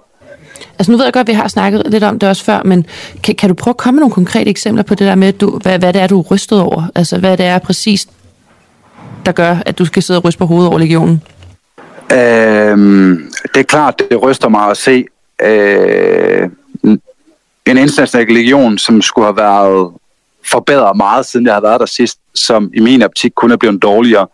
Altså 0.78 0.92
nu 0.92 0.98
ved 0.98 1.04
jeg 1.04 1.12
godt, 1.12 1.28
at 1.28 1.28
vi 1.28 1.32
har 1.32 1.48
snakket 1.48 1.82
lidt 1.86 2.04
om 2.04 2.18
det 2.18 2.28
også 2.28 2.44
før, 2.44 2.62
men 2.64 2.86
kan, 3.22 3.34
kan 3.34 3.48
du 3.48 3.54
prøve 3.54 3.72
at 3.72 3.76
komme 3.76 3.96
med 3.96 4.00
nogle 4.00 4.14
konkrete 4.14 4.50
eksempler 4.50 4.82
på 4.82 4.94
det 4.94 5.06
der 5.06 5.14
med, 5.14 5.32
du, 5.32 5.58
hvad, 5.58 5.78
hvad 5.78 5.92
det 5.92 6.02
er, 6.02 6.06
du 6.06 6.18
er 6.18 6.22
rystet 6.22 6.60
over? 6.60 6.82
Altså 6.94 7.18
hvad 7.18 7.36
det 7.36 7.46
er 7.46 7.58
præcis, 7.58 8.08
der 9.26 9.32
gør, 9.32 9.56
at 9.66 9.78
du 9.78 9.84
skal 9.84 10.02
sidde 10.02 10.20
og 10.20 10.24
ryste 10.24 10.38
på 10.38 10.46
hovedet 10.46 10.68
over 10.68 10.78
legionen? 10.78 11.22
Øhm, 12.12 13.32
det 13.54 13.60
er 13.60 13.64
klart, 13.68 14.02
det 14.10 14.22
ryster 14.22 14.48
mig 14.48 14.70
at 14.70 14.76
se 14.76 15.04
øh, 15.42 16.48
en 17.66 17.78
international 17.78 18.26
legion, 18.26 18.78
som 18.78 19.02
skulle 19.02 19.26
have 19.26 19.36
været 19.36 19.90
forbedret 20.50 20.96
meget, 20.96 21.26
siden 21.26 21.46
jeg 21.46 21.54
har 21.54 21.60
været 21.60 21.80
der 21.80 21.86
sidst, 21.86 22.18
som 22.34 22.70
i 22.74 22.80
min 22.80 23.02
optik 23.02 23.32
kun 23.34 23.50
er 23.50 23.56
blevet 23.56 23.82
dårligere. 23.82 24.26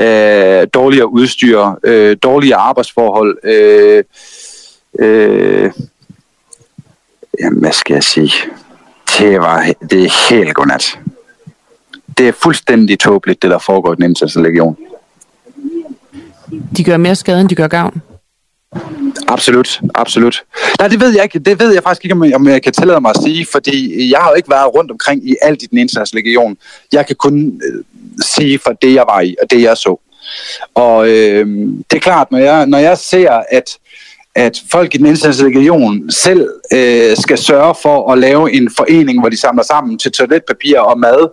Øh, 0.00 0.66
dårligere 0.74 1.12
udstyr, 1.12 1.78
øh, 1.84 2.16
dårligere 2.22 2.58
arbejdsforhold, 2.58 3.38
øh, 3.44 4.04
Øh, 4.98 5.72
jamen, 7.40 7.60
hvad 7.60 7.72
skal 7.72 7.94
jeg 7.94 8.04
sige? 8.04 8.32
Det, 9.18 9.40
var, 9.40 9.72
det 9.90 10.04
er 10.04 10.28
helt 10.30 10.54
godnat. 10.54 10.98
Det 12.18 12.28
er 12.28 12.32
fuldstændig 12.32 12.98
tåbeligt, 12.98 13.42
det 13.42 13.50
der 13.50 13.58
foregår 13.58 13.92
i 13.92 13.96
den 13.96 14.04
internationale 14.04 14.50
legion. 14.50 14.76
De 16.76 16.84
gør 16.84 16.96
mere 16.96 17.16
skade, 17.16 17.40
end 17.40 17.48
de 17.48 17.54
gør 17.54 17.68
gavn? 17.68 18.02
Absolut, 19.30 19.80
absolut. 19.94 20.42
Nej, 20.78 20.88
det 20.88 21.00
ved 21.00 21.14
jeg 21.14 21.22
ikke. 21.22 21.38
Det 21.38 21.60
ved 21.60 21.72
jeg 21.74 21.82
faktisk 21.82 22.04
ikke, 22.04 22.34
om 22.34 22.48
jeg 22.48 22.62
kan 22.62 22.72
tillade 22.72 23.00
mig 23.00 23.10
at 23.10 23.22
sige, 23.22 23.46
fordi 23.52 24.10
jeg 24.10 24.18
har 24.18 24.30
jo 24.30 24.34
ikke 24.34 24.50
været 24.50 24.74
rundt 24.74 24.90
omkring 24.90 25.30
i 25.30 25.36
alt 25.42 25.62
i 25.62 25.66
den 25.66 25.78
internationale 25.78 26.24
legion. 26.24 26.56
Jeg 26.92 27.06
kan 27.06 27.16
kun 27.16 27.60
øh, 27.66 27.84
sige 28.22 28.58
for 28.58 28.72
det, 28.82 28.94
jeg 28.94 29.04
var 29.08 29.20
i, 29.20 29.36
og 29.42 29.50
det, 29.50 29.62
jeg 29.62 29.76
så. 29.76 30.00
Og 30.74 31.08
øh, 31.08 31.46
det 31.90 31.96
er 31.96 32.00
klart, 32.00 32.30
når 32.30 32.38
jeg, 32.38 32.66
når 32.66 32.78
jeg 32.78 32.98
ser, 32.98 33.42
at 33.50 33.78
at 34.34 34.62
folk 34.70 34.94
i 34.94 34.98
den 34.98 35.06
internationale 35.06 35.54
legion 35.54 36.10
selv 36.10 36.48
øh, 36.72 37.16
skal 37.16 37.38
sørge 37.38 37.74
for 37.82 38.12
at 38.12 38.18
lave 38.18 38.52
en 38.52 38.70
forening, 38.76 39.20
hvor 39.20 39.28
de 39.28 39.36
samler 39.36 39.62
sammen 39.62 39.98
til 39.98 40.12
toiletpapir 40.12 40.78
og 40.78 40.98
mad 40.98 41.28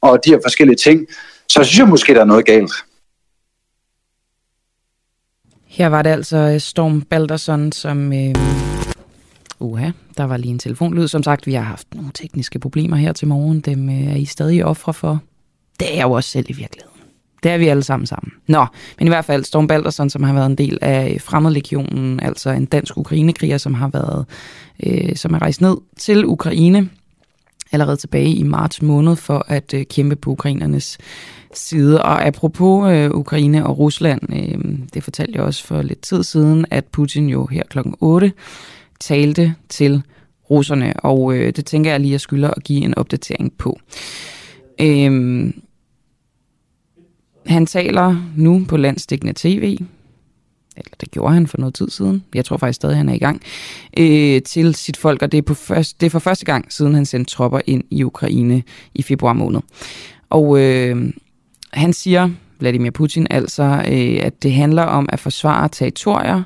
og 0.00 0.24
de 0.24 0.30
her 0.30 0.38
forskellige 0.44 0.76
ting, 0.76 1.06
så 1.48 1.64
synes 1.64 1.78
jeg 1.78 1.88
måske, 1.88 2.14
der 2.14 2.20
er 2.20 2.24
noget 2.24 2.46
galt. 2.46 2.72
Her 5.72 5.86
var 5.86 6.02
det 6.02 6.10
altså 6.10 6.36
øh, 6.36 6.60
Storm 6.60 7.02
Balderson, 7.02 7.72
som... 7.72 8.12
Øh, 8.12 8.34
uha, 9.60 9.90
der 10.16 10.24
var 10.24 10.36
lige 10.36 10.50
en 10.50 10.58
telefonlyd. 10.58 11.08
Som 11.08 11.22
sagt, 11.22 11.46
vi 11.46 11.54
har 11.54 11.62
haft 11.62 11.94
nogle 11.94 12.10
tekniske 12.14 12.58
problemer 12.58 12.96
her 12.96 13.12
til 13.12 13.28
morgen. 13.28 13.60
Dem 13.60 13.88
øh, 13.88 14.06
er 14.06 14.16
I 14.16 14.24
stadig 14.24 14.64
ofre 14.64 14.94
for. 14.94 15.20
Det 15.80 15.98
er 15.98 16.02
jo 16.02 16.12
også 16.12 16.30
selv 16.30 16.46
i 16.48 16.52
virkeligheden. 16.52 17.00
Det 17.42 17.50
er 17.50 17.58
vi 17.58 17.68
alle 17.68 17.82
sammen 17.82 18.06
sammen. 18.06 18.32
Nå, 18.46 18.66
men 18.98 19.06
i 19.06 19.10
hvert 19.10 19.24
fald 19.24 19.44
Storm 19.44 19.66
Balderson, 19.66 20.10
som 20.10 20.22
har 20.22 20.32
været 20.32 20.46
en 20.46 20.58
del 20.58 20.78
af 20.80 21.12
øh, 21.14 21.20
Fremmedlegionen, 21.20 22.20
altså 22.20 22.50
en 22.50 22.66
dansk 22.66 22.96
ukrainekriger, 22.96 23.58
som 23.58 23.74
har 23.74 23.88
været, 23.88 24.26
øh, 24.86 25.16
som 25.16 25.34
er 25.34 25.42
rejst 25.42 25.60
ned 25.60 25.76
til 25.98 26.26
Ukraine 26.26 26.88
allerede 27.72 27.96
tilbage 27.96 28.34
i 28.34 28.42
marts 28.42 28.82
måned 28.82 29.16
for 29.16 29.44
at 29.48 29.74
øh, 29.74 29.84
kæmpe 29.84 30.16
på 30.16 30.30
ukrainernes 30.30 30.98
side. 31.54 32.02
Og 32.02 32.26
apropos 32.26 32.92
øh, 32.92 33.10
Ukraine 33.10 33.66
og 33.66 33.78
Rusland, 33.78 34.20
øh, 34.32 34.78
det 34.94 35.04
fortalte 35.04 35.32
jeg 35.34 35.42
også 35.42 35.64
for 35.64 35.82
lidt 35.82 36.00
tid 36.00 36.22
siden, 36.22 36.66
at 36.70 36.84
Putin 36.84 37.28
jo 37.28 37.46
her 37.46 37.62
klokken 37.68 37.94
8 38.00 38.32
talte 39.00 39.54
til 39.68 40.02
russerne, 40.50 40.94
og 41.00 41.34
øh, 41.34 41.52
det 41.56 41.66
tænker 41.66 41.90
jeg 41.90 42.00
lige, 42.00 42.10
at 42.10 42.12
jeg 42.12 42.20
skylder 42.20 42.50
at 42.50 42.64
give 42.64 42.84
en 42.84 42.98
opdatering 42.98 43.52
på. 43.58 43.78
Øh, 44.80 45.52
han 47.46 47.66
taler 47.66 48.16
nu 48.36 48.64
på 48.68 48.76
landstækkende 48.76 49.32
tv, 49.36 49.76
eller 50.76 50.90
det 51.00 51.10
gjorde 51.10 51.34
han 51.34 51.46
for 51.46 51.58
noget 51.58 51.74
tid 51.74 51.90
siden, 51.90 52.24
jeg 52.34 52.44
tror 52.44 52.56
faktisk 52.56 52.76
stadig, 52.76 52.96
han 52.96 53.08
er 53.08 53.14
i 53.14 53.18
gang, 53.18 53.42
øh, 53.98 54.42
til 54.42 54.74
sit 54.74 54.96
folk, 54.96 55.22
og 55.22 55.32
det 55.32 55.38
er, 55.38 55.42
på 55.42 55.54
først, 55.54 56.00
det 56.00 56.06
er 56.06 56.10
for 56.10 56.18
første 56.18 56.44
gang, 56.44 56.72
siden 56.72 56.94
han 56.94 57.06
sendte 57.06 57.34
tropper 57.34 57.60
ind 57.66 57.84
i 57.90 58.04
Ukraine 58.04 58.62
i 58.94 59.02
februar 59.02 59.32
måned. 59.32 59.60
Og 60.30 60.60
øh, 60.60 61.12
han 61.72 61.92
siger, 61.92 62.30
Vladimir 62.58 62.90
Putin, 62.90 63.26
altså, 63.30 63.62
øh, 63.62 64.26
at 64.26 64.42
det 64.42 64.52
handler 64.52 64.82
om 64.82 65.08
at 65.12 65.20
forsvare 65.20 65.68
territorier 65.68 66.42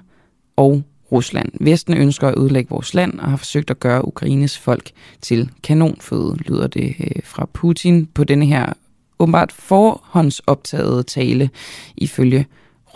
og 0.56 0.82
Rusland. 1.12 1.48
Vesten 1.60 1.94
ønsker 1.94 2.28
at 2.28 2.38
ødelægge 2.38 2.70
vores 2.70 2.94
land 2.94 3.20
og 3.20 3.30
har 3.30 3.36
forsøgt 3.36 3.70
at 3.70 3.80
gøre 3.80 4.08
Ukraines 4.08 4.58
folk 4.58 4.90
til 5.22 5.50
kanonføde, 5.62 6.36
lyder 6.36 6.66
det 6.66 6.94
øh, 7.00 7.22
fra 7.24 7.48
Putin 7.52 8.06
på 8.06 8.24
denne 8.24 8.46
her 8.46 8.72
åbenbart 9.18 9.52
forhåndsoptagede 9.52 11.02
tale 11.02 11.50
ifølge 11.96 12.46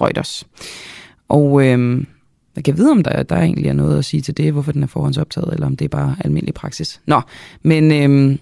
Reuters. 0.00 0.46
Og 1.28 1.66
øh, 1.66 2.04
jeg 2.56 2.64
kan 2.64 2.76
vide, 2.76 2.90
om 2.90 3.02
der, 3.02 3.22
der 3.22 3.36
egentlig 3.36 3.68
er 3.68 3.72
noget 3.72 3.98
at 3.98 4.04
sige 4.04 4.20
til 4.20 4.36
det, 4.36 4.52
hvorfor 4.52 4.72
den 4.72 4.82
er 4.82 4.86
forhåndsoptaget, 4.86 5.52
eller 5.52 5.66
om 5.66 5.76
det 5.76 5.84
er 5.84 5.88
bare 5.88 6.16
almindelig 6.24 6.54
praksis. 6.54 7.00
Nå, 7.06 7.20
men 7.62 7.92
øh, 7.92 8.38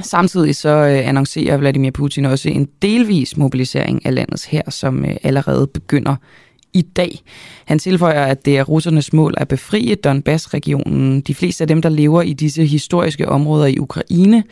samtidig 0.00 0.56
så 0.56 0.68
øh, 0.68 1.08
annoncerer 1.08 1.56
Vladimir 1.56 1.90
Putin 1.90 2.24
også 2.24 2.48
en 2.48 2.68
delvis 2.82 3.36
mobilisering 3.36 4.06
af 4.06 4.14
landets 4.14 4.44
her, 4.44 4.62
som 4.70 5.04
øh, 5.04 5.16
allerede 5.22 5.66
begynder 5.66 6.16
i 6.74 6.82
dag. 6.82 7.18
Han 7.64 7.78
tilføjer, 7.78 8.24
at 8.24 8.44
det 8.44 8.58
er 8.58 8.62
russernes 8.62 9.12
mål 9.12 9.34
at 9.36 9.48
befrie 9.48 9.94
Donbass-regionen. 9.94 11.20
De 11.20 11.34
fleste 11.34 11.64
af 11.64 11.68
dem, 11.68 11.82
der 11.82 11.88
lever 11.88 12.22
i 12.22 12.32
disse 12.32 12.64
historiske 12.66 13.28
områder 13.28 13.66
i 13.66 13.78
Ukraine, 13.78 14.44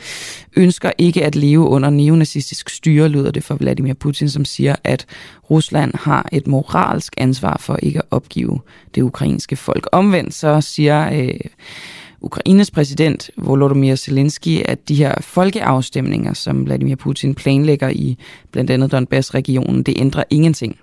ønsker 0.56 0.92
ikke 0.98 1.24
at 1.24 1.36
leve 1.36 1.68
under 1.68 1.90
neonazistisk 1.90 2.68
styre, 2.70 3.08
lyder 3.08 3.30
det 3.30 3.44
for 3.44 3.54
Vladimir 3.54 3.94
Putin, 3.94 4.28
som 4.28 4.44
siger, 4.44 4.76
at 4.84 5.06
Rusland 5.50 5.94
har 5.94 6.28
et 6.32 6.46
moralsk 6.46 7.14
ansvar 7.18 7.56
for 7.60 7.78
ikke 7.82 7.98
at 7.98 8.06
opgive 8.10 8.60
det 8.94 9.02
ukrainske 9.02 9.56
folk. 9.56 9.88
Omvendt 9.92 10.34
så 10.34 10.60
siger 10.60 11.12
øh, 11.12 11.40
Ukraines 12.20 12.70
præsident 12.70 13.30
Volodymyr 13.36 13.94
Zelensky, 13.94 14.62
at 14.64 14.88
de 14.88 14.94
her 14.94 15.14
folkeafstemninger, 15.20 16.34
som 16.34 16.64
Vladimir 16.64 16.96
Putin 16.96 17.34
planlægger 17.34 17.88
i 17.88 18.18
blandt 18.52 18.70
andet 18.70 18.92
Donbass-regionen, 18.92 19.82
det 19.82 19.94
ændrer 19.98 20.24
ingenting. 20.30 20.76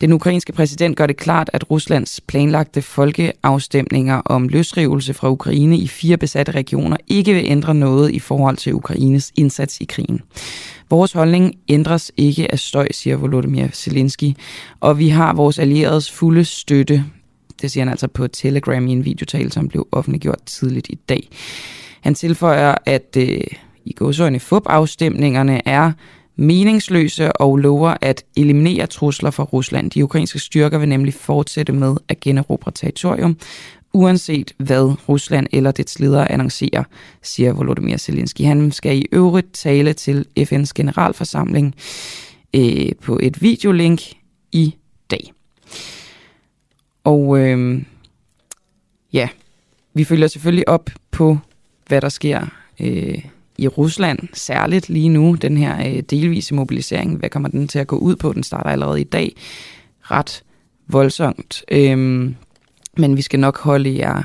Den 0.00 0.12
ukrainske 0.12 0.52
præsident 0.52 0.96
gør 0.96 1.06
det 1.06 1.16
klart, 1.16 1.50
at 1.52 1.70
Ruslands 1.70 2.20
planlagte 2.20 2.82
folkeafstemninger 2.82 4.14
om 4.14 4.48
løsrivelse 4.48 5.14
fra 5.14 5.30
Ukraine 5.30 5.78
i 5.78 5.88
fire 5.88 6.16
besatte 6.16 6.52
regioner 6.52 6.96
ikke 7.08 7.34
vil 7.34 7.44
ændre 7.46 7.74
noget 7.74 8.10
i 8.10 8.18
forhold 8.18 8.56
til 8.56 8.74
Ukraines 8.74 9.32
indsats 9.36 9.80
i 9.80 9.84
krigen. 9.84 10.20
Vores 10.90 11.12
holdning 11.12 11.54
ændres 11.68 12.12
ikke 12.16 12.52
af 12.52 12.58
støj, 12.58 12.88
siger 12.92 13.16
Volodymyr 13.16 13.68
Zelensky, 13.72 14.32
og 14.80 14.98
vi 14.98 15.08
har 15.08 15.34
vores 15.34 15.58
allieredes 15.58 16.10
fulde 16.10 16.44
støtte. 16.44 17.04
Det 17.62 17.70
siger 17.70 17.84
han 17.84 17.90
altså 17.90 18.08
på 18.08 18.26
Telegram 18.26 18.86
i 18.88 18.92
en 18.92 19.04
videotale, 19.04 19.52
som 19.52 19.68
blev 19.68 19.88
offentliggjort 19.92 20.42
tidligt 20.46 20.88
i 20.90 20.98
dag. 21.08 21.28
Han 22.00 22.14
tilføjer, 22.14 22.74
at 22.86 23.16
øh, 23.18 23.40
i 23.84 23.92
gåsøjne 23.92 24.40
FUB-afstemningerne 24.40 25.68
er 25.68 25.92
meningsløse 26.36 27.32
og 27.32 27.56
lover 27.56 27.94
at 28.00 28.24
eliminere 28.36 28.86
trusler 28.86 29.30
fra 29.30 29.44
Rusland. 29.44 29.90
De 29.90 30.04
ukrainske 30.04 30.38
styrker 30.38 30.78
vil 30.78 30.88
nemlig 30.88 31.14
fortsætte 31.14 31.72
med 31.72 31.96
at 32.08 32.20
generobre 32.20 32.72
territorium, 32.72 33.36
uanset 33.92 34.52
hvad 34.58 35.08
Rusland 35.08 35.46
eller 35.52 35.70
dets 35.70 35.98
ledere 35.98 36.32
annoncerer, 36.32 36.84
siger 37.22 37.52
Volodymyr 37.52 37.96
Zelensky. 37.96 38.40
Han 38.40 38.72
skal 38.72 38.96
i 38.96 39.06
øvrigt 39.12 39.52
tale 39.52 39.92
til 39.92 40.24
FN's 40.38 40.70
generalforsamling 40.74 41.74
øh, 42.54 42.92
på 43.02 43.18
et 43.22 43.42
videolink 43.42 44.02
i 44.52 44.74
dag. 45.10 45.32
Og 47.06 47.38
øh, 47.38 47.82
ja, 49.12 49.28
vi 49.94 50.04
følger 50.04 50.26
selvfølgelig 50.26 50.68
op 50.68 50.90
på, 51.10 51.38
hvad 51.88 52.00
der 52.00 52.08
sker 52.08 52.46
øh, 52.80 53.18
i 53.58 53.68
Rusland, 53.68 54.18
særligt 54.32 54.88
lige 54.88 55.08
nu, 55.08 55.34
den 55.34 55.56
her 55.56 55.88
øh, 55.88 56.02
delvise 56.10 56.54
mobilisering. 56.54 57.16
Hvad 57.16 57.30
kommer 57.30 57.48
den 57.48 57.68
til 57.68 57.78
at 57.78 57.86
gå 57.86 57.96
ud 57.96 58.16
på? 58.16 58.32
Den 58.32 58.42
starter 58.42 58.70
allerede 58.70 59.00
i 59.00 59.04
dag 59.04 59.36
ret 60.02 60.42
voldsomt. 60.88 61.64
Øh, 61.70 61.98
men 62.96 63.16
vi 63.16 63.22
skal 63.22 63.40
nok 63.40 63.58
holde 63.58 63.98
jer 63.98 64.22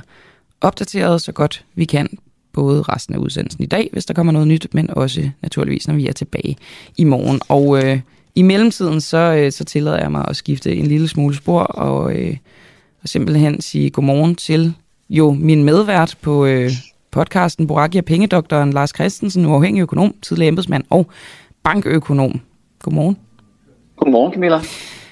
opdateret 0.61 1.21
så 1.21 1.31
godt 1.31 1.65
vi 1.75 1.85
kan, 1.85 2.09
både 2.53 2.81
resten 2.81 3.15
af 3.15 3.19
udsendelsen 3.19 3.63
i 3.63 3.67
dag, 3.67 3.89
hvis 3.93 4.05
der 4.05 4.13
kommer 4.13 4.33
noget 4.33 4.47
nyt, 4.47 4.67
men 4.73 4.89
også 4.89 5.29
naturligvis, 5.41 5.87
når 5.87 5.95
vi 5.95 6.07
er 6.07 6.13
tilbage 6.13 6.57
i 6.97 7.03
morgen. 7.03 7.41
Og 7.49 7.85
øh, 7.85 7.99
i 8.35 8.41
mellemtiden, 8.41 9.01
så, 9.01 9.17
øh, 9.17 9.51
så 9.51 9.63
tillader 9.63 9.99
jeg 9.99 10.11
mig 10.11 10.25
at 10.27 10.35
skifte 10.35 10.75
en 10.75 10.87
lille 10.87 11.07
smule 11.07 11.35
spor 11.35 11.61
og, 11.61 12.15
øh, 12.15 12.37
og 13.03 13.09
simpelthen 13.09 13.61
sige 13.61 13.89
godmorgen 13.89 14.35
til 14.35 14.73
jo 15.09 15.31
min 15.31 15.63
medvært 15.63 16.17
på, 16.21 16.45
øh, 16.45 16.71
podcasten 17.11 17.67
Borakia 17.67 18.01
Pengedoktoren 18.01 18.73
Lars 18.73 18.89
Christensen, 18.89 19.45
uafhængig 19.45 19.81
økonom, 19.81 20.15
tidligere 20.21 20.47
embedsmand 20.47 20.83
og 20.89 21.07
bankøkonom. 21.63 22.41
Godmorgen. 22.83 23.17
Godmorgen, 23.97 24.33
Camilla. 24.33 24.59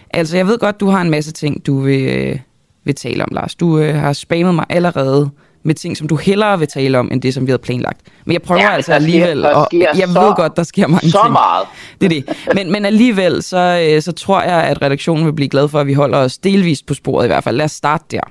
Altså, 0.09 0.37
jeg 0.37 0.47
ved 0.47 0.57
godt, 0.57 0.79
du 0.79 0.87
har 0.87 1.01
en 1.01 1.09
masse 1.09 1.31
ting, 1.31 1.65
du 1.65 1.79
vil, 1.79 2.07
øh, 2.07 2.39
vil 2.83 2.95
tale 2.95 3.23
om, 3.23 3.29
Lars. 3.31 3.55
Du 3.55 3.79
øh, 3.79 3.95
har 3.95 4.13
spammet 4.13 4.55
mig 4.55 4.65
allerede 4.69 5.29
med 5.63 5.75
ting, 5.75 5.97
som 5.97 6.07
du 6.07 6.15
hellere 6.15 6.59
vil 6.59 6.67
tale 6.67 6.99
om, 6.99 7.09
end 7.11 7.21
det, 7.21 7.33
som 7.33 7.45
vi 7.45 7.51
havde 7.51 7.61
planlagt. 7.61 8.01
Men 8.25 8.33
jeg 8.33 8.41
prøver 8.41 8.61
ja, 8.61 8.69
altså 8.69 8.93
alligevel, 8.93 9.39
sker, 9.39 9.49
og 9.49 9.67
jeg 9.73 10.07
så, 10.07 10.21
ved 10.21 10.35
godt, 10.35 10.57
der 10.57 10.63
sker 10.63 10.87
mange 10.87 11.09
så 11.09 11.19
ting. 11.23 11.31
meget. 11.31 11.67
Det 12.01 12.05
er 12.05 12.09
det. 12.09 12.55
Men, 12.55 12.71
men 12.71 12.85
alligevel, 12.85 13.43
så, 13.43 13.89
øh, 13.91 14.01
så 14.01 14.11
tror 14.11 14.41
jeg, 14.41 14.63
at 14.63 14.81
redaktionen 14.81 15.25
vil 15.25 15.33
blive 15.33 15.49
glad 15.49 15.67
for, 15.67 15.79
at 15.79 15.87
vi 15.87 15.93
holder 15.93 16.17
os 16.17 16.37
delvist 16.37 16.85
på 16.85 16.93
sporet 16.93 17.25
i 17.25 17.27
hvert 17.27 17.43
fald. 17.43 17.57
Lad 17.57 17.65
os 17.65 17.71
starte 17.71 18.05
der. 18.11 18.21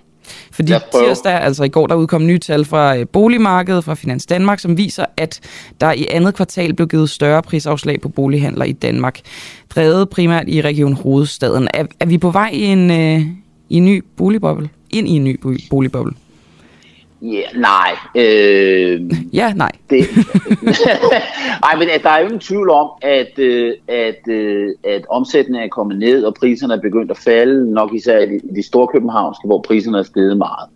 Fordi 0.52 0.72
tirsdag, 0.94 1.32
altså 1.32 1.64
i 1.64 1.68
går, 1.68 1.86
der 1.86 1.94
udkom 1.94 2.26
nye 2.26 2.38
tal 2.38 2.64
fra 2.64 2.96
øh, 2.96 3.06
boligmarkedet, 3.06 3.84
fra 3.84 3.94
Finans 3.94 4.26
Danmark, 4.26 4.58
som 4.58 4.76
viser, 4.76 5.04
at 5.16 5.40
der 5.80 5.92
i 5.92 6.06
andet 6.10 6.34
kvartal 6.34 6.74
blev 6.74 6.88
givet 6.88 7.10
større 7.10 7.42
prisafslag 7.42 8.00
på 8.00 8.08
bolighandler 8.08 8.64
i 8.64 8.72
Danmark. 8.72 9.20
Drevet 9.74 10.08
primært 10.08 10.44
i 10.48 10.62
Region 10.62 10.92
Hovedstaden. 10.92 11.68
Er, 11.74 11.84
er 12.00 12.06
vi 12.06 12.18
på 12.18 12.30
vej 12.30 12.50
i 12.52 12.64
en, 12.64 12.90
øh, 12.90 13.20
i 13.68 13.76
en 13.76 13.84
ny 13.84 14.04
boligboble? 14.16 14.68
Ind 14.90 15.08
i 15.08 15.10
en 15.10 15.24
ny 15.24 15.40
boligboble? 15.70 16.12
Ja, 17.22 17.42
nej. 17.54 17.96
Øh, 18.14 19.10
ja, 19.32 19.52
nej. 19.52 19.72
Det, 19.90 20.00
nej, 21.64 21.76
men 21.78 21.88
der 22.02 22.10
er 22.10 22.18
jo 22.18 22.24
ingen 22.24 22.40
tvivl 22.40 22.70
om, 22.70 22.90
at, 23.02 23.38
øh, 23.38 23.74
at, 23.88 24.28
øh, 24.28 24.74
at 24.84 25.06
omsætningen 25.08 25.64
er 25.64 25.68
kommet 25.68 25.98
ned, 25.98 26.24
og 26.24 26.34
priserne 26.34 26.74
er 26.74 26.80
begyndt 26.80 27.10
at 27.10 27.18
falde, 27.18 27.72
nok 27.72 27.94
især 27.94 28.18
i 28.18 28.38
de 28.56 28.66
store 28.66 28.88
københavnske, 28.88 29.46
hvor 29.46 29.60
priserne 29.60 29.98
er 29.98 30.02
steget 30.02 30.38
meget. 30.38 30.68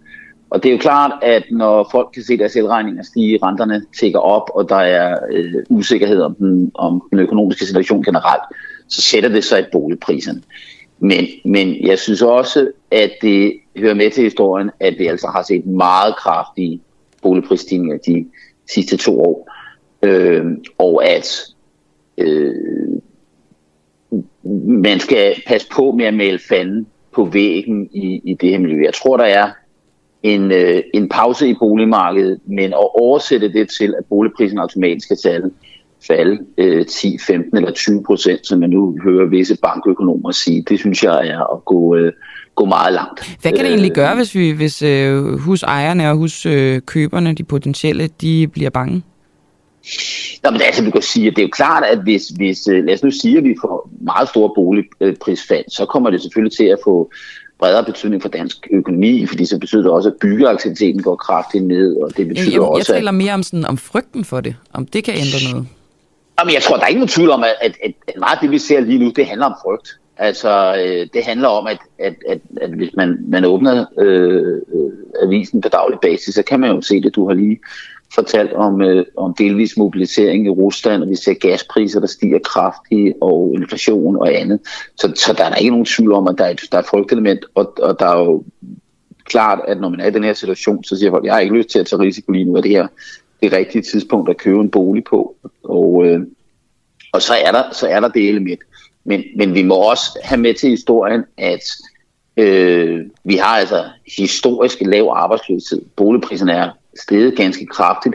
Og 0.50 0.62
det 0.62 0.68
er 0.68 0.72
jo 0.72 0.78
klart, 0.78 1.12
at 1.22 1.44
når 1.50 1.88
folk 1.92 2.08
kan 2.14 2.22
se 2.22 2.38
deres 2.38 2.56
elregninger 2.56 3.02
stige, 3.02 3.38
renterne 3.42 3.82
tigger 3.98 4.18
op, 4.18 4.50
og 4.54 4.68
der 4.68 4.76
er 4.76 5.18
øh, 5.32 5.54
usikkerhed 5.68 6.20
om 6.20 6.34
den, 6.34 6.70
om 6.74 7.02
den 7.10 7.18
økonomiske 7.18 7.66
situation 7.66 8.04
generelt, 8.04 8.42
så 8.88 9.02
sætter 9.02 9.28
det 9.28 9.44
sig 9.44 9.60
i 9.60 9.64
boligpriserne. 9.72 10.42
Men, 11.04 11.26
men 11.44 11.86
jeg 11.86 11.98
synes 11.98 12.22
også, 12.22 12.70
at 12.90 13.12
det 13.22 13.60
hører 13.76 13.94
med 13.94 14.10
til 14.10 14.24
historien, 14.24 14.70
at 14.80 14.98
vi 14.98 15.06
altså 15.06 15.26
har 15.26 15.42
set 15.42 15.66
meget 15.66 16.16
kraftige 16.16 16.80
boligprisstigninger 17.22 17.98
de 17.98 18.26
sidste 18.70 18.96
to 18.96 19.20
år. 19.20 19.50
Øh, 20.02 20.44
og 20.78 21.04
at 21.04 21.40
øh, 22.18 22.54
man 24.64 25.00
skal 25.00 25.42
passe 25.46 25.68
på 25.72 25.92
med 25.92 26.04
at 26.04 26.14
male 26.14 26.38
fanden 26.48 26.86
på 27.12 27.24
væggen 27.24 27.88
i, 27.92 28.20
i 28.24 28.34
det 28.34 28.50
her 28.50 28.58
miljø. 28.58 28.84
Jeg 28.84 28.94
tror, 28.94 29.16
der 29.16 29.24
er 29.24 29.50
en, 30.22 30.52
øh, 30.52 30.82
en 30.94 31.08
pause 31.08 31.48
i 31.48 31.54
boligmarkedet, 31.54 32.40
men 32.46 32.72
at 32.72 33.00
oversætte 33.00 33.52
det 33.52 33.70
til, 33.78 33.94
at 33.98 34.04
boligprisen 34.04 34.58
automatisk 34.58 35.06
skal 35.06 35.18
falde, 35.22 35.50
falde 36.06 36.38
øh, 36.58 36.86
10, 36.86 37.18
15 37.26 37.56
eller 37.56 37.72
20 37.72 38.02
procent, 38.02 38.46
som 38.46 38.60
jeg 38.60 38.68
nu 38.68 38.98
hører 39.04 39.28
visse 39.28 39.56
bankøkonomer 39.62 40.30
sige. 40.30 40.64
Det 40.68 40.78
synes 40.78 41.02
jeg 41.02 41.28
er 41.28 41.54
at 41.54 41.64
gå, 41.64 41.96
øh, 41.96 42.12
gå 42.54 42.64
meget 42.64 42.92
langt. 42.92 43.36
Hvad 43.42 43.52
kan 43.52 43.60
det 43.60 43.68
egentlig 43.68 43.92
gøre, 43.92 44.14
hvis, 44.14 44.34
vi, 44.34 44.50
hvis 44.50 44.82
øh, 44.82 45.38
husejerne 45.38 46.10
og 46.10 46.16
huskøberne, 46.16 47.34
de 47.34 47.44
potentielle, 47.44 48.08
de 48.20 48.48
bliver 48.48 48.70
bange? 48.70 49.02
Nå, 50.44 50.50
men 50.50 50.60
altså, 50.60 50.84
vi 50.84 50.90
kan 50.90 51.02
sige, 51.02 51.26
at 51.26 51.36
det 51.36 51.42
er 51.42 51.46
jo 51.46 51.50
klart, 51.52 51.84
at 51.84 51.98
hvis, 51.98 52.28
hvis 52.28 52.68
øh, 52.68 52.84
lad 52.84 52.94
os 52.94 53.02
nu 53.02 53.10
sige, 53.10 53.38
at 53.38 53.44
vi 53.44 53.54
får 53.60 53.90
meget 54.00 54.28
store 54.28 54.50
boligprisfald, 54.54 55.64
så 55.68 55.86
kommer 55.86 56.10
det 56.10 56.22
selvfølgelig 56.22 56.56
til 56.56 56.64
at 56.64 56.78
få 56.84 57.10
bredere 57.58 57.84
betydning 57.84 58.22
for 58.22 58.28
dansk 58.28 58.68
økonomi, 58.70 59.26
fordi 59.26 59.44
så 59.44 59.58
betyder 59.58 59.82
det 59.82 59.90
også, 59.90 60.08
at 60.08 60.14
byggeaktiviteten 60.20 61.02
går 61.02 61.16
kraftigt 61.16 61.64
ned, 61.64 61.96
og 61.96 62.16
det 62.16 62.28
betyder 62.28 62.46
jeg, 62.46 62.52
jeg, 62.52 62.60
også, 62.60 62.92
jeg 62.92 62.98
taler 62.98 63.10
mere 63.10 63.34
om, 63.34 63.42
sådan, 63.42 63.66
om 63.66 63.76
frygten 63.76 64.24
for 64.24 64.40
det, 64.40 64.56
om 64.72 64.86
det 64.86 65.04
kan 65.04 65.14
ændre 65.14 65.52
noget. 65.52 65.66
Jamen, 66.42 66.54
jeg 66.54 66.62
tror, 66.62 66.76
der 66.76 66.84
er 66.84 66.88
ingen 66.88 67.08
tvivl 67.08 67.30
om, 67.30 67.44
at, 67.44 67.56
at, 67.60 67.76
at, 67.84 68.14
meget 68.18 68.36
af 68.36 68.38
det, 68.40 68.50
vi 68.50 68.58
ser 68.58 68.80
lige 68.80 68.98
nu, 68.98 69.10
det 69.10 69.26
handler 69.26 69.46
om 69.46 69.54
frygt. 69.64 69.88
Altså, 70.16 70.76
øh, 70.84 71.06
det 71.14 71.24
handler 71.24 71.48
om, 71.48 71.66
at, 71.66 71.78
at, 71.98 72.14
at, 72.28 72.40
at 72.60 72.70
hvis 72.70 72.90
man, 72.96 73.24
man 73.28 73.44
åbner 73.44 73.84
øh, 73.98 74.60
øh, 74.74 74.92
avisen 75.22 75.60
på 75.60 75.68
daglig 75.68 75.98
basis, 76.02 76.34
så 76.34 76.42
kan 76.42 76.60
man 76.60 76.70
jo 76.70 76.80
se 76.80 77.00
det. 77.00 77.14
Du 77.14 77.28
har 77.28 77.34
lige 77.34 77.60
fortalt 78.14 78.52
om, 78.52 78.82
øh, 78.82 79.04
om 79.16 79.34
delvis 79.34 79.76
mobilisering 79.76 80.46
i 80.46 80.50
Rusland, 80.50 81.02
og 81.02 81.08
vi 81.08 81.16
ser 81.16 81.34
gaspriser, 81.34 82.00
der 82.00 82.06
stiger 82.06 82.38
kraftigt, 82.38 83.14
og 83.20 83.52
inflation 83.54 84.16
og 84.16 84.34
andet. 84.34 84.60
Så, 84.96 85.12
så 85.16 85.32
der 85.32 85.44
er 85.44 85.48
der 85.48 85.56
ikke 85.56 85.70
nogen 85.70 85.86
tvivl 85.86 86.12
om, 86.12 86.28
at 86.28 86.34
der 86.38 86.44
er 86.44 86.50
et, 86.50 86.60
der 86.72 86.78
er 86.78 86.82
et 86.82 86.88
frygtelement, 86.88 87.44
og, 87.54 87.74
og 87.82 87.98
der 87.98 88.06
er 88.06 88.18
jo 88.18 88.44
klart, 89.24 89.60
at 89.68 89.80
når 89.80 89.88
man 89.88 90.00
er 90.00 90.06
i 90.06 90.10
den 90.10 90.24
her 90.24 90.32
situation, 90.32 90.84
så 90.84 90.96
siger 90.96 91.10
folk, 91.10 91.24
jeg 91.24 91.34
har 91.34 91.40
ikke 91.40 91.56
lyst 91.56 91.68
til 91.68 91.78
at 91.78 91.86
tage 91.86 92.02
risiko 92.02 92.32
lige 92.32 92.44
nu, 92.44 92.56
at 92.56 92.64
det 92.64 92.70
her 92.70 92.86
det 93.42 93.52
rigtige 93.52 93.82
tidspunkt 93.82 94.30
at 94.30 94.36
købe 94.36 94.60
en 94.60 94.70
bolig 94.70 95.04
på. 95.04 95.36
Og, 95.64 96.06
øh, 96.06 96.20
og 97.12 97.22
så, 97.22 97.34
er 97.44 97.52
der, 97.52 97.62
så 97.72 97.88
er 97.88 98.00
der 98.00 98.08
det 98.08 98.28
element. 98.28 98.60
Men, 99.04 99.24
men 99.36 99.54
vi 99.54 99.62
må 99.62 99.74
også 99.74 100.18
have 100.24 100.40
med 100.40 100.54
til 100.54 100.70
historien, 100.70 101.24
at 101.38 101.62
øh, 102.36 103.06
vi 103.24 103.36
har 103.36 103.56
altså 103.56 103.84
historisk 104.16 104.78
lav 104.80 105.08
arbejdsløshed. 105.14 105.82
Boligpriserne 105.96 106.52
er 106.52 106.70
steget 107.00 107.36
ganske 107.36 107.66
kraftigt, 107.66 108.14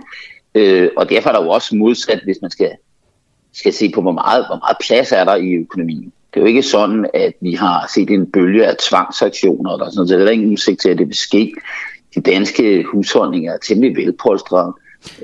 øh, 0.55 0.89
og 0.97 1.09
derfor 1.09 1.29
er 1.29 1.33
der 1.33 1.43
jo 1.43 1.49
også 1.49 1.75
modsat, 1.75 2.21
hvis 2.23 2.37
man 2.41 2.51
skal, 2.51 2.71
skal 3.53 3.73
se 3.73 3.91
på, 3.91 4.01
hvor 4.01 4.11
meget, 4.11 4.45
hvor 4.47 4.55
meget 4.55 4.77
plads 4.87 5.11
er 5.11 5.23
der 5.23 5.35
i 5.35 5.53
økonomien. 5.53 6.13
Det 6.33 6.39
er 6.39 6.41
jo 6.41 6.47
ikke 6.47 6.63
sådan, 6.63 7.09
at 7.13 7.33
vi 7.41 7.53
har 7.53 7.91
set 7.95 8.09
en 8.09 8.31
bølge 8.31 8.65
af 8.65 8.75
tvangsaktioner, 8.77 9.71
og 9.71 9.79
der 9.79 9.85
er 9.85 9.89
sådan, 9.89 10.07
så 10.07 10.17
der 10.17 10.25
er 10.25 10.29
ingen 10.29 10.51
udsigt 10.51 10.81
til, 10.81 10.89
at 10.89 10.97
det 10.97 11.07
vil 11.07 11.15
ske. 11.15 11.53
De 12.15 12.21
danske 12.21 12.83
husholdninger 12.83 13.53
er 13.53 13.57
temmelig 13.57 13.97
velpolstrede 13.97 14.73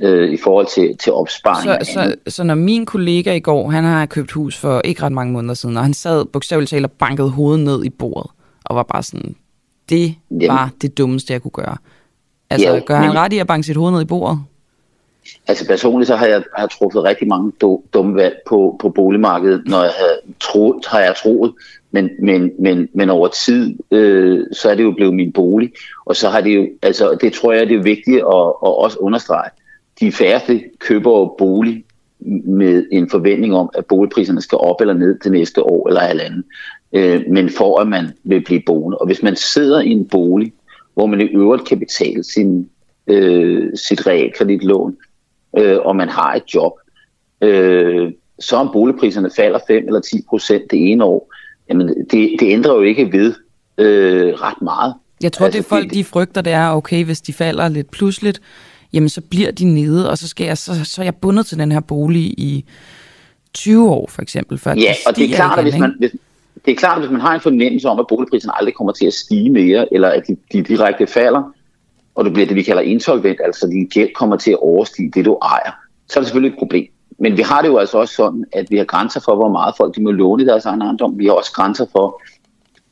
øh, 0.01 0.29
i 0.29 0.37
forhold 0.37 0.67
til, 0.75 0.97
til 0.97 1.13
opsparing. 1.13 1.85
Så, 1.85 1.93
så, 1.93 2.15
så 2.27 2.43
når 2.43 2.55
min 2.55 2.85
kollega 2.85 3.35
i 3.35 3.39
går, 3.39 3.69
han 3.69 3.83
har 3.83 4.05
købt 4.05 4.31
hus 4.31 4.57
for 4.57 4.81
ikke 4.83 5.03
ret 5.03 5.11
mange 5.11 5.33
måneder 5.33 5.53
siden, 5.53 5.77
og 5.77 5.83
han 5.83 5.93
sad 5.93 6.25
bogstaveligt 6.25 6.69
talt 6.69 6.85
og 6.85 6.91
bankede 6.91 7.29
hovedet 7.29 7.65
ned 7.65 7.83
i 7.85 7.89
bordet, 7.89 8.31
og 8.65 8.75
var 8.75 8.83
bare 8.83 9.03
sådan, 9.03 9.35
det 9.89 10.15
Jamen. 10.31 10.47
var 10.47 10.69
det 10.81 10.97
dummeste, 10.97 11.33
jeg 11.33 11.41
kunne 11.41 11.51
gøre. 11.51 11.77
Altså, 12.49 12.73
ja, 12.73 12.79
gør 12.79 12.95
han 12.95 13.07
men... 13.07 13.17
ret 13.17 13.33
i 13.33 13.37
at 13.37 13.47
banke 13.47 13.65
sit 13.65 13.77
hoved 13.77 13.91
ned 13.91 14.01
i 14.01 14.05
bordet? 14.05 14.39
Altså 15.47 15.67
personligt 15.67 16.07
så 16.07 16.15
har 16.15 16.25
jeg, 16.25 16.43
har 16.57 16.67
truffet 16.67 17.03
rigtig 17.03 17.27
mange 17.27 17.51
do, 17.61 17.83
dumme 17.93 18.15
valg 18.15 18.35
på, 18.47 18.77
på 18.81 18.89
boligmarkedet, 18.89 19.61
når 19.65 19.83
jeg 19.83 19.91
har, 19.99 20.33
tro, 20.39 20.81
har 20.87 20.99
jeg 20.99 21.15
troet, 21.23 21.53
men, 21.91 22.09
men, 22.19 22.51
men, 22.59 22.89
men 22.93 23.09
over 23.09 23.27
tid, 23.27 23.75
øh, 23.91 24.45
så 24.51 24.69
er 24.69 24.75
det 24.75 24.83
jo 24.83 24.91
blevet 24.91 25.13
min 25.13 25.31
bolig, 25.31 25.71
og 26.05 26.15
så 26.15 26.29
har 26.29 26.41
det 26.41 26.55
jo, 26.55 26.67
altså 26.81 27.17
det 27.21 27.33
tror 27.33 27.53
jeg, 27.53 27.67
det 27.67 27.77
er 27.77 27.83
vigtigt 27.83 28.17
at, 28.17 28.47
at 28.65 28.77
også 28.83 28.97
understrege. 28.97 29.49
De 29.99 30.11
færreste 30.11 30.63
køber 30.79 31.35
bolig 31.37 31.83
med 32.45 32.85
en 32.91 33.09
forventning 33.09 33.55
om, 33.55 33.69
at 33.73 33.85
boligpriserne 33.85 34.41
skal 34.41 34.57
op 34.57 34.81
eller 34.81 34.93
ned 34.93 35.19
til 35.19 35.31
næste 35.31 35.63
år 35.63 35.87
eller 35.87 36.01
halvanden, 36.01 36.43
øh, 36.93 37.23
men 37.29 37.49
for 37.49 37.79
at 37.79 37.87
man 37.87 38.05
vil 38.23 38.43
blive 38.43 38.61
boende. 38.65 38.97
Og 38.97 39.05
hvis 39.05 39.23
man 39.23 39.35
sidder 39.35 39.81
i 39.81 39.89
en 39.89 40.07
bolig, 40.07 40.53
hvor 40.93 41.05
man 41.05 41.21
i 41.21 41.23
øvrigt 41.23 41.65
kan 41.65 41.79
betale 41.79 42.23
sin, 42.23 42.69
øh, 43.07 43.69
sit 43.75 44.07
realkreditlån, 44.07 44.97
øh, 45.57 45.77
og 45.79 45.95
man 45.95 46.09
har 46.09 46.33
et 46.33 46.43
job, 46.55 46.73
øh, 47.41 48.11
så 48.39 48.55
om 48.55 48.69
boligpriserne 48.73 49.29
falder 49.35 49.59
5 49.67 49.85
eller 49.85 49.99
10 49.99 50.25
procent 50.29 50.71
det 50.71 50.91
ene 50.91 51.03
år, 51.03 51.33
jamen 51.69 51.87
det, 51.87 52.35
det 52.39 52.41
ændrer 52.41 52.73
jo 52.73 52.81
ikke 52.81 53.11
ved 53.11 53.33
øh, 53.77 54.33
ret 54.33 54.61
meget. 54.61 54.93
Jeg 55.23 55.31
tror, 55.33 55.45
altså, 55.45 55.57
det 55.57 55.65
folk 55.65 55.93
de 55.93 56.03
frygter, 56.03 56.41
det 56.41 56.53
er, 56.53 56.69
okay, 56.69 57.05
hvis 57.05 57.21
de 57.21 57.33
falder 57.33 57.67
lidt 57.67 57.91
pludseligt, 57.91 58.41
jamen 58.93 59.09
så 59.09 59.21
bliver 59.21 59.51
de 59.51 59.65
nede, 59.65 60.09
og 60.09 60.17
så, 60.17 60.27
skal 60.27 60.45
jeg, 60.45 60.57
så, 60.57 60.85
så 60.85 61.01
er 61.01 61.03
jeg 61.03 61.15
bundet 61.15 61.45
til 61.45 61.59
den 61.59 61.71
her 61.71 61.79
bolig 61.79 62.21
i 62.21 62.65
20 63.53 63.89
år 63.89 64.09
for 64.09 64.21
eksempel. 64.21 64.57
Før 64.57 64.73
ja, 64.73 64.93
og 65.07 65.15
det 65.15 65.31
er 65.31 65.35
klart, 65.35 65.59
igen, 65.59 65.65
at 65.67 65.71
hvis 65.71 65.79
man, 65.79 65.95
hvis, 65.99 66.11
det 66.65 66.71
er 66.71 66.75
klart, 66.75 66.97
at 66.97 67.01
hvis 67.01 67.11
man 67.11 67.21
har 67.21 67.33
en 67.35 67.41
fornemmelse 67.41 67.89
om, 67.89 67.99
at 67.99 68.07
boligpriserne 68.07 68.57
aldrig 68.57 68.73
kommer 68.73 68.93
til 68.93 69.05
at 69.05 69.13
stige 69.13 69.49
mere, 69.49 69.93
eller 69.93 70.09
at 70.09 70.27
de, 70.27 70.37
de 70.53 70.63
direkte 70.63 71.07
falder, 71.07 71.53
og 72.15 72.25
det 72.25 72.33
bliver 72.33 72.47
det, 72.47 72.55
vi 72.55 72.63
kalder 72.63 72.81
insolvent, 72.81 73.39
altså 73.43 73.67
din 73.67 73.85
gæld 73.85 74.13
kommer 74.13 74.37
til 74.37 74.51
at 74.51 74.59
overstige 74.59 75.11
det, 75.15 75.25
du 75.25 75.37
ejer, 75.41 75.71
så 76.09 76.19
er 76.19 76.21
det 76.21 76.27
selvfølgelig 76.27 76.53
et 76.53 76.59
problem. 76.59 76.87
Men 77.19 77.37
vi 77.37 77.41
har 77.41 77.61
det 77.61 77.69
jo 77.69 77.77
altså 77.77 77.97
også 77.97 78.15
sådan, 78.15 78.45
at 78.51 78.71
vi 78.71 78.77
har 78.77 78.85
grænser 78.85 79.19
for, 79.19 79.35
hvor 79.35 79.49
meget 79.49 79.73
folk 79.77 79.95
de 79.95 80.01
må 80.01 80.11
låne 80.11 80.43
i 80.43 80.45
deres 80.45 80.65
egen 80.65 80.81
ejendom. 80.81 81.19
Vi 81.19 81.25
har 81.25 81.33
også 81.33 81.51
grænser 81.51 81.85
for, 81.91 82.21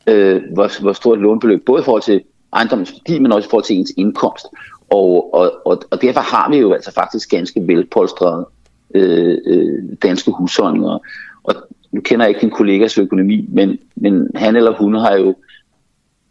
øh, 0.07 0.41
hvor, 0.53 0.81
hvor 0.81 0.93
stort 0.93 1.17
et 1.17 1.21
lånbeløb, 1.21 1.65
både 1.65 1.81
i 1.81 1.83
forhold 1.83 2.01
til 2.01 2.21
ejendommens 2.53 2.91
værdi, 2.91 3.19
men 3.19 3.31
også 3.31 3.47
i 3.47 3.49
forhold 3.49 3.63
til 3.63 3.75
ens 3.75 3.91
indkomst. 3.97 4.45
Og, 4.91 5.33
og, 5.33 5.51
og, 5.65 5.81
og 5.91 6.01
derfor 6.01 6.21
har 6.21 6.49
vi 6.49 6.57
jo 6.57 6.73
altså 6.73 6.93
faktisk 6.93 7.29
ganske 7.29 7.67
velpolstrede 7.67 8.47
øh, 8.95 9.37
øh, 9.45 9.79
danske 10.03 10.31
husholdninger. 10.31 10.99
Og 11.43 11.55
nu 11.91 12.01
kender 12.01 12.25
jeg 12.25 12.29
ikke 12.29 12.41
din 12.41 12.49
kollegas 12.49 12.97
økonomi, 12.97 13.45
men, 13.49 13.79
men 13.95 14.27
han 14.35 14.55
eller 14.55 14.77
hun 14.77 14.95
har 14.95 15.15
jo, 15.15 15.35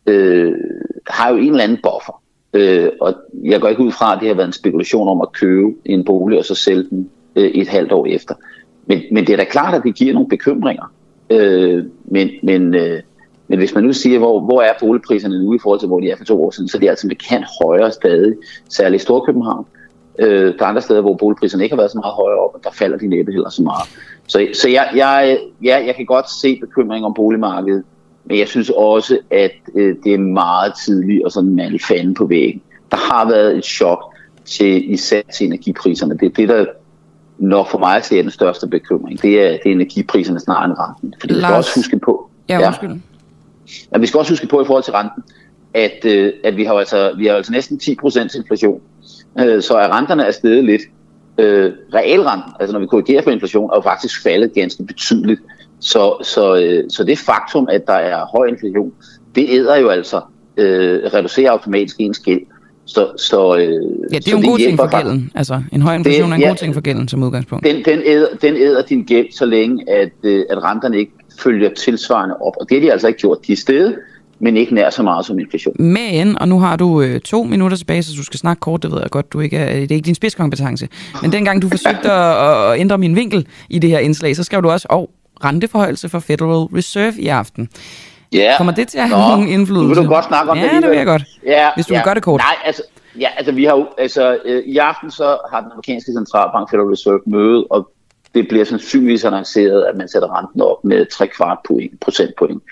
øh, 0.06 0.54
har 1.06 1.30
jo 1.30 1.36
en 1.36 1.50
eller 1.50 1.64
anden 1.64 1.78
buffer. 1.82 2.22
Øh, 2.54 2.88
og 3.00 3.14
jeg 3.44 3.60
går 3.60 3.68
ikke 3.68 3.82
ud 3.82 3.92
fra, 3.92 4.14
at 4.14 4.20
det 4.20 4.28
har 4.28 4.34
været 4.34 4.46
en 4.46 4.52
spekulation 4.52 5.08
om 5.08 5.20
at 5.20 5.32
købe 5.32 5.72
en 5.84 6.04
bolig 6.04 6.38
og 6.38 6.44
så 6.44 6.54
sælge 6.54 6.86
den 6.90 7.10
øh, 7.36 7.44
et 7.44 7.68
halvt 7.68 7.92
år 7.92 8.06
efter. 8.06 8.34
Men, 8.86 9.02
men 9.12 9.26
det 9.26 9.32
er 9.32 9.36
da 9.36 9.44
klart, 9.44 9.74
at 9.74 9.82
det 9.82 9.94
giver 9.94 10.14
nogle 10.14 10.28
bekymringer. 10.28 10.92
Øh, 11.30 11.84
men, 12.04 12.30
men, 12.42 12.74
øh, 12.74 13.02
men 13.51 13.59
hvis 13.59 13.74
man 13.74 13.85
nu 13.85 13.93
siger, 13.93 14.18
hvor, 14.18 14.40
hvor 14.40 14.62
er 14.62 14.72
boligpriserne 14.81 15.44
nu 15.44 15.55
i 15.55 15.59
forhold 15.62 15.81
til, 15.81 15.86
hvor 15.86 16.01
de 16.01 16.10
er 16.10 16.16
for 16.16 16.24
to 16.24 16.44
år 16.44 16.51
siden, 16.51 16.68
så 16.68 16.77
er 16.77 16.81
de 16.81 16.90
altså 16.90 17.06
markant 17.06 17.44
højere 17.62 17.93
stadig, 17.93 18.35
særligt 18.68 19.02
i 19.02 19.05
Storkøbenhavn. 19.05 19.66
Øh, 20.18 20.55
der 20.59 20.64
er 20.64 20.68
andre 20.68 20.82
steder, 20.82 21.01
hvor 21.01 21.14
boligpriserne 21.14 21.64
ikke 21.64 21.74
har 21.74 21.81
været 21.81 21.90
så 21.90 21.98
meget 21.98 22.14
højere 22.14 22.39
op, 22.39 22.55
og 22.55 22.60
der 22.64 22.70
falder 22.72 22.98
de 22.98 23.06
næppe 23.06 23.32
heller 23.32 23.51
så 23.51 23.62
meget. 23.62 23.89
Så, 24.27 24.47
så 24.52 24.68
jeg, 24.68 24.90
jeg, 24.94 25.39
ja, 25.64 25.85
jeg 25.86 25.94
kan 25.97 26.06
godt 26.06 26.31
se 26.31 26.60
bekymring 26.60 27.05
om 27.05 27.14
boligmarkedet, 27.14 27.82
men 28.24 28.39
jeg 28.39 28.48
synes 28.48 28.70
også, 28.77 29.18
at 29.31 29.52
øh, 29.74 29.97
det 30.05 30.14
er 30.14 30.18
meget 30.18 30.72
tidligt 30.85 31.22
at 31.27 31.32
sådan 31.32 31.55
male 31.55 31.78
fanden 31.89 32.14
på 32.14 32.27
væggen. 32.27 32.62
Der 32.90 32.97
har 32.97 33.28
været 33.28 33.56
et 33.56 33.64
chok 33.64 34.14
til 34.44 34.93
især 34.93 35.22
til 35.36 35.47
energipriserne. 35.47 36.16
Det 36.18 36.27
er 36.27 36.31
det, 36.31 36.48
der 36.48 36.66
nok 37.39 37.70
for 37.70 37.78
mig 37.78 37.97
at 37.97 38.05
se 38.05 38.18
er 38.18 38.22
den 38.22 38.31
største 38.31 38.66
bekymring. 38.66 39.22
Det 39.22 39.43
er, 39.43 39.51
det 39.51 39.66
er 39.66 39.70
energipriserne 39.72 40.40
snarere 40.40 40.64
end 40.64 40.74
renten. 40.78 41.14
Fordi 41.20 41.35
vi 41.35 41.40
skal 41.40 41.55
også 41.55 41.72
huske 41.77 41.98
på... 41.98 42.31
Ja, 42.48 42.66
undskyld. 42.66 42.90
Ja, 42.90 42.97
vi 44.01 44.06
skal 44.06 44.18
også 44.18 44.32
huske 44.32 44.47
på 44.47 44.62
i 44.62 44.64
forhold 44.64 44.84
til 44.84 44.92
renten, 44.92 45.22
at, 45.74 46.05
øh, 46.05 46.32
at 46.44 46.56
vi 46.56 46.64
har 46.64 46.74
altså, 46.74 47.14
vi 47.18 47.26
har 47.26 47.34
altså 47.34 47.52
næsten 47.52 47.80
10% 47.82 48.36
inflation. 48.36 48.80
Øh, 49.40 49.62
så 49.62 49.74
er 49.74 49.97
renterne 49.97 50.24
er 50.24 50.30
steget 50.30 50.64
lidt. 50.64 50.82
Øh, 51.38 51.72
realrenten, 51.94 52.52
altså 52.60 52.72
når 52.72 52.80
vi 52.80 52.86
korrigerer 52.86 53.22
for 53.22 53.30
inflation, 53.30 53.70
er 53.70 53.76
jo 53.76 53.80
faktisk 53.80 54.22
faldet 54.22 54.55
ganske 54.55 54.84
betydeligt. 54.84 55.40
Så, 55.80 56.16
så, 56.22 56.56
øh, 56.56 56.90
så 56.90 57.05
det 57.05 57.18
faktum, 57.18 57.68
at 57.70 57.86
der 57.86 57.92
er 57.92 58.26
høj 58.26 58.47
inflation, 58.47 58.92
det 59.34 59.47
æder 59.48 59.76
jo 59.76 59.88
altså, 59.88 60.20
øh, 60.56 61.01
reducerer 61.14 61.51
automatisk 61.51 61.97
ens 61.98 62.18
gæld. 62.18 62.40
Så, 62.84 63.12
så, 63.16 63.56
øh, 63.56 63.62
ja, 64.12 64.18
det 64.18 64.28
er 64.28 64.32
jo 64.32 64.38
en 64.38 64.44
god 64.44 64.59
ting 64.59 64.78
for 64.78 64.97
gælden. 64.97 65.30
Altså, 65.34 65.62
en 65.72 65.82
høj 65.82 65.94
inflation 65.94 66.24
det, 66.24 66.32
er 66.32 66.36
en 66.36 66.40
ja, 66.40 66.48
god 66.48 66.56
ting 66.56 66.74
for 66.74 66.80
gælden 66.80 67.09
som 67.09 67.22
udgangspunkt. 67.22 67.64
Den, 67.64 67.84
den, 67.84 68.01
æder, 68.05 68.28
den 68.42 68.56
æder 68.56 68.82
din 68.82 69.05
gæld, 69.05 69.32
så 69.32 69.44
længe 69.44 69.90
at, 69.90 70.12
øh, 70.22 70.44
at 70.51 70.64
renterne 70.64 70.98
ikke 70.98 71.12
følger 71.42 71.74
tilsvarende 71.74 72.36
op. 72.36 72.54
Og 72.60 72.68
det 72.68 72.76
har 72.76 72.80
de 72.80 72.92
altså 72.92 73.08
ikke 73.08 73.20
gjort. 73.20 73.38
De 73.46 73.52
er 73.52 73.56
men 74.42 74.56
ikke 74.56 74.74
nær 74.74 74.90
så 74.90 75.02
meget 75.02 75.26
som 75.26 75.38
inflation. 75.38 75.74
Men, 75.78 76.38
og 76.38 76.48
nu 76.48 76.60
har 76.60 76.76
du 76.76 77.02
øh, 77.02 77.20
to 77.20 77.42
minutter 77.42 77.76
tilbage, 77.76 78.02
så 78.02 78.12
du 78.16 78.24
skal 78.24 78.38
snakke 78.38 78.60
kort, 78.60 78.82
det 78.82 78.92
ved 78.92 79.00
jeg 79.00 79.10
godt, 79.10 79.32
du 79.32 79.40
ikke 79.40 79.56
er, 79.56 79.72
det 79.72 79.90
er 79.90 79.94
ikke 79.94 80.06
din 80.06 80.14
spidskompetence. 80.14 80.88
Men 81.22 81.32
dengang 81.32 81.62
du 81.62 81.68
forsøgte 81.68 82.12
at, 82.12 82.72
at 82.72 82.80
ændre 82.80 82.98
min 82.98 83.16
vinkel 83.16 83.46
i 83.68 83.78
det 83.78 83.90
her 83.90 83.98
indslag, 83.98 84.36
så 84.36 84.44
skrev 84.44 84.62
du 84.62 84.70
også, 84.70 84.86
og 84.90 85.00
oh, 85.00 85.06
renteforhøjelse 85.44 86.08
for 86.08 86.18
Federal 86.18 86.66
Reserve 86.76 87.14
i 87.18 87.28
aften. 87.28 87.68
Ja. 88.32 88.54
Kommer 88.56 88.74
det 88.74 88.88
til 88.88 88.98
at 88.98 89.08
have 89.08 89.20
Nå, 89.20 89.28
nogen 89.28 89.48
indflydelse? 89.48 89.88
Nu 89.88 89.94
vil 89.94 90.04
du 90.04 90.14
godt 90.14 90.24
snakke 90.24 90.50
om 90.50 90.58
ja, 90.58 90.64
det. 90.64 90.72
Ja, 90.72 90.80
det 90.80 90.90
vil 90.90 90.96
jeg 90.96 91.06
godt. 91.06 91.22
Ja, 91.46 91.68
hvis 91.74 91.86
du 91.86 91.94
ja. 91.94 91.98
vil 91.98 92.04
gøre 92.04 92.14
det 92.14 92.22
kort. 92.22 92.40
Nej, 92.40 92.56
altså, 92.64 92.82
ja, 93.18 93.28
altså 93.36 93.52
vi 93.52 93.64
har 93.64 93.76
jo, 93.76 93.86
altså 93.98 94.38
øh, 94.44 94.62
i 94.66 94.76
aften 94.76 95.10
så 95.10 95.38
har 95.52 95.60
den 95.60 95.70
amerikanske 95.72 96.12
centralbank 96.12 96.70
Federal 96.70 96.88
Reserve 96.88 97.20
møde, 97.26 97.66
og 97.70 97.90
det 98.35 98.48
bliver 98.48 98.65
sandsynligvis 98.65 99.24
annonceret, 99.24 99.85
at 99.85 99.97
man 99.97 100.09
sætter 100.09 100.39
renten 100.39 100.61
op 100.61 100.85
med 100.85 101.07
3 101.07 101.27
kvart 101.27 101.59
point, 101.69 102.01
procentpoint. 102.01 102.62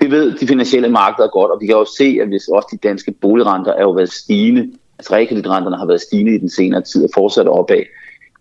Det 0.00 0.10
ved 0.10 0.32
de 0.38 0.46
finansielle 0.46 0.88
markeder 0.88 1.28
godt, 1.28 1.50
og 1.50 1.60
vi 1.60 1.66
kan 1.66 1.76
også 1.76 1.94
se, 1.98 2.18
at 2.22 2.28
hvis 2.28 2.48
også 2.48 2.68
de 2.72 2.88
danske 2.88 3.12
boligrenter 3.12 3.72
er 3.72 3.82
jo 3.82 3.90
været 3.90 4.12
stigende, 4.12 4.72
altså 4.98 5.14
realkreditrenterne 5.14 5.76
har 5.76 5.86
været 5.86 6.00
stigende 6.00 6.34
i 6.34 6.38
den 6.38 6.50
senere 6.50 6.82
tid 6.82 7.04
og 7.04 7.10
fortsat 7.14 7.48
opad. 7.48 7.82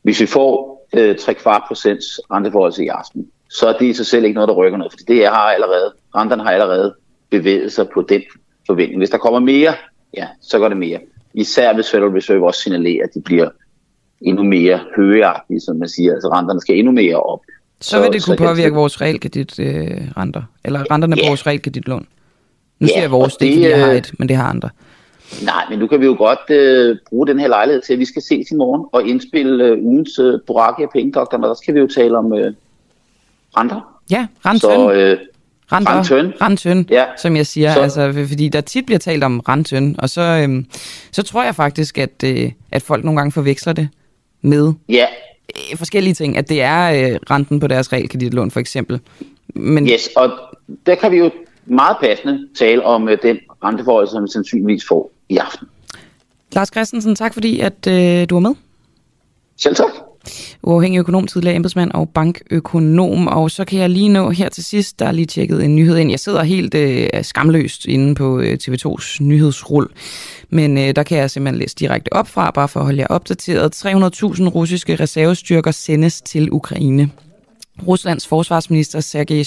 Hvis 0.03 0.21
vi 0.21 0.25
får 0.25 0.87
øh, 0.93 1.15
3 1.15 1.33
kvart 1.33 1.63
procents 1.67 2.05
renteforhold 2.31 2.79
i 2.79 2.87
aften, 2.87 3.27
så 3.49 3.67
er 3.67 3.77
det 3.77 3.85
i 3.85 3.93
sig 3.93 4.05
selv 4.05 4.25
ikke 4.25 4.35
noget, 4.35 4.47
der 4.47 4.55
rykker 4.55 4.77
noget, 4.77 4.93
for 4.93 4.97
det 5.07 5.25
er, 5.25 5.29
har 5.29 5.51
allerede, 5.51 5.93
renterne 6.15 6.43
har 6.43 6.51
allerede 6.51 6.95
bevæget 7.29 7.71
sig 7.71 7.89
på 7.93 8.01
den 8.01 8.21
forventning. 8.67 8.99
Hvis 8.99 9.09
der 9.09 9.17
kommer 9.17 9.39
mere, 9.39 9.73
ja, 10.17 10.27
så 10.41 10.59
går 10.59 10.67
det 10.67 10.77
mere. 10.77 10.99
Især 11.33 11.73
hvis 11.73 11.91
Federal 11.91 12.09
Reserve 12.09 12.45
også 12.47 12.61
signalerer, 12.61 13.03
at 13.03 13.13
de 13.13 13.21
bliver 13.21 13.49
endnu 14.21 14.43
mere 14.43 14.79
højeagtige, 14.95 15.59
som 15.59 15.75
man 15.75 15.89
siger. 15.89 16.13
Altså 16.13 16.29
renterne 16.29 16.61
skal 16.61 16.77
endnu 16.77 16.91
mere 16.91 17.15
op. 17.15 17.39
Så, 17.81 17.89
så 17.89 18.01
vil 18.01 18.13
det 18.13 18.25
kunne 18.25 18.37
så 18.37 18.43
påvirke 18.43 18.75
vores 18.75 19.01
realkredit 19.01 19.59
øh, 19.59 20.01
renter, 20.17 20.43
eller 20.65 20.91
renterne 20.91 21.15
yeah. 21.15 21.25
på 21.25 21.29
vores 21.29 21.47
realkreditlån. 21.47 22.07
Nu 22.79 22.85
yeah, 22.85 22.89
siger 22.89 23.01
jeg 23.01 23.11
vores, 23.11 23.37
det 23.37 23.45
ikke 23.45 23.57
fordi 23.57 23.69
jeg 23.69 23.85
har 23.85 23.91
et, 23.91 24.11
men 24.19 24.29
det 24.29 24.37
har 24.37 24.49
andre. 24.49 24.69
Nej, 25.43 25.63
men 25.69 25.79
nu 25.79 25.87
kan 25.87 25.99
vi 25.99 26.05
jo 26.05 26.15
godt 26.17 26.49
øh, 26.49 26.97
bruge 27.09 27.27
den 27.27 27.39
her 27.39 27.47
lejlighed 27.47 27.81
til, 27.81 27.93
at 27.93 27.99
vi 27.99 28.05
skal 28.05 28.21
ses 28.21 28.51
i 28.51 28.55
morgen 28.55 28.85
og 28.91 29.07
indspille 29.07 29.65
øh, 29.65 29.77
ugens 29.83 30.19
øh, 30.19 30.39
og 30.49 30.89
Pengedoktoren, 30.93 31.43
og 31.43 31.47
der 31.47 31.55
skal 31.55 31.73
vi 31.73 31.79
jo 31.79 31.87
tale 31.87 32.17
om 32.17 32.33
øh, 32.33 32.53
renter. 33.57 33.99
Ja, 34.11 34.27
rentøn. 34.45 34.59
Så, 34.59 34.91
øh, 34.91 35.17
Renter, 35.71 35.91
rentøn. 35.91 36.33
Rentøn, 36.41 36.85
ja. 36.89 37.05
som 37.17 37.35
jeg 37.35 37.45
siger. 37.45 37.73
Så. 37.73 37.79
Altså, 37.79 38.25
fordi 38.27 38.49
der 38.49 38.61
tit 38.61 38.85
bliver 38.85 38.99
talt 38.99 39.23
om 39.23 39.39
rentøn, 39.39 39.95
og 39.97 40.09
så, 40.09 40.21
øhm, 40.21 40.65
så 41.11 41.23
tror 41.23 41.43
jeg 41.43 41.55
faktisk, 41.55 41.97
at, 41.97 42.23
øh, 42.25 42.51
at 42.71 42.81
folk 42.81 43.03
nogle 43.03 43.17
gange 43.17 43.31
forveksler 43.31 43.73
det 43.73 43.89
med 44.41 44.73
ja. 44.89 45.05
øh, 45.55 45.77
forskellige 45.77 46.13
ting. 46.13 46.37
At 46.37 46.49
det 46.49 46.61
er 46.61 47.11
øh, 47.11 47.19
renten 47.31 47.59
på 47.59 47.67
deres 47.67 47.93
realkreditlån, 47.93 48.51
for 48.51 48.59
eksempel. 48.59 48.99
Men, 49.55 49.89
yes, 49.89 50.09
og 50.15 50.31
der 50.85 50.95
kan 50.95 51.11
vi 51.11 51.17
jo 51.17 51.31
meget 51.65 51.97
passende 52.01 52.47
tale 52.57 52.85
om 52.85 53.09
øh, 53.09 53.17
den 53.23 53.37
renteforhold, 53.63 54.07
som 54.07 54.23
vi 54.23 54.27
sandsynligvis 54.31 54.83
får 54.87 55.11
i 55.29 55.37
aften. 55.37 55.67
Lars 56.55 56.67
Christensen, 56.67 57.15
tak 57.15 57.33
fordi 57.33 57.59
at 57.59 57.87
øh, 57.87 58.29
du 58.29 58.35
var 58.35 58.39
med. 58.39 58.55
Selv 59.57 59.75
tak. 59.75 59.91
Uafhængig 60.63 60.99
økonom, 60.99 61.27
tidligere 61.27 61.55
embedsmand 61.55 61.91
og 61.91 62.09
bankøkonom. 62.09 63.27
Og 63.27 63.51
så 63.51 63.65
kan 63.65 63.79
jeg 63.79 63.89
lige 63.89 64.09
nå 64.09 64.29
her 64.29 64.49
til 64.49 64.63
sidst, 64.63 64.99
der 64.99 65.05
er 65.05 65.11
lige 65.11 65.25
tjekket 65.25 65.63
en 65.63 65.75
nyhed 65.75 65.97
ind. 65.97 66.09
Jeg 66.09 66.19
sidder 66.19 66.43
helt 66.43 66.75
øh, 66.75 67.07
skamløst 67.21 67.85
inde 67.85 68.15
på 68.15 68.39
øh, 68.39 68.57
TV2's 68.63 69.23
nyhedsrull. 69.23 69.87
Men 70.49 70.77
øh, 70.77 70.95
der 70.95 71.03
kan 71.03 71.17
jeg 71.17 71.31
simpelthen 71.31 71.59
læse 71.59 71.75
direkte 71.75 72.13
op 72.13 72.27
fra, 72.27 72.51
bare 72.51 72.67
for 72.67 72.79
at 72.79 72.85
holde 72.85 72.99
jer 72.99 73.07
opdateret. 73.07 73.85
300.000 73.85 74.47
russiske 74.47 74.95
reservestyrker 74.95 75.71
sendes 75.71 76.21
til 76.21 76.51
Ukraine. 76.51 77.09
Ruslands 77.87 78.27
forsvarsminister 78.27 78.99
Sergej 78.99 79.43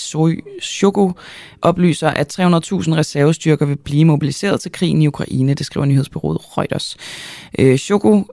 Shoigu 0.60 1.14
oplyser, 1.62 2.08
at 2.08 2.40
300.000 2.40 2.44
reservestyrker 2.94 3.66
vil 3.66 3.76
blive 3.76 4.04
mobiliseret 4.04 4.60
til 4.60 4.72
krigen 4.72 5.02
i 5.02 5.06
Ukraine, 5.06 5.54
det 5.54 5.66
skriver 5.66 5.86
nyhedsbyrået 5.86 6.38
Reuters. 6.58 6.96
Øh, 7.58 7.78
Shoigu 7.78 8.26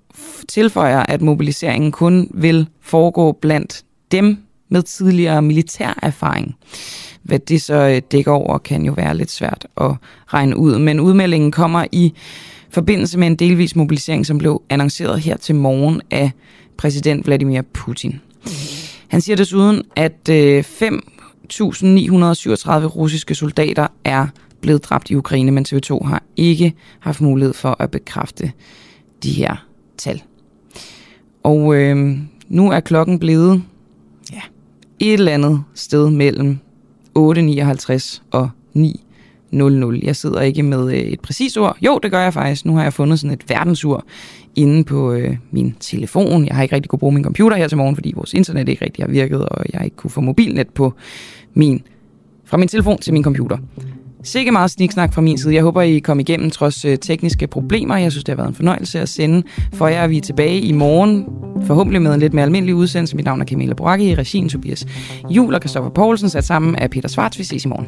tilføjer, 0.47 0.99
at 0.99 1.21
mobiliseringen 1.21 1.91
kun 1.91 2.31
vil 2.33 2.67
foregå 2.81 3.31
blandt 3.31 3.83
dem 4.11 4.37
med 4.69 4.83
tidligere 4.83 5.41
militær 5.41 5.99
erfaring. 6.01 6.55
Hvad 7.23 7.39
det 7.39 7.61
så 7.61 7.73
øh, 7.73 8.01
dækker 8.11 8.31
over, 8.31 8.57
kan 8.57 8.85
jo 8.85 8.93
være 8.93 9.17
lidt 9.17 9.31
svært 9.31 9.67
at 9.81 9.91
regne 10.27 10.57
ud. 10.57 10.79
Men 10.79 10.99
udmeldingen 10.99 11.51
kommer 11.51 11.85
i 11.91 12.13
forbindelse 12.69 13.19
med 13.19 13.27
en 13.27 13.35
delvis 13.35 13.75
mobilisering, 13.75 14.25
som 14.25 14.37
blev 14.37 14.61
annonceret 14.69 15.19
her 15.19 15.37
til 15.37 15.55
morgen 15.55 16.01
af 16.11 16.31
præsident 16.77 17.25
Vladimir 17.25 17.61
Putin. 17.61 18.21
Han 19.07 19.21
siger 19.21 19.35
desuden, 19.35 19.83
at 19.95 20.29
øh, 20.29 20.59
5.937 20.59 20.69
russiske 22.85 23.35
soldater 23.35 23.87
er 24.03 24.27
blevet 24.61 24.83
dræbt 24.83 25.09
i 25.09 25.15
Ukraine, 25.15 25.51
men 25.51 25.65
TV2 25.69 26.05
har 26.05 26.23
ikke 26.35 26.73
haft 26.99 27.21
mulighed 27.21 27.53
for 27.53 27.75
at 27.79 27.91
bekræfte 27.91 28.51
de 29.23 29.31
her 29.31 29.65
tal. 29.97 30.23
Og 31.43 31.75
øh, 31.75 32.17
nu 32.49 32.71
er 32.71 32.79
klokken 32.79 33.19
blevet 33.19 33.63
ja, 34.33 34.41
et 34.99 35.13
eller 35.13 35.31
andet 35.31 35.63
sted 35.73 36.09
mellem 36.09 36.57
8.59 37.17 38.21
og 38.31 38.49
9 38.73 39.05
00. 39.51 39.99
Jeg 40.03 40.15
sidder 40.15 40.41
ikke 40.41 40.63
med 40.63 40.93
øh, 40.93 40.99
et 40.99 41.19
præcist 41.19 41.57
ord. 41.57 41.77
Jo, 41.81 41.99
det 42.03 42.11
gør 42.11 42.21
jeg 42.21 42.33
faktisk. 42.33 42.65
Nu 42.65 42.75
har 42.75 42.83
jeg 42.83 42.93
fundet 42.93 43.19
sådan 43.19 43.33
et 43.33 43.49
verdensur 43.49 44.05
inde 44.55 44.83
på 44.83 45.11
øh, 45.11 45.37
min 45.51 45.75
telefon. 45.79 46.45
Jeg 46.45 46.55
har 46.55 46.63
ikke 46.63 46.75
rigtig 46.75 46.89
kunne 46.89 46.99
bruge 46.99 47.13
min 47.13 47.23
computer 47.23 47.57
her 47.57 47.67
til 47.67 47.77
morgen, 47.77 47.95
fordi 47.95 48.13
vores 48.15 48.33
internet 48.33 48.69
ikke 48.69 48.85
rigtig 48.85 49.05
har 49.05 49.11
virket, 49.11 49.45
og 49.45 49.65
jeg 49.73 49.85
ikke 49.85 49.97
kunne 49.97 50.11
få 50.11 50.21
mobilnet 50.21 50.67
på 50.67 50.93
min, 51.53 51.81
fra 52.45 52.57
min 52.57 52.67
telefon 52.67 52.97
til 52.97 53.13
min 53.13 53.23
computer. 53.23 53.57
Sikke 54.23 54.51
meget 54.51 54.71
sniksnak 54.71 55.13
fra 55.13 55.21
min 55.21 55.37
side. 55.37 55.53
Jeg 55.53 55.63
håber, 55.63 55.81
I 55.81 55.99
kom 55.99 56.19
igennem 56.19 56.51
trods 56.51 56.85
øh, 56.85 56.97
tekniske 56.97 57.47
problemer. 57.47 57.97
Jeg 57.97 58.11
synes, 58.11 58.23
det 58.23 58.31
har 58.31 58.37
været 58.37 58.49
en 58.49 58.55
fornøjelse 58.55 58.99
at 58.99 59.09
sende. 59.09 59.43
For 59.73 59.87
jer 59.87 60.01
er 60.01 60.07
vi 60.07 60.19
tilbage 60.19 60.59
i 60.59 60.71
morgen. 60.71 61.25
Forhåbentlig 61.65 62.01
med 62.01 62.13
en 62.13 62.19
lidt 62.19 62.33
mere 62.33 62.45
almindelig 62.45 62.75
udsendelse. 62.75 63.15
Mit 63.15 63.25
navn 63.25 63.41
er 63.41 63.45
Camilla 63.45 63.73
Boracchi 63.73 64.09
i 64.09 64.15
regien 64.15 64.49
Tobias 64.49 64.87
Jul 65.29 65.53
og 65.53 65.61
Kristoffer 65.61 65.89
Poulsen 65.89 66.29
sat 66.29 66.45
sammen 66.45 66.75
af 66.75 66.89
Peter 66.89 67.09
Svarts. 67.09 67.39
Vi 67.39 67.43
ses 67.43 67.65
i 67.65 67.67
morgen. 67.67 67.87